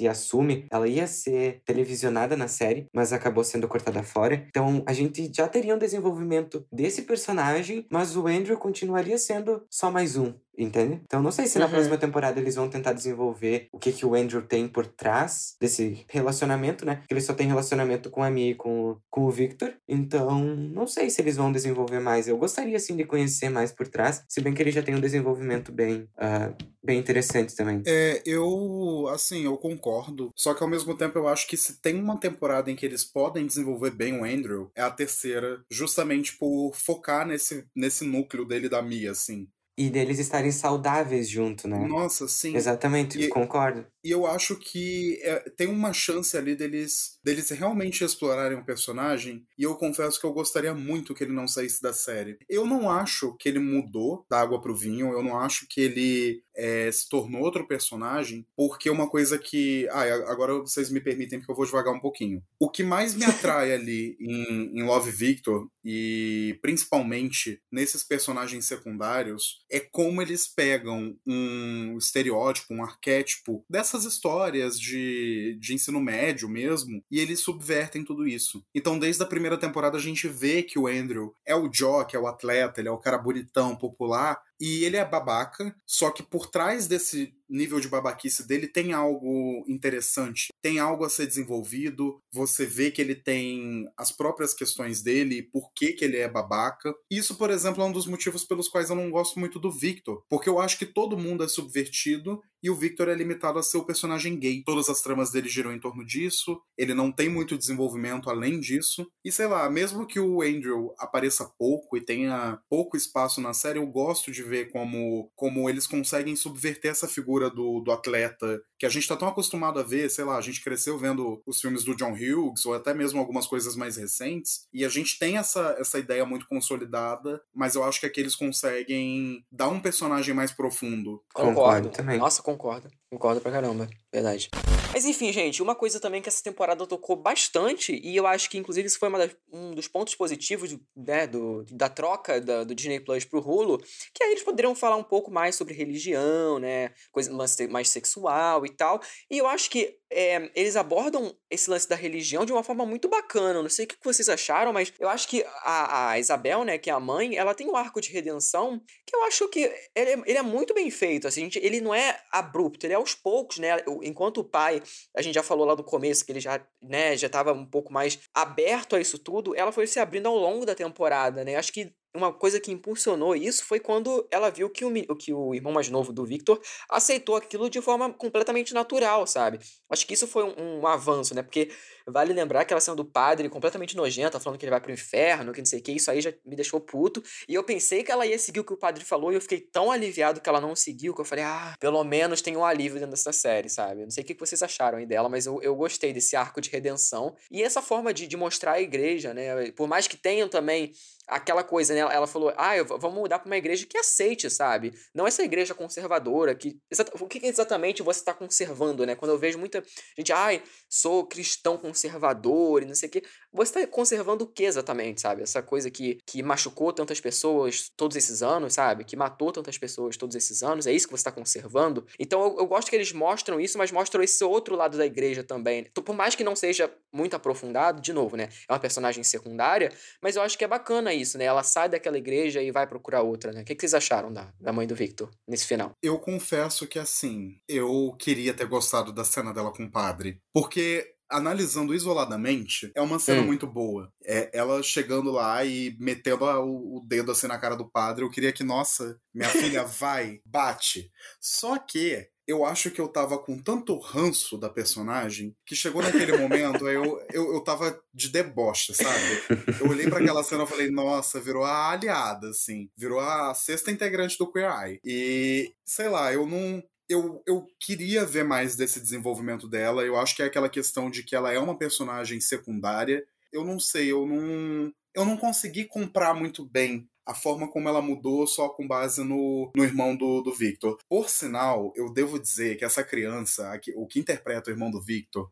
se 0.00 0.08
assume, 0.08 0.66
ela 0.70 0.88
ia 0.88 1.06
ser 1.06 1.60
televisionada 1.66 2.34
na 2.36 2.48
série, 2.48 2.86
mas 2.92 3.12
acabou 3.12 3.44
sendo 3.44 3.68
cortada 3.68 4.02
fora. 4.02 4.46
Então 4.48 4.82
a 4.86 4.94
gente 4.94 5.30
já 5.34 5.46
teria 5.46 5.74
um 5.74 5.78
desenvolvimento 5.78 6.64
desse 6.72 7.02
personagem, 7.02 7.86
mas 7.90 8.16
o 8.16 8.26
Andrew 8.26 8.56
continuaria 8.56 9.18
sendo 9.18 9.62
só 9.70 9.90
mais 9.90 10.16
um. 10.16 10.32
Entende? 10.58 11.00
Então 11.06 11.22
não 11.22 11.30
sei 11.30 11.46
se 11.46 11.58
na 11.58 11.64
Uhum. 11.64 11.70
próxima 11.70 11.96
temporada 11.96 12.38
eles 12.38 12.54
vão 12.56 12.68
tentar 12.68 12.92
desenvolver 12.92 13.68
o 13.72 13.78
que, 13.78 13.92
que 13.92 14.04
o 14.04 14.14
Andrew 14.14 14.42
tem 14.42 14.68
por 14.68 14.84
trás 14.84 15.54
desse 15.58 16.04
relacionamento, 16.08 16.84
né? 16.84 16.96
Porque 16.96 17.14
ele 17.14 17.20
só 17.22 17.32
tem 17.32 17.46
relacionamento 17.46 18.10
com 18.10 18.22
a 18.22 18.30
Mia 18.30 18.50
e 18.50 18.54
com, 18.54 18.96
com 19.08 19.22
o 19.24 19.30
Victor. 19.30 19.72
Então, 19.88 20.38
não 20.44 20.86
sei 20.86 21.08
se 21.08 21.22
eles 21.22 21.36
vão 21.36 21.50
desenvolver 21.50 22.00
mais. 22.00 22.28
Eu 22.28 22.36
gostaria, 22.36 22.78
sim, 22.78 22.94
de 22.94 23.04
conhecer 23.04 23.48
mais 23.48 23.72
por 23.72 23.88
trás. 23.88 24.22
Se 24.28 24.40
bem 24.42 24.52
que 24.52 24.60
ele 24.62 24.70
já 24.72 24.82
tem 24.82 24.94
um 24.94 25.00
desenvolvimento 25.00 25.72
bem, 25.72 26.06
ah, 26.18 26.52
bem 26.84 26.98
interessante 26.98 27.56
também. 27.56 27.82
É, 27.86 28.20
eu, 28.26 29.06
assim, 29.14 29.44
eu 29.44 29.56
concordo. 29.56 29.89
Só 30.36 30.54
que 30.54 30.62
ao 30.62 30.68
mesmo 30.68 30.96
tempo 30.96 31.18
eu 31.18 31.28
acho 31.28 31.46
que 31.46 31.56
se 31.56 31.80
tem 31.80 32.00
uma 32.00 32.18
temporada 32.18 32.70
em 32.70 32.76
que 32.76 32.86
eles 32.86 33.04
podem 33.04 33.46
desenvolver 33.46 33.90
bem 33.90 34.18
o 34.18 34.24
Andrew, 34.24 34.70
é 34.74 34.82
a 34.82 34.90
terceira, 34.90 35.62
justamente 35.70 36.36
por 36.36 36.72
focar 36.74 37.26
nesse, 37.26 37.64
nesse 37.74 38.04
núcleo 38.04 38.44
dele 38.44 38.68
da 38.68 38.82
Mia, 38.82 39.10
assim. 39.12 39.48
E 39.76 39.88
deles 39.88 40.18
estarem 40.18 40.52
saudáveis 40.52 41.28
junto, 41.28 41.66
né? 41.66 41.86
Nossa, 41.88 42.28
sim. 42.28 42.54
Exatamente, 42.54 43.18
E- 43.18 43.28
concordo. 43.28 43.86
E 44.04 44.10
eu 44.10 44.26
acho 44.26 44.56
que 44.56 45.18
é, 45.22 45.50
tem 45.50 45.66
uma 45.66 45.92
chance 45.92 46.36
ali 46.36 46.54
deles, 46.54 47.18
deles 47.22 47.50
realmente 47.50 48.04
explorarem 48.04 48.58
o 48.58 48.64
personagem. 48.64 49.44
E 49.58 49.62
eu 49.62 49.74
confesso 49.76 50.18
que 50.18 50.26
eu 50.26 50.32
gostaria 50.32 50.74
muito 50.74 51.14
que 51.14 51.24
ele 51.24 51.32
não 51.32 51.46
saísse 51.46 51.82
da 51.82 51.92
série. 51.92 52.38
Eu 52.48 52.66
não 52.66 52.90
acho 52.90 53.36
que 53.36 53.48
ele 53.48 53.58
mudou 53.58 54.24
da 54.30 54.40
água 54.40 54.60
pro 54.60 54.74
vinho. 54.74 55.12
Eu 55.12 55.22
não 55.22 55.38
acho 55.38 55.66
que 55.68 55.80
ele 55.80 56.42
é, 56.56 56.90
se 56.90 57.08
tornou 57.08 57.42
outro 57.42 57.66
personagem. 57.66 58.46
Porque 58.56 58.90
uma 58.90 59.08
coisa 59.08 59.38
que. 59.38 59.88
Ah, 59.90 60.02
agora 60.30 60.54
vocês 60.54 60.90
me 60.90 61.00
permitem 61.00 61.38
porque 61.38 61.52
eu 61.52 61.56
vou 61.56 61.66
devagar 61.66 61.94
um 61.94 62.00
pouquinho. 62.00 62.42
O 62.58 62.70
que 62.70 62.82
mais 62.82 63.14
me 63.14 63.24
atrai 63.24 63.72
ali 63.74 64.16
em, 64.20 64.78
em 64.78 64.82
Love 64.82 65.10
Victor, 65.10 65.68
e 65.84 66.58
principalmente 66.62 67.60
nesses 67.72 68.04
personagens 68.04 68.66
secundários, 68.66 69.64
é 69.70 69.80
como 69.80 70.20
eles 70.20 70.46
pegam 70.46 71.16
um 71.26 71.96
estereótipo, 71.96 72.74
um 72.74 72.84
arquétipo 72.84 73.64
dessas 73.90 74.04
histórias 74.04 74.78
de, 74.78 75.58
de 75.60 75.74
ensino 75.74 76.00
médio 76.00 76.48
mesmo, 76.48 77.02
e 77.10 77.18
eles 77.18 77.40
subvertem 77.40 78.04
tudo 78.04 78.26
isso. 78.26 78.64
Então, 78.74 78.98
desde 78.98 79.22
a 79.22 79.26
primeira 79.26 79.58
temporada, 79.58 79.96
a 79.96 80.00
gente 80.00 80.28
vê 80.28 80.62
que 80.62 80.78
o 80.78 80.86
Andrew 80.86 81.34
é 81.44 81.54
o 81.54 81.68
jock, 81.68 82.14
é 82.14 82.18
o 82.18 82.26
atleta, 82.26 82.80
ele 82.80 82.88
é 82.88 82.92
o 82.92 82.98
cara 82.98 83.18
bonitão, 83.18 83.74
popular, 83.74 84.40
e 84.60 84.84
ele 84.84 84.96
é 84.96 85.04
babaca, 85.04 85.74
só 85.86 86.10
que 86.10 86.22
por 86.22 86.46
trás 86.46 86.86
desse 86.86 87.32
nível 87.50 87.80
de 87.80 87.88
babaquice 87.88 88.46
dele 88.46 88.68
tem 88.68 88.92
algo 88.92 89.64
interessante, 89.68 90.52
tem 90.62 90.78
algo 90.78 91.04
a 91.04 91.10
ser 91.10 91.26
desenvolvido. 91.26 92.20
Você 92.32 92.64
vê 92.64 92.90
que 92.90 93.02
ele 93.02 93.14
tem 93.14 93.88
as 93.96 94.12
próprias 94.12 94.54
questões 94.54 95.02
dele, 95.02 95.42
por 95.42 95.72
que, 95.74 95.92
que 95.92 96.04
ele 96.04 96.18
é 96.18 96.28
babaca. 96.28 96.94
Isso, 97.10 97.34
por 97.34 97.50
exemplo, 97.50 97.82
é 97.82 97.86
um 97.86 97.92
dos 97.92 98.06
motivos 98.06 98.44
pelos 98.44 98.68
quais 98.68 98.90
eu 98.90 98.96
não 98.96 99.10
gosto 99.10 99.40
muito 99.40 99.58
do 99.58 99.70
Victor, 99.70 100.22
porque 100.28 100.48
eu 100.48 100.60
acho 100.60 100.78
que 100.78 100.86
todo 100.86 101.18
mundo 101.18 101.42
é 101.42 101.48
subvertido 101.48 102.40
e 102.62 102.70
o 102.70 102.76
Victor 102.76 103.08
é 103.08 103.14
limitado 103.14 103.58
a 103.58 103.62
ser 103.62 103.78
o 103.78 103.84
personagem 103.84 104.38
gay. 104.38 104.62
Todas 104.64 104.88
as 104.88 105.00
tramas 105.00 105.30
dele 105.30 105.48
giram 105.48 105.72
em 105.72 105.80
torno 105.80 106.04
disso, 106.04 106.60
ele 106.76 106.94
não 106.94 107.10
tem 107.10 107.28
muito 107.28 107.56
desenvolvimento 107.56 108.28
além 108.28 108.60
disso. 108.60 109.10
E 109.24 109.32
sei 109.32 109.46
lá, 109.46 109.68
mesmo 109.70 110.06
que 110.06 110.20
o 110.20 110.42
Andrew 110.42 110.94
apareça 110.98 111.50
pouco 111.58 111.96
e 111.96 112.04
tenha 112.04 112.60
pouco 112.68 112.96
espaço 112.96 113.40
na 113.40 113.54
série, 113.54 113.78
eu 113.78 113.86
gosto 113.86 114.30
de 114.30 114.42
ver 114.50 114.68
como, 114.70 115.30
como 115.34 115.70
eles 115.70 115.86
conseguem 115.86 116.36
subverter 116.36 116.90
essa 116.90 117.08
figura 117.08 117.48
do, 117.48 117.80
do 117.80 117.92
atleta 117.92 118.60
que 118.80 118.86
a 118.86 118.88
gente 118.88 119.06
tá 119.06 119.14
tão 119.14 119.28
acostumado 119.28 119.78
a 119.78 119.82
ver, 119.82 120.08
sei 120.08 120.24
lá, 120.24 120.38
a 120.38 120.40
gente 120.40 120.64
cresceu 120.64 120.98
vendo 120.98 121.42
os 121.46 121.60
filmes 121.60 121.84
do 121.84 121.94
John 121.94 122.14
Hughes 122.14 122.64
ou 122.64 122.72
até 122.72 122.94
mesmo 122.94 123.20
algumas 123.20 123.46
coisas 123.46 123.76
mais 123.76 123.98
recentes, 123.98 124.66
e 124.72 124.86
a 124.86 124.88
gente 124.88 125.18
tem 125.18 125.36
essa, 125.36 125.76
essa 125.78 125.98
ideia 125.98 126.24
muito 126.24 126.48
consolidada, 126.48 127.42
mas 127.54 127.74
eu 127.74 127.84
acho 127.84 128.00
que 128.00 128.06
aqui 128.06 128.20
eles 128.20 128.34
conseguem 128.34 129.44
dar 129.52 129.68
um 129.68 129.78
personagem 129.78 130.34
mais 130.34 130.50
profundo. 130.50 131.22
Concordo, 131.34 131.54
concordo 131.54 131.90
também. 131.90 132.18
Nossa, 132.18 132.42
concordo. 132.42 132.88
Concordo 133.10 133.40
pra 133.42 133.52
caramba. 133.52 133.86
Verdade. 134.10 134.48
Mas 134.92 135.04
enfim, 135.04 135.32
gente, 135.32 135.62
uma 135.62 135.74
coisa 135.74 136.00
também 136.00 136.20
que 136.20 136.28
essa 136.28 136.42
temporada 136.42 136.84
tocou 136.84 137.14
bastante, 137.14 138.00
e 138.02 138.16
eu 138.16 138.26
acho 138.26 138.50
que 138.50 138.58
inclusive 138.58 138.88
isso 138.88 138.98
foi 138.98 139.10
das, 139.12 139.36
um 139.52 139.70
dos 139.70 139.86
pontos 139.86 140.16
positivos 140.16 140.76
né, 140.96 141.28
do, 141.28 141.64
da 141.70 141.88
troca 141.88 142.40
da, 142.40 142.64
do 142.64 142.74
Disney 142.74 142.98
Plus 142.98 143.24
pro 143.24 143.40
Hulu, 143.40 143.78
que 144.12 144.24
aí 144.24 144.32
eles 144.32 144.42
poderiam 144.42 144.74
falar 144.74 144.96
um 144.96 145.04
pouco 145.04 145.30
mais 145.30 145.54
sobre 145.54 145.74
religião, 145.74 146.58
né? 146.58 146.92
Coisa 147.12 147.32
mais 147.68 147.88
sexual 147.88 148.66
e 148.66 148.69
tal. 148.74 149.00
E 149.30 149.38
eu 149.38 149.46
acho 149.46 149.70
que 149.70 149.98
é, 150.12 150.50
eles 150.54 150.74
abordam 150.74 151.34
esse 151.48 151.70
lance 151.70 151.88
da 151.88 151.94
religião 151.94 152.44
de 152.44 152.52
uma 152.52 152.64
forma 152.64 152.84
muito 152.84 153.08
bacana. 153.08 153.62
Não 153.62 153.68
sei 153.68 153.84
o 153.84 153.88
que 153.88 153.96
vocês 154.02 154.28
acharam, 154.28 154.72
mas 154.72 154.92
eu 154.98 155.08
acho 155.08 155.28
que 155.28 155.44
a, 155.62 156.10
a 156.10 156.18
Isabel, 156.18 156.64
né, 156.64 156.78
que 156.78 156.90
é 156.90 156.92
a 156.92 156.98
mãe, 157.00 157.36
ela 157.36 157.54
tem 157.54 157.68
um 157.68 157.76
arco 157.76 158.00
de 158.00 158.10
redenção 158.10 158.80
que 159.06 159.14
eu 159.14 159.22
acho 159.24 159.48
que 159.48 159.60
ele 159.94 160.10
é, 160.10 160.22
ele 160.26 160.38
é 160.38 160.42
muito 160.42 160.74
bem 160.74 160.90
feito. 160.90 161.28
Assim, 161.28 161.48
ele 161.56 161.80
não 161.80 161.94
é 161.94 162.20
abrupto, 162.32 162.84
ele 162.84 162.92
é 162.92 162.96
aos 162.96 163.14
poucos, 163.14 163.58
né? 163.58 163.76
Enquanto 164.02 164.38
o 164.38 164.44
pai, 164.44 164.82
a 165.16 165.22
gente 165.22 165.34
já 165.34 165.42
falou 165.42 165.64
lá 165.66 165.76
no 165.76 165.84
começo 165.84 166.24
que 166.24 166.32
ele 166.32 166.40
já, 166.40 166.64
né, 166.82 167.16
já 167.16 167.28
estava 167.28 167.52
um 167.52 167.66
pouco 167.66 167.92
mais 167.92 168.18
aberto 168.34 168.96
a 168.96 169.00
isso 169.00 169.18
tudo, 169.18 169.54
ela 169.54 169.72
foi 169.72 169.86
se 169.86 170.00
abrindo 170.00 170.26
ao 170.26 170.36
longo 170.36 170.66
da 170.66 170.74
temporada, 170.74 171.44
né? 171.44 171.56
Acho 171.56 171.72
que 171.72 171.92
uma 172.14 172.32
coisa 172.32 172.60
que 172.60 172.72
impulsionou 172.72 173.36
isso 173.36 173.64
foi 173.64 173.78
quando 173.78 174.26
ela 174.30 174.50
viu 174.50 174.68
que 174.68 174.84
o, 174.84 175.16
que 175.16 175.32
o 175.32 175.54
irmão 175.54 175.72
mais 175.72 175.88
novo 175.88 176.12
do 176.12 176.24
Victor 176.24 176.60
aceitou 176.88 177.36
aquilo 177.36 177.70
de 177.70 177.80
forma 177.80 178.12
completamente 178.12 178.74
natural, 178.74 179.26
sabe? 179.26 179.60
Acho 179.88 180.06
que 180.06 180.14
isso 180.14 180.26
foi 180.26 180.44
um, 180.44 180.80
um 180.80 180.86
avanço, 180.86 181.34
né? 181.34 181.42
Porque 181.42 181.70
Vale 182.12 182.32
lembrar 182.32 182.60
aquela 182.60 182.80
cena 182.80 182.96
do 182.96 183.04
padre 183.04 183.48
completamente 183.48 183.96
nojenta, 183.96 184.40
falando 184.40 184.58
que 184.58 184.64
ele 184.64 184.70
vai 184.70 184.80
pro 184.80 184.92
inferno, 184.92 185.52
que 185.52 185.60
não 185.60 185.66
sei 185.66 185.80
o 185.80 185.82
que, 185.82 185.92
isso 185.92 186.10
aí 186.10 186.20
já 186.20 186.32
me 186.44 186.56
deixou 186.56 186.80
puto. 186.80 187.22
E 187.48 187.54
eu 187.54 187.62
pensei 187.64 188.02
que 188.02 188.10
ela 188.10 188.26
ia 188.26 188.38
seguir 188.38 188.60
o 188.60 188.64
que 188.64 188.72
o 188.72 188.76
padre 188.76 189.04
falou, 189.04 189.32
e 189.32 189.34
eu 189.34 189.40
fiquei 189.40 189.60
tão 189.60 189.90
aliviado 189.90 190.40
que 190.40 190.48
ela 190.48 190.60
não 190.60 190.74
seguiu, 190.74 191.14
que 191.14 191.20
eu 191.20 191.24
falei, 191.24 191.44
ah, 191.44 191.74
pelo 191.78 192.02
menos 192.04 192.40
tem 192.40 192.56
um 192.56 192.64
alívio 192.64 192.98
dentro 192.98 193.10
dessa 193.10 193.32
série, 193.32 193.68
sabe? 193.68 194.02
Não 194.02 194.10
sei 194.10 194.24
o 194.24 194.26
que 194.26 194.34
vocês 194.34 194.62
acharam 194.62 194.98
aí 194.98 195.06
dela, 195.06 195.28
mas 195.28 195.46
eu, 195.46 195.60
eu 195.62 195.74
gostei 195.74 196.12
desse 196.12 196.36
arco 196.36 196.60
de 196.60 196.70
redenção. 196.70 197.34
E 197.50 197.62
essa 197.62 197.82
forma 197.82 198.12
de, 198.12 198.26
de 198.26 198.36
mostrar 198.36 198.72
a 198.72 198.80
igreja, 198.80 199.32
né? 199.32 199.70
Por 199.72 199.86
mais 199.86 200.06
que 200.06 200.16
tenham 200.16 200.48
também 200.48 200.92
aquela 201.30 201.62
coisa, 201.62 201.94
né? 201.94 202.00
Ela 202.00 202.26
falou, 202.26 202.52
ah, 202.56 202.76
eu, 202.76 202.84
vamos 202.84 203.14
mudar 203.14 203.38
pra 203.38 203.46
uma 203.46 203.56
igreja 203.56 203.86
que 203.86 203.96
aceite, 203.96 204.50
sabe? 204.50 204.92
Não 205.14 205.26
essa 205.26 205.42
igreja 205.42 205.74
conservadora, 205.74 206.54
que. 206.54 206.78
O 207.20 207.26
que 207.26 207.46
exatamente 207.46 208.02
você 208.02 208.24
tá 208.24 208.34
conservando, 208.34 209.06
né? 209.06 209.14
Quando 209.14 209.30
eu 209.30 209.38
vejo 209.38 209.58
muita 209.58 209.82
gente, 210.18 210.32
ai, 210.32 210.62
sou 210.88 211.26
cristão 211.26 211.76
conservador 211.76 211.99
conservador 212.00 212.82
e 212.82 212.86
não 212.86 212.94
sei 212.94 213.08
o 213.08 213.12
quê. 213.12 213.22
Você 213.52 213.78
está 213.78 213.86
conservando 213.90 214.44
o 214.44 214.46
que 214.46 214.64
exatamente, 214.64 215.20
sabe? 215.20 215.42
Essa 215.42 215.62
coisa 215.62 215.90
que, 215.90 216.18
que 216.26 216.42
machucou 216.42 216.92
tantas 216.92 217.20
pessoas 217.20 217.90
todos 217.96 218.16
esses 218.16 218.42
anos, 218.42 218.74
sabe? 218.74 219.04
Que 219.04 219.16
matou 219.16 219.52
tantas 219.52 219.76
pessoas 219.76 220.16
todos 220.16 220.36
esses 220.36 220.62
anos. 220.62 220.86
É 220.86 220.92
isso 220.92 221.06
que 221.06 221.12
você 221.12 221.20
está 221.20 221.32
conservando? 221.32 222.06
Então 222.18 222.42
eu, 222.42 222.58
eu, 222.60 222.66
gosto 222.66 222.88
que 222.88 222.96
eles 222.96 223.12
mostram 223.12 223.60
isso, 223.60 223.76
mas 223.76 223.90
mostram 223.90 224.22
esse 224.22 224.42
outro 224.44 224.76
lado 224.76 224.96
da 224.96 225.04
igreja 225.04 225.42
também. 225.42 225.84
Por 225.92 226.14
mais 226.14 226.34
que 226.34 226.44
não 226.44 226.56
seja 226.56 226.90
muito 227.12 227.34
aprofundado, 227.34 228.00
de 228.00 228.12
novo, 228.12 228.36
né? 228.36 228.48
É 228.68 228.72
uma 228.72 228.78
personagem 228.78 229.24
secundária, 229.24 229.92
mas 230.22 230.36
eu 230.36 230.42
acho 230.42 230.56
que 230.56 230.64
é 230.64 230.68
bacana 230.68 231.12
isso, 231.12 231.36
né? 231.36 231.44
Ela 231.44 231.62
sai 231.62 231.88
daquela 231.88 232.18
igreja 232.18 232.62
e 232.62 232.70
vai 232.70 232.86
procurar 232.86 233.22
outra, 233.22 233.52
né? 233.52 233.62
O 233.62 233.64
que, 233.64 233.74
que 233.74 233.80
vocês 233.80 233.94
acharam 233.94 234.32
da, 234.32 234.52
da 234.60 234.72
mãe 234.72 234.86
do 234.86 234.94
Victor 234.94 235.30
nesse 235.46 235.66
final? 235.66 235.92
Eu 236.02 236.18
confesso 236.18 236.86
que 236.86 236.98
assim, 236.98 237.60
eu 237.68 238.14
queria 238.18 238.54
ter 238.54 238.66
gostado 238.66 239.12
da 239.12 239.24
cena 239.24 239.52
dela 239.52 239.72
com 239.72 239.84
o 239.84 239.90
padre. 239.90 240.40
Porque 240.52 241.14
analisando 241.30 241.94
isoladamente, 241.94 242.90
é 242.94 243.00
uma 243.00 243.18
cena 243.18 243.42
hum. 243.42 243.46
muito 243.46 243.66
boa. 243.66 244.12
É 244.24 244.50
ela 244.52 244.82
chegando 244.82 245.30
lá 245.30 245.64
e 245.64 245.96
metendo 245.98 246.44
a, 246.44 246.60
o, 246.60 246.96
o, 246.96 247.06
dedo 247.06 247.30
assim 247.30 247.46
na 247.46 247.58
cara 247.58 247.76
do 247.76 247.88
padre. 247.88 248.24
Eu 248.24 248.30
queria 248.30 248.52
que, 248.52 248.64
nossa, 248.64 249.18
minha 249.32 249.48
filha 249.48 249.84
vai, 249.98 250.40
bate. 250.44 251.10
Só 251.40 251.78
que 251.78 252.26
eu 252.50 252.64
acho 252.64 252.90
que 252.90 253.00
eu 253.00 253.06
tava 253.06 253.38
com 253.38 253.56
tanto 253.56 253.96
ranço 253.96 254.58
da 254.58 254.68
personagem 254.68 255.54
que 255.64 255.76
chegou 255.76 256.02
naquele 256.02 256.36
momento, 256.36 256.88
eu, 256.88 257.24
eu, 257.32 257.54
eu 257.54 257.60
tava 257.60 257.96
de 258.12 258.28
deboche, 258.28 258.92
sabe? 258.92 259.78
Eu 259.80 259.88
olhei 259.88 260.08
para 260.10 260.18
aquela 260.18 260.42
cena 260.42 260.64
e 260.64 260.66
falei, 260.66 260.90
nossa, 260.90 261.40
virou 261.40 261.62
a 261.62 261.90
aliada, 261.90 262.48
assim. 262.48 262.90
Virou 262.96 263.20
a 263.20 263.54
sexta 263.54 263.92
integrante 263.92 264.36
do 264.36 264.50
Queer 264.50 264.68
Eye. 264.68 265.00
E, 265.04 265.72
sei 265.84 266.08
lá, 266.08 266.32
eu 266.32 266.44
não 266.44 266.82
eu, 267.10 267.42
eu 267.44 267.66
queria 267.80 268.24
ver 268.24 268.44
mais 268.44 268.76
desse 268.76 269.00
desenvolvimento 269.00 269.66
dela. 269.66 270.04
Eu 270.04 270.16
acho 270.16 270.36
que 270.36 270.42
é 270.42 270.46
aquela 270.46 270.68
questão 270.68 271.10
de 271.10 271.24
que 271.24 271.34
ela 271.34 271.52
é 271.52 271.58
uma 271.58 271.76
personagem 271.76 272.40
secundária. 272.40 273.26
Eu 273.52 273.64
não 273.64 273.80
sei, 273.80 274.12
eu 274.12 274.24
não. 274.24 274.92
Eu 275.12 275.24
não 275.24 275.36
consegui 275.36 275.86
comprar 275.86 276.32
muito 276.34 276.64
bem 276.64 277.08
a 277.26 277.34
forma 277.34 277.68
como 277.68 277.88
ela 277.88 278.00
mudou 278.00 278.46
só 278.46 278.68
com 278.68 278.86
base 278.86 279.24
no, 279.24 279.72
no 279.74 279.82
irmão 279.82 280.14
do, 280.14 280.40
do 280.40 280.54
Victor. 280.54 280.96
Por 281.08 281.28
sinal, 281.28 281.92
eu 281.96 282.12
devo 282.12 282.38
dizer 282.38 282.76
que 282.76 282.84
essa 282.84 283.02
criança, 283.02 283.78
o 283.96 284.06
que 284.06 284.20
interpreta 284.20 284.70
o 284.70 284.72
irmão 284.72 284.88
do 284.88 285.02
Victor, 285.02 285.50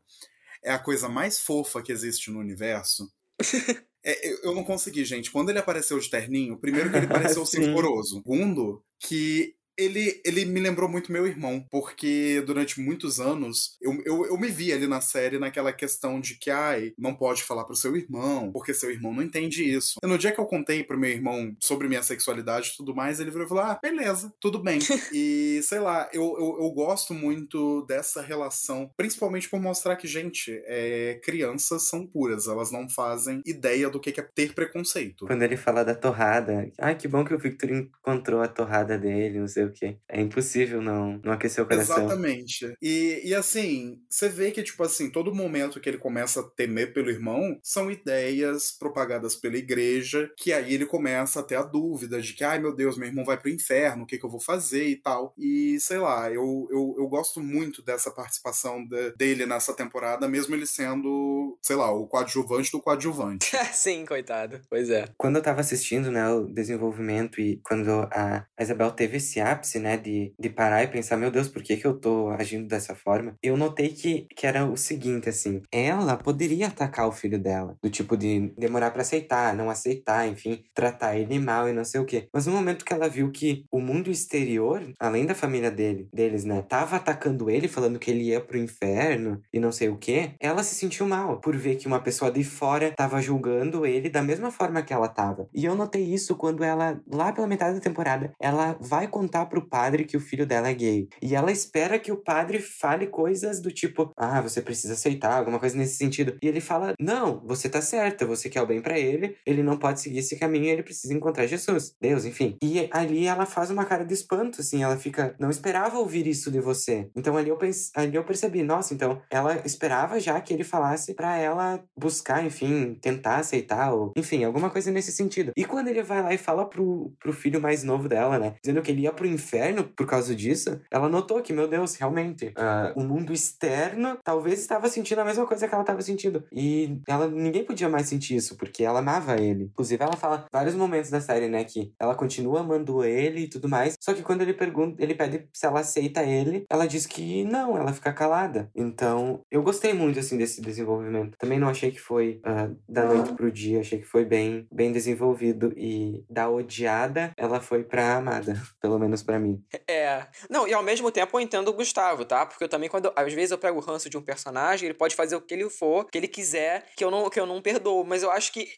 é 0.62 0.70
a 0.70 0.78
coisa 0.78 1.08
mais 1.08 1.40
fofa 1.40 1.82
que 1.82 1.90
existe 1.90 2.30
no 2.30 2.38
universo. 2.38 3.12
É, 4.04 4.46
eu 4.46 4.54
não 4.54 4.64
consegui, 4.64 5.04
gente. 5.04 5.30
Quando 5.30 5.50
ele 5.50 5.58
apareceu 5.58 5.98
de 5.98 6.08
terninho, 6.08 6.56
primeiro 6.56 6.88
que 6.88 6.96
ele 6.96 7.08
pareceu 7.08 7.44
sincoroso. 7.44 8.22
Segundo, 8.22 8.82
que 8.98 9.54
ele, 9.78 10.20
ele 10.24 10.44
me 10.44 10.60
lembrou 10.60 10.88
muito 10.88 11.12
meu 11.12 11.26
irmão, 11.26 11.64
porque 11.70 12.42
durante 12.44 12.80
muitos 12.80 13.20
anos 13.20 13.76
eu, 13.80 13.92
eu, 14.04 14.26
eu 14.26 14.38
me 14.38 14.48
vi 14.48 14.72
ali 14.72 14.86
na 14.86 15.00
série 15.00 15.38
naquela 15.38 15.72
questão 15.72 16.20
de 16.20 16.34
que, 16.34 16.50
ai, 16.50 16.92
não 16.98 17.14
pode 17.14 17.44
falar 17.44 17.64
pro 17.64 17.76
seu 17.76 17.96
irmão, 17.96 18.50
porque 18.52 18.74
seu 18.74 18.90
irmão 18.90 19.14
não 19.14 19.22
entende 19.22 19.62
isso. 19.62 19.98
E 20.02 20.06
no 20.06 20.18
dia 20.18 20.32
que 20.32 20.40
eu 20.40 20.46
contei 20.46 20.82
pro 20.82 20.98
meu 20.98 21.10
irmão 21.10 21.56
sobre 21.60 21.86
minha 21.86 22.02
sexualidade 22.02 22.70
e 22.72 22.76
tudo 22.76 22.94
mais, 22.94 23.20
ele 23.20 23.30
virou 23.30 23.46
e 23.46 23.48
falou: 23.48 23.64
ah, 23.64 23.78
beleza, 23.80 24.32
tudo 24.40 24.58
bem. 24.58 24.78
e 25.14 25.60
sei 25.62 25.78
lá, 25.78 26.08
eu, 26.12 26.24
eu, 26.38 26.58
eu, 26.60 26.70
gosto 26.72 27.14
muito 27.14 27.84
dessa 27.86 28.20
relação, 28.20 28.90
principalmente 28.96 29.48
por 29.48 29.60
mostrar 29.60 29.96
que, 29.96 30.08
gente, 30.08 30.60
é, 30.66 31.20
crianças 31.22 31.88
são 31.88 32.06
puras, 32.06 32.48
elas 32.48 32.72
não 32.72 32.88
fazem 32.88 33.42
ideia 33.46 33.88
do 33.88 34.00
que 34.00 34.18
é 34.18 34.22
ter 34.22 34.54
preconceito. 34.54 35.26
Quando 35.26 35.42
ele 35.42 35.56
fala 35.56 35.84
da 35.84 35.94
torrada, 35.94 36.70
ai, 36.78 36.96
que 36.96 37.06
bom 37.06 37.24
que 37.24 37.34
o 37.34 37.38
Victor 37.38 37.70
encontrou 37.70 38.40
a 38.40 38.48
torrada 38.48 38.98
dele, 38.98 39.38
não 39.38 39.48
sei 39.48 39.67
É 40.08 40.20
impossível 40.20 40.80
não, 40.80 41.20
não 41.24 41.32
aquecer 41.32 41.62
o 41.62 41.66
coração. 41.66 41.98
Exatamente. 41.98 42.74
E, 42.80 43.22
e 43.24 43.34
assim, 43.34 44.00
você 44.08 44.28
vê 44.28 44.50
que, 44.50 44.62
tipo 44.62 44.82
assim, 44.82 45.10
todo 45.10 45.34
momento 45.34 45.80
que 45.80 45.88
ele 45.88 45.98
começa 45.98 46.40
a 46.40 46.42
temer 46.42 46.92
pelo 46.92 47.10
irmão 47.10 47.58
são 47.62 47.90
ideias 47.90 48.70
propagadas 48.70 49.34
pela 49.34 49.56
igreja, 49.56 50.30
que 50.36 50.52
aí 50.52 50.74
ele 50.74 50.86
começa 50.86 51.40
a 51.40 51.42
ter 51.42 51.56
a 51.56 51.62
dúvida 51.62 52.20
de 52.20 52.32
que, 52.32 52.44
ai 52.44 52.58
meu 52.58 52.74
Deus, 52.74 52.96
meu 52.96 53.08
irmão 53.08 53.24
vai 53.24 53.38
pro 53.38 53.50
inferno, 53.50 54.04
o 54.04 54.06
que, 54.06 54.18
que 54.18 54.24
eu 54.24 54.30
vou 54.30 54.40
fazer 54.40 54.86
e 54.88 54.96
tal. 54.96 55.34
E 55.36 55.78
sei 55.80 55.98
lá, 55.98 56.30
eu, 56.30 56.68
eu, 56.70 56.94
eu 56.98 57.08
gosto 57.08 57.40
muito 57.40 57.82
dessa 57.82 58.10
participação 58.10 58.84
de, 58.84 59.12
dele 59.16 59.46
nessa 59.46 59.74
temporada, 59.74 60.28
mesmo 60.28 60.54
ele 60.54 60.66
sendo, 60.66 61.58
sei 61.62 61.76
lá, 61.76 61.90
o 61.90 62.06
coadjuvante 62.06 62.70
do 62.70 62.80
coadjuvante. 62.80 63.56
Sim, 63.72 64.04
coitado. 64.06 64.60
Pois 64.68 64.90
é. 64.90 65.06
Quando 65.16 65.36
eu 65.36 65.42
tava 65.42 65.60
assistindo, 65.60 66.10
né, 66.10 66.28
o 66.28 66.46
desenvolvimento 66.46 67.40
e 67.40 67.60
quando 67.64 67.90
a 68.12 68.46
Isabel 68.58 68.90
teve 68.90 69.16
esse 69.16 69.40
ápice, 69.40 69.57
né, 69.78 69.96
de, 69.96 70.32
de 70.38 70.48
parar 70.48 70.82
e 70.82 70.88
pensar, 70.88 71.16
meu 71.16 71.30
Deus, 71.30 71.48
por 71.48 71.62
que 71.62 71.76
que 71.76 71.86
eu 71.86 71.98
tô 71.98 72.28
agindo 72.30 72.68
dessa 72.68 72.94
forma? 72.94 73.34
Eu 73.42 73.56
notei 73.56 73.88
que, 73.88 74.26
que 74.34 74.46
era 74.46 74.64
o 74.64 74.76
seguinte, 74.76 75.28
assim, 75.28 75.62
ela 75.72 76.16
poderia 76.16 76.68
atacar 76.68 77.08
o 77.08 77.12
filho 77.12 77.38
dela, 77.38 77.76
do 77.82 77.90
tipo 77.90 78.16
de 78.16 78.52
demorar 78.56 78.90
para 78.90 79.02
aceitar, 79.02 79.54
não 79.54 79.70
aceitar, 79.70 80.28
enfim, 80.28 80.64
tratar 80.74 81.16
ele 81.16 81.38
mal 81.38 81.68
e 81.68 81.72
não 81.72 81.84
sei 81.84 82.00
o 82.00 82.04
quê. 82.04 82.28
Mas 82.32 82.46
no 82.46 82.52
momento 82.52 82.84
que 82.84 82.92
ela 82.92 83.08
viu 83.08 83.30
que 83.30 83.64
o 83.70 83.80
mundo 83.80 84.10
exterior, 84.10 84.82
além 85.00 85.26
da 85.26 85.34
família 85.34 85.70
dele, 85.70 86.08
deles, 86.12 86.44
né, 86.44 86.62
tava 86.62 86.96
atacando 86.96 87.50
ele, 87.50 87.68
falando 87.68 87.98
que 87.98 88.10
ele 88.10 88.24
ia 88.24 88.40
pro 88.40 88.58
inferno 88.58 89.40
e 89.52 89.58
não 89.58 89.72
sei 89.72 89.88
o 89.88 89.96
quê, 89.96 90.32
ela 90.40 90.62
se 90.62 90.74
sentiu 90.74 91.06
mal 91.06 91.40
por 91.40 91.56
ver 91.56 91.76
que 91.76 91.86
uma 91.86 92.00
pessoa 92.00 92.30
de 92.30 92.44
fora 92.44 92.92
tava 92.96 93.20
julgando 93.20 93.86
ele 93.86 94.08
da 94.08 94.22
mesma 94.22 94.50
forma 94.50 94.82
que 94.82 94.92
ela 94.92 95.08
tava. 95.08 95.48
E 95.54 95.64
eu 95.64 95.74
notei 95.74 96.02
isso 96.02 96.36
quando 96.36 96.62
ela, 96.62 97.00
lá 97.10 97.32
pela 97.32 97.46
metade 97.46 97.74
da 97.74 97.80
temporada, 97.80 98.32
ela 98.40 98.76
vai 98.80 99.08
contar 99.08 99.37
pro 99.46 99.68
padre 99.68 100.04
que 100.04 100.16
o 100.16 100.20
filho 100.20 100.46
dela 100.46 100.68
é 100.68 100.74
gay. 100.74 101.08
E 101.22 101.34
ela 101.34 101.52
espera 101.52 101.98
que 101.98 102.12
o 102.12 102.16
padre 102.16 102.58
fale 102.58 103.06
coisas 103.06 103.60
do 103.60 103.70
tipo, 103.70 104.12
ah, 104.16 104.40
você 104.40 104.60
precisa 104.62 104.94
aceitar, 104.94 105.38
alguma 105.38 105.58
coisa 105.58 105.76
nesse 105.76 105.96
sentido. 105.96 106.36
E 106.42 106.48
ele 106.48 106.60
fala, 106.60 106.94
não, 107.00 107.40
você 107.44 107.68
tá 107.68 107.80
certa, 107.80 108.26
você 108.26 108.48
quer 108.48 108.62
o 108.62 108.66
bem 108.66 108.80
para 108.80 108.98
ele, 108.98 109.36
ele 109.46 109.62
não 109.62 109.76
pode 109.76 110.00
seguir 110.00 110.18
esse 110.18 110.36
caminho, 110.36 110.66
ele 110.66 110.82
precisa 110.82 111.14
encontrar 111.14 111.46
Jesus, 111.46 111.94
Deus, 112.00 112.24
enfim. 112.24 112.56
E 112.62 112.88
ali 112.90 113.26
ela 113.26 113.46
faz 113.46 113.70
uma 113.70 113.84
cara 113.84 114.04
de 114.04 114.14
espanto, 114.14 114.60
assim, 114.60 114.82
ela 114.82 114.96
fica, 114.96 115.34
não 115.38 115.50
esperava 115.50 115.98
ouvir 115.98 116.26
isso 116.26 116.50
de 116.50 116.60
você. 116.60 117.08
Então 117.16 117.36
ali 117.36 117.48
eu, 117.48 117.56
pense, 117.56 117.90
ali 117.94 118.16
eu 118.16 118.24
percebi, 118.24 118.62
nossa, 118.62 118.94
então 118.94 119.20
ela 119.30 119.62
esperava 119.64 120.20
já 120.20 120.40
que 120.40 120.52
ele 120.52 120.64
falasse 120.64 121.14
para 121.14 121.36
ela 121.36 121.82
buscar, 121.96 122.44
enfim, 122.44 122.94
tentar 123.00 123.36
aceitar, 123.36 123.92
ou 123.92 124.12
enfim, 124.16 124.44
alguma 124.44 124.70
coisa 124.70 124.90
nesse 124.90 125.12
sentido. 125.12 125.52
E 125.56 125.64
quando 125.64 125.88
ele 125.88 126.02
vai 126.02 126.22
lá 126.22 126.32
e 126.32 126.38
fala 126.38 126.68
pro, 126.68 127.12
pro 127.18 127.32
filho 127.32 127.60
mais 127.60 127.82
novo 127.82 128.08
dela, 128.08 128.38
né, 128.38 128.54
dizendo 128.62 128.82
que 128.82 128.90
ele 128.90 129.02
ia 129.02 129.12
pro 129.12 129.26
inferno 129.28 129.84
por 129.84 130.06
causa 130.06 130.34
disso, 130.34 130.80
ela 130.90 131.08
notou 131.08 131.42
que, 131.42 131.52
meu 131.52 131.68
Deus, 131.68 131.94
realmente, 131.96 132.46
uh, 132.48 132.98
o 132.98 133.04
mundo 133.04 133.32
externo 133.32 134.18
talvez 134.24 134.60
estava 134.60 134.88
sentindo 134.88 135.20
a 135.20 135.24
mesma 135.24 135.46
coisa 135.46 135.66
que 135.66 135.74
ela 135.74 135.82
estava 135.82 136.02
sentindo. 136.02 136.44
E 136.52 137.00
ela 137.08 137.28
ninguém 137.28 137.64
podia 137.64 137.88
mais 137.88 138.08
sentir 138.08 138.36
isso, 138.36 138.56
porque 138.56 138.84
ela 138.84 139.00
amava 139.00 139.36
ele. 139.40 139.64
Inclusive, 139.64 140.02
ela 140.02 140.16
fala 140.16 140.46
vários 140.52 140.74
momentos 140.74 141.10
da 141.10 141.20
série, 141.20 141.48
né, 141.48 141.64
que 141.64 141.92
ela 141.98 142.14
continua 142.14 142.60
amando 142.60 143.04
ele 143.04 143.42
e 143.42 143.48
tudo 143.48 143.68
mais. 143.68 143.96
Só 144.00 144.12
que 144.14 144.22
quando 144.22 144.42
ele 144.42 144.54
pergunta, 144.54 145.02
ele 145.02 145.14
pede 145.14 145.48
se 145.52 145.66
ela 145.66 145.80
aceita 145.80 146.22
ele, 146.22 146.64
ela 146.70 146.86
diz 146.86 147.06
que 147.06 147.44
não, 147.44 147.76
ela 147.76 147.92
fica 147.92 148.12
calada. 148.12 148.70
Então, 148.74 149.42
eu 149.50 149.62
gostei 149.62 149.92
muito, 149.92 150.18
assim, 150.18 150.36
desse 150.36 150.60
desenvolvimento. 150.60 151.36
Também 151.38 151.58
não 151.58 151.68
achei 151.68 151.90
que 151.90 152.00
foi 152.00 152.40
uh, 152.46 152.76
da 152.88 153.04
noite 153.04 153.32
pro 153.32 153.50
dia, 153.50 153.80
achei 153.80 153.98
que 153.98 154.06
foi 154.06 154.24
bem, 154.24 154.66
bem 154.72 154.92
desenvolvido. 154.92 155.72
E 155.76 156.24
da 156.28 156.50
odiada, 156.50 157.32
ela 157.36 157.60
foi 157.60 157.84
pra 157.84 158.16
amada, 158.16 158.54
pelo 158.80 158.98
menos 158.98 159.17
para 159.22 159.38
mim. 159.38 159.62
É. 159.86 160.26
Não, 160.48 160.66
e 160.66 160.72
ao 160.72 160.82
mesmo 160.82 161.10
tempo 161.10 161.36
eu 161.36 161.40
entendo 161.40 161.68
o 161.68 161.72
Gustavo, 161.72 162.24
tá? 162.24 162.46
Porque 162.46 162.64
eu 162.64 162.68
também, 162.68 162.88
quando 162.88 163.12
às 163.14 163.32
vezes 163.32 163.50
eu 163.50 163.58
pego 163.58 163.78
o 163.78 163.82
ranço 163.82 164.08
de 164.08 164.16
um 164.16 164.22
personagem, 164.22 164.86
ele 164.86 164.98
pode 164.98 165.14
fazer 165.14 165.36
o 165.36 165.40
que 165.40 165.54
ele 165.54 165.68
for, 165.70 166.06
que 166.06 166.18
ele 166.18 166.28
quiser, 166.28 166.86
que 166.96 167.04
eu 167.04 167.10
não, 167.10 167.28
que 167.30 167.38
eu 167.38 167.46
não 167.46 167.60
perdoo. 167.60 168.04
Mas 168.04 168.22
eu 168.22 168.30
acho 168.30 168.52
que. 168.52 168.68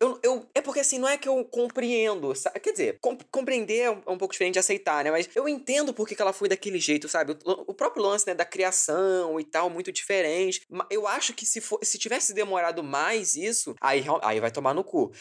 Eu, 0.00 0.18
eu, 0.22 0.46
é 0.54 0.60
porque 0.60 0.80
assim, 0.80 0.98
não 0.98 1.08
é 1.08 1.16
que 1.16 1.28
eu 1.28 1.44
compreendo. 1.44 2.34
Sabe? 2.34 2.60
Quer 2.60 2.72
dizer, 2.72 2.98
compreender 3.30 3.80
é 3.80 3.90
um, 3.90 4.02
é 4.06 4.10
um, 4.10 4.18
pouco 4.18 4.32
diferente 4.32 4.54
de 4.54 4.58
aceitar, 4.58 5.04
né? 5.04 5.10
Mas 5.10 5.28
eu 5.34 5.48
entendo 5.48 5.92
por 5.92 6.06
que, 6.06 6.14
que 6.14 6.22
ela 6.22 6.32
foi 6.32 6.48
daquele 6.48 6.78
jeito, 6.78 7.08
sabe? 7.08 7.36
O, 7.44 7.70
o, 7.70 7.74
próprio 7.74 8.02
lance, 8.02 8.26
né, 8.26 8.34
da 8.34 8.44
criação 8.44 9.38
e 9.38 9.44
tal, 9.44 9.70
muito 9.70 9.92
diferente. 9.92 10.62
Eu 10.90 11.06
acho 11.06 11.32
que 11.32 11.46
se, 11.46 11.60
for, 11.60 11.78
se 11.82 11.98
tivesse 11.98 12.32
demorado 12.34 12.82
mais 12.82 13.36
isso, 13.36 13.74
aí, 13.80 14.04
aí 14.22 14.40
vai 14.40 14.50
tomar 14.50 14.74
no 14.74 14.84
cu. 14.84 15.12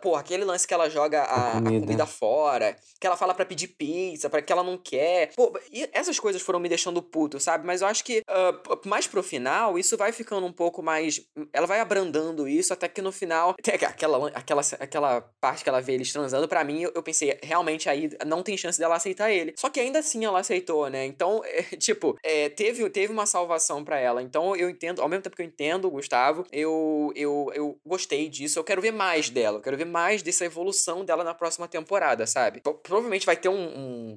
Pô, 0.00 0.14
aquele 0.14 0.44
lance 0.44 0.66
que 0.66 0.74
ela 0.74 0.88
joga 0.88 1.22
a, 1.22 1.48
a, 1.48 1.52
comida. 1.52 1.76
a 1.76 1.80
comida. 1.80 2.06
fora, 2.06 2.76
que 3.00 3.06
ela 3.06 3.16
fala 3.16 3.34
para 3.34 3.44
pedir 3.44 3.68
pizza, 3.68 4.25
para 4.28 4.42
que 4.42 4.52
ela 4.52 4.62
não 4.62 4.78
quer. 4.78 5.32
Pô, 5.34 5.52
essas 5.92 6.18
coisas 6.18 6.42
foram 6.42 6.60
me 6.60 6.68
deixando 6.68 7.02
puto, 7.02 7.38
sabe? 7.40 7.66
Mas 7.66 7.80
eu 7.80 7.88
acho 7.88 8.04
que 8.04 8.22
uh, 8.28 8.88
mais 8.88 9.06
pro 9.06 9.22
final, 9.22 9.78
isso 9.78 9.96
vai 9.96 10.12
ficando 10.12 10.46
um 10.46 10.52
pouco 10.52 10.82
mais. 10.82 11.20
Ela 11.52 11.66
vai 11.66 11.80
abrandando 11.80 12.48
isso 12.48 12.72
até 12.72 12.88
que 12.88 13.02
no 13.02 13.12
final. 13.12 13.54
Aquela, 13.58 14.28
aquela, 14.28 14.62
aquela 14.80 15.20
parte 15.40 15.62
que 15.62 15.68
ela 15.68 15.80
vê 15.80 15.94
eles 15.94 16.12
transando, 16.12 16.48
para 16.48 16.64
mim, 16.64 16.82
eu, 16.82 16.92
eu, 16.94 17.02
pensei, 17.02 17.38
realmente 17.42 17.88
aí 17.88 18.10
não 18.26 18.42
tem 18.42 18.56
chance 18.56 18.78
dela 18.78 18.96
aceitar 18.96 19.30
ele. 19.30 19.54
Só 19.56 19.68
que 19.70 19.80
ainda 19.80 19.98
assim 19.98 20.24
ela 20.24 20.40
aceitou, 20.40 20.88
né? 20.88 21.04
Então, 21.06 21.42
é, 21.46 21.62
tipo, 21.76 22.16
é, 22.22 22.48
teve, 22.48 22.88
teve 22.90 23.12
uma 23.12 23.26
salvação 23.26 23.84
para 23.84 23.98
ela. 23.98 24.22
Então 24.22 24.54
eu 24.56 24.70
entendo, 24.70 25.02
ao 25.02 25.08
mesmo 25.08 25.22
tempo 25.22 25.36
que 25.36 25.42
eu 25.42 25.46
entendo 25.46 25.86
o 25.86 25.90
Gustavo, 25.90 26.44
eu, 26.52 27.12
eu, 27.14 27.50
eu 27.54 27.78
gostei 27.84 28.28
disso. 28.28 28.58
Eu 28.58 28.64
quero 28.64 28.82
ver 28.82 28.92
mais 28.92 29.30
dela. 29.30 29.58
Eu 29.58 29.62
quero 29.62 29.76
ver 29.76 29.86
mais 29.86 30.22
dessa 30.22 30.44
evolução 30.44 31.04
dela 31.04 31.24
na 31.24 31.34
próxima 31.34 31.68
temporada, 31.68 32.26
sabe? 32.26 32.60
Provavelmente 32.82 33.26
vai 33.26 33.36
ter 33.36 33.48
um, 33.48 33.54
um 33.54 34.15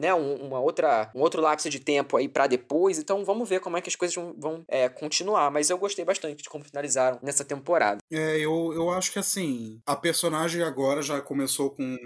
né, 0.00 0.14
um, 0.14 0.46
uma 0.46 0.60
outra, 0.60 1.10
um 1.14 1.20
outro 1.20 1.40
lapso 1.40 1.68
de 1.68 1.80
tempo 1.80 2.16
aí 2.16 2.28
para 2.28 2.46
depois. 2.46 2.98
Então 2.98 3.24
vamos 3.24 3.48
ver 3.48 3.60
como 3.60 3.76
é 3.76 3.80
que 3.80 3.88
as 3.88 3.96
coisas 3.96 4.14
vão, 4.14 4.34
vão 4.36 4.64
é, 4.68 4.88
continuar. 4.88 5.50
Mas 5.50 5.70
eu 5.70 5.78
gostei 5.78 6.04
bastante 6.04 6.42
de 6.42 6.48
como 6.48 6.64
finalizaram 6.64 7.18
nessa 7.22 7.44
temporada. 7.44 7.98
É, 8.10 8.38
eu, 8.38 8.72
eu 8.74 8.90
acho 8.90 9.12
que 9.12 9.18
assim, 9.18 9.80
a 9.86 9.96
personagem 9.96 10.62
agora 10.62 11.02
já 11.02 11.20
começou 11.20 11.70
com. 11.70 11.96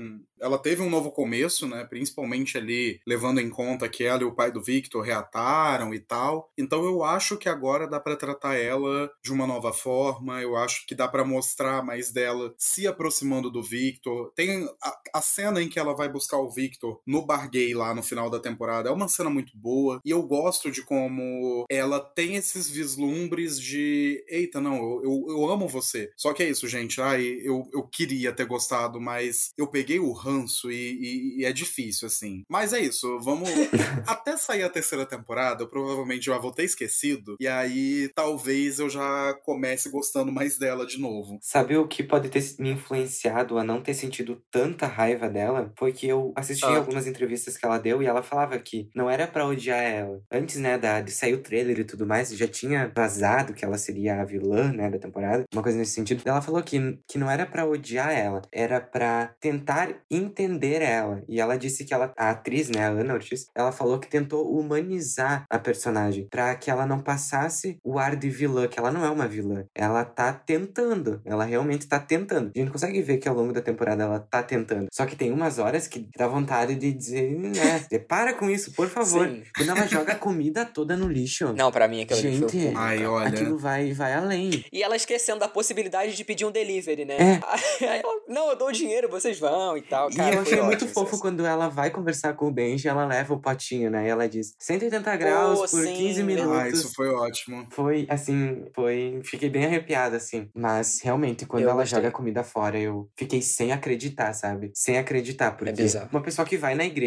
Ela 0.40 0.58
teve 0.58 0.82
um 0.82 0.90
novo 0.90 1.10
começo, 1.10 1.66
né? 1.66 1.84
Principalmente 1.84 2.56
ali, 2.56 3.00
levando 3.06 3.40
em 3.40 3.50
conta 3.50 3.88
que 3.88 4.04
ela 4.04 4.22
e 4.22 4.24
o 4.24 4.34
pai 4.34 4.50
do 4.50 4.62
Victor 4.62 5.02
reataram 5.02 5.92
e 5.94 6.00
tal. 6.00 6.50
Então 6.56 6.84
eu 6.84 7.04
acho 7.04 7.36
que 7.36 7.48
agora 7.48 7.86
dá 7.86 8.00
para 8.00 8.16
tratar 8.16 8.56
ela 8.56 9.10
de 9.22 9.32
uma 9.32 9.46
nova 9.46 9.72
forma. 9.72 10.40
Eu 10.40 10.56
acho 10.56 10.86
que 10.86 10.94
dá 10.94 11.06
para 11.06 11.24
mostrar 11.24 11.82
mais 11.84 12.10
dela 12.10 12.54
se 12.56 12.86
aproximando 12.86 13.50
do 13.50 13.62
Victor. 13.62 14.32
Tem 14.34 14.68
a, 14.82 15.00
a 15.14 15.22
cena 15.22 15.62
em 15.62 15.68
que 15.68 15.78
ela 15.78 15.94
vai 15.94 16.08
buscar 16.08 16.38
o 16.38 16.50
Victor 16.50 17.00
no 17.06 17.26
bar 17.30 17.48
gay 17.48 17.72
lá 17.72 17.94
no 17.94 18.02
final 18.02 18.28
da 18.28 18.40
temporada. 18.40 18.88
É 18.88 18.92
uma 18.92 19.06
cena 19.06 19.30
muito 19.30 19.56
boa. 19.56 20.00
E 20.04 20.10
eu 20.10 20.20
gosto 20.22 20.68
de 20.68 20.82
como 20.82 21.64
ela 21.70 22.00
tem 22.00 22.34
esses 22.34 22.68
vislumbres 22.68 23.60
de. 23.60 24.24
Eita, 24.28 24.60
não, 24.60 24.74
eu, 24.76 25.02
eu, 25.04 25.26
eu 25.28 25.50
amo 25.50 25.68
você. 25.68 26.10
Só 26.16 26.32
que 26.32 26.42
é 26.42 26.48
isso, 26.48 26.66
gente. 26.66 27.00
Ai, 27.00 27.38
eu, 27.42 27.68
eu 27.72 27.84
queria 27.84 28.32
ter 28.32 28.46
gostado, 28.46 29.00
mas 29.00 29.52
eu 29.56 29.68
peguei 29.68 30.00
o 30.00 30.12
ranço 30.12 30.72
e, 30.72 30.74
e, 30.74 31.40
e 31.40 31.44
é 31.44 31.52
difícil, 31.52 32.08
assim. 32.08 32.42
Mas 32.48 32.72
é 32.72 32.80
isso, 32.80 33.20
vamos. 33.20 33.48
Até 34.06 34.36
sair 34.36 34.64
a 34.64 34.70
terceira 34.70 35.06
temporada, 35.06 35.62
eu 35.62 35.68
provavelmente 35.68 36.26
já 36.26 36.38
vou 36.38 36.50
ter 36.50 36.64
esquecido. 36.64 37.36
E 37.38 37.46
aí 37.46 38.10
talvez 38.12 38.80
eu 38.80 38.90
já 38.90 39.34
comece 39.44 39.88
gostando 39.88 40.32
mais 40.32 40.58
dela 40.58 40.84
de 40.84 40.98
novo. 40.98 41.38
Sabe 41.40 41.76
o 41.76 41.86
que 41.86 42.02
pode 42.02 42.28
ter 42.28 42.42
me 42.58 42.70
influenciado 42.70 43.56
a 43.56 43.62
não 43.62 43.80
ter 43.80 43.94
sentido 43.94 44.42
tanta 44.50 44.86
raiva 44.86 45.28
dela? 45.28 45.72
Foi 45.76 45.92
que 45.92 46.08
eu 46.08 46.32
assisti 46.34 46.64
ah. 46.64 46.76
algumas 46.76 47.06
entrevistas 47.06 47.19
que 47.26 47.66
ela 47.66 47.78
deu 47.78 48.02
e 48.02 48.06
ela 48.06 48.22
falava 48.22 48.58
que 48.58 48.88
não 48.94 49.08
era 49.08 49.26
para 49.26 49.46
odiar 49.46 49.82
ela. 49.82 50.20
Antes, 50.30 50.56
né, 50.56 50.78
da, 50.78 51.00
de 51.00 51.10
sair 51.10 51.34
o 51.34 51.42
trailer 51.42 51.78
e 51.80 51.84
tudo 51.84 52.06
mais, 52.06 52.30
já 52.30 52.46
tinha 52.46 52.90
vazado 52.94 53.52
que 53.52 53.64
ela 53.64 53.78
seria 53.78 54.20
a 54.20 54.24
vilã, 54.24 54.72
né, 54.72 54.90
da 54.90 54.98
temporada. 54.98 55.44
Uma 55.52 55.62
coisa 55.62 55.78
nesse 55.78 55.92
sentido. 55.92 56.22
Ela 56.24 56.42
falou 56.42 56.62
que, 56.62 56.98
que 57.08 57.18
não 57.18 57.30
era 57.30 57.46
para 57.46 57.66
odiar 57.66 58.12
ela, 58.12 58.42
era 58.52 58.80
para 58.80 59.34
tentar 59.40 59.94
entender 60.10 60.82
ela. 60.82 61.22
E 61.28 61.40
ela 61.40 61.56
disse 61.56 61.84
que 61.84 61.94
ela, 61.94 62.12
a 62.16 62.30
atriz, 62.30 62.68
né, 62.68 62.84
a 62.84 62.88
Ana 62.88 63.14
Ortiz, 63.14 63.46
ela 63.54 63.72
falou 63.72 63.98
que 63.98 64.08
tentou 64.08 64.50
humanizar 64.52 65.44
a 65.48 65.58
personagem 65.58 66.26
para 66.30 66.54
que 66.54 66.70
ela 66.70 66.86
não 66.86 67.00
passasse 67.00 67.78
o 67.84 67.98
ar 67.98 68.16
de 68.16 68.30
vilã, 68.30 68.66
que 68.66 68.78
ela 68.78 68.90
não 68.90 69.04
é 69.04 69.10
uma 69.10 69.28
vilã. 69.28 69.64
Ela 69.74 70.04
tá 70.04 70.32
tentando, 70.32 71.20
ela 71.24 71.44
realmente 71.44 71.88
tá 71.88 71.98
tentando. 71.98 72.52
A 72.54 72.58
gente 72.58 72.70
consegue 72.70 73.02
ver 73.02 73.18
que 73.18 73.28
ao 73.28 73.34
longo 73.34 73.52
da 73.52 73.60
temporada 73.60 74.04
ela 74.04 74.20
tá 74.20 74.42
tentando. 74.42 74.88
Só 74.92 75.06
que 75.06 75.16
tem 75.16 75.32
umas 75.32 75.58
horas 75.58 75.86
que 75.86 76.08
dá 76.16 76.26
vontade 76.26 76.74
de 76.74 76.92
dizer, 77.10 77.30
né, 77.38 77.98
para 78.08 78.34
com 78.34 78.48
isso, 78.50 78.72
por 78.72 78.88
favor. 78.88 79.28
Sim. 79.28 79.42
Quando 79.56 79.70
ela 79.70 79.86
joga 79.86 80.12
a 80.12 80.16
comida 80.18 80.64
toda 80.64 80.96
no 80.96 81.08
lixo. 81.08 81.52
Não, 81.52 81.70
para 81.70 81.88
mim 81.88 82.02
aquilo 82.02 82.20
Gente, 82.20 82.50
foi... 82.50 82.72
Ai, 82.74 83.06
olha. 83.06 83.28
aquilo 83.28 83.58
vai, 83.58 83.92
vai 83.92 84.14
além. 84.14 84.64
E 84.72 84.82
ela 84.82 84.96
esquecendo 84.96 85.40
da 85.40 85.48
possibilidade 85.48 86.16
de 86.16 86.24
pedir 86.24 86.44
um 86.44 86.50
delivery, 86.50 87.04
né? 87.04 87.16
É. 87.18 87.40
Aí 87.86 88.00
ela, 88.00 88.20
não, 88.28 88.50
eu 88.50 88.56
dou 88.56 88.68
o 88.68 88.72
dinheiro, 88.72 89.08
vocês 89.08 89.38
vão 89.38 89.76
e 89.76 89.82
tal. 89.82 90.10
Cara, 90.10 90.32
e 90.32 90.36
eu 90.36 90.42
achei 90.42 90.60
muito 90.62 90.86
fofo 90.86 91.12
assim. 91.12 91.20
quando 91.20 91.44
ela 91.44 91.68
vai 91.68 91.90
conversar 91.90 92.34
com 92.34 92.46
o 92.48 92.50
Benji, 92.52 92.88
ela 92.88 93.06
leva 93.06 93.34
o 93.34 93.40
potinho, 93.40 93.90
né? 93.90 94.06
E 94.06 94.08
ela 94.08 94.28
diz 94.28 94.54
180 94.58 95.16
graus 95.16 95.58
Pô, 95.58 95.76
por 95.76 95.84
sim, 95.84 95.94
15 95.94 96.22
meu 96.22 96.36
minutos. 96.36 96.58
Ah, 96.58 96.68
isso 96.68 96.92
foi 96.94 97.08
ótimo. 97.08 97.66
Foi, 97.70 98.06
assim, 98.08 98.64
foi. 98.74 99.20
Fiquei 99.24 99.48
bem 99.48 99.64
arrepiada, 99.64 100.16
assim. 100.16 100.48
Mas, 100.54 101.00
realmente, 101.02 101.46
quando 101.46 101.64
Eu 101.64 101.70
ela 101.70 101.80
gostei. 101.80 101.98
joga 101.98 102.08
a 102.08 102.12
comida 102.12 102.42
fora, 102.42 102.78
eu 102.78 103.08
fiquei 103.16 103.42
sem 103.42 103.72
acreditar, 103.72 104.32
sabe? 104.32 104.70
Sem 104.74 104.98
acreditar. 104.98 105.52
Porque 105.52 105.70
É 105.82 106.08
uma 106.12 106.22
pessoa 106.22 106.46
que 106.46 106.56
vai 106.56 106.74
na 106.74 106.84
igreja, 106.84 106.99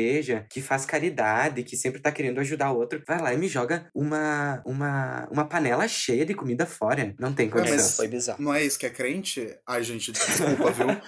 que 0.49 0.61
faz 0.61 0.85
caridade, 0.85 1.63
que 1.63 1.75
sempre 1.77 2.01
tá 2.01 2.11
querendo 2.11 2.39
ajudar 2.39 2.71
o 2.71 2.77
outro, 2.77 3.01
vai 3.07 3.19
lá 3.21 3.33
e 3.33 3.37
me 3.37 3.47
joga 3.47 3.87
uma, 3.93 4.61
uma, 4.65 5.27
uma 5.31 5.45
panela 5.45 5.87
cheia 5.87 6.25
de 6.25 6.33
comida 6.33 6.65
fora. 6.65 7.13
Não 7.19 7.33
tem 7.33 7.47
É, 7.47 7.49
condição. 7.49 7.75
mas 7.75 7.95
Foi 7.95 8.07
bizarro. 8.07 8.41
não 8.41 8.53
é 8.53 8.63
isso 8.63 8.79
que 8.79 8.85
é 8.85 8.89
crente? 8.89 9.47
Ai, 9.67 9.83
gente, 9.83 10.11
desculpa, 10.11 10.71
viu? 10.71 10.87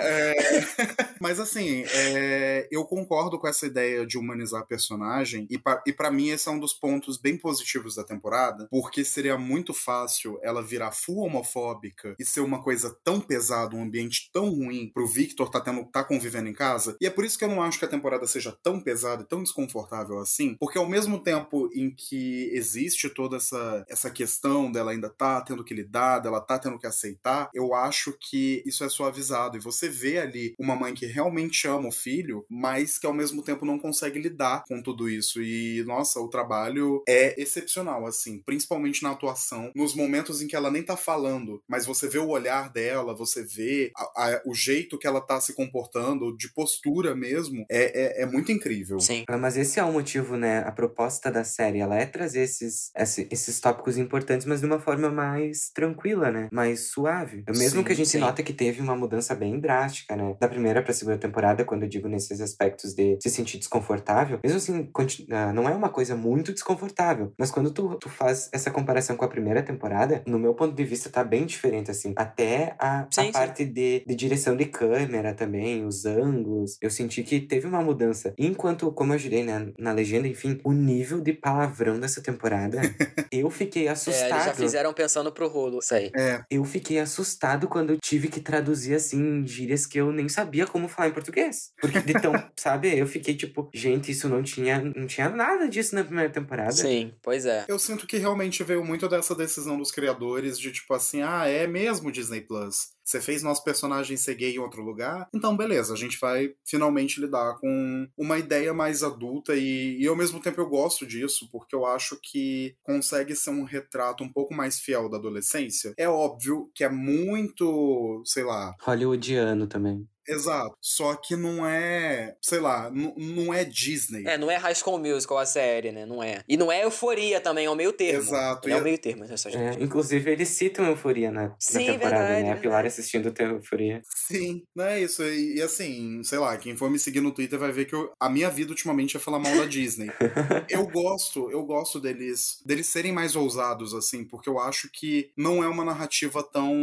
É, 0.00 0.34
mas 1.20 1.38
assim, 1.40 1.84
é, 1.92 2.66
eu 2.70 2.84
concordo 2.84 3.38
com 3.38 3.46
essa 3.48 3.66
ideia 3.66 4.06
de 4.06 4.18
humanizar 4.18 4.62
a 4.62 4.66
personagem, 4.66 5.46
e, 5.50 5.58
pa, 5.58 5.82
e 5.86 5.92
para 5.92 6.10
mim 6.10 6.30
esse 6.30 6.48
é 6.48 6.52
um 6.52 6.58
dos 6.58 6.72
pontos 6.72 7.18
bem 7.18 7.36
positivos 7.38 7.94
da 7.94 8.04
temporada, 8.04 8.66
porque 8.70 9.04
seria 9.04 9.36
muito 9.38 9.72
fácil 9.74 10.38
ela 10.42 10.62
virar 10.62 10.92
full 10.92 11.24
homofóbica 11.26 12.14
e 12.18 12.24
ser 12.24 12.40
uma 12.40 12.62
coisa 12.62 12.96
tão 13.04 13.20
pesada, 13.20 13.76
um 13.76 13.82
ambiente 13.82 14.30
tão 14.32 14.50
ruim 14.50 14.90
pro 14.92 15.06
Victor 15.06 15.50
tá, 15.50 15.60
tendo, 15.60 15.84
tá 15.90 16.02
convivendo 16.04 16.48
em 16.48 16.52
casa. 16.52 16.96
E 17.00 17.06
é 17.06 17.10
por 17.10 17.24
isso 17.24 17.35
que 17.36 17.44
eu 17.44 17.48
não 17.48 17.62
acho 17.62 17.78
que 17.78 17.84
a 17.84 17.88
temporada 17.88 18.26
seja 18.26 18.52
tão 18.62 18.80
pesada 18.80 19.22
e 19.22 19.26
tão 19.26 19.42
desconfortável 19.42 20.18
assim, 20.18 20.54
porque 20.58 20.78
ao 20.78 20.88
mesmo 20.88 21.18
tempo 21.22 21.68
em 21.74 21.90
que 21.90 22.50
existe 22.52 23.08
toda 23.10 23.36
essa, 23.36 23.84
essa 23.88 24.10
questão 24.10 24.70
dela 24.70 24.90
ainda 24.92 25.08
tá 25.10 25.40
tendo 25.40 25.64
que 25.64 25.74
lidar, 25.74 26.18
dela 26.20 26.40
tá 26.40 26.58
tendo 26.58 26.78
que 26.78 26.86
aceitar, 26.86 27.50
eu 27.54 27.74
acho 27.74 28.16
que 28.18 28.62
isso 28.66 28.84
é 28.84 28.88
suavizado. 28.88 29.56
E 29.56 29.60
você 29.60 29.88
vê 29.88 30.18
ali 30.18 30.54
uma 30.58 30.76
mãe 30.76 30.94
que 30.94 31.06
realmente 31.06 31.66
ama 31.68 31.88
o 31.88 31.92
filho, 31.92 32.44
mas 32.48 32.98
que 32.98 33.06
ao 33.06 33.12
mesmo 33.14 33.42
tempo 33.42 33.64
não 33.64 33.78
consegue 33.78 34.18
lidar 34.20 34.64
com 34.66 34.82
tudo 34.82 35.08
isso. 35.08 35.42
E, 35.42 35.82
nossa, 35.86 36.20
o 36.20 36.28
trabalho 36.28 37.02
é 37.08 37.40
excepcional, 37.40 38.06
assim, 38.06 38.40
principalmente 38.44 39.02
na 39.02 39.10
atuação, 39.10 39.70
nos 39.74 39.94
momentos 39.94 40.40
em 40.40 40.46
que 40.46 40.56
ela 40.56 40.70
nem 40.70 40.82
tá 40.82 40.96
falando, 40.96 41.62
mas 41.68 41.86
você 41.86 42.08
vê 42.08 42.18
o 42.18 42.28
olhar 42.28 42.70
dela, 42.72 43.14
você 43.14 43.44
vê 43.44 43.90
a- 43.96 44.24
a- 44.26 44.42
o 44.46 44.54
jeito 44.54 44.98
que 44.98 45.06
ela 45.06 45.20
tá 45.20 45.40
se 45.40 45.54
comportando, 45.54 46.36
de 46.36 46.52
postura 46.52 47.14
mesmo, 47.14 47.25
é, 47.70 48.20
é, 48.20 48.22
é 48.22 48.26
muito 48.26 48.50
incrível. 48.52 48.98
Sim. 49.00 49.24
Ah, 49.28 49.36
Mas 49.38 49.56
esse 49.56 49.78
é 49.78 49.84
o 49.84 49.92
motivo, 49.92 50.36
né? 50.36 50.58
A 50.60 50.72
proposta 50.72 51.30
da 51.30 51.44
série, 51.44 51.80
ela 51.80 51.96
é 51.96 52.06
trazer 52.06 52.40
esses, 52.40 52.90
esse- 52.96 53.28
esses 53.30 53.60
tópicos 53.60 53.96
importantes, 53.98 54.46
mas 54.46 54.60
de 54.60 54.66
uma 54.66 54.78
forma 54.80 55.10
mais 55.10 55.70
tranquila, 55.74 56.30
né? 56.30 56.48
Mais 56.52 56.88
suave. 56.88 57.44
Mesmo 57.48 57.80
Sim, 57.80 57.84
que 57.84 57.92
a 57.92 57.96
gente 57.96 58.08
sim. 58.08 58.18
nota 58.18 58.42
que 58.42 58.52
teve 58.52 58.80
uma 58.80 58.96
mudança 58.96 59.34
bem 59.34 59.58
drástica, 59.60 60.16
né? 60.16 60.36
Da 60.40 60.48
primeira 60.48 60.82
pra 60.82 60.92
segunda 60.92 61.18
temporada, 61.18 61.64
quando 61.64 61.82
eu 61.84 61.88
digo 61.88 62.08
nesses 62.08 62.40
aspectos 62.40 62.94
de 62.94 63.18
se 63.22 63.30
sentir 63.30 63.58
desconfortável. 63.58 64.38
Mesmo 64.42 64.58
assim, 64.58 64.90
ah, 65.30 65.52
não 65.52 65.68
é 65.68 65.72
uma 65.72 65.88
coisa 65.88 66.14
muito 66.16 66.52
desconfortável. 66.52 67.32
Mas 67.38 67.50
quando 67.50 67.70
tu, 67.72 67.96
tu 67.98 68.08
faz 68.08 68.48
essa 68.52 68.70
comparação 68.70 69.16
com 69.16 69.24
a 69.24 69.28
primeira 69.28 69.62
temporada, 69.62 70.22
no 70.26 70.38
meu 70.38 70.54
ponto 70.54 70.74
de 70.74 70.84
vista, 70.84 71.10
tá 71.10 71.22
bem 71.24 71.46
diferente, 71.46 71.90
assim. 71.90 72.12
Até 72.16 72.74
a, 72.78 73.00
a 73.00 73.06
Sim, 73.10 73.26
sim. 73.26 73.32
parte 73.32 73.64
de, 73.64 74.04
de 74.06 74.14
direção 74.14 74.56
de 74.56 74.66
câmera 74.66 75.34
também, 75.34 75.84
os 75.84 76.04
ângulos. 76.04 76.76
Eu 76.80 76.90
senti 76.90 77.15
que 77.22 77.40
teve 77.40 77.66
uma 77.66 77.82
mudança. 77.82 78.34
Enquanto, 78.38 78.90
como 78.92 79.14
eu 79.14 79.18
jurei 79.18 79.42
né, 79.44 79.72
na 79.78 79.92
legenda, 79.92 80.26
enfim, 80.28 80.60
o 80.64 80.72
nível 80.72 81.20
de 81.20 81.32
palavrão 81.32 81.98
dessa 81.98 82.22
temporada, 82.22 82.80
eu 83.32 83.50
fiquei 83.50 83.86
É, 83.86 83.90
assustado. 83.90 84.30
eles 84.32 84.44
já 84.44 84.54
fizeram 84.54 84.92
pensando 84.92 85.30
pro 85.32 85.48
rolo. 85.48 85.78
Isso 85.80 85.94
aí. 85.94 86.10
É, 86.16 86.42
Eu 86.50 86.64
fiquei 86.64 86.98
assustado 86.98 87.68
quando 87.68 87.90
eu 87.90 87.98
tive 88.02 88.28
que 88.28 88.40
traduzir, 88.40 88.94
assim, 88.94 89.46
gírias 89.46 89.86
que 89.86 89.98
eu 89.98 90.12
nem 90.12 90.28
sabia 90.28 90.66
como 90.66 90.88
falar 90.88 91.08
em 91.08 91.12
português. 91.12 91.70
Porque 91.80 92.00
de 92.00 92.12
tão, 92.14 92.32
sabe? 92.56 92.96
Eu 92.96 93.06
fiquei 93.06 93.34
tipo, 93.36 93.68
gente, 93.74 94.10
isso 94.12 94.28
não 94.28 94.42
tinha, 94.42 94.80
não 94.80 95.06
tinha 95.06 95.28
nada 95.28 95.68
disso 95.68 95.94
na 95.94 96.04
primeira 96.04 96.30
temporada. 96.30 96.72
Sim, 96.72 97.12
pois 97.22 97.46
é. 97.46 97.64
Eu 97.68 97.78
sinto 97.78 98.06
que 98.06 98.16
realmente 98.18 98.62
veio 98.64 98.84
muito 98.84 99.08
dessa 99.08 99.34
decisão 99.34 99.76
dos 99.78 99.90
criadores 99.90 100.58
de 100.58 100.72
tipo 100.72 100.92
assim, 100.94 101.22
ah, 101.22 101.46
é 101.46 101.66
mesmo 101.66 102.10
Disney 102.12 102.40
Plus. 102.40 102.95
Você 103.06 103.20
fez 103.20 103.40
nosso 103.40 103.62
personagem 103.62 104.16
ser 104.16 104.34
gay 104.34 104.56
em 104.56 104.58
outro 104.58 104.82
lugar? 104.82 105.28
Então, 105.32 105.56
beleza, 105.56 105.94
a 105.94 105.96
gente 105.96 106.18
vai 106.18 106.52
finalmente 106.64 107.20
lidar 107.20 107.56
com 107.60 108.08
uma 108.18 108.36
ideia 108.36 108.74
mais 108.74 109.04
adulta 109.04 109.54
e, 109.54 109.96
e 110.02 110.08
ao 110.08 110.16
mesmo 110.16 110.40
tempo 110.40 110.60
eu 110.60 110.68
gosto 110.68 111.06
disso, 111.06 111.48
porque 111.52 111.74
eu 111.74 111.86
acho 111.86 112.18
que 112.20 112.74
consegue 112.82 113.36
ser 113.36 113.50
um 113.50 113.62
retrato 113.62 114.24
um 114.24 114.32
pouco 114.32 114.52
mais 114.52 114.80
fiel 114.80 115.08
da 115.08 115.18
adolescência. 115.18 115.94
É 115.96 116.08
óbvio 116.08 116.68
que 116.74 116.82
é 116.82 116.88
muito, 116.88 118.22
sei 118.24 118.42
lá, 118.42 118.74
Hollywoodiano 118.82 119.68
também. 119.68 120.08
Exato. 120.28 120.76
Só 120.80 121.14
que 121.14 121.36
não 121.36 121.66
é, 121.66 122.34
sei 122.42 122.60
lá, 122.60 122.90
não 122.90 123.52
é 123.52 123.64
Disney. 123.64 124.24
É, 124.26 124.36
não 124.38 124.50
é 124.50 124.56
High 124.56 124.74
School 124.74 124.98
Musical 124.98 125.38
a 125.38 125.46
série, 125.46 125.92
né? 125.92 126.04
Não 126.06 126.22
é. 126.22 126.42
E 126.48 126.56
não 126.56 126.70
é 126.70 126.84
euforia 126.84 127.40
também, 127.40 127.66
é 127.66 127.70
o 127.70 127.74
meio 127.74 127.92
termo. 127.92 128.20
Exato, 128.20 128.68
é 128.68 128.74
o 128.74 128.78
a- 128.78 128.82
meio 128.82 128.98
termo, 128.98 129.24
essa 129.24 129.50
gente. 129.50 129.78
É, 129.78 129.82
inclusive, 129.82 130.30
eles 130.30 130.48
citam 130.48 130.86
Euforia 130.86 131.30
na, 131.30 131.48
na 131.48 131.56
Sim, 131.58 131.86
temporada, 131.86 132.18
verdade, 132.18 132.42
né? 132.42 132.52
A 132.52 132.56
Pilar 132.56 132.82
verdade. 132.82 132.86
assistindo 132.88 133.32
tem 133.32 133.46
Euforia. 133.46 134.02
Sim, 134.26 134.62
não 134.74 134.84
é 134.84 135.00
isso. 135.00 135.22
E, 135.22 135.56
e 135.56 135.62
assim, 135.62 136.22
sei 136.22 136.38
lá, 136.38 136.56
quem 136.56 136.76
for 136.76 136.90
me 136.90 136.98
seguir 136.98 137.20
no 137.20 137.32
Twitter 137.32 137.58
vai 137.58 137.72
ver 137.72 137.84
que 137.86 137.94
eu- 137.94 138.12
a 138.20 138.28
minha 138.28 138.50
vida 138.50 138.70
ultimamente 138.70 139.16
é 139.16 139.20
falar 139.20 139.38
mal 139.38 139.56
da 139.56 139.64
Disney. 139.64 140.10
eu 140.70 140.86
gosto, 140.88 141.50
eu 141.50 141.64
gosto 141.64 142.00
deles, 142.00 142.60
deles 142.64 142.86
serem 142.86 143.12
mais 143.12 143.34
ousados, 143.36 143.94
assim, 143.94 144.24
porque 144.24 144.48
eu 144.48 144.58
acho 144.58 144.88
que 144.92 145.30
não 145.36 145.62
é 145.62 145.68
uma 145.68 145.84
narrativa 145.84 146.42
tão 146.42 146.74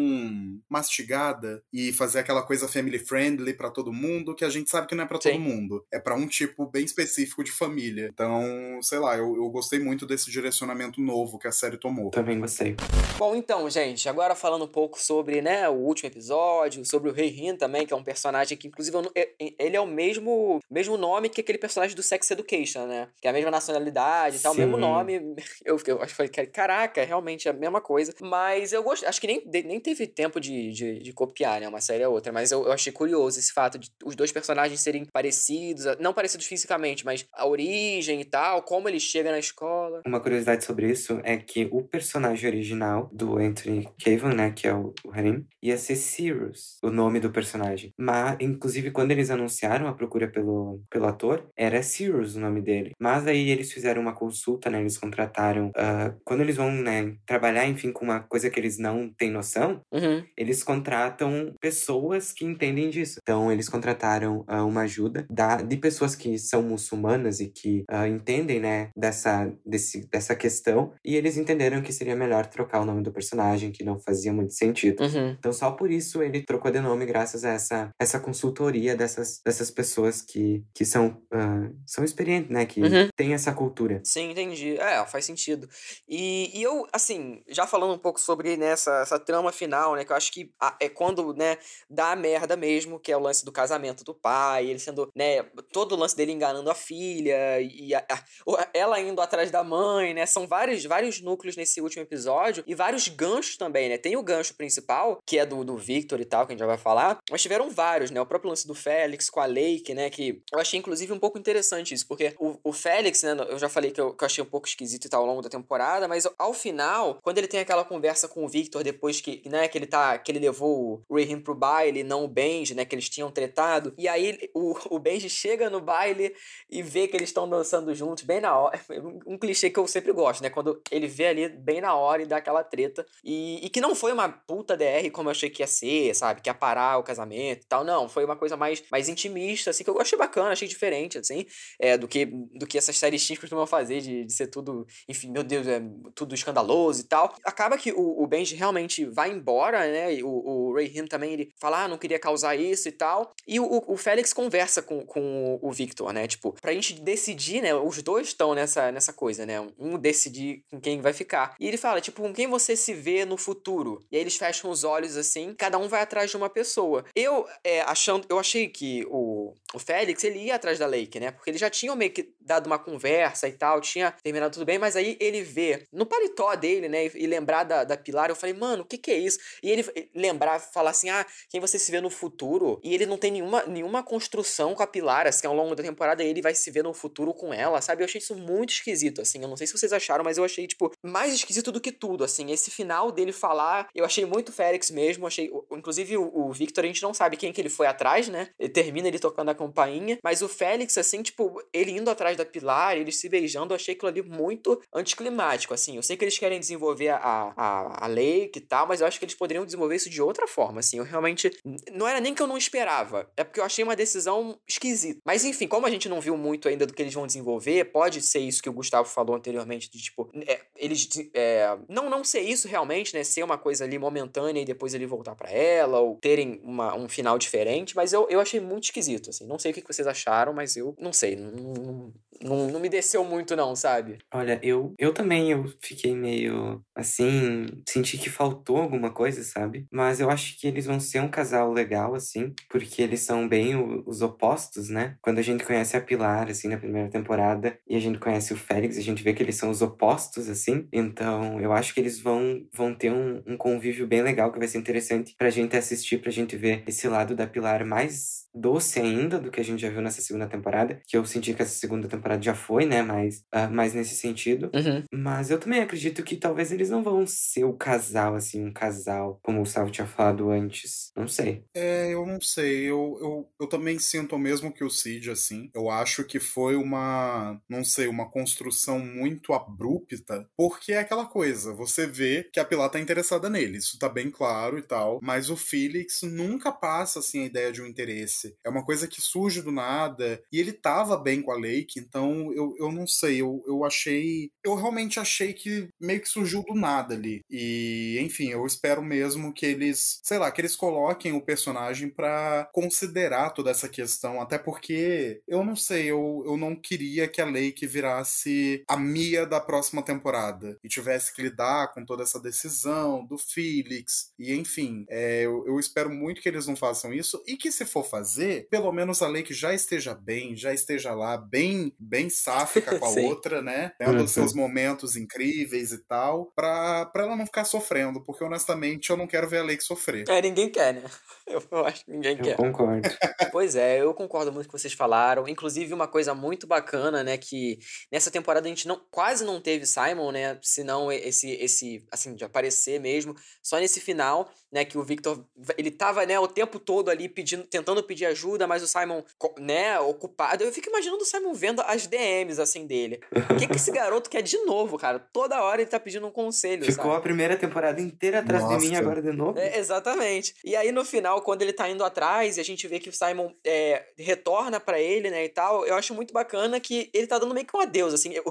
mastigada 0.70 1.62
e 1.72 1.92
fazer 1.94 2.20
aquela 2.20 2.42
coisa 2.44 2.68
family 2.68 3.00
friendly 3.00 3.33
pra 3.58 3.70
todo 3.70 3.92
mundo, 3.94 4.36
que 4.36 4.44
a 4.46 4.50
gente 4.50 4.70
sabe 4.70 4.88
que 4.88 4.96
não 4.96 5.04
é 5.04 5.08
pra 5.08 5.18
todo 5.18 5.40
mundo. 5.40 5.86
É 5.92 6.00
pra 6.00 6.16
um 6.16 6.28
tipo 6.28 6.66
bem 6.66 6.84
específico 6.86 7.44
de 7.44 7.52
família. 7.52 8.10
Então, 8.14 8.80
sei 8.82 9.00
lá, 9.00 9.16
eu, 9.18 9.36
eu 9.36 9.50
gostei 9.50 9.80
muito 9.80 10.06
desse 10.06 10.30
direcionamento 10.32 11.02
novo 11.02 11.38
que 11.38 11.48
a 11.48 11.52
série 11.52 11.78
tomou. 11.78 12.10
Também 12.12 12.40
gostei. 12.40 12.76
Bom, 13.18 13.36
então, 13.36 13.70
gente, 13.70 14.08
agora 14.10 14.36
falando 14.36 14.66
um 14.66 14.68
pouco 14.68 15.00
sobre, 15.00 15.42
né, 15.42 15.68
o 15.70 15.74
último 15.74 16.10
episódio, 16.10 16.84
sobre 16.86 17.10
o 17.10 17.14
Rei 17.14 17.28
Rin 17.30 17.56
também, 17.56 17.86
que 17.86 17.94
é 17.94 17.96
um 17.98 18.04
personagem 18.04 18.58
que, 18.58 18.68
inclusive, 18.68 18.98
é- 19.16 19.30
é- 19.40 19.54
ele 19.60 19.76
é 19.76 19.82
o 19.82 19.86
mesmo, 19.88 20.60
mesmo 20.70 20.98
nome 20.98 21.30
que 21.30 21.42
aquele 21.42 21.58
personagem 21.58 21.96
do 21.96 22.04
Sex 22.04 22.30
Education, 22.32 22.86
né? 22.88 23.08
Que 23.22 23.28
é 23.28 23.30
a 23.30 23.34
mesma 23.34 23.52
nacionalidade 23.52 24.38
e 24.38 24.40
tal, 24.40 24.54
o 24.54 24.56
mesmo 24.58 24.78
nome. 24.78 25.20
Eu, 25.66 25.78
eu 25.88 26.02
acho 26.02 26.16
que 26.16 26.30
falei, 26.30 26.48
caraca, 26.48 27.02
é 27.02 27.06
realmente 27.06 27.48
a 27.48 27.54
mesma 27.54 27.80
coisa. 27.80 28.14
Mas 28.22 28.74
eu 28.74 28.84
gosto, 28.84 29.06
acho 29.06 29.20
que 29.22 29.28
nem, 29.28 29.44
nem 29.66 29.80
teve 29.80 30.06
tempo 30.08 30.40
de, 30.40 30.72
de, 30.72 31.00
de 31.00 31.14
copiar, 31.14 31.62
né, 31.62 31.68
uma 31.68 31.80
série 31.82 32.04
a 32.04 32.10
outra, 32.10 32.32
mas 32.34 32.52
eu, 32.52 32.66
eu 32.66 32.72
achei 32.72 32.92
curioso 32.92 33.23
esse 33.28 33.52
fato 33.54 33.78
de 33.78 33.90
os 34.04 34.16
dois 34.16 34.32
personagens 34.32 34.80
serem 34.82 35.06
parecidos, 35.06 35.86
não 36.00 36.14
parecidos 36.14 36.46
fisicamente, 36.46 37.06
mas 37.06 37.26
a 37.34 37.46
origem 37.48 38.22
e 38.22 38.26
tal, 38.26 38.62
como 38.64 38.88
ele 38.90 39.00
chega 39.00 39.32
na 39.32 39.40
escola. 39.40 40.02
Uma 40.06 40.20
curiosidade 40.20 40.64
sobre 40.64 40.90
isso 40.90 41.20
é 41.24 41.38
que 41.38 41.68
o 41.72 41.84
personagem 41.84 42.50
original 42.50 43.10
do 43.14 43.38
Anthony 43.38 43.88
Cavan, 44.04 44.34
né, 44.34 44.52
que 44.52 44.68
é 44.68 44.74
o, 44.74 44.94
o 45.06 45.12
Harim, 45.12 45.46
ia 45.62 45.78
ser 45.78 45.96
Sirius, 45.96 46.78
o 46.84 46.90
nome 46.90 47.20
do 47.20 47.32
personagem. 47.32 47.92
Mas, 47.98 48.38
inclusive, 48.40 48.92
quando 48.92 49.12
eles 49.12 49.30
anunciaram 49.30 49.88
a 49.88 49.94
procura 49.94 50.28
pelo, 50.30 50.82
pelo 50.90 51.06
ator, 51.08 51.48
era 51.58 51.82
Sirius 51.84 52.36
o 52.36 52.40
nome 52.40 52.62
dele. 52.62 52.92
Mas 53.00 53.26
aí 53.28 53.50
eles 53.50 53.72
fizeram 53.72 54.02
uma 54.02 54.14
consulta, 54.16 54.70
né, 54.70 54.80
eles 54.80 54.98
contrataram... 54.98 55.72
ah, 55.76 56.14
quando 56.24 56.42
eles 56.42 56.58
vão, 56.58 56.72
né, 56.72 57.16
trabalhar, 57.26 57.68
enfim, 57.68 57.92
com 57.92 58.06
uma 58.06 58.20
coisa 58.22 58.50
que 58.50 58.60
eles 58.60 58.78
não 58.78 59.10
têm 59.10 59.32
noção, 59.32 59.82
Uhum. 59.92 60.24
eles 60.38 60.64
contratam 60.64 61.54
pessoas 61.62 62.32
que 62.32 62.46
entendem 62.46 62.90
disso. 62.90 63.13
Então, 63.22 63.52
eles 63.52 63.70
contrataram 63.70 64.44
ah, 64.48 64.64
uma 64.64 64.82
ajuda 64.82 65.26
da, 65.30 65.58
de 65.58 65.78
pessoas 65.78 66.16
que 66.16 66.38
são 66.38 66.62
muçulmanas 66.62 67.40
e 67.40 67.48
que 67.48 67.84
ah, 67.90 68.08
entendem, 68.08 68.60
né, 68.60 68.90
dessa, 68.96 69.52
desse, 69.66 70.08
dessa 70.10 70.36
questão. 70.36 70.94
E 71.04 71.16
eles 71.16 71.38
entenderam 71.38 71.82
que 71.82 71.92
seria 71.94 72.16
melhor 72.16 72.46
trocar 72.48 72.82
o 72.82 72.86
nome 72.86 73.02
do 73.02 73.12
personagem, 73.12 73.72
que 73.72 73.84
não 73.84 74.00
fazia 74.00 74.32
muito 74.34 74.54
sentido. 74.54 75.02
Uhum. 75.04 75.36
Então, 75.40 75.52
só 75.54 75.72
por 75.72 75.92
isso 75.92 76.22
ele 76.22 76.44
trocou 76.44 76.72
de 76.72 76.80
nome, 76.80 77.06
graças 77.06 77.44
a 77.44 77.50
essa, 77.52 77.90
essa 78.00 78.20
consultoria 78.20 78.96
dessas, 78.96 79.42
dessas 79.46 79.72
pessoas 79.72 80.22
que, 80.22 80.64
que 80.74 80.86
são, 80.86 81.22
ah, 81.32 81.70
são 81.86 82.04
experientes, 82.04 82.50
né, 82.52 82.66
que 82.66 82.82
Uhum. 82.84 83.08
têm 83.16 83.34
essa 83.34 83.54
cultura. 83.54 84.02
Sim, 84.04 84.32
entendi. 84.32 84.78
É, 84.78 85.06
faz 85.06 85.26
sentido. 85.26 85.68
E, 86.08 86.52
e 86.58 86.62
eu, 86.62 86.86
assim, 86.92 87.42
já 87.48 87.66
falando 87.66 87.94
um 87.94 87.98
pouco 87.98 88.20
sobre 88.20 88.58
né, 88.58 88.68
essa, 88.68 89.02
essa 89.02 89.20
trama 89.20 89.52
final, 89.52 89.96
né? 89.96 90.04
Que 90.04 90.12
eu 90.12 90.16
acho 90.16 90.32
que 90.32 90.52
é 90.80 90.90
quando, 90.90 91.34
né, 91.34 91.58
dá 91.90 92.12
a 92.12 92.16
merda 92.16 92.56
mesmo. 92.58 93.00
Que 93.04 93.12
é 93.12 93.18
o 93.18 93.20
lance 93.20 93.44
do 93.44 93.52
casamento 93.52 94.04
do 94.04 94.14
pai, 94.14 94.68
ele 94.68 94.80
sendo, 94.80 95.10
né, 95.16 95.44
todo 95.72 95.94
o 95.94 95.98
lance 95.98 96.16
dele 96.16 96.32
enganando 96.32 96.70
a 96.70 96.76
filha, 96.76 97.62
e 97.62 97.94
a, 97.94 98.04
a, 98.10 98.70
ela 98.74 99.00
indo 99.00 99.22
atrás 99.22 99.52
da 99.52 99.64
mãe, 99.64 100.14
né? 100.14 100.26
São 100.26 100.48
vários, 100.48 100.84
vários 100.86 101.22
núcleos 101.22 101.56
nesse 101.56 101.82
último 101.82 102.04
episódio 102.04 102.64
e 102.66 102.76
vários 102.76 103.08
ganchos 103.08 103.58
também, 103.58 103.90
né? 103.90 103.98
Tem 103.98 104.16
o 104.16 104.24
gancho 104.24 104.56
principal, 104.56 105.20
que 105.26 105.38
é 105.38 105.46
do, 105.46 105.64
do 105.64 105.78
Victor 105.78 106.20
e 106.20 106.26
tal, 106.26 106.46
que 106.46 106.52
a 106.52 106.54
gente 106.54 106.60
já 106.60 106.66
vai 106.66 106.78
falar, 106.78 107.20
mas 107.30 107.42
tiveram 107.42 107.70
vários, 107.70 108.12
né? 108.12 108.22
O 108.22 108.26
próprio 108.26 108.50
lance 108.50 108.68
do 108.68 108.76
Félix 108.76 109.30
com 109.30 109.40
a 109.40 109.46
Lake, 109.46 109.94
né? 109.94 110.10
Que 110.10 110.42
eu 110.52 110.60
achei, 110.60 110.80
inclusive, 110.80 111.12
um 111.12 111.20
pouco 111.20 111.38
interessante 111.38 111.94
isso, 111.94 112.08
porque 112.08 112.34
o, 112.40 112.58
o 112.64 112.74
Félix, 112.74 113.24
né? 113.24 113.36
Eu 113.50 113.60
já 113.60 113.70
falei 113.70 113.92
que 113.92 114.02
eu, 114.02 114.14
que 114.14 114.24
eu 114.24 114.26
achei 114.26 114.44
um 114.44 114.48
pouco 114.48 114.68
esquisito 114.68 115.06
e 115.06 115.10
tal 115.10 115.22
ao 115.22 115.28
longo 115.28 115.42
da 115.42 115.50
temporada, 115.50 116.08
mas 116.08 116.28
ao 116.38 116.54
final, 116.54 117.20
quando 117.22 117.38
ele 117.38 117.48
tem 117.48 117.60
aquela 117.60 117.84
conversa 117.84 118.28
com 118.28 118.46
o 118.46 118.48
Victor 118.48 118.84
depois 118.84 119.22
que, 119.22 119.42
né, 119.46 119.68
que 119.68 119.78
ele 119.78 119.86
tá, 119.86 120.18
que 120.18 120.32
ele 120.32 120.40
levou 120.40 121.04
o 121.08 121.16
Rahim 121.16 121.40
pro 121.40 121.56
baile, 121.56 122.04
não 122.04 122.24
o 122.24 122.28
Benji, 122.28 122.74
né? 122.74 122.86
Que 122.94 122.96
eles 122.96 123.10
tinham 123.10 123.32
tretado, 123.32 123.92
e 123.98 124.08
aí 124.08 124.38
o, 124.54 124.96
o 124.96 125.00
Benji 125.00 125.28
chega 125.28 125.68
no 125.68 125.82
baile 125.82 126.36
e 126.70 126.84
vê 126.84 127.08
que 127.08 127.18
eles 127.18 127.30
estão 127.30 127.50
dançando 127.50 127.94
juntos, 127.96 128.24
bem 128.24 128.40
na 128.40 128.56
hora. 128.56 128.80
Um 129.26 129.36
clichê 129.36 129.72
que 129.72 129.80
eu 129.80 129.88
sempre 129.88 130.12
gosto, 130.12 130.44
né? 130.44 130.50
Quando 130.52 130.80
ele 130.92 131.08
vê 131.08 131.28
ali 131.28 131.50
bem 131.50 131.82
na 131.82 131.96
hora 131.96 132.22
e 132.22 132.26
dá 132.28 132.38
aquela 132.38 132.64
treta. 132.64 133.04
E, 133.24 133.66
e 133.66 133.70
que 133.70 133.82
não 133.82 133.96
foi 133.96 134.14
uma 134.14 134.30
puta 134.30 134.78
DR 134.78 135.10
como 135.12 135.30
eu 135.30 135.32
achei 135.32 135.50
que 135.50 135.64
ia 135.64 135.68
ser, 135.68 136.14
sabe? 136.14 136.42
Que 136.42 136.50
ia 136.50 136.54
parar 136.54 137.00
o 137.00 137.04
casamento 137.04 137.64
e 137.64 137.68
tal. 137.68 137.84
Não, 137.84 138.08
foi 138.08 138.26
uma 138.26 138.36
coisa 138.36 138.56
mais, 138.56 138.84
mais 138.92 139.10
intimista, 139.10 139.72
assim, 139.72 139.84
que 139.84 139.90
eu 139.90 140.00
achei 140.00 140.18
bacana, 140.18 140.52
achei 140.52 140.68
diferente, 140.68 141.18
assim, 141.18 141.46
é, 141.80 141.98
do, 141.98 142.08
que, 142.08 142.26
do 142.26 142.68
que 142.68 142.78
essas 142.78 142.98
séries 142.98 143.22
X 143.24 143.40
costumam 143.40 143.66
fazer, 143.66 144.02
de, 144.02 144.26
de 144.26 144.34
ser 144.34 144.48
tudo, 144.48 144.86
enfim, 145.10 145.32
meu 145.32 145.44
Deus, 145.44 145.66
é 145.68 145.82
tudo 146.14 146.36
escandaloso 146.36 147.02
e 147.02 147.06
tal. 147.06 147.34
Acaba 147.44 147.78
que 147.78 147.92
o, 147.92 148.22
o 148.24 148.28
Benji 148.28 148.56
realmente 148.56 149.06
vai 149.06 149.32
embora, 149.32 149.80
né? 149.80 150.14
E 150.14 150.24
o, 150.24 150.30
o 150.30 150.74
Ray 150.76 150.88
Him 150.88 151.06
também, 151.06 151.34
ele 151.34 151.54
fala, 151.60 151.86
ah, 151.86 151.88
não 151.88 151.98
queria 151.98 152.20
causar 152.20 152.56
isso 152.56 152.73
e 152.88 152.92
tal. 152.92 153.34
E 153.48 153.60
o, 153.60 153.84
o 153.88 153.98
Félix 153.98 154.34
conversa 154.34 154.82
com, 154.82 155.06
com 155.06 155.60
o 155.62 155.72
Victor, 155.72 156.12
né? 156.14 156.28
Tipo, 156.28 156.54
pra 156.62 156.74
gente 156.74 156.94
decidir, 157.02 157.62
né? 157.62 157.74
Os 157.74 158.02
dois 158.02 158.28
estão 158.28 158.54
nessa, 158.54 158.92
nessa 158.92 159.14
coisa, 159.14 159.46
né? 159.46 159.60
Um 159.78 159.98
decidir 159.98 160.64
com 160.70 160.80
quem 160.80 161.02
vai 161.02 161.14
ficar. 161.14 161.56
E 161.60 161.68
ele 161.68 161.78
fala, 161.78 162.02
tipo, 162.02 162.22
com 162.22 162.34
quem 162.34 162.48
você 162.48 162.76
se 162.76 162.94
vê 162.94 163.26
no 163.26 163.38
futuro? 163.38 164.00
E 164.12 164.16
aí 164.16 164.22
eles 164.22 164.36
fecham 164.38 164.70
os 164.70 164.84
olhos 164.84 165.18
assim, 165.18 165.54
cada 165.58 165.78
um 165.78 165.88
vai 165.88 166.02
atrás 166.02 166.30
de 166.30 166.38
uma 166.38 166.50
pessoa. 166.50 167.06
Eu, 167.16 167.46
é, 167.64 167.82
achando, 167.82 168.26
eu 168.30 168.40
achei 168.40 168.68
que 168.68 169.06
o, 169.10 169.54
o 169.74 169.80
Félix, 169.80 170.24
ele 170.24 170.40
ia 170.40 170.56
atrás 170.56 170.80
da 170.80 170.86
Lake, 170.86 171.20
né? 171.20 171.32
Porque 171.32 171.50
eles 171.50 171.60
já 171.60 171.70
tinham 171.70 171.96
meio 171.96 172.12
que 172.12 172.34
dado 172.40 172.68
uma 172.68 172.80
conversa 172.80 173.48
e 173.48 173.54
tal, 173.54 173.82
tinha 173.82 174.12
terminado 174.24 174.54
tudo 174.54 174.66
bem, 174.66 174.78
mas 174.78 174.96
aí 174.96 175.18
ele 175.20 175.42
vê 175.42 175.86
no 175.92 176.06
paletó 176.06 176.56
dele, 176.56 176.88
né? 176.90 177.06
E, 177.06 177.28
lembrar 177.28 177.64
da, 177.64 177.84
da 177.84 177.98
Pilar, 177.98 178.30
eu 178.30 178.36
falei, 178.36 178.54
mano, 178.54 178.84
o 178.84 178.86
que 178.86 178.98
que 178.98 179.12
é 179.12 179.18
isso? 179.18 179.40
E 179.62 179.70
ele 179.70 179.84
lembrar, 180.14 180.60
falar 180.60 180.92
assim, 180.92 181.10
ah, 181.10 181.26
quem 181.50 181.60
você 181.60 181.80
se 181.80 181.92
vê 181.92 182.02
no 182.02 182.10
futuro? 182.10 182.63
E 182.84 182.94
ele 182.94 183.06
não 183.06 183.18
tem 183.18 183.32
nenhuma, 183.32 183.64
nenhuma 183.64 184.04
construção 184.04 184.74
com 184.74 184.84
a 184.84 184.88
Pilar, 184.88 185.28
assim, 185.28 185.48
ao 185.48 185.56
longo 185.56 185.76
da 185.76 185.84
temporada 185.84 186.24
ele 186.24 186.42
vai 186.42 186.54
se 186.54 186.70
ver 186.72 186.84
no 186.84 186.94
futuro 186.94 187.34
com 187.34 187.54
ela, 187.54 187.82
sabe? 187.82 188.02
Eu 188.02 188.06
achei 188.06 188.20
isso 188.20 188.36
muito 188.36 188.72
esquisito, 188.74 189.22
assim. 189.22 189.42
Eu 189.42 189.48
não 189.48 189.58
sei 189.58 189.68
se 189.68 189.74
vocês 189.74 189.94
acharam, 189.94 190.24
mas 190.24 190.38
eu 190.38 190.44
achei, 190.44 190.68
tipo, 190.68 190.92
mais 191.04 191.34
esquisito 191.34 191.72
do 191.72 191.82
que 191.82 191.92
tudo, 191.92 192.24
assim. 192.24 192.52
Esse 192.52 192.72
final 192.72 193.12
dele 193.12 193.32
falar, 193.32 193.88
eu 193.94 194.06
achei 194.06 194.26
muito 194.26 194.52
Félix 194.52 194.92
mesmo, 194.92 195.28
achei. 195.28 195.52
Inclusive, 195.72 196.18
o, 196.18 196.32
o 196.34 196.52
Victor, 196.52 196.84
a 196.84 196.88
gente 196.88 197.04
não 197.04 197.14
sabe 197.14 197.38
quem 197.38 197.52
que 197.52 197.62
ele 197.62 197.70
foi 197.70 197.88
atrás, 197.88 198.28
né? 198.28 198.50
Ele 198.60 198.70
termina 198.70 199.08
ele 199.08 199.20
tocando 199.20 199.50
a 199.50 199.56
campainha, 199.56 200.18
mas 200.24 200.42
o 200.42 200.48
Félix, 200.48 200.98
assim, 200.98 201.22
tipo, 201.22 201.62
ele 201.74 201.92
indo 201.92 202.10
atrás 202.10 202.38
da 202.38 202.46
Pilar, 202.46 202.98
eles 202.98 203.20
se 203.20 203.30
beijando, 203.30 203.74
eu 203.74 203.76
achei 203.76 203.94
aquilo 203.94 204.10
ali 204.10 204.22
muito 204.22 204.82
anticlimático, 204.94 205.74
assim. 205.74 205.96
Eu 205.96 206.04
sei 206.04 206.18
que 206.18 206.24
eles 206.24 206.38
querem 206.38 206.60
desenvolver 206.60 207.10
a, 207.10 207.18
a, 207.18 208.06
a 208.06 208.08
Lake 208.08 208.58
e 208.58 208.62
tal, 208.62 208.88
mas 208.88 209.02
eu 209.02 209.08
acho 209.08 209.20
que 209.20 209.26
eles 209.26 209.36
poderiam 209.36 209.66
desenvolver 209.66 209.96
isso 209.96 210.10
de 210.10 210.22
outra 210.22 210.48
forma, 210.48 210.80
assim. 210.80 210.98
Eu 210.98 211.04
realmente. 211.04 211.52
Não 211.92 212.08
era 212.08 212.20
nem 212.20 212.34
que 212.34 212.42
eu 212.42 212.48
não 212.48 212.53
esperava, 212.58 213.30
é 213.36 213.44
porque 213.44 213.60
eu 213.60 213.64
achei 213.64 213.84
uma 213.84 213.96
decisão 213.96 214.58
esquisita. 214.68 215.20
Mas 215.26 215.44
enfim, 215.44 215.68
como 215.68 215.86
a 215.86 215.90
gente 215.90 216.10
não 216.10 216.22
viu 216.22 216.38
muito 216.38 216.68
ainda 216.68 216.86
do 216.86 216.94
que 216.94 217.02
eles 217.02 217.14
vão 217.14 217.28
desenvolver, 217.28 217.86
pode 217.86 218.22
ser 218.22 218.40
isso 218.40 218.62
que 218.62 218.70
o 218.70 218.74
Gustavo 218.74 219.08
falou 219.08 219.36
anteriormente, 219.36 219.90
de 219.90 220.02
tipo, 220.02 220.30
é, 220.48 220.60
eles. 220.76 221.08
É, 221.34 221.78
não, 221.88 222.10
não 222.10 222.24
ser 222.24 222.42
isso 222.42 222.68
realmente, 222.68 223.14
né? 223.14 223.24
Ser 223.24 223.44
uma 223.44 223.58
coisa 223.58 223.84
ali 223.84 223.98
momentânea 223.98 224.62
e 224.62 224.66
depois 224.66 224.94
ele 224.94 225.06
voltar 225.06 225.36
para 225.36 225.50
ela, 225.52 226.00
ou 226.00 226.18
terem 226.18 226.60
uma, 226.64 226.96
um 226.96 227.08
final 227.08 227.38
diferente, 227.38 227.96
mas 227.96 228.14
eu, 228.14 228.28
eu 228.30 228.40
achei 228.40 228.60
muito 228.60 228.86
esquisito, 228.86 229.30
assim. 229.30 229.46
Não 229.46 229.60
sei 229.60 229.72
o 229.72 229.74
que 229.74 229.84
vocês 229.86 230.08
acharam, 230.08 230.54
mas 230.54 230.76
eu 230.76 230.96
não 231.00 231.14
sei. 231.14 231.36
Não, 231.36 231.52
não, 231.52 232.14
não 232.42 232.80
me 232.80 232.90
desceu 232.90 233.24
muito, 233.24 233.56
não, 233.56 233.76
sabe? 233.76 234.18
Olha, 234.34 234.60
eu, 234.64 234.94
eu 234.98 235.14
também 235.14 235.52
eu 235.52 235.66
fiquei 235.82 236.16
meio 236.16 236.84
assim, 236.96 237.68
senti 237.88 238.18
que 238.18 238.30
faltou 238.30 238.78
alguma 238.78 239.12
coisa, 239.12 239.44
sabe? 239.44 239.88
Mas 239.92 240.20
eu 240.20 240.30
acho 240.30 240.60
que 240.60 240.68
eles 240.68 240.86
vão 240.86 241.00
ser 241.00 241.22
um 241.22 241.30
casal 241.30 241.72
legal, 241.72 242.16
assim, 242.16 242.54
porque 242.70 243.02
eles 243.02 243.22
são 243.22 243.48
bem 243.48 243.76
o, 243.76 244.04
os 244.06 244.22
opostos, 244.22 244.90
né? 244.90 245.16
Quando 245.22 245.40
a 245.40 245.42
gente 245.42 245.64
conhece 245.64 245.98
a 245.98 246.02
Pilar, 246.02 246.50
assim, 246.50 246.68
na 246.68 246.78
primeira 246.78 247.10
temporada, 247.10 247.78
e 247.88 247.96
a 247.96 248.00
gente 248.00 248.20
conhece 248.20 248.54
o 248.54 248.58
Félix, 248.58 248.98
a 248.98 249.02
gente 249.02 249.24
vê 249.24 249.34
que 249.34 249.42
eles 249.42 249.56
são 249.56 249.70
os 249.70 249.82
opostos, 249.82 250.50
assim. 250.50 250.88
Então, 250.92 251.60
eu 251.60 251.72
acho 251.74 251.94
que 251.94 252.00
eles 252.00 252.20
vão, 252.20 252.66
vão 252.74 252.94
ter 252.94 253.12
um, 253.12 253.42
um 253.46 253.58
convívio 253.58 254.08
bem 254.08 254.22
legal, 254.22 254.52
que 254.52 254.60
vai 254.60 254.68
ser 254.68 254.78
interessante 254.78 255.36
pra 255.38 255.50
gente 255.50 255.76
assistir, 255.76 256.20
pra 256.20 256.32
gente 256.32 256.56
ver 256.56 256.84
esse 256.88 257.08
lado 257.08 257.36
da 257.36 257.48
Pilar 257.48 257.86
mais 257.86 258.44
doce 258.54 259.00
ainda 259.00 259.40
do 259.40 259.50
que 259.50 259.60
a 259.60 259.64
gente 259.64 259.82
já 259.82 259.90
viu 259.90 260.02
nessa 260.02 260.22
segunda 260.22 260.48
temporada, 260.48 261.02
que 261.08 261.18
eu 261.18 261.26
senti 261.26 261.54
que 261.54 261.62
essa 261.62 261.76
segunda 261.76 262.08
temporada 262.08 262.33
já 262.42 262.56
foi, 262.56 262.86
né, 262.86 263.02
mais, 263.02 263.40
uh, 263.54 263.72
mais 263.72 263.94
nesse 263.94 264.16
sentido. 264.16 264.72
Uhum. 264.74 265.04
Mas 265.14 265.52
eu 265.52 265.60
também 265.60 265.82
acredito 265.82 266.24
que 266.24 266.36
talvez 266.36 266.72
eles 266.72 266.90
não 266.90 267.04
vão 267.04 267.26
ser 267.26 267.66
o 267.66 267.74
casal, 267.74 268.36
assim, 268.36 268.64
um 268.64 268.74
casal, 268.74 269.40
como 269.44 269.60
o 269.60 269.62
Gustavo 269.62 269.92
tinha 269.92 270.08
falado 270.08 270.50
antes. 270.50 271.12
Não 271.16 271.28
sei. 271.28 271.64
É, 271.74 272.14
eu 272.14 272.26
não 272.26 272.40
sei. 272.42 272.84
Eu, 272.84 273.18
eu, 273.22 273.50
eu 273.60 273.68
também 273.68 274.00
sinto 274.00 274.36
o 274.36 274.40
mesmo 274.40 274.74
que 274.74 274.84
o 274.84 274.90
Cid, 274.90 275.30
assim. 275.30 275.70
Eu 275.74 275.90
acho 275.90 276.24
que 276.24 276.40
foi 276.40 276.76
uma, 276.76 277.60
não 277.70 277.84
sei, 277.84 278.08
uma 278.08 278.30
construção 278.30 279.00
muito 279.00 279.54
abrupta, 279.54 280.48
porque 280.58 280.94
é 280.94 281.00
aquela 281.00 281.26
coisa, 281.26 281.74
você 281.74 282.06
vê 282.08 282.50
que 282.52 282.60
a 282.60 282.66
Pilar 282.66 282.90
tá 282.90 283.00
interessada 283.00 283.50
nele, 283.50 283.78
isso 283.78 283.98
tá 283.98 284.10
bem 284.10 284.30
claro 284.30 284.78
e 284.78 284.82
tal, 284.82 285.20
mas 285.22 285.50
o 285.50 285.56
Felix 285.56 286.22
nunca 286.24 286.72
passa, 286.72 287.20
assim, 287.20 287.44
a 287.44 287.46
ideia 287.46 287.72
de 287.72 287.82
um 287.82 287.88
interesse. 287.88 288.56
É 288.66 288.70
uma 288.70 288.86
coisa 288.86 289.08
que 289.08 289.22
surge 289.22 289.62
do 289.62 289.72
nada, 289.72 290.42
e 290.52 290.60
ele 290.60 290.72
tava 290.72 291.18
bem 291.18 291.42
com 291.42 291.52
a 291.52 291.58
Lake, 291.58 292.00
então 292.14 292.54
eu, 292.54 292.76
eu 292.78 292.92
não 292.92 293.08
sei, 293.08 293.42
eu, 293.42 293.64
eu 293.66 293.84
achei. 293.84 294.52
Eu 294.64 294.76
realmente 294.76 295.20
achei 295.20 295.52
que 295.52 295.90
meio 296.00 296.22
que 296.22 296.30
surgiu 296.30 296.64
do 296.64 296.76
nada 296.76 297.16
ali. 297.16 297.42
E, 297.50 298.20
enfim, 298.22 298.50
eu 298.50 298.64
espero 298.68 299.02
mesmo 299.02 299.52
que 299.52 299.66
eles, 299.66 300.20
sei 300.24 300.38
lá, 300.38 300.52
que 300.52 300.62
eles 300.62 300.76
coloquem 300.76 301.34
o 301.34 301.42
personagem 301.42 302.10
para 302.10 302.70
considerar 302.72 303.50
toda 303.50 303.72
essa 303.72 303.90
questão, 303.90 304.40
até 304.40 304.60
porque 304.60 305.42
eu 305.48 305.66
não 305.66 305.76
sei, 305.76 306.06
eu, 306.06 306.44
eu 306.46 306.56
não 306.56 306.76
queria 306.76 307.28
que 307.28 307.42
a 307.42 307.46
Lake 307.46 307.88
virasse 307.88 308.84
a 308.88 308.96
Mia 308.96 309.46
da 309.48 309.60
próxima 309.60 310.04
temporada 310.04 310.78
e 310.84 310.88
tivesse 310.88 311.34
que 311.34 311.42
lidar 311.42 311.94
com 311.94 312.06
toda 312.06 312.22
essa 312.22 312.40
decisão 312.40 313.26
do 313.26 313.40
Felix. 313.40 314.32
E, 314.38 314.54
enfim, 314.54 315.06
é, 315.10 315.42
eu, 315.42 315.66
eu 315.66 315.80
espero 315.80 316.12
muito 316.12 316.42
que 316.42 316.50
eles 316.50 316.68
não 316.68 316.76
façam 316.76 317.12
isso 317.12 317.42
e 317.48 317.58
que, 317.58 317.72
se 317.72 317.86
for 317.86 318.06
fazer, 318.06 318.68
pelo 318.70 318.92
menos 318.92 319.24
a 319.24 319.28
Lake 319.28 319.54
já 319.54 319.74
esteja 319.74 320.14
bem, 320.14 320.56
já 320.56 320.72
esteja 320.72 321.14
lá 321.16 321.38
bem, 321.38 321.92
bem 322.04 322.30
sáfica 322.30 323.00
com 323.00 323.06
a 323.06 323.10
outra, 323.22 323.62
né? 323.62 323.92
Tendo 323.98 324.20
uhum. 324.20 324.28
seus 324.28 324.54
momentos 324.54 325.16
incríveis 325.16 325.92
e 325.92 326.00
tal, 326.06 326.52
pra, 326.56 327.06
pra 327.08 327.24
ela 327.24 327.36
não 327.36 327.46
ficar 327.46 327.66
sofrendo, 327.66 328.24
porque 328.24 328.44
honestamente 328.44 329.10
eu 329.10 329.18
não 329.18 329.28
quero 329.28 329.48
ver 329.48 329.60
a 329.60 329.64
Lake 329.64 329.84
sofrer. 329.84 330.26
É, 330.30 330.42
ninguém 330.42 330.70
quer, 330.70 330.94
né? 330.94 331.04
Eu, 331.46 331.62
eu 331.72 331.86
acho 331.86 332.06
que 332.06 332.12
ninguém 332.12 332.38
eu 332.38 332.44
quer. 332.44 332.56
Concordo. 332.56 333.02
pois 333.52 333.76
é, 333.76 334.00
eu 334.00 334.14
concordo 334.14 334.50
muito 334.50 334.66
com 334.66 334.72
o 334.72 334.76
que 334.76 334.82
vocês 334.82 334.94
falaram. 334.94 335.46
Inclusive, 335.46 335.94
uma 335.94 336.08
coisa 336.08 336.34
muito 336.34 336.66
bacana, 336.66 337.22
né? 337.22 337.38
Que 337.38 337.80
nessa 338.10 338.32
temporada 338.32 338.66
a 338.66 338.70
gente 338.70 338.88
não, 338.88 339.02
quase 339.12 339.44
não 339.44 339.60
teve 339.60 339.86
Simon, 339.86 340.32
né? 340.32 340.58
Senão 340.62 341.12
esse, 341.12 341.52
esse, 341.52 342.06
assim, 342.10 342.34
de 342.34 342.46
aparecer 342.46 342.98
mesmo. 342.98 343.36
Só 343.62 343.78
nesse 343.78 344.00
final, 344.00 344.50
né? 344.72 344.86
Que 344.86 344.98
o 344.98 345.04
Victor, 345.04 345.46
ele 345.78 345.92
tava, 345.92 346.26
né, 346.26 346.40
o 346.40 346.48
tempo 346.48 346.80
todo 346.80 347.10
ali 347.10 347.28
pedindo, 347.28 347.64
tentando 347.68 348.02
pedir 348.04 348.26
ajuda, 348.26 348.66
mas 348.66 348.82
o 348.82 348.88
Simon, 348.88 349.22
né, 349.60 350.00
ocupado. 350.00 350.64
Eu 350.64 350.72
fico 350.72 350.90
imaginando 350.90 351.22
o 351.22 351.26
Simon 351.26 351.54
vendo 351.54 351.82
as 351.94 352.08
DMs, 352.08 352.60
assim, 352.60 352.86
dele. 352.86 353.20
O 353.50 353.56
que 353.56 353.68
que 353.68 353.76
esse 353.76 353.92
garoto 353.94 354.30
quer 354.30 354.42
de 354.42 354.58
novo, 354.66 354.98
cara? 354.98 355.20
Toda 355.20 355.62
hora 355.62 355.82
ele 355.82 355.90
tá 355.90 356.00
pedindo 356.00 356.28
um 356.28 356.32
conselho, 356.32 356.86
Ficou 356.86 357.06
sabe? 357.06 357.18
a 357.18 357.22
primeira 357.22 357.56
temporada 357.56 358.02
inteira 358.02 358.40
atrás 358.40 358.64
Nossa. 358.64 358.78
de 358.78 358.88
mim 358.88 358.96
agora 358.96 359.22
de 359.22 359.32
novo. 359.32 359.58
É, 359.58 359.78
exatamente. 359.78 360.56
E 360.64 360.76
aí, 360.76 360.92
no 360.92 361.06
final, 361.06 361.42
quando 361.42 361.62
ele 361.62 361.74
tá 361.74 361.90
indo 361.90 362.04
atrás 362.04 362.58
e 362.58 362.62
a 362.62 362.64
gente 362.64 362.88
vê 362.88 363.00
que 363.00 363.10
o 363.10 363.14
Simon 363.14 363.52
é, 363.66 364.06
retorna 364.18 364.80
para 364.80 365.00
ele, 365.00 365.30
né, 365.30 365.46
e 365.46 365.50
tal, 365.50 365.86
eu 365.86 365.96
acho 365.96 366.14
muito 366.14 366.34
bacana 366.34 366.80
que 366.80 367.10
ele 367.14 367.28
tá 367.28 367.38
dando 367.38 367.54
meio 367.54 367.66
que 367.66 367.76
um 367.76 367.82
adeus, 367.82 368.14
assim. 368.14 368.34
Eu, 368.34 368.44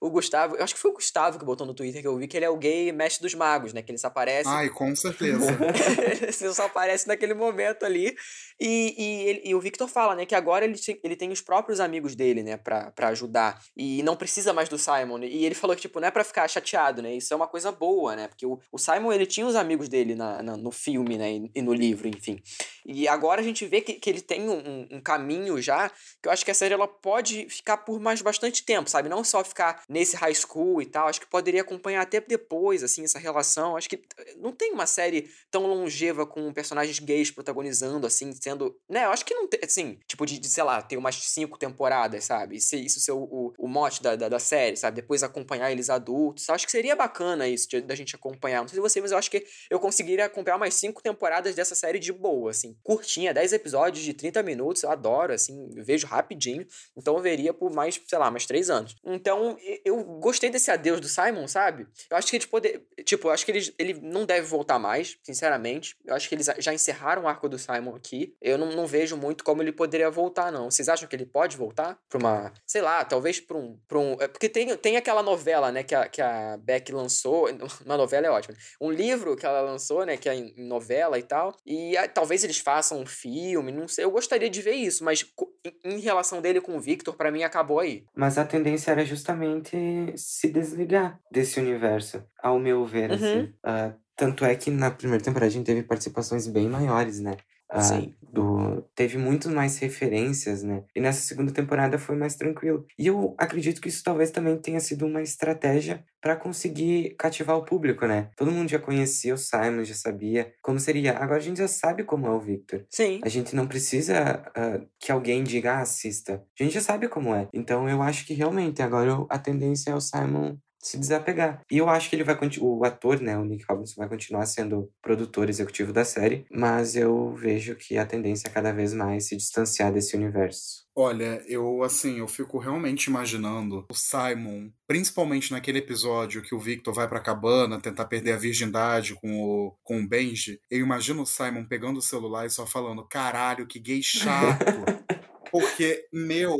o 0.00 0.10
Gustavo, 0.10 0.56
eu 0.56 0.64
acho 0.64 0.74
que 0.74 0.80
foi 0.80 0.90
o 0.90 0.94
Gustavo 0.94 1.38
que 1.38 1.44
botou 1.44 1.66
no 1.66 1.74
Twitter 1.74 2.02
que 2.02 2.08
eu 2.08 2.16
vi 2.16 2.26
que 2.26 2.36
ele 2.36 2.44
é 2.44 2.50
o 2.50 2.56
gay 2.56 2.92
mestre 2.92 3.22
dos 3.22 3.34
magos, 3.34 3.72
né, 3.72 3.82
que 3.82 3.90
ele 3.90 3.98
só 3.98 4.08
aparece... 4.08 4.48
Ai, 4.48 4.68
com 4.68 4.94
certeza. 4.94 5.46
ele 6.40 6.52
só 6.52 6.66
aparece 6.66 7.06
naquele 7.06 7.34
momento 7.34 7.84
ali. 7.84 8.16
E, 8.60 8.94
e, 8.98 9.28
ele, 9.28 9.42
e, 9.44 9.54
o 9.54 9.60
Victor 9.60 9.88
fala, 9.88 10.16
né, 10.16 10.26
que 10.26 10.34
agora 10.34 10.64
ele, 10.64 10.78
ele 11.04 11.16
tem 11.16 11.30
os 11.30 11.40
próprios 11.40 11.78
amigos 11.78 12.16
dele, 12.16 12.42
né, 12.42 12.56
pra, 12.56 12.87
pra 12.94 13.08
ajudar. 13.08 13.60
E 13.76 14.02
não 14.02 14.16
precisa 14.16 14.52
mais 14.52 14.68
do 14.68 14.78
Simon. 14.78 15.20
E 15.20 15.44
ele 15.44 15.54
falou 15.54 15.74
que, 15.74 15.82
tipo, 15.82 16.00
não 16.00 16.08
é 16.08 16.10
pra 16.10 16.24
ficar 16.24 16.48
chateado, 16.48 17.02
né? 17.02 17.14
Isso 17.14 17.32
é 17.32 17.36
uma 17.36 17.46
coisa 17.46 17.70
boa, 17.72 18.16
né? 18.16 18.28
Porque 18.28 18.46
o, 18.46 18.58
o 18.72 18.78
Simon, 18.78 19.12
ele 19.12 19.26
tinha 19.26 19.46
os 19.46 19.56
amigos 19.56 19.88
dele 19.88 20.14
na, 20.14 20.42
na 20.42 20.56
no 20.56 20.70
filme, 20.70 21.16
né? 21.16 21.32
E, 21.32 21.50
e, 21.56 21.62
no 21.62 21.72
livro, 21.72 22.08
enfim. 22.08 22.40
E 22.84 23.06
agora 23.06 23.40
a 23.40 23.44
gente 23.44 23.66
vê 23.66 23.80
que, 23.80 23.94
que 23.94 24.08
ele 24.08 24.20
tem 24.20 24.48
um, 24.48 24.86
um, 24.90 25.00
caminho 25.00 25.60
já, 25.60 25.90
que 26.22 26.28
eu 26.28 26.32
acho 26.32 26.44
que 26.44 26.50
a 26.50 26.54
série, 26.54 26.74
ela 26.74 26.88
pode 26.88 27.48
ficar 27.48 27.78
por 27.78 28.00
mais 28.00 28.22
bastante 28.22 28.64
tempo, 28.64 28.88
sabe? 28.88 29.08
Não 29.08 29.22
só 29.22 29.44
ficar 29.44 29.82
nesse 29.88 30.16
high 30.16 30.34
school 30.34 30.80
e 30.80 30.86
tal. 30.86 31.08
Acho 31.08 31.20
que 31.20 31.26
poderia 31.26 31.60
acompanhar 31.60 32.02
até 32.02 32.20
depois, 32.20 32.82
assim, 32.82 33.04
essa 33.04 33.18
relação. 33.18 33.76
Acho 33.76 33.88
que 33.88 34.02
não 34.38 34.52
tem 34.52 34.72
uma 34.72 34.86
série 34.86 35.30
tão 35.50 35.66
longeva 35.66 36.26
com 36.26 36.52
personagens 36.52 36.98
gays 36.98 37.30
protagonizando, 37.30 38.06
assim, 38.06 38.32
sendo... 38.32 38.76
Né? 38.88 39.04
Eu 39.04 39.10
acho 39.10 39.24
que 39.24 39.34
não 39.34 39.46
tem, 39.46 39.60
assim, 39.62 39.98
tipo, 40.06 40.24
de, 40.24 40.38
de 40.38 40.48
sei 40.48 40.64
lá, 40.64 40.80
ter 40.82 40.96
umas 40.96 41.16
cinco 41.16 41.58
temporadas, 41.58 42.24
sabe? 42.24 42.56
E 42.56 42.60
se 42.78 42.86
isso 42.86 43.00
ser 43.00 43.12
o, 43.12 43.54
o, 43.58 43.68
mote 43.68 44.02
da, 44.02 44.16
da, 44.16 44.28
da, 44.28 44.38
série, 44.38 44.76
sabe? 44.76 44.96
Depois 44.96 45.22
acompanhar 45.22 45.70
eles 45.70 45.90
adultos. 45.90 46.48
Acho 46.50 46.66
que 46.66 46.72
seria 46.72 46.94
bacana 46.94 47.48
isso, 47.48 47.68
da 47.82 47.94
gente 47.94 48.14
acompanhar. 48.14 48.60
Não 48.60 48.68
sei 48.68 48.76
se 48.76 48.80
você, 48.80 49.00
mas 49.00 49.12
eu 49.12 49.18
acho 49.18 49.30
que 49.30 49.44
eu 49.70 49.78
conseguiria 49.78 50.26
acompanhar 50.26 50.56
umas 50.56 50.74
cinco 50.74 51.02
temporadas 51.02 51.54
dessa 51.54 51.74
série 51.74 51.98
de 51.98 52.12
boa, 52.12 52.50
assim. 52.50 52.76
Curtinha, 52.82 53.34
10 53.34 53.52
episódios 53.52 54.04
de 54.04 54.12
30 54.12 54.42
minutos, 54.42 54.82
eu 54.82 54.90
adoro, 54.90 55.32
assim, 55.32 55.68
vejo 55.76 56.06
rapidinho. 56.06 56.66
Então 56.96 57.16
eu 57.16 57.22
veria 57.22 57.52
por 57.52 57.72
mais, 57.72 58.00
sei 58.06 58.18
lá, 58.18 58.30
mais 58.30 58.46
três 58.46 58.70
anos. 58.70 58.96
Então 59.04 59.56
eu 59.84 60.02
gostei 60.20 60.50
desse 60.50 60.70
adeus 60.70 61.00
do 61.00 61.08
Simon, 61.08 61.46
sabe? 61.48 61.86
Eu 62.10 62.16
acho 62.16 62.28
que 62.28 62.36
eles 62.36 62.46
poder, 62.46 62.86
tipo, 63.04 63.28
eu 63.28 63.32
acho 63.32 63.44
que 63.44 63.52
ele, 63.52 63.74
ele 63.78 63.94
não 63.94 64.24
deve 64.24 64.46
voltar 64.46 64.78
mais, 64.78 65.18
sinceramente. 65.22 65.96
Eu 66.04 66.14
acho 66.14 66.28
que 66.28 66.34
eles 66.34 66.48
já 66.58 66.72
encerraram 66.72 67.22
o 67.22 67.28
arco 67.28 67.48
do 67.48 67.58
Simon 67.58 67.94
aqui. 67.94 68.34
Eu 68.40 68.58
não, 68.58 68.70
não 68.72 68.86
vejo 68.86 69.16
muito 69.16 69.44
como 69.44 69.62
ele 69.62 69.72
poderia 69.72 70.10
voltar, 70.10 70.50
não. 70.50 70.70
Vocês 70.70 70.88
acham 70.88 71.08
que 71.08 71.16
ele 71.16 71.26
pode 71.26 71.56
voltar 71.56 71.98
pra 72.08 72.18
uma, 72.18 72.52
sei 72.68 72.82
lá, 72.82 73.02
talvez 73.02 73.40
pra 73.40 73.56
um, 73.56 73.78
pra 73.88 73.98
um 73.98 74.12
é, 74.20 74.28
porque 74.28 74.46
tem, 74.46 74.76
tem 74.76 74.98
aquela 74.98 75.22
novela, 75.22 75.72
né, 75.72 75.82
que 75.82 75.94
a, 75.94 76.06
que 76.06 76.20
a 76.20 76.58
Beck 76.58 76.92
lançou, 76.92 77.48
uma 77.84 77.96
novela 77.96 78.26
é 78.26 78.30
ótima, 78.30 78.54
um 78.78 78.90
livro 78.90 79.34
que 79.34 79.46
ela 79.46 79.62
lançou, 79.62 80.04
né, 80.04 80.18
que 80.18 80.28
é 80.28 80.34
em 80.34 80.54
novela 80.68 81.18
e 81.18 81.22
tal, 81.22 81.56
e 81.64 81.96
a, 81.96 82.06
talvez 82.06 82.44
eles 82.44 82.58
façam 82.58 83.00
um 83.00 83.06
filme, 83.06 83.72
não 83.72 83.88
sei, 83.88 84.04
eu 84.04 84.10
gostaria 84.10 84.50
de 84.50 84.60
ver 84.60 84.74
isso, 84.74 85.02
mas 85.02 85.24
em, 85.64 85.96
em 85.96 86.00
relação 86.00 86.42
dele 86.42 86.60
com 86.60 86.76
o 86.76 86.80
Victor, 86.80 87.16
para 87.16 87.30
mim 87.30 87.42
acabou 87.42 87.80
aí. 87.80 88.04
Mas 88.14 88.36
a 88.36 88.44
tendência 88.44 88.90
era 88.90 89.04
justamente 89.04 89.76
se 90.16 90.48
desligar 90.48 91.18
desse 91.32 91.58
universo, 91.58 92.22
ao 92.38 92.58
meu 92.58 92.84
ver, 92.84 93.12
assim. 93.12 93.24
uhum. 93.24 93.52
assim. 93.62 93.94
Uh, 93.94 94.08
tanto 94.14 94.44
é 94.44 94.54
que 94.56 94.68
na 94.68 94.90
primeira 94.90 95.24
temporada 95.24 95.46
a 95.46 95.52
gente 95.52 95.64
teve 95.64 95.84
participações 95.84 96.48
bem 96.48 96.68
maiores, 96.68 97.20
né? 97.20 97.36
Uh, 97.72 97.80
Sim. 97.82 98.14
Do, 98.30 98.82
teve 98.94 99.16
muito 99.16 99.48
mais 99.48 99.78
referências, 99.78 100.62
né? 100.62 100.84
E 100.94 101.00
nessa 101.00 101.20
segunda 101.20 101.50
temporada 101.50 101.98
foi 101.98 102.14
mais 102.14 102.34
tranquilo. 102.34 102.86
E 102.98 103.06
eu 103.06 103.34
acredito 103.38 103.80
que 103.80 103.88
isso 103.88 104.04
talvez 104.04 104.30
também 104.30 104.56
tenha 104.58 104.80
sido 104.80 105.06
uma 105.06 105.22
estratégia 105.22 106.04
para 106.20 106.36
conseguir 106.36 107.14
cativar 107.18 107.56
o 107.56 107.64
público, 107.64 108.06
né? 108.06 108.30
Todo 108.36 108.52
mundo 108.52 108.68
já 108.68 108.78
conhecia 108.78 109.34
o 109.34 109.38
Simon, 109.38 109.84
já 109.84 109.94
sabia 109.94 110.52
como 110.62 110.78
seria. 110.78 111.16
Agora 111.16 111.38
a 111.38 111.42
gente 111.42 111.58
já 111.58 111.68
sabe 111.68 112.04
como 112.04 112.26
é 112.26 112.30
o 112.30 112.40
Victor. 112.40 112.84
Sim. 112.90 113.20
A 113.22 113.28
gente 113.28 113.56
não 113.56 113.66
precisa 113.66 114.42
uh, 114.48 114.86
que 114.98 115.10
alguém 115.10 115.42
diga, 115.42 115.74
ah, 115.74 115.80
assista. 115.80 116.44
A 116.58 116.62
gente 116.62 116.74
já 116.74 116.80
sabe 116.80 117.08
como 117.08 117.34
é. 117.34 117.48
Então 117.52 117.88
eu 117.88 118.02
acho 118.02 118.26
que 118.26 118.34
realmente 118.34 118.82
agora 118.82 119.24
a 119.30 119.38
tendência 119.38 119.90
é 119.90 119.94
o 119.94 120.00
Simon 120.00 120.56
se 120.80 120.98
desapegar. 120.98 121.62
E 121.70 121.78
eu 121.78 121.88
acho 121.88 122.08
que 122.08 122.16
ele 122.16 122.24
vai 122.24 122.38
o 122.60 122.84
ator, 122.84 123.20
né, 123.20 123.36
o 123.36 123.44
Nick 123.44 123.64
Robinson 123.68 123.94
vai 123.96 124.08
continuar 124.08 124.46
sendo 124.46 124.90
produtor 125.02 125.48
executivo 125.48 125.92
da 125.92 126.04
série, 126.04 126.46
mas 126.50 126.96
eu 126.96 127.34
vejo 127.34 127.74
que 127.74 127.98
a 127.98 128.06
tendência 128.06 128.48
é 128.48 128.50
cada 128.50 128.72
vez 128.72 128.94
mais 128.94 129.26
se 129.26 129.36
distanciar 129.36 129.92
desse 129.92 130.16
universo. 130.16 130.86
Olha, 131.00 131.42
eu 131.46 131.84
assim, 131.84 132.18
eu 132.18 132.26
fico 132.26 132.58
realmente 132.58 133.06
imaginando 133.06 133.86
o 133.88 133.94
Simon, 133.94 134.68
principalmente 134.86 135.52
naquele 135.52 135.78
episódio 135.78 136.42
que 136.42 136.54
o 136.54 136.58
Victor 136.58 136.92
vai 136.92 137.06
pra 137.06 137.20
cabana 137.20 137.80
tentar 137.80 138.06
perder 138.06 138.32
a 138.32 138.36
virgindade 138.36 139.14
com 139.14 139.40
o, 139.40 139.76
com 139.84 140.00
o 140.00 140.08
Benji. 140.08 140.60
Eu 140.68 140.80
imagino 140.80 141.22
o 141.22 141.26
Simon 141.26 141.64
pegando 141.64 141.98
o 141.98 142.02
celular 142.02 142.46
e 142.46 142.50
só 142.50 142.66
falando: 142.66 143.06
caralho, 143.06 143.66
que 143.66 143.78
gay 143.78 144.02
chato. 144.02 144.64
Porque, 145.52 146.04
meu, 146.12 146.56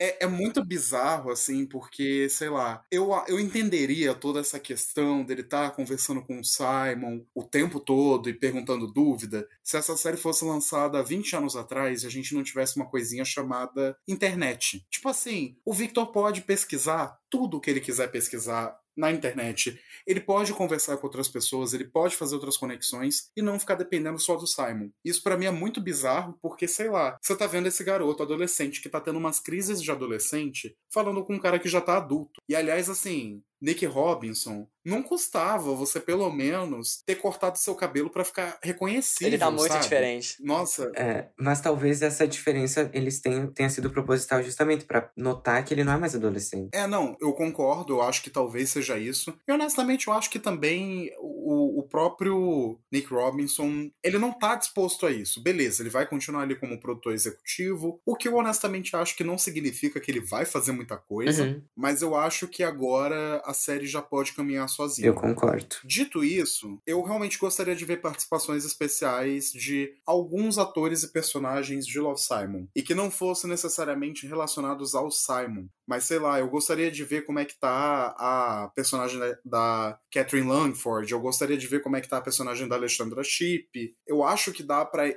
é, 0.00 0.24
é, 0.24 0.26
muito 0.26 0.64
bizarro, 0.64 1.30
assim, 1.30 1.66
porque, 1.66 2.26
sei 2.30 2.48
lá, 2.48 2.82
eu, 2.90 3.10
eu 3.28 3.38
entenderia 3.38 4.14
toda 4.14 4.40
essa 4.40 4.58
questão 4.58 5.22
dele 5.22 5.42
estar 5.42 5.68
tá 5.68 5.76
conversando 5.76 6.22
com 6.22 6.40
o 6.40 6.44
Simon 6.44 7.20
o 7.34 7.44
tempo 7.44 7.78
todo 7.78 8.30
e 8.30 8.34
perguntando 8.34 8.90
dúvida 8.90 9.46
se 9.62 9.76
essa 9.76 9.96
série 9.98 10.16
fosse 10.16 10.44
lançada 10.44 11.02
20 11.02 11.36
anos 11.36 11.54
atrás 11.54 12.02
e 12.02 12.06
a 12.06 12.10
gente 12.10 12.34
não 12.34 12.42
tivesse 12.42 12.76
uma 12.76 12.88
coisinha 12.88 13.24
chamada 13.24 13.94
internet. 14.08 14.86
Tipo 14.90 15.10
assim, 15.10 15.56
o 15.64 15.74
Victor 15.74 16.06
pode 16.10 16.40
pesquisar 16.40 17.18
tudo 17.28 17.58
o 17.58 17.60
que 17.60 17.70
ele 17.70 17.80
quiser 17.80 18.10
pesquisar 18.10 18.80
na 19.00 19.10
internet. 19.10 19.80
Ele 20.06 20.20
pode 20.20 20.52
conversar 20.52 20.98
com 20.98 21.06
outras 21.06 21.28
pessoas, 21.28 21.72
ele 21.72 21.84
pode 21.84 22.14
fazer 22.14 22.34
outras 22.34 22.56
conexões 22.56 23.30
e 23.34 23.40
não 23.40 23.58
ficar 23.58 23.74
dependendo 23.74 24.18
só 24.18 24.36
do 24.36 24.46
Simon. 24.46 24.90
Isso 25.04 25.22
para 25.22 25.36
mim 25.36 25.46
é 25.46 25.50
muito 25.50 25.80
bizarro, 25.80 26.38
porque 26.42 26.68
sei 26.68 26.90
lá, 26.90 27.18
você 27.20 27.34
tá 27.34 27.46
vendo 27.46 27.66
esse 27.66 27.82
garoto 27.82 28.22
adolescente 28.22 28.80
que 28.82 28.88
tá 28.88 29.00
tendo 29.00 29.18
umas 29.18 29.40
crises 29.40 29.82
de 29.82 29.90
adolescente 29.90 30.76
falando 30.92 31.24
com 31.24 31.34
um 31.34 31.40
cara 31.40 31.58
que 31.58 31.68
já 31.68 31.80
tá 31.80 31.96
adulto. 31.96 32.40
E 32.48 32.54
aliás, 32.54 32.90
assim, 32.90 33.42
Nick 33.60 33.84
Robinson, 33.86 34.66
não 34.84 35.02
custava 35.02 35.74
você 35.74 36.00
pelo 36.00 36.30
menos 36.32 37.02
ter 37.04 37.16
cortado 37.16 37.58
seu 37.58 37.74
cabelo 37.74 38.10
para 38.10 38.24
ficar 38.24 38.58
reconhecido. 38.62 39.26
Ele 39.26 39.38
tá 39.38 39.50
muito 39.50 39.68
sabe? 39.68 39.82
diferente. 39.82 40.36
Nossa. 40.40 40.90
É, 40.96 41.28
mas 41.38 41.60
talvez 41.60 42.00
essa 42.02 42.26
diferença 42.26 42.90
eles 42.94 43.20
tenham 43.20 43.52
tenha 43.52 43.68
sido 43.68 43.90
proposital 43.90 44.42
justamente 44.42 44.84
para 44.84 45.10
notar 45.16 45.64
que 45.64 45.74
ele 45.74 45.84
não 45.84 45.92
é 45.92 45.98
mais 45.98 46.14
adolescente. 46.14 46.70
É, 46.72 46.86
não, 46.86 47.16
eu 47.20 47.32
concordo, 47.32 47.94
eu 47.94 48.02
acho 48.02 48.22
que 48.22 48.30
talvez 48.30 48.70
seja 48.70 48.98
isso. 48.98 49.34
E 49.46 49.52
honestamente 49.52 50.08
eu 50.08 50.14
acho 50.14 50.30
que 50.30 50.38
também 50.38 51.10
o, 51.18 51.80
o 51.80 51.82
próprio 51.82 52.78
Nick 52.90 53.12
Robinson, 53.12 53.90
ele 54.02 54.18
não 54.18 54.32
tá 54.32 54.54
disposto 54.54 55.06
a 55.06 55.10
isso. 55.10 55.42
Beleza, 55.42 55.82
ele 55.82 55.90
vai 55.90 56.06
continuar 56.06 56.42
ali 56.42 56.54
como 56.54 56.80
produtor 56.80 57.12
executivo, 57.12 58.00
o 58.06 58.16
que 58.16 58.28
eu 58.28 58.36
honestamente 58.36 58.96
acho 58.96 59.16
que 59.16 59.24
não 59.24 59.36
significa 59.36 60.00
que 60.00 60.10
ele 60.10 60.20
vai 60.20 60.44
fazer 60.46 60.72
muita 60.72 60.96
coisa, 60.96 61.44
uhum. 61.44 61.62
mas 61.76 62.02
eu 62.02 62.14
acho 62.14 62.48
que 62.48 62.62
agora 62.62 63.42
a 63.50 63.54
série 63.54 63.86
já 63.86 64.00
pode 64.00 64.32
caminhar 64.32 64.68
sozinha. 64.68 65.08
Eu 65.08 65.14
concordo. 65.14 65.76
Dito 65.84 66.22
isso, 66.24 66.80
eu 66.86 67.02
realmente 67.02 67.38
gostaria 67.38 67.74
de 67.74 67.84
ver 67.84 68.00
participações 68.00 68.64
especiais 68.64 69.50
de 69.52 69.92
alguns 70.06 70.56
atores 70.56 71.02
e 71.02 71.12
personagens 71.12 71.84
de 71.84 71.98
Love 71.98 72.20
Simon. 72.20 72.66
E 72.74 72.82
que 72.82 72.94
não 72.94 73.10
fossem 73.10 73.50
necessariamente 73.50 74.26
relacionados 74.26 74.94
ao 74.94 75.10
Simon. 75.10 75.66
Mas 75.86 76.04
sei 76.04 76.18
lá, 76.18 76.38
eu 76.38 76.48
gostaria 76.48 76.90
de 76.90 77.04
ver 77.04 77.22
como 77.22 77.40
é 77.40 77.44
que 77.44 77.58
tá 77.58 78.14
a 78.16 78.70
personagem 78.74 79.18
da, 79.44 79.98
Catherine 80.12 80.48
Langford. 80.48 81.12
Eu 81.12 81.20
gostaria 81.20 81.58
de 81.58 81.66
ver 81.66 81.82
como 81.82 81.96
é 81.96 82.00
que 82.00 82.08
tá 82.08 82.18
a 82.18 82.22
personagem 82.22 82.68
da 82.68 82.76
Alexandra 82.76 83.24
Shipp. 83.24 83.94
Eu 84.06 84.22
acho 84.22 84.52
que 84.52 84.62
dá 84.62 84.84
para 84.84 85.12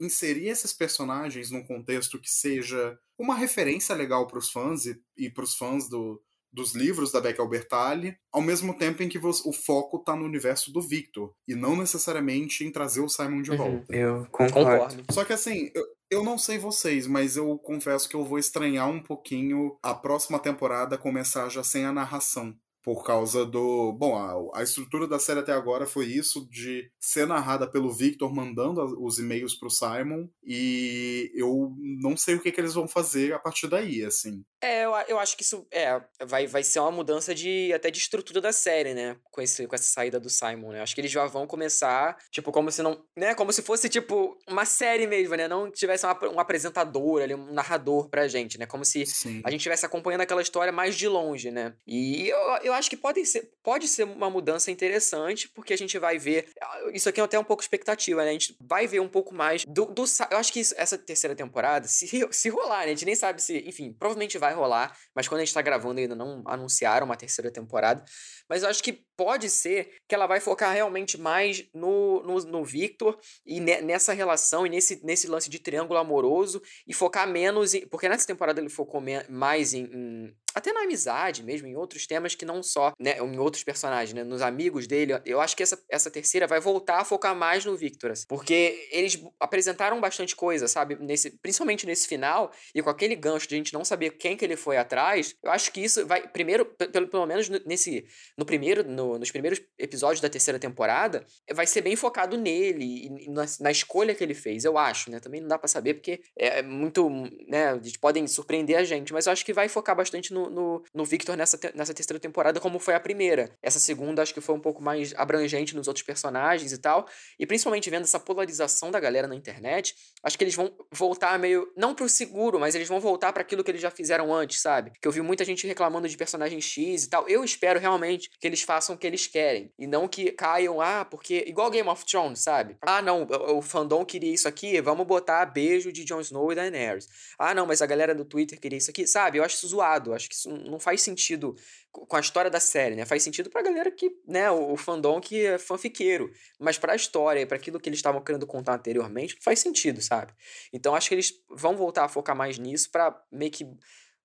inserir 0.00 0.48
esses 0.48 0.72
personagens 0.72 1.50
num 1.50 1.64
contexto 1.64 2.20
que 2.20 2.30
seja 2.30 2.98
uma 3.18 3.34
referência 3.34 3.94
legal 3.94 4.26
para 4.26 4.38
os 4.38 4.50
fãs 4.50 4.86
e, 4.86 5.00
e 5.16 5.28
para 5.28 5.42
os 5.42 5.56
fãs 5.56 5.88
do, 5.88 6.22
dos 6.52 6.74
livros 6.74 7.12
da 7.12 7.20
Beck 7.20 7.40
Albertalli, 7.40 8.16
ao 8.32 8.40
mesmo 8.40 8.76
tempo 8.76 9.02
em 9.02 9.08
que 9.08 9.18
o 9.18 9.52
foco 9.52 9.98
está 9.98 10.16
no 10.16 10.24
universo 10.24 10.72
do 10.72 10.80
Victor, 10.80 11.32
e 11.46 11.54
não 11.54 11.76
necessariamente 11.76 12.64
em 12.64 12.72
trazer 12.72 13.00
o 13.00 13.08
Simon 13.08 13.42
de 13.42 13.50
uhum. 13.50 13.56
volta. 13.56 13.94
Eu 13.94 14.26
concordo. 14.30 15.04
Só 15.10 15.24
que 15.24 15.32
assim, 15.32 15.70
eu, 15.74 15.84
eu 16.10 16.24
não 16.24 16.38
sei 16.38 16.58
vocês, 16.58 17.06
mas 17.06 17.36
eu 17.36 17.58
confesso 17.58 18.08
que 18.08 18.16
eu 18.16 18.24
vou 18.24 18.38
estranhar 18.38 18.88
um 18.88 19.02
pouquinho 19.02 19.78
a 19.82 19.94
próxima 19.94 20.38
temporada 20.38 20.98
começar 20.98 21.48
já 21.48 21.62
sem 21.62 21.84
a 21.84 21.92
narração 21.92 22.56
por 22.88 23.04
causa 23.04 23.44
do. 23.44 23.92
Bom, 23.92 24.16
a, 24.16 24.60
a, 24.60 24.62
estrutura 24.62 25.06
da 25.06 25.18
série 25.18 25.40
até 25.40 25.52
agora 25.52 25.86
foi 25.86 26.06
isso, 26.06 26.48
de 26.48 26.90
ser 26.98 27.26
narrada 27.26 27.70
pelo 27.70 27.92
Victor 27.92 28.34
mandando 28.34 28.80
os 29.04 29.18
e-mails 29.18 29.54
pro 29.54 29.68
Simon, 29.68 30.26
e 30.42 31.30
eu 31.34 31.76
não 32.00 32.16
sei 32.16 32.36
o 32.36 32.40
que, 32.40 32.50
que 32.50 32.58
eles 32.58 32.72
vão 32.72 32.88
fazer 32.88 33.34
a 33.34 33.38
partir 33.38 33.68
daí, 33.68 34.02
assim. 34.02 34.42
É, 34.58 34.86
eu, 34.86 34.92
eu 35.06 35.18
acho 35.18 35.36
que 35.36 35.42
isso 35.42 35.66
é, 35.70 36.00
vai, 36.24 36.46
vai 36.46 36.62
ser 36.62 36.80
uma 36.80 36.90
mudança 36.90 37.34
de 37.34 37.70
até 37.74 37.90
de 37.90 37.98
estrutura 37.98 38.40
da 38.40 38.52
série, 38.52 38.94
né? 38.94 39.18
Com, 39.30 39.42
esse, 39.42 39.66
com 39.66 39.74
essa 39.74 39.92
saída 39.92 40.18
do 40.18 40.30
Simon, 40.30 40.72
né? 40.72 40.80
Acho 40.80 40.94
que 40.94 41.00
eles 41.02 41.12
já 41.12 41.26
vão 41.26 41.46
começar, 41.46 42.16
tipo, 42.30 42.50
como 42.50 42.72
se 42.72 42.82
não. 42.82 43.04
né? 43.14 43.34
Como 43.34 43.52
se 43.52 43.60
fosse, 43.60 43.90
tipo, 43.90 44.38
uma 44.48 44.64
série 44.64 45.06
mesmo, 45.06 45.34
né? 45.36 45.46
Não 45.46 45.70
tivesse 45.70 46.06
uma, 46.06 46.18
um 46.30 46.40
apresentador 46.40 47.20
ali, 47.20 47.34
um 47.34 47.52
narrador 47.52 48.08
pra 48.08 48.26
gente, 48.26 48.58
né? 48.58 48.64
Como 48.64 48.82
se 48.82 49.04
Sim. 49.04 49.42
a 49.44 49.50
gente 49.50 49.60
estivesse 49.60 49.84
acompanhando 49.84 50.22
aquela 50.22 50.40
história 50.40 50.72
mais 50.72 50.96
de 50.96 51.06
longe, 51.06 51.50
né? 51.50 51.74
E 51.86 52.28
eu, 52.28 52.38
eu 52.62 52.77
acho 52.78 52.90
que 52.90 52.96
pode 52.96 53.24
ser, 53.26 53.50
pode 53.62 53.88
ser 53.88 54.04
uma 54.04 54.30
mudança 54.30 54.70
interessante, 54.70 55.48
porque 55.48 55.72
a 55.72 55.78
gente 55.78 55.98
vai 55.98 56.18
ver. 56.18 56.50
Isso 56.92 57.08
aqui 57.08 57.20
é 57.20 57.24
até 57.24 57.38
um 57.38 57.44
pouco 57.44 57.62
expectativa, 57.62 58.22
né? 58.24 58.30
A 58.30 58.32
gente 58.32 58.56
vai 58.60 58.86
ver 58.86 59.00
um 59.00 59.08
pouco 59.08 59.34
mais 59.34 59.64
do. 59.64 59.86
do 59.86 60.04
eu 60.30 60.38
acho 60.38 60.52
que 60.52 60.60
isso, 60.60 60.74
essa 60.76 60.96
terceira 60.96 61.34
temporada, 61.34 61.86
se, 61.86 62.08
se 62.30 62.48
rolar, 62.48 62.80
né? 62.80 62.86
A 62.86 62.88
gente 62.88 63.04
nem 63.04 63.14
sabe 63.14 63.42
se. 63.42 63.58
Enfim, 63.66 63.92
provavelmente 63.92 64.38
vai 64.38 64.54
rolar, 64.54 64.96
mas 65.14 65.28
quando 65.28 65.40
a 65.40 65.44
gente 65.44 65.54
tá 65.54 65.62
gravando 65.62 66.00
ainda 66.00 66.14
não 66.14 66.42
anunciaram 66.46 67.06
uma 67.06 67.16
terceira 67.16 67.50
temporada. 67.50 68.04
Mas 68.48 68.62
eu 68.62 68.68
acho 68.68 68.82
que 68.82 69.04
pode 69.18 69.50
ser 69.50 69.90
que 70.08 70.14
ela 70.14 70.28
vai 70.28 70.38
focar 70.38 70.72
realmente 70.72 71.18
mais 71.18 71.68
no, 71.74 72.22
no, 72.22 72.36
no 72.44 72.64
Victor 72.64 73.18
e 73.44 73.58
ne, 73.58 73.80
nessa 73.82 74.12
relação 74.12 74.64
e 74.64 74.70
nesse, 74.70 75.04
nesse 75.04 75.26
lance 75.26 75.50
de 75.50 75.58
triângulo 75.58 75.98
amoroso 75.98 76.62
e 76.86 76.94
focar 76.94 77.28
menos 77.28 77.74
em. 77.74 77.84
Porque 77.88 78.08
nessa 78.08 78.26
temporada 78.26 78.60
ele 78.60 78.70
focou 78.70 79.00
me, 79.00 79.20
mais 79.28 79.74
em, 79.74 79.84
em 79.92 80.34
até 80.58 80.72
na 80.72 80.82
amizade 80.82 81.42
mesmo, 81.42 81.68
em 81.68 81.76
outros 81.76 82.06
temas 82.06 82.34
que 82.34 82.44
não 82.44 82.62
só, 82.62 82.92
né, 82.98 83.18
em 83.18 83.38
outros 83.38 83.62
personagens, 83.62 84.12
né, 84.12 84.24
nos 84.24 84.42
amigos 84.42 84.86
dele. 84.86 85.20
Eu 85.24 85.40
acho 85.40 85.56
que 85.56 85.62
essa, 85.62 85.80
essa 85.88 86.10
terceira 86.10 86.46
vai 86.46 86.60
voltar 86.60 86.98
a 86.98 87.04
focar 87.04 87.34
mais 87.34 87.64
no 87.64 87.76
Victor, 87.76 88.10
assim, 88.10 88.26
porque 88.28 88.88
eles 88.90 89.22
apresentaram 89.38 90.00
bastante 90.00 90.34
coisa, 90.34 90.66
sabe, 90.66 90.96
nesse, 91.00 91.30
principalmente 91.38 91.86
nesse 91.86 92.08
final, 92.08 92.50
e 92.74 92.82
com 92.82 92.90
aquele 92.90 93.14
gancho 93.14 93.46
de 93.46 93.54
a 93.54 93.58
gente 93.58 93.72
não 93.72 93.84
saber 93.84 94.10
quem 94.10 94.36
que 94.36 94.44
ele 94.44 94.56
foi 94.56 94.76
atrás, 94.76 95.34
eu 95.42 95.50
acho 95.50 95.72
que 95.72 95.80
isso 95.80 96.04
vai, 96.06 96.26
primeiro, 96.26 96.64
pelo, 96.64 97.08
pelo 97.08 97.26
menos 97.26 97.48
nesse, 97.64 98.04
no 98.36 98.44
primeiro, 98.44 98.82
no, 98.82 99.07
nos 99.16 99.30
primeiros 99.30 99.60
episódios 99.78 100.20
da 100.20 100.28
terceira 100.28 100.58
temporada, 100.58 101.24
vai 101.54 101.66
ser 101.66 101.80
bem 101.80 101.94
focado 101.94 102.36
nele 102.36 103.06
e 103.06 103.30
na, 103.30 103.46
na 103.60 103.70
escolha 103.70 104.14
que 104.14 104.24
ele 104.24 104.34
fez, 104.34 104.64
eu 104.64 104.76
acho, 104.76 105.10
né, 105.10 105.20
também 105.20 105.40
não 105.40 105.48
dá 105.48 105.58
para 105.58 105.68
saber 105.68 105.94
porque 105.94 106.20
é, 106.36 106.58
é 106.58 106.62
muito, 106.62 107.08
né, 107.46 107.76
eles 107.76 107.96
podem 107.96 108.26
surpreender 108.26 108.76
a 108.76 108.84
gente, 108.84 109.12
mas 109.12 109.26
eu 109.26 109.32
acho 109.32 109.44
que 109.44 109.52
vai 109.52 109.68
focar 109.68 109.94
bastante 109.94 110.32
no, 110.32 110.50
no, 110.50 110.82
no 110.92 111.04
Victor 111.04 111.36
nessa, 111.36 111.58
nessa 111.74 111.94
terceira 111.94 112.18
temporada, 112.18 112.60
como 112.60 112.78
foi 112.78 112.94
a 112.94 113.00
primeira. 113.00 113.56
Essa 113.62 113.78
segunda 113.78 114.22
acho 114.22 114.34
que 114.34 114.40
foi 114.40 114.54
um 114.54 114.60
pouco 114.60 114.82
mais 114.82 115.14
abrangente 115.14 115.74
nos 115.76 115.88
outros 115.88 116.04
personagens 116.04 116.72
e 116.72 116.78
tal. 116.78 117.06
E 117.38 117.46
principalmente 117.46 117.88
vendo 117.90 118.02
essa 118.04 118.18
polarização 118.18 118.90
da 118.90 119.00
galera 119.00 119.26
na 119.26 119.34
internet, 119.34 119.94
acho 120.22 120.36
que 120.36 120.44
eles 120.44 120.54
vão 120.54 120.74
voltar 120.92 121.38
meio. 121.38 121.70
Não 121.76 121.94
pro 121.94 122.08
seguro, 122.08 122.58
mas 122.58 122.74
eles 122.74 122.88
vão 122.88 123.00
voltar 123.00 123.32
para 123.32 123.42
aquilo 123.42 123.62
que 123.62 123.70
eles 123.70 123.80
já 123.80 123.90
fizeram 123.90 124.34
antes, 124.34 124.60
sabe? 124.60 124.92
Que 125.00 125.06
eu 125.06 125.12
vi 125.12 125.20
muita 125.20 125.44
gente 125.44 125.66
reclamando 125.66 126.08
de 126.08 126.16
personagem 126.16 126.60
X 126.60 127.04
e 127.04 127.08
tal. 127.08 127.28
Eu 127.28 127.44
espero 127.44 127.78
realmente 127.78 128.28
que 128.40 128.46
eles 128.46 128.62
façam 128.62 128.96
que 128.98 129.06
eles 129.06 129.26
querem. 129.26 129.72
E 129.78 129.86
não 129.86 130.06
que 130.06 130.32
caiam, 130.32 130.80
ah, 130.80 131.04
porque. 131.04 131.44
Igual 131.46 131.70
Game 131.70 131.88
of 131.88 132.04
Thrones, 132.04 132.40
sabe? 132.40 132.76
Ah, 132.82 133.00
não, 133.00 133.26
o, 133.26 133.62
fandom 133.62 134.04
queria 134.04 134.34
isso 134.34 134.48
aqui, 134.48 134.80
vamos 134.80 135.06
botar 135.06 135.46
beijo 135.46 135.90
de 135.92 136.04
Jon 136.04 136.20
Snow 136.20 136.52
e 136.52 136.54
Daenerys. 136.54 137.08
Ah, 137.38 137.54
não, 137.54 137.66
mas 137.66 137.80
a 137.80 137.86
galera 137.86 138.14
do 138.14 138.24
Twitter 138.24 138.60
queria 138.60 138.78
isso 138.78 138.90
aqui, 138.90 139.06
sabe? 139.06 139.38
Eu 139.38 139.44
acho 139.44 139.56
isso 139.56 139.68
zoado. 139.68 140.10
Eu 140.10 140.14
acho 140.14 140.28
que 140.28 140.34
isso 140.34 140.50
não 140.50 140.78
faz 140.78 141.00
sentido 141.00 141.54
com 141.90 142.16
a 142.16 142.20
história 142.20 142.50
da 142.50 142.60
série, 142.60 142.94
né? 142.94 143.04
Faz 143.04 143.22
sentido 143.22 143.50
pra 143.50 143.62
galera 143.62 143.90
que, 143.90 144.10
né, 144.26 144.50
o, 144.50 144.72
o 144.72 144.76
fandom 144.76 145.20
que 145.20 145.46
é 145.46 145.58
fanfiqueiro. 145.58 146.30
Mas 146.58 146.78
pra 146.78 146.94
história 146.94 147.40
e 147.40 147.46
pra 147.46 147.56
aquilo 147.56 147.80
que 147.80 147.88
eles 147.88 147.98
estavam 147.98 148.22
querendo 148.22 148.46
contar 148.46 148.74
anteriormente, 148.74 149.36
faz 149.40 149.60
sentido, 149.60 150.00
sabe? 150.02 150.32
Então 150.72 150.94
acho 150.94 151.08
que 151.08 151.14
eles 151.14 151.32
vão 151.48 151.76
voltar 151.76 152.04
a 152.04 152.08
focar 152.08 152.36
mais 152.36 152.58
nisso 152.58 152.90
pra 152.90 153.18
meio 153.30 153.50
que. 153.50 153.66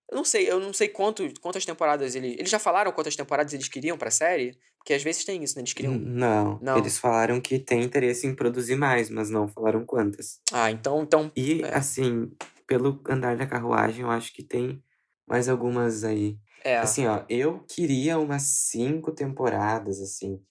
Eu 0.10 0.18
não 0.18 0.26
sei, 0.26 0.50
eu 0.50 0.60
não 0.60 0.74
sei 0.74 0.88
quanto, 0.88 1.28
quantas 1.42 1.66
temporadas 1.66 2.16
eles. 2.16 2.38
Eles 2.38 2.50
já 2.50 2.60
falaram 2.60 2.92
quantas 2.92 3.16
temporadas 3.16 3.54
eles 3.54 3.68
queriam 3.68 3.98
pra 3.98 4.12
série? 4.12 4.58
Porque 4.78 4.94
às 4.94 5.02
vezes 5.02 5.24
tem 5.24 5.42
isso, 5.44 5.56
né? 5.56 5.62
Eles 5.62 5.74
queriam. 5.74 5.98
Não, 5.98 6.60
Não. 6.62 6.78
Eles 6.78 6.98
falaram 6.98 7.40
que 7.40 7.58
tem 7.58 7.84
interesse 7.84 8.28
em 8.28 8.36
produzir 8.36 8.76
mais, 8.76 9.10
mas 9.10 9.30
não 9.30 9.48
falaram 9.48 9.86
quantas. 9.86 10.40
Ah, 10.52 10.70
então. 10.70 11.04
então 11.04 11.32
E, 11.36 11.62
é. 11.62 11.74
assim, 11.74 12.32
pelo 12.68 13.02
andar 13.08 13.38
da 13.38 13.48
carruagem, 13.48 14.02
eu 14.02 14.12
acho 14.12 14.34
que 14.34 14.44
tem 14.44 14.84
mais 15.26 15.48
algumas 15.48 16.04
aí. 16.04 16.38
É. 16.64 16.78
Assim, 16.78 17.08
ó, 17.08 17.24
eu 17.30 17.64
queria 17.68 18.18
umas 18.20 18.44
cinco 18.44 19.12
temporadas, 19.12 20.02
assim. 20.02 20.42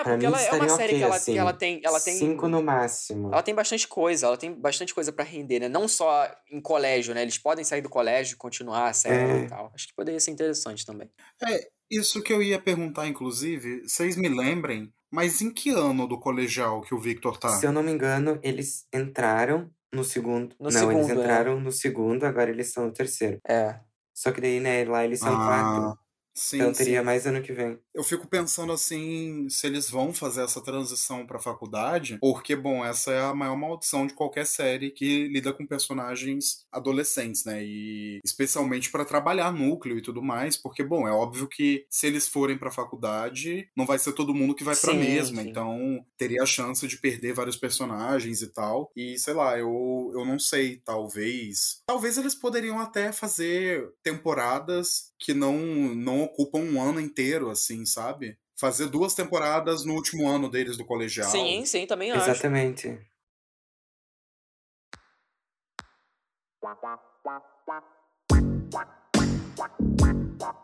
É, 0.00 0.04
Pra 0.04 0.12
porque 0.12 0.26
ela 0.26 0.40
é 0.42 0.52
uma 0.52 0.68
série 0.68 0.82
ok, 0.92 0.98
que 0.98 1.04
ela, 1.04 1.14
assim, 1.16 1.32
que 1.32 1.38
ela 1.38 1.52
tem. 1.52 1.80
Ela 1.84 2.00
tem 2.00 2.18
Cinco 2.18 2.48
no 2.48 2.62
máximo. 2.62 3.28
Ela 3.32 3.42
tem 3.42 3.54
bastante 3.54 3.86
coisa, 3.86 4.26
ela 4.26 4.36
tem 4.36 4.52
bastante 4.52 4.94
coisa 4.94 5.12
pra 5.12 5.24
render, 5.24 5.60
né? 5.60 5.68
Não 5.68 5.86
só 5.88 6.30
em 6.50 6.60
colégio, 6.60 7.14
né? 7.14 7.22
Eles 7.22 7.38
podem 7.38 7.64
sair 7.64 7.82
do 7.82 7.88
colégio 7.88 8.34
e 8.34 8.36
continuar 8.36 8.88
a 8.88 8.92
série 8.92 9.30
É. 9.42 9.44
e 9.44 9.48
tal. 9.48 9.70
Acho 9.74 9.88
que 9.88 9.94
poderia 9.94 10.20
ser 10.20 10.30
interessante 10.30 10.84
também. 10.86 11.10
É, 11.42 11.68
isso 11.90 12.22
que 12.22 12.32
eu 12.32 12.42
ia 12.42 12.60
perguntar, 12.60 13.06
inclusive, 13.06 13.82
vocês 13.86 14.16
me 14.16 14.28
lembrem, 14.28 14.92
mas 15.10 15.40
em 15.40 15.52
que 15.52 15.70
ano 15.70 16.06
do 16.06 16.18
colegial 16.18 16.80
que 16.82 16.94
o 16.94 16.98
Victor 17.00 17.36
tá? 17.36 17.48
Se 17.50 17.66
eu 17.66 17.72
não 17.72 17.82
me 17.82 17.90
engano, 17.92 18.38
eles 18.42 18.86
entraram 18.92 19.70
no 19.92 20.04
segundo. 20.04 20.54
No 20.60 20.70
não, 20.70 20.90
eles 20.92 21.06
segundo, 21.06 21.10
é. 21.10 21.14
entraram 21.24 21.60
no 21.60 21.72
segundo, 21.72 22.24
agora 22.24 22.48
eles 22.50 22.68
estão 22.68 22.86
no 22.86 22.92
terceiro. 22.92 23.40
É. 23.48 23.78
Só 24.14 24.30
que 24.32 24.40
daí, 24.40 24.60
né, 24.60 24.84
lá 24.84 25.04
eles 25.04 25.18
são 25.18 25.32
Ah, 25.34 25.46
quatro. 25.46 25.98
sim, 26.34 26.58
então 26.58 26.72
teria 26.72 27.00
sim. 27.00 27.04
mais 27.06 27.26
ano 27.26 27.42
que 27.42 27.52
vem. 27.52 27.78
Eu 27.94 28.04
fico 28.04 28.28
pensando 28.28 28.72
assim, 28.72 29.48
se 29.48 29.66
eles 29.66 29.90
vão 29.90 30.12
fazer 30.12 30.42
essa 30.42 30.62
transição 30.62 31.26
pra 31.26 31.40
faculdade, 31.40 32.18
porque, 32.20 32.54
bom, 32.54 32.84
essa 32.84 33.10
é 33.12 33.20
a 33.20 33.34
maior 33.34 33.56
maldição 33.56 34.06
de 34.06 34.14
qualquer 34.14 34.46
série 34.46 34.90
que 34.90 35.26
lida 35.28 35.52
com 35.52 35.66
personagens 35.66 36.64
adolescentes, 36.70 37.44
né? 37.44 37.62
E 37.64 38.20
especialmente 38.24 38.90
pra 38.90 39.04
trabalhar 39.04 39.52
núcleo 39.52 39.98
e 39.98 40.02
tudo 40.02 40.22
mais, 40.22 40.56
porque, 40.56 40.84
bom, 40.84 41.06
é 41.08 41.12
óbvio 41.12 41.48
que 41.48 41.84
se 41.90 42.06
eles 42.06 42.28
forem 42.28 42.56
pra 42.56 42.70
faculdade, 42.70 43.68
não 43.76 43.86
vai 43.86 43.98
ser 43.98 44.12
todo 44.12 44.34
mundo 44.34 44.54
que 44.54 44.64
vai 44.64 44.76
pra 44.76 44.92
Sim, 44.92 44.98
mesma, 44.98 45.42
sim. 45.42 45.48
então 45.48 46.04
teria 46.16 46.42
a 46.42 46.46
chance 46.46 46.86
de 46.86 46.96
perder 46.98 47.32
vários 47.34 47.56
personagens 47.56 48.40
e 48.42 48.48
tal. 48.52 48.90
E 48.96 49.18
sei 49.18 49.34
lá, 49.34 49.58
eu, 49.58 50.10
eu 50.14 50.24
não 50.24 50.38
sei, 50.38 50.76
talvez. 50.76 51.82
Talvez 51.86 52.16
eles 52.16 52.34
poderiam 52.34 52.78
até 52.78 53.12
fazer 53.12 53.92
temporadas 54.02 55.10
que 55.18 55.34
não, 55.34 55.54
não 55.94 56.22
ocupam 56.22 56.60
um 56.60 56.80
ano 56.80 57.00
inteiro, 57.00 57.50
assim, 57.50 57.84
sabe? 57.92 58.38
Fazer 58.58 58.86
duas 58.86 59.14
temporadas 59.14 59.84
no 59.84 59.94
último 59.94 60.28
ano 60.28 60.50
deles 60.50 60.76
do 60.76 60.84
colegial. 60.84 61.30
Sim, 61.30 61.64
sim, 61.64 61.86
também 61.86 62.10
acho. 62.10 62.30
Exatamente. 62.30 62.98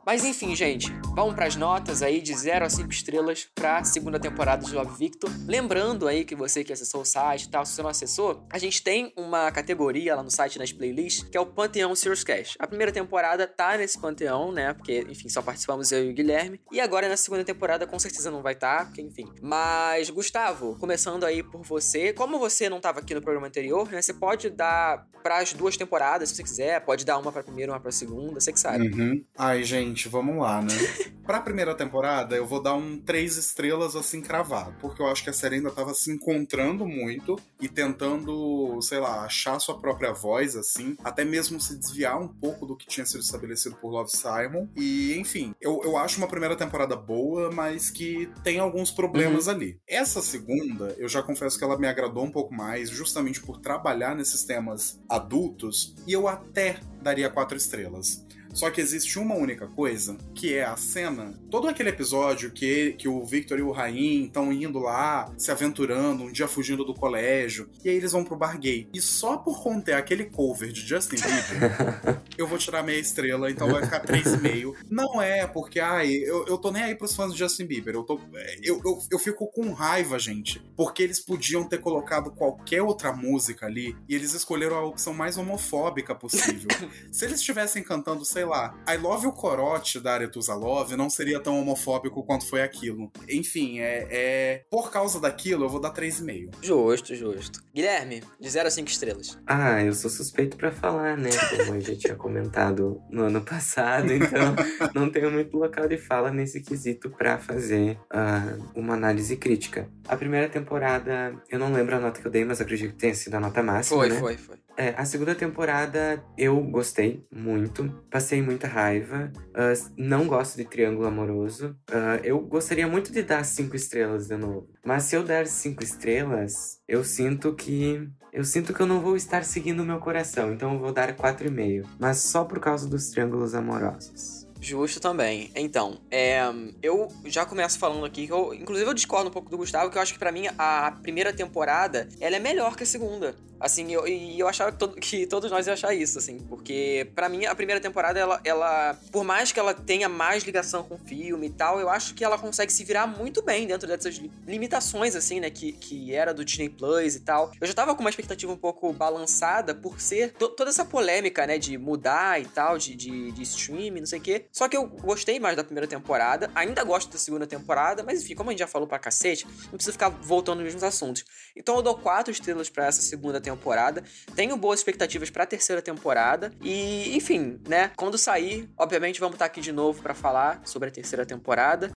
Mas 0.05 0.25
enfim, 0.25 0.55
gente, 0.55 0.93
vamos 1.15 1.35
pras 1.35 1.57
notas 1.57 2.03
aí 2.03 2.21
de 2.21 2.35
0 2.35 2.65
a 2.65 2.71
5 2.71 2.91
estrelas 2.91 3.49
pra 3.55 3.85
segunda 3.85 4.19
temporada 4.19 4.65
de 4.65 4.75
Love 4.75 4.97
Victor. 4.99 5.31
Lembrando 5.47 6.07
aí 6.07 6.25
que 6.25 6.35
você 6.35 6.63
que 6.65 6.73
acessou 6.73 7.03
o 7.03 7.05
site 7.05 7.45
e 7.45 7.49
tal, 7.49 7.65
se 7.65 7.73
você 7.73 7.83
não 7.83 7.91
acessou, 7.91 8.47
a 8.51 8.59
gente 8.59 8.83
tem 8.83 9.13
uma 9.17 9.51
categoria 9.51 10.15
lá 10.15 10.23
no 10.23 10.31
site 10.31 10.59
nas 10.59 10.73
playlists 10.73 11.29
que 11.29 11.37
é 11.37 11.41
o 11.41 11.47
Panteão 11.47 11.95
Serious 11.95 12.25
Cast. 12.25 12.57
A 12.59 12.67
primeira 12.67 12.93
temporada 12.93 13.47
tá 13.47 13.77
nesse 13.77 13.99
panteão, 13.99 14.53
né? 14.53 14.73
Porque, 14.73 15.07
enfim, 15.09 15.29
só 15.29 15.43
participamos 15.43 15.93
eu 15.93 16.05
e 16.05 16.11
o 16.11 16.15
Guilherme. 16.15 16.61
E 16.73 16.81
agora 16.81 17.09
na 17.09 17.17
segunda 17.17 17.45
temporada 17.45 17.87
com 17.87 17.99
certeza 17.99 18.31
não 18.31 18.43
vai 18.43 18.53
estar, 18.55 18.79
tá, 18.79 18.85
porque, 18.87 19.03
enfim. 19.03 19.27
Mas, 19.41 20.11
Gustavo, 20.11 20.77
começando 20.79 21.25
aí 21.25 21.43
por 21.43 21.63
você, 21.63 22.13
como 22.13 22.39
você 22.39 22.69
não 22.69 22.81
tava 22.81 23.01
aqui 23.01 23.15
no 23.15 23.21
programa 23.21 23.47
anterior, 23.47 23.91
né? 23.91 24.01
Você 24.01 24.15
pode 24.15 24.51
dar 24.51 25.07
pras 25.23 25.53
duas 25.53 25.77
temporadas, 25.77 26.29
se 26.29 26.37
você 26.37 26.43
quiser, 26.45 26.81
pode 26.85 27.05
dar 27.05 27.19
uma 27.19 27.33
pra 27.33 27.43
primeira, 27.43 27.73
uma 27.73 27.81
pra 27.81 27.91
segunda, 27.91 28.41
você 28.41 28.53
que 28.53 28.61
sabe. 28.61 28.89
Uhum. 28.89 29.25
Ai, 29.37 29.65
gente, 29.65 29.76
vamos 30.09 30.39
lá, 30.39 30.62
né? 30.62 30.74
pra 31.27 31.40
primeira 31.40 31.74
temporada, 31.74 32.36
eu 32.36 32.47
vou 32.47 32.62
dar 32.62 32.74
um 32.74 32.98
três 32.98 33.36
estrelas 33.36 33.97
assim 33.97 34.23
cravado, 34.23 34.74
porque 34.81 35.03
eu 35.03 35.07
acho 35.09 35.24
que 35.24 35.31
a 35.31 35.32
série 35.32 35.57
ainda 35.57 35.70
tava 35.70 35.93
se 35.93 36.11
encontrando 36.11 36.86
muito 36.86 37.36
e 37.61 37.69
tentando, 37.69 38.81
sei 38.81 38.98
lá, 38.98 39.24
achar 39.24 39.59
sua 39.59 39.78
própria 39.78 40.12
voz, 40.12 40.55
assim, 40.55 40.97
até 41.03 41.24
mesmo 41.24 41.61
se 41.61 41.77
desviar 41.77 42.20
um 42.20 42.28
pouco 42.28 42.65
do 42.65 42.77
que 42.77 42.86
tinha 42.86 43.05
sido 43.05 43.20
estabelecido 43.20 43.77
por 43.77 43.90
Love 43.90 44.11
Simon. 44.11 44.69
E, 44.77 45.19
enfim, 45.19 45.53
eu, 45.61 45.81
eu 45.82 45.97
acho 45.97 46.19
uma 46.19 46.28
primeira 46.28 46.55
temporada 46.55 46.94
boa, 46.94 47.51
mas 47.51 47.90
que 47.90 48.31
tem 48.44 48.61
alguns 48.61 48.93
problemas 48.93 49.48
ali. 49.48 49.81
Essa 49.86 50.23
segunda, 50.23 50.94
eu 50.97 51.09
já 51.09 51.23
confesso 51.23 51.59
que 51.59 51.65
ela 51.65 51.78
me 51.78 51.89
agradou 51.89 52.24
um 52.24 52.31
pouco 52.31 52.55
mais, 52.55 52.89
justamente 52.89 53.40
por 53.40 53.59
trabalhar 53.59 54.15
nesses 54.15 54.44
temas 54.44 55.01
adultos, 55.09 55.94
e 56.07 56.12
eu 56.12 56.28
até 56.28 56.78
daria 57.03 57.28
quatro 57.28 57.57
estrelas. 57.57 58.24
Só 58.57 58.70
que 58.70 58.81
existe 58.81 59.19
uma 59.19 59.35
única 59.35 59.66
coisa, 59.66 60.16
que 60.35 60.55
é 60.55 60.65
a 60.65 60.78
cena. 60.78 61.35
Todo 61.51 61.69
aquele 61.69 61.91
episódio 61.91 62.51
que, 62.51 62.95
que 62.95 63.07
o 63.07 63.23
Victor 63.23 63.59
e 63.59 63.62
o 63.62 63.70
Rain 63.70 64.24
estão 64.24 64.51
indo 64.51 64.78
lá, 64.78 65.31
se 65.37 65.51
aventurando, 65.51 66.24
um 66.24 66.33
dia 66.33 66.49
fugindo 66.49 66.83
do 66.83 66.95
colégio, 66.95 67.69
e 67.85 67.91
aí 67.91 67.97
eles 67.97 68.12
vão 68.12 68.24
pro 68.24 68.35
bar 68.35 68.59
gay. 68.59 68.89
E 68.95 69.01
só 69.03 69.37
por 69.37 69.62
conter 69.62 69.93
aquele 69.93 70.24
cover 70.24 70.73
de 70.73 70.81
Justin 70.81 71.16
Bieber, 71.16 72.23
eu 72.39 72.47
vou 72.47 72.57
tirar 72.57 72.83
meia 72.83 72.99
estrela, 72.99 73.51
então 73.51 73.69
vai 73.69 73.85
ficar 73.85 74.03
3,5. 74.03 74.74
Não 74.89 75.20
é, 75.20 75.47
porque, 75.47 75.78
ai, 75.78 76.11
eu, 76.11 76.47
eu 76.47 76.57
tô 76.57 76.73
nem 76.73 76.83
aí 76.83 76.95
pros 76.95 77.15
fãs 77.15 77.35
de 77.35 77.39
Justin 77.39 77.66
Bieber. 77.66 77.95
Eu, 77.95 78.05
tô, 78.05 78.19
eu, 78.62 78.81
eu, 78.83 78.99
eu 79.11 79.19
fico 79.19 79.47
com 79.49 79.70
raiva, 79.74 80.19
gente, 80.19 80.62
porque 80.74 81.03
eles 81.03 81.20
podiam 81.20 81.62
ter 81.69 81.78
colocado 81.78 82.31
qualquer 82.31 82.81
outra 82.81 83.12
música 83.12 83.66
ali 83.66 83.95
e 84.09 84.15
eles 84.15 84.33
escolheram 84.33 84.77
a 84.77 84.85
opção 84.87 85.12
mais 85.12 85.37
homofóbica 85.37 86.15
possível. 86.15 86.69
Se 87.12 87.27
eles 87.27 87.41
estivessem 87.41 87.83
cantando, 87.83 88.24
sei 88.24 88.45
lá, 88.47 88.74
I 88.89 88.97
Love 88.97 89.27
You 89.27 89.32
Corote 89.32 90.01
da 90.01 90.14
Aretusa 90.14 90.55
Love, 90.55 90.97
não 90.97 91.10
seria 91.10 91.40
tão 91.40 91.60
homofóbico 91.60 92.23
quanto 92.24 92.48
foi 92.48 92.62
aquilo. 92.62 93.10
Enfim, 93.28 93.81
é, 93.81 94.06
é 94.10 94.64
por 94.70 94.90
causa 94.90 95.20
daquilo, 95.20 95.64
eu 95.64 95.68
vou 95.68 95.81
dar 95.81 95.93
3,5. 95.93 96.51
Justo, 96.62 97.14
justo. 97.14 97.60
Guilherme, 97.74 98.23
de 98.40 98.48
0 98.48 98.68
a 98.68 98.70
5 98.70 98.89
estrelas. 98.89 99.39
Ah, 99.47 99.82
eu 99.82 99.93
sou 99.93 100.10
suspeito 100.10 100.56
pra 100.56 100.70
falar, 100.73 101.16
né? 101.16 101.31
Como 101.56 101.74
eu 101.74 101.81
já 101.81 101.97
tinha 101.97 102.14
comentado 102.14 103.01
no 103.10 103.24
ano 103.24 103.40
passado, 103.43 104.12
então 104.12 104.55
não 104.94 105.10
tenho 105.10 105.31
muito 105.31 105.56
local 105.56 105.86
de 105.89 105.98
fala 105.98 106.31
nesse 106.31 106.60
quesito 106.62 107.10
pra 107.10 107.39
fazer 107.39 107.98
ah, 108.10 108.56
uma 108.74 108.94
análise 108.94 109.36
crítica. 109.36 109.90
A 110.09 110.16
primeira 110.16 110.48
temporada, 110.48 111.35
eu 111.51 111.59
não 111.59 111.73
lembro 111.73 111.97
a 111.97 112.01
nota 112.01 112.20
que 112.20 112.27
eu 112.27 112.31
dei, 112.31 112.44
mas 112.44 112.60
acredito 112.60 112.93
que 112.93 112.98
tenha 112.98 113.14
sido 113.14 113.35
a 113.35 113.40
nota 113.40 113.62
máxima, 113.62 113.98
Foi, 113.98 114.09
né? 114.09 114.20
foi, 114.20 114.36
foi. 114.36 114.56
É, 114.77 114.94
a 114.97 115.05
segunda 115.07 115.35
temporada 115.35 116.23
eu 116.36 116.61
gostei 116.62 117.27
muito, 117.32 117.89
passei 118.11 118.43
muita 118.43 118.69
raiva, 118.69 119.32
uh, 119.35 119.93
não 119.97 120.27
gosto 120.27 120.57
de 120.57 120.65
triângulo 120.65 121.07
amoroso. 121.07 121.77
Uh, 121.90 122.20
eu 122.23 122.39
gostaria 122.40 122.86
muito 122.86 123.11
de 123.11 123.23
dar 123.23 123.43
cinco 123.44 123.74
estrelas 123.74 124.28
de 124.28 124.36
novo, 124.36 124.69
mas 124.85 125.05
se 125.05 125.16
eu 125.16 125.23
der 125.23 125.47
cinco 125.47 125.82
estrelas, 125.82 126.78
eu 126.86 127.03
sinto 127.03 127.55
que 127.55 128.07
eu 128.36 128.44
sinto 128.44 128.74
que 128.74 128.81
eu 128.82 128.86
não 128.86 129.01
vou 129.01 129.16
estar 129.16 129.44
seguindo 129.44 129.81
o 129.81 129.86
meu 129.86 129.98
coração, 129.98 130.53
então 130.53 130.74
eu 130.74 130.78
vou 130.78 130.93
dar 130.93 131.16
4,5. 131.16 131.86
Mas 131.98 132.19
só 132.19 132.44
por 132.44 132.61
causa 132.61 132.86
dos 132.86 133.09
triângulos 133.09 133.55
amorosos. 133.55 134.45
Justo 134.67 134.99
também. 134.99 135.49
Então, 135.55 136.01
é, 136.11 136.41
eu 136.83 137.07
já 137.25 137.47
começo 137.47 137.79
falando 137.79 138.05
aqui 138.05 138.27
que 138.27 138.33
eu, 138.33 138.53
inclusive 138.53 138.91
eu 138.91 138.95
discordo 138.95 139.29
um 139.29 139.33
pouco 139.33 139.49
do 139.49 139.57
Gustavo, 139.57 139.93
que 139.93 139.97
eu 139.97 140.03
acho 140.03 140.13
que 140.13 140.19
para 140.19 140.33
mim 140.33 140.47
a 140.59 140.91
primeira 141.03 141.33
temporada, 141.33 142.09
ela 142.21 142.35
é 142.35 142.41
melhor 142.41 142.75
que 142.75 142.83
a 142.83 142.87
segunda. 142.87 143.37
Assim, 143.59 143.93
eu, 143.93 144.07
e 144.07 144.39
eu 144.39 144.47
achava 144.47 144.71
que, 144.71 144.79
todo, 144.79 144.97
que, 144.97 145.27
todos 145.27 145.51
nós 145.51 145.67
iam 145.67 145.73
achar 145.73 145.95
isso, 145.95 146.19
assim, 146.19 146.39
porque 146.41 147.11
para 147.15 147.29
mim 147.29 147.47
a 147.47 147.55
primeira 147.55 147.81
temporada, 147.81 148.19
ela, 148.19 148.41
ela, 148.45 148.99
por 149.11 149.25
mais 149.25 149.51
que 149.51 149.59
ela 149.59 149.73
tenha 149.73 150.09
mais 150.09 150.45
ligação 150.45 150.83
com 150.83 150.97
o 150.97 150.99
filme 150.99 151.47
e 151.47 151.51
tal, 151.51 151.81
eu 151.81 151.89
acho 151.89 152.15
que 152.15 152.23
ela 152.23 152.37
consegue 152.37 152.73
se 152.73 152.85
virar 152.85 153.07
muito 153.07 153.43
bem 153.43 153.67
dentro 153.67 153.89
dessas 153.89 154.21
limitações, 154.47 155.17
assim, 155.17 155.41
né, 155.41 155.49
que, 155.49 155.73
que 155.73 156.15
era 156.15 156.35
do 156.35 156.45
Disney 156.45 156.69
Plus 156.69 157.15
e 157.15 157.21
tal. 157.21 157.51
Eu 157.59 157.67
já 157.67 157.73
tava 157.73 157.95
com 157.95 158.03
uma 158.03 158.11
expectativa 158.11 158.53
um 158.53 158.57
pouco 158.57 158.93
balançada 158.93 159.75
por 159.75 160.01
ser 160.01 160.33
toda 160.33 160.69
essa 160.69 160.85
polêmica, 160.85 161.47
né, 161.47 161.59
de 161.59 161.79
mudar 161.79 162.41
e 162.41 162.45
tal, 162.45 162.77
de, 162.77 162.95
de, 162.95 163.33
de 163.33 163.43
streaming, 163.43 164.01
não 164.01 164.07
sei 164.07 164.19
o 164.19 164.23
quê. 164.23 164.47
Só 164.57 164.70
que 164.70 164.77
eu 164.77 164.87
gostei 164.87 165.39
mais 165.39 165.55
da 165.55 165.62
primeira 165.62 165.87
temporada, 165.87 166.51
ainda 166.55 166.83
gosto 166.83 167.12
da 167.12 167.19
segunda 167.19 167.47
temporada, 167.47 168.03
mas 168.03 168.23
enfim, 168.23 168.35
como 168.35 168.49
a 168.49 168.53
gente 168.55 168.61
já 168.61 168.66
falou 168.66 168.89
pra 168.89 168.99
cacete, 168.99 169.47
não 169.65 169.73
precisa 169.73 169.93
ficar 169.93 170.09
voltando 170.09 170.57
nos 170.61 170.65
mesmos 170.65 170.83
assuntos. 170.83 171.27
Então 171.55 171.77
eu 171.77 171.83
dou 171.83 171.99
quatro 171.99 172.33
estrelas 172.33 172.70
para 172.70 172.87
essa 172.87 173.03
segunda 173.03 173.39
temporada. 173.39 174.03
Tenho 174.35 174.57
boas 174.57 174.81
expectativas 174.81 175.28
para 175.28 175.43
a 175.43 175.47
terceira 175.47 175.83
temporada 175.83 176.55
e, 176.62 177.15
enfim, 177.15 177.61
né? 177.69 177.91
Quando 177.97 178.16
sair, 178.16 178.66
obviamente 178.78 179.20
vamos 179.20 179.35
estar 179.35 179.45
aqui 179.45 179.61
de 179.61 179.73
novo 179.73 180.01
para 180.01 180.15
falar 180.15 180.62
sobre 180.65 180.89
a 180.89 180.91
terceira 180.91 181.27
temporada. 181.27 181.91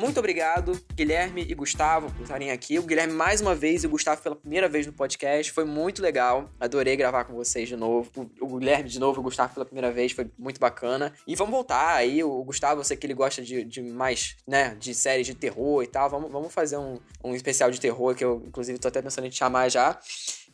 Muito 0.00 0.18
obrigado, 0.18 0.80
Guilherme 0.94 1.44
e 1.46 1.54
Gustavo, 1.54 2.10
por 2.10 2.22
estarem 2.22 2.50
aqui. 2.50 2.78
O 2.78 2.82
Guilherme 2.82 3.12
mais 3.12 3.42
uma 3.42 3.54
vez 3.54 3.84
e 3.84 3.86
o 3.86 3.90
Gustavo 3.90 4.22
pela 4.22 4.34
primeira 4.34 4.66
vez 4.66 4.86
no 4.86 4.94
podcast. 4.94 5.52
Foi 5.52 5.66
muito 5.66 6.00
legal. 6.00 6.50
Adorei 6.58 6.96
gravar 6.96 7.24
com 7.24 7.34
vocês 7.34 7.68
de 7.68 7.76
novo. 7.76 8.10
O 8.40 8.56
Guilherme 8.56 8.88
de 8.88 8.98
novo 8.98 9.20
o 9.20 9.22
Gustavo 9.22 9.52
pela 9.52 9.66
primeira 9.66 9.92
vez. 9.92 10.12
Foi 10.12 10.30
muito 10.38 10.58
bacana. 10.58 11.12
E 11.26 11.36
vamos 11.36 11.52
voltar 11.52 11.96
aí. 11.96 12.24
O 12.24 12.42
Gustavo, 12.42 12.80
eu 12.80 12.84
sei 12.84 12.96
que 12.96 13.06
ele 13.06 13.12
gosta 13.12 13.42
de, 13.42 13.62
de 13.62 13.82
mais, 13.82 14.38
né, 14.48 14.74
de 14.80 14.94
séries 14.94 15.26
de 15.26 15.34
terror 15.34 15.82
e 15.82 15.86
tal. 15.86 16.08
Vamos, 16.08 16.32
vamos 16.32 16.50
fazer 16.50 16.78
um, 16.78 16.98
um 17.22 17.34
especial 17.34 17.70
de 17.70 17.78
terror 17.78 18.14
que 18.14 18.24
eu, 18.24 18.42
inclusive, 18.46 18.78
tô 18.78 18.88
até 18.88 19.02
pensando 19.02 19.26
em 19.26 19.30
te 19.30 19.36
chamar 19.36 19.68
já. 19.68 20.00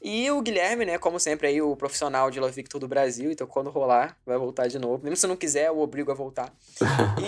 E 0.09 0.31
o 0.31 0.41
Guilherme, 0.41 0.85
né, 0.85 0.99
como 0.99 1.19
sempre, 1.19 1.49
aí, 1.49 1.61
o 1.61 1.74
profissional 1.74 2.31
de 2.31 2.39
Love 2.39 2.55
Victor 2.55 2.81
do 2.81 2.87
Brasil, 2.87 3.28
então 3.28 3.45
quando 3.45 3.70
rolar, 3.70 4.16
vai 4.24 4.39
voltar 4.39 4.69
de 4.69 4.78
novo. 4.78 5.03
Mesmo 5.03 5.16
se 5.16 5.27
não 5.27 5.35
quiser, 5.35 5.66
eu 5.66 5.81
obrigo 5.81 6.12
a 6.12 6.15
voltar. 6.15 6.55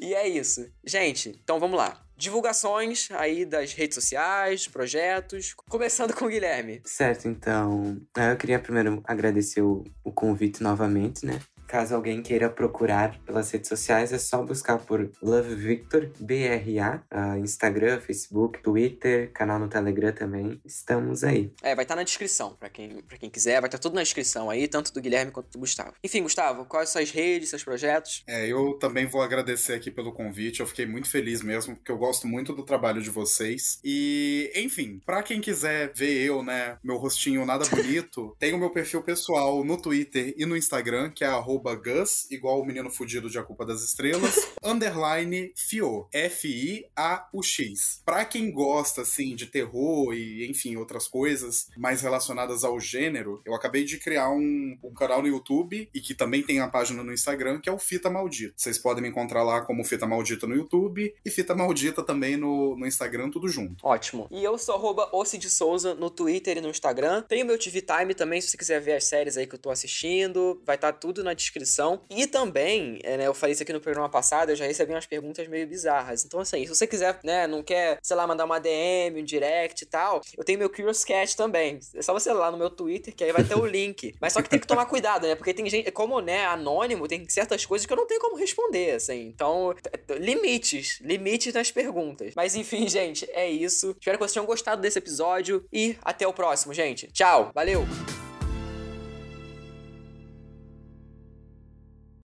e, 0.00 0.08
e 0.08 0.12
é 0.12 0.26
isso. 0.26 0.68
Gente, 0.84 1.28
então 1.44 1.60
vamos 1.60 1.78
lá 1.78 2.02
divulgações 2.22 3.08
aí 3.12 3.44
das 3.44 3.72
redes 3.72 3.96
sociais, 3.96 4.68
projetos, 4.68 5.54
começando 5.68 6.14
com 6.14 6.26
o 6.26 6.28
Guilherme. 6.28 6.80
Certo, 6.84 7.26
então, 7.26 8.00
eu 8.16 8.36
queria 8.36 8.60
primeiro 8.60 9.02
agradecer 9.04 9.60
o, 9.60 9.82
o 10.04 10.12
convite 10.12 10.62
novamente, 10.62 11.26
né? 11.26 11.40
Caso 11.72 11.94
alguém 11.94 12.20
queira 12.20 12.50
procurar 12.50 13.18
pelas 13.24 13.50
redes 13.50 13.66
sociais, 13.66 14.12
é 14.12 14.18
só 14.18 14.42
buscar 14.42 14.76
por 14.76 15.10
Love 15.22 15.54
Victor, 15.54 16.10
B-R-A, 16.20 17.02
uh, 17.10 17.38
Instagram, 17.38 17.98
Facebook, 17.98 18.62
Twitter, 18.62 19.32
canal 19.32 19.58
no 19.58 19.66
Telegram 19.68 20.12
também. 20.12 20.60
Estamos 20.66 21.24
aí. 21.24 21.50
É, 21.62 21.74
vai 21.74 21.86
estar 21.86 21.94
tá 21.94 21.96
na 21.96 22.02
descrição, 22.02 22.54
para 22.60 22.68
quem, 22.68 23.00
pra 23.00 23.16
quem 23.16 23.30
quiser, 23.30 23.58
vai 23.58 23.68
estar 23.68 23.78
tá 23.78 23.82
tudo 23.82 23.94
na 23.94 24.02
descrição 24.02 24.50
aí, 24.50 24.68
tanto 24.68 24.92
do 24.92 25.00
Guilherme 25.00 25.32
quanto 25.32 25.50
do 25.50 25.60
Gustavo. 25.60 25.94
Enfim, 26.04 26.22
Gustavo, 26.22 26.66
quais 26.66 26.90
suas 26.90 27.10
redes, 27.10 27.48
seus 27.48 27.64
projetos? 27.64 28.22
É, 28.26 28.46
eu 28.46 28.74
também 28.74 29.06
vou 29.06 29.22
agradecer 29.22 29.72
aqui 29.72 29.90
pelo 29.90 30.12
convite, 30.12 30.60
eu 30.60 30.66
fiquei 30.66 30.84
muito 30.84 31.08
feliz 31.08 31.40
mesmo, 31.40 31.74
porque 31.74 31.90
eu 31.90 31.96
gosto 31.96 32.26
muito 32.26 32.52
do 32.52 32.66
trabalho 32.66 33.00
de 33.00 33.08
vocês. 33.08 33.80
E, 33.82 34.52
enfim, 34.54 35.00
para 35.06 35.22
quem 35.22 35.40
quiser 35.40 35.90
ver 35.94 36.20
eu, 36.20 36.42
né, 36.42 36.76
meu 36.84 36.98
rostinho 36.98 37.46
nada 37.46 37.64
bonito, 37.64 38.36
tem 38.38 38.52
o 38.52 38.58
meu 38.58 38.68
perfil 38.68 39.02
pessoal 39.02 39.64
no 39.64 39.80
Twitter 39.80 40.34
e 40.36 40.44
no 40.44 40.54
Instagram, 40.54 41.10
que 41.10 41.24
é 41.24 41.28
arroba 41.28 41.61
arroba 41.62 41.74
Gus, 41.76 42.28
igual 42.30 42.60
o 42.60 42.64
menino 42.64 42.90
fudido 42.90 43.30
de 43.30 43.38
A 43.38 43.42
Culpa 43.42 43.64
das 43.64 43.82
Estrelas, 43.82 44.34
underline 44.62 45.52
Fio, 45.54 46.08
F-I-A-U-X. 46.12 48.02
Pra 48.04 48.24
quem 48.24 48.50
gosta, 48.50 49.02
assim, 49.02 49.36
de 49.36 49.46
terror 49.46 50.12
e, 50.12 50.50
enfim, 50.50 50.76
outras 50.76 51.06
coisas 51.06 51.68
mais 51.76 52.02
relacionadas 52.02 52.64
ao 52.64 52.80
gênero, 52.80 53.40
eu 53.46 53.54
acabei 53.54 53.84
de 53.84 53.98
criar 53.98 54.30
um, 54.30 54.76
um 54.82 54.92
canal 54.92 55.22
no 55.22 55.28
YouTube 55.28 55.88
e 55.94 56.00
que 56.00 56.14
também 56.14 56.42
tem 56.42 56.60
a 56.60 56.68
página 56.68 57.02
no 57.04 57.12
Instagram, 57.12 57.60
que 57.60 57.68
é 57.68 57.72
o 57.72 57.78
Fita 57.78 58.10
Maldita. 58.10 58.54
Vocês 58.56 58.78
podem 58.78 59.02
me 59.02 59.08
encontrar 59.08 59.44
lá 59.44 59.62
como 59.62 59.84
Fita 59.84 60.06
Maldita 60.06 60.46
no 60.46 60.56
YouTube 60.56 61.14
e 61.24 61.30
Fita 61.30 61.54
Maldita 61.54 62.02
também 62.02 62.36
no, 62.36 62.76
no 62.76 62.86
Instagram, 62.86 63.30
tudo 63.30 63.48
junto. 63.48 63.86
Ótimo. 63.86 64.26
E 64.30 64.42
eu 64.42 64.58
sou 64.58 64.74
arroba 64.74 65.10
de 65.38 65.48
Souza 65.48 65.94
no 65.94 66.10
Twitter 66.10 66.58
e 66.58 66.60
no 66.60 66.68
Instagram. 66.68 67.22
Tem 67.22 67.42
o 67.42 67.46
meu 67.46 67.58
TV 67.58 67.80
Time 67.82 68.14
também, 68.14 68.40
se 68.40 68.48
você 68.48 68.56
quiser 68.56 68.80
ver 68.80 68.94
as 68.94 69.04
séries 69.04 69.36
aí 69.36 69.46
que 69.46 69.54
eu 69.54 69.58
tô 69.58 69.70
assistindo. 69.70 70.60
Vai 70.66 70.74
estar 70.74 70.92
tá 70.92 70.98
tudo 70.98 71.22
na 71.22 71.32
descrição 71.32 71.51
descrição. 71.52 72.00
E 72.08 72.26
também, 72.26 72.98
é, 73.02 73.18
né, 73.18 73.26
eu 73.26 73.34
falei 73.34 73.52
isso 73.52 73.62
aqui 73.62 73.72
no 73.72 73.80
programa 73.80 74.08
passado, 74.08 74.50
eu 74.50 74.56
já 74.56 74.64
recebi 74.64 74.92
umas 74.92 75.06
perguntas 75.06 75.46
meio 75.46 75.66
bizarras. 75.66 76.24
Então, 76.24 76.40
assim, 76.40 76.62
se 76.62 76.68
você 76.68 76.86
quiser, 76.86 77.20
né, 77.22 77.46
não 77.46 77.62
quer, 77.62 77.98
sei 78.02 78.16
lá, 78.16 78.26
mandar 78.26 78.44
uma 78.44 78.58
DM, 78.58 79.20
um 79.20 79.24
direct 79.24 79.84
e 79.84 79.86
tal, 79.86 80.22
eu 80.36 80.44
tenho 80.44 80.58
meu 80.58 80.70
Curious 80.70 81.04
Cat 81.04 81.36
também. 81.36 81.78
É 81.94 82.02
só 82.02 82.12
você 82.12 82.32
lá 82.32 82.50
no 82.50 82.56
meu 82.56 82.70
Twitter, 82.70 83.14
que 83.14 83.22
aí 83.22 83.32
vai 83.32 83.44
ter 83.44 83.54
o 83.54 83.66
link. 83.66 84.14
Mas 84.20 84.32
só 84.32 84.40
que 84.40 84.48
tem 84.48 84.58
que 84.58 84.66
tomar 84.66 84.86
cuidado, 84.86 85.26
né? 85.26 85.34
Porque 85.34 85.52
tem 85.52 85.68
gente, 85.68 85.90
como, 85.90 86.20
né, 86.20 86.46
anônimo, 86.46 87.06
tem 87.06 87.28
certas 87.28 87.66
coisas 87.66 87.86
que 87.86 87.92
eu 87.92 87.96
não 87.96 88.06
tenho 88.06 88.20
como 88.20 88.36
responder, 88.36 88.92
assim. 88.92 89.26
Então, 89.26 89.74
limites, 90.10 90.98
limites 91.00 91.52
nas 91.52 91.70
perguntas. 91.70 92.32
Mas 92.34 92.54
enfim, 92.54 92.88
gente, 92.88 93.28
é 93.32 93.48
isso. 93.48 93.94
Espero 93.98 94.16
que 94.16 94.24
vocês 94.24 94.32
tenham 94.32 94.46
gostado 94.46 94.80
desse 94.80 94.98
episódio 94.98 95.64
e 95.72 95.96
até 96.02 96.26
o 96.26 96.32
próximo, 96.32 96.72
gente. 96.72 97.08
Tchau, 97.12 97.50
valeu! 97.54 98.31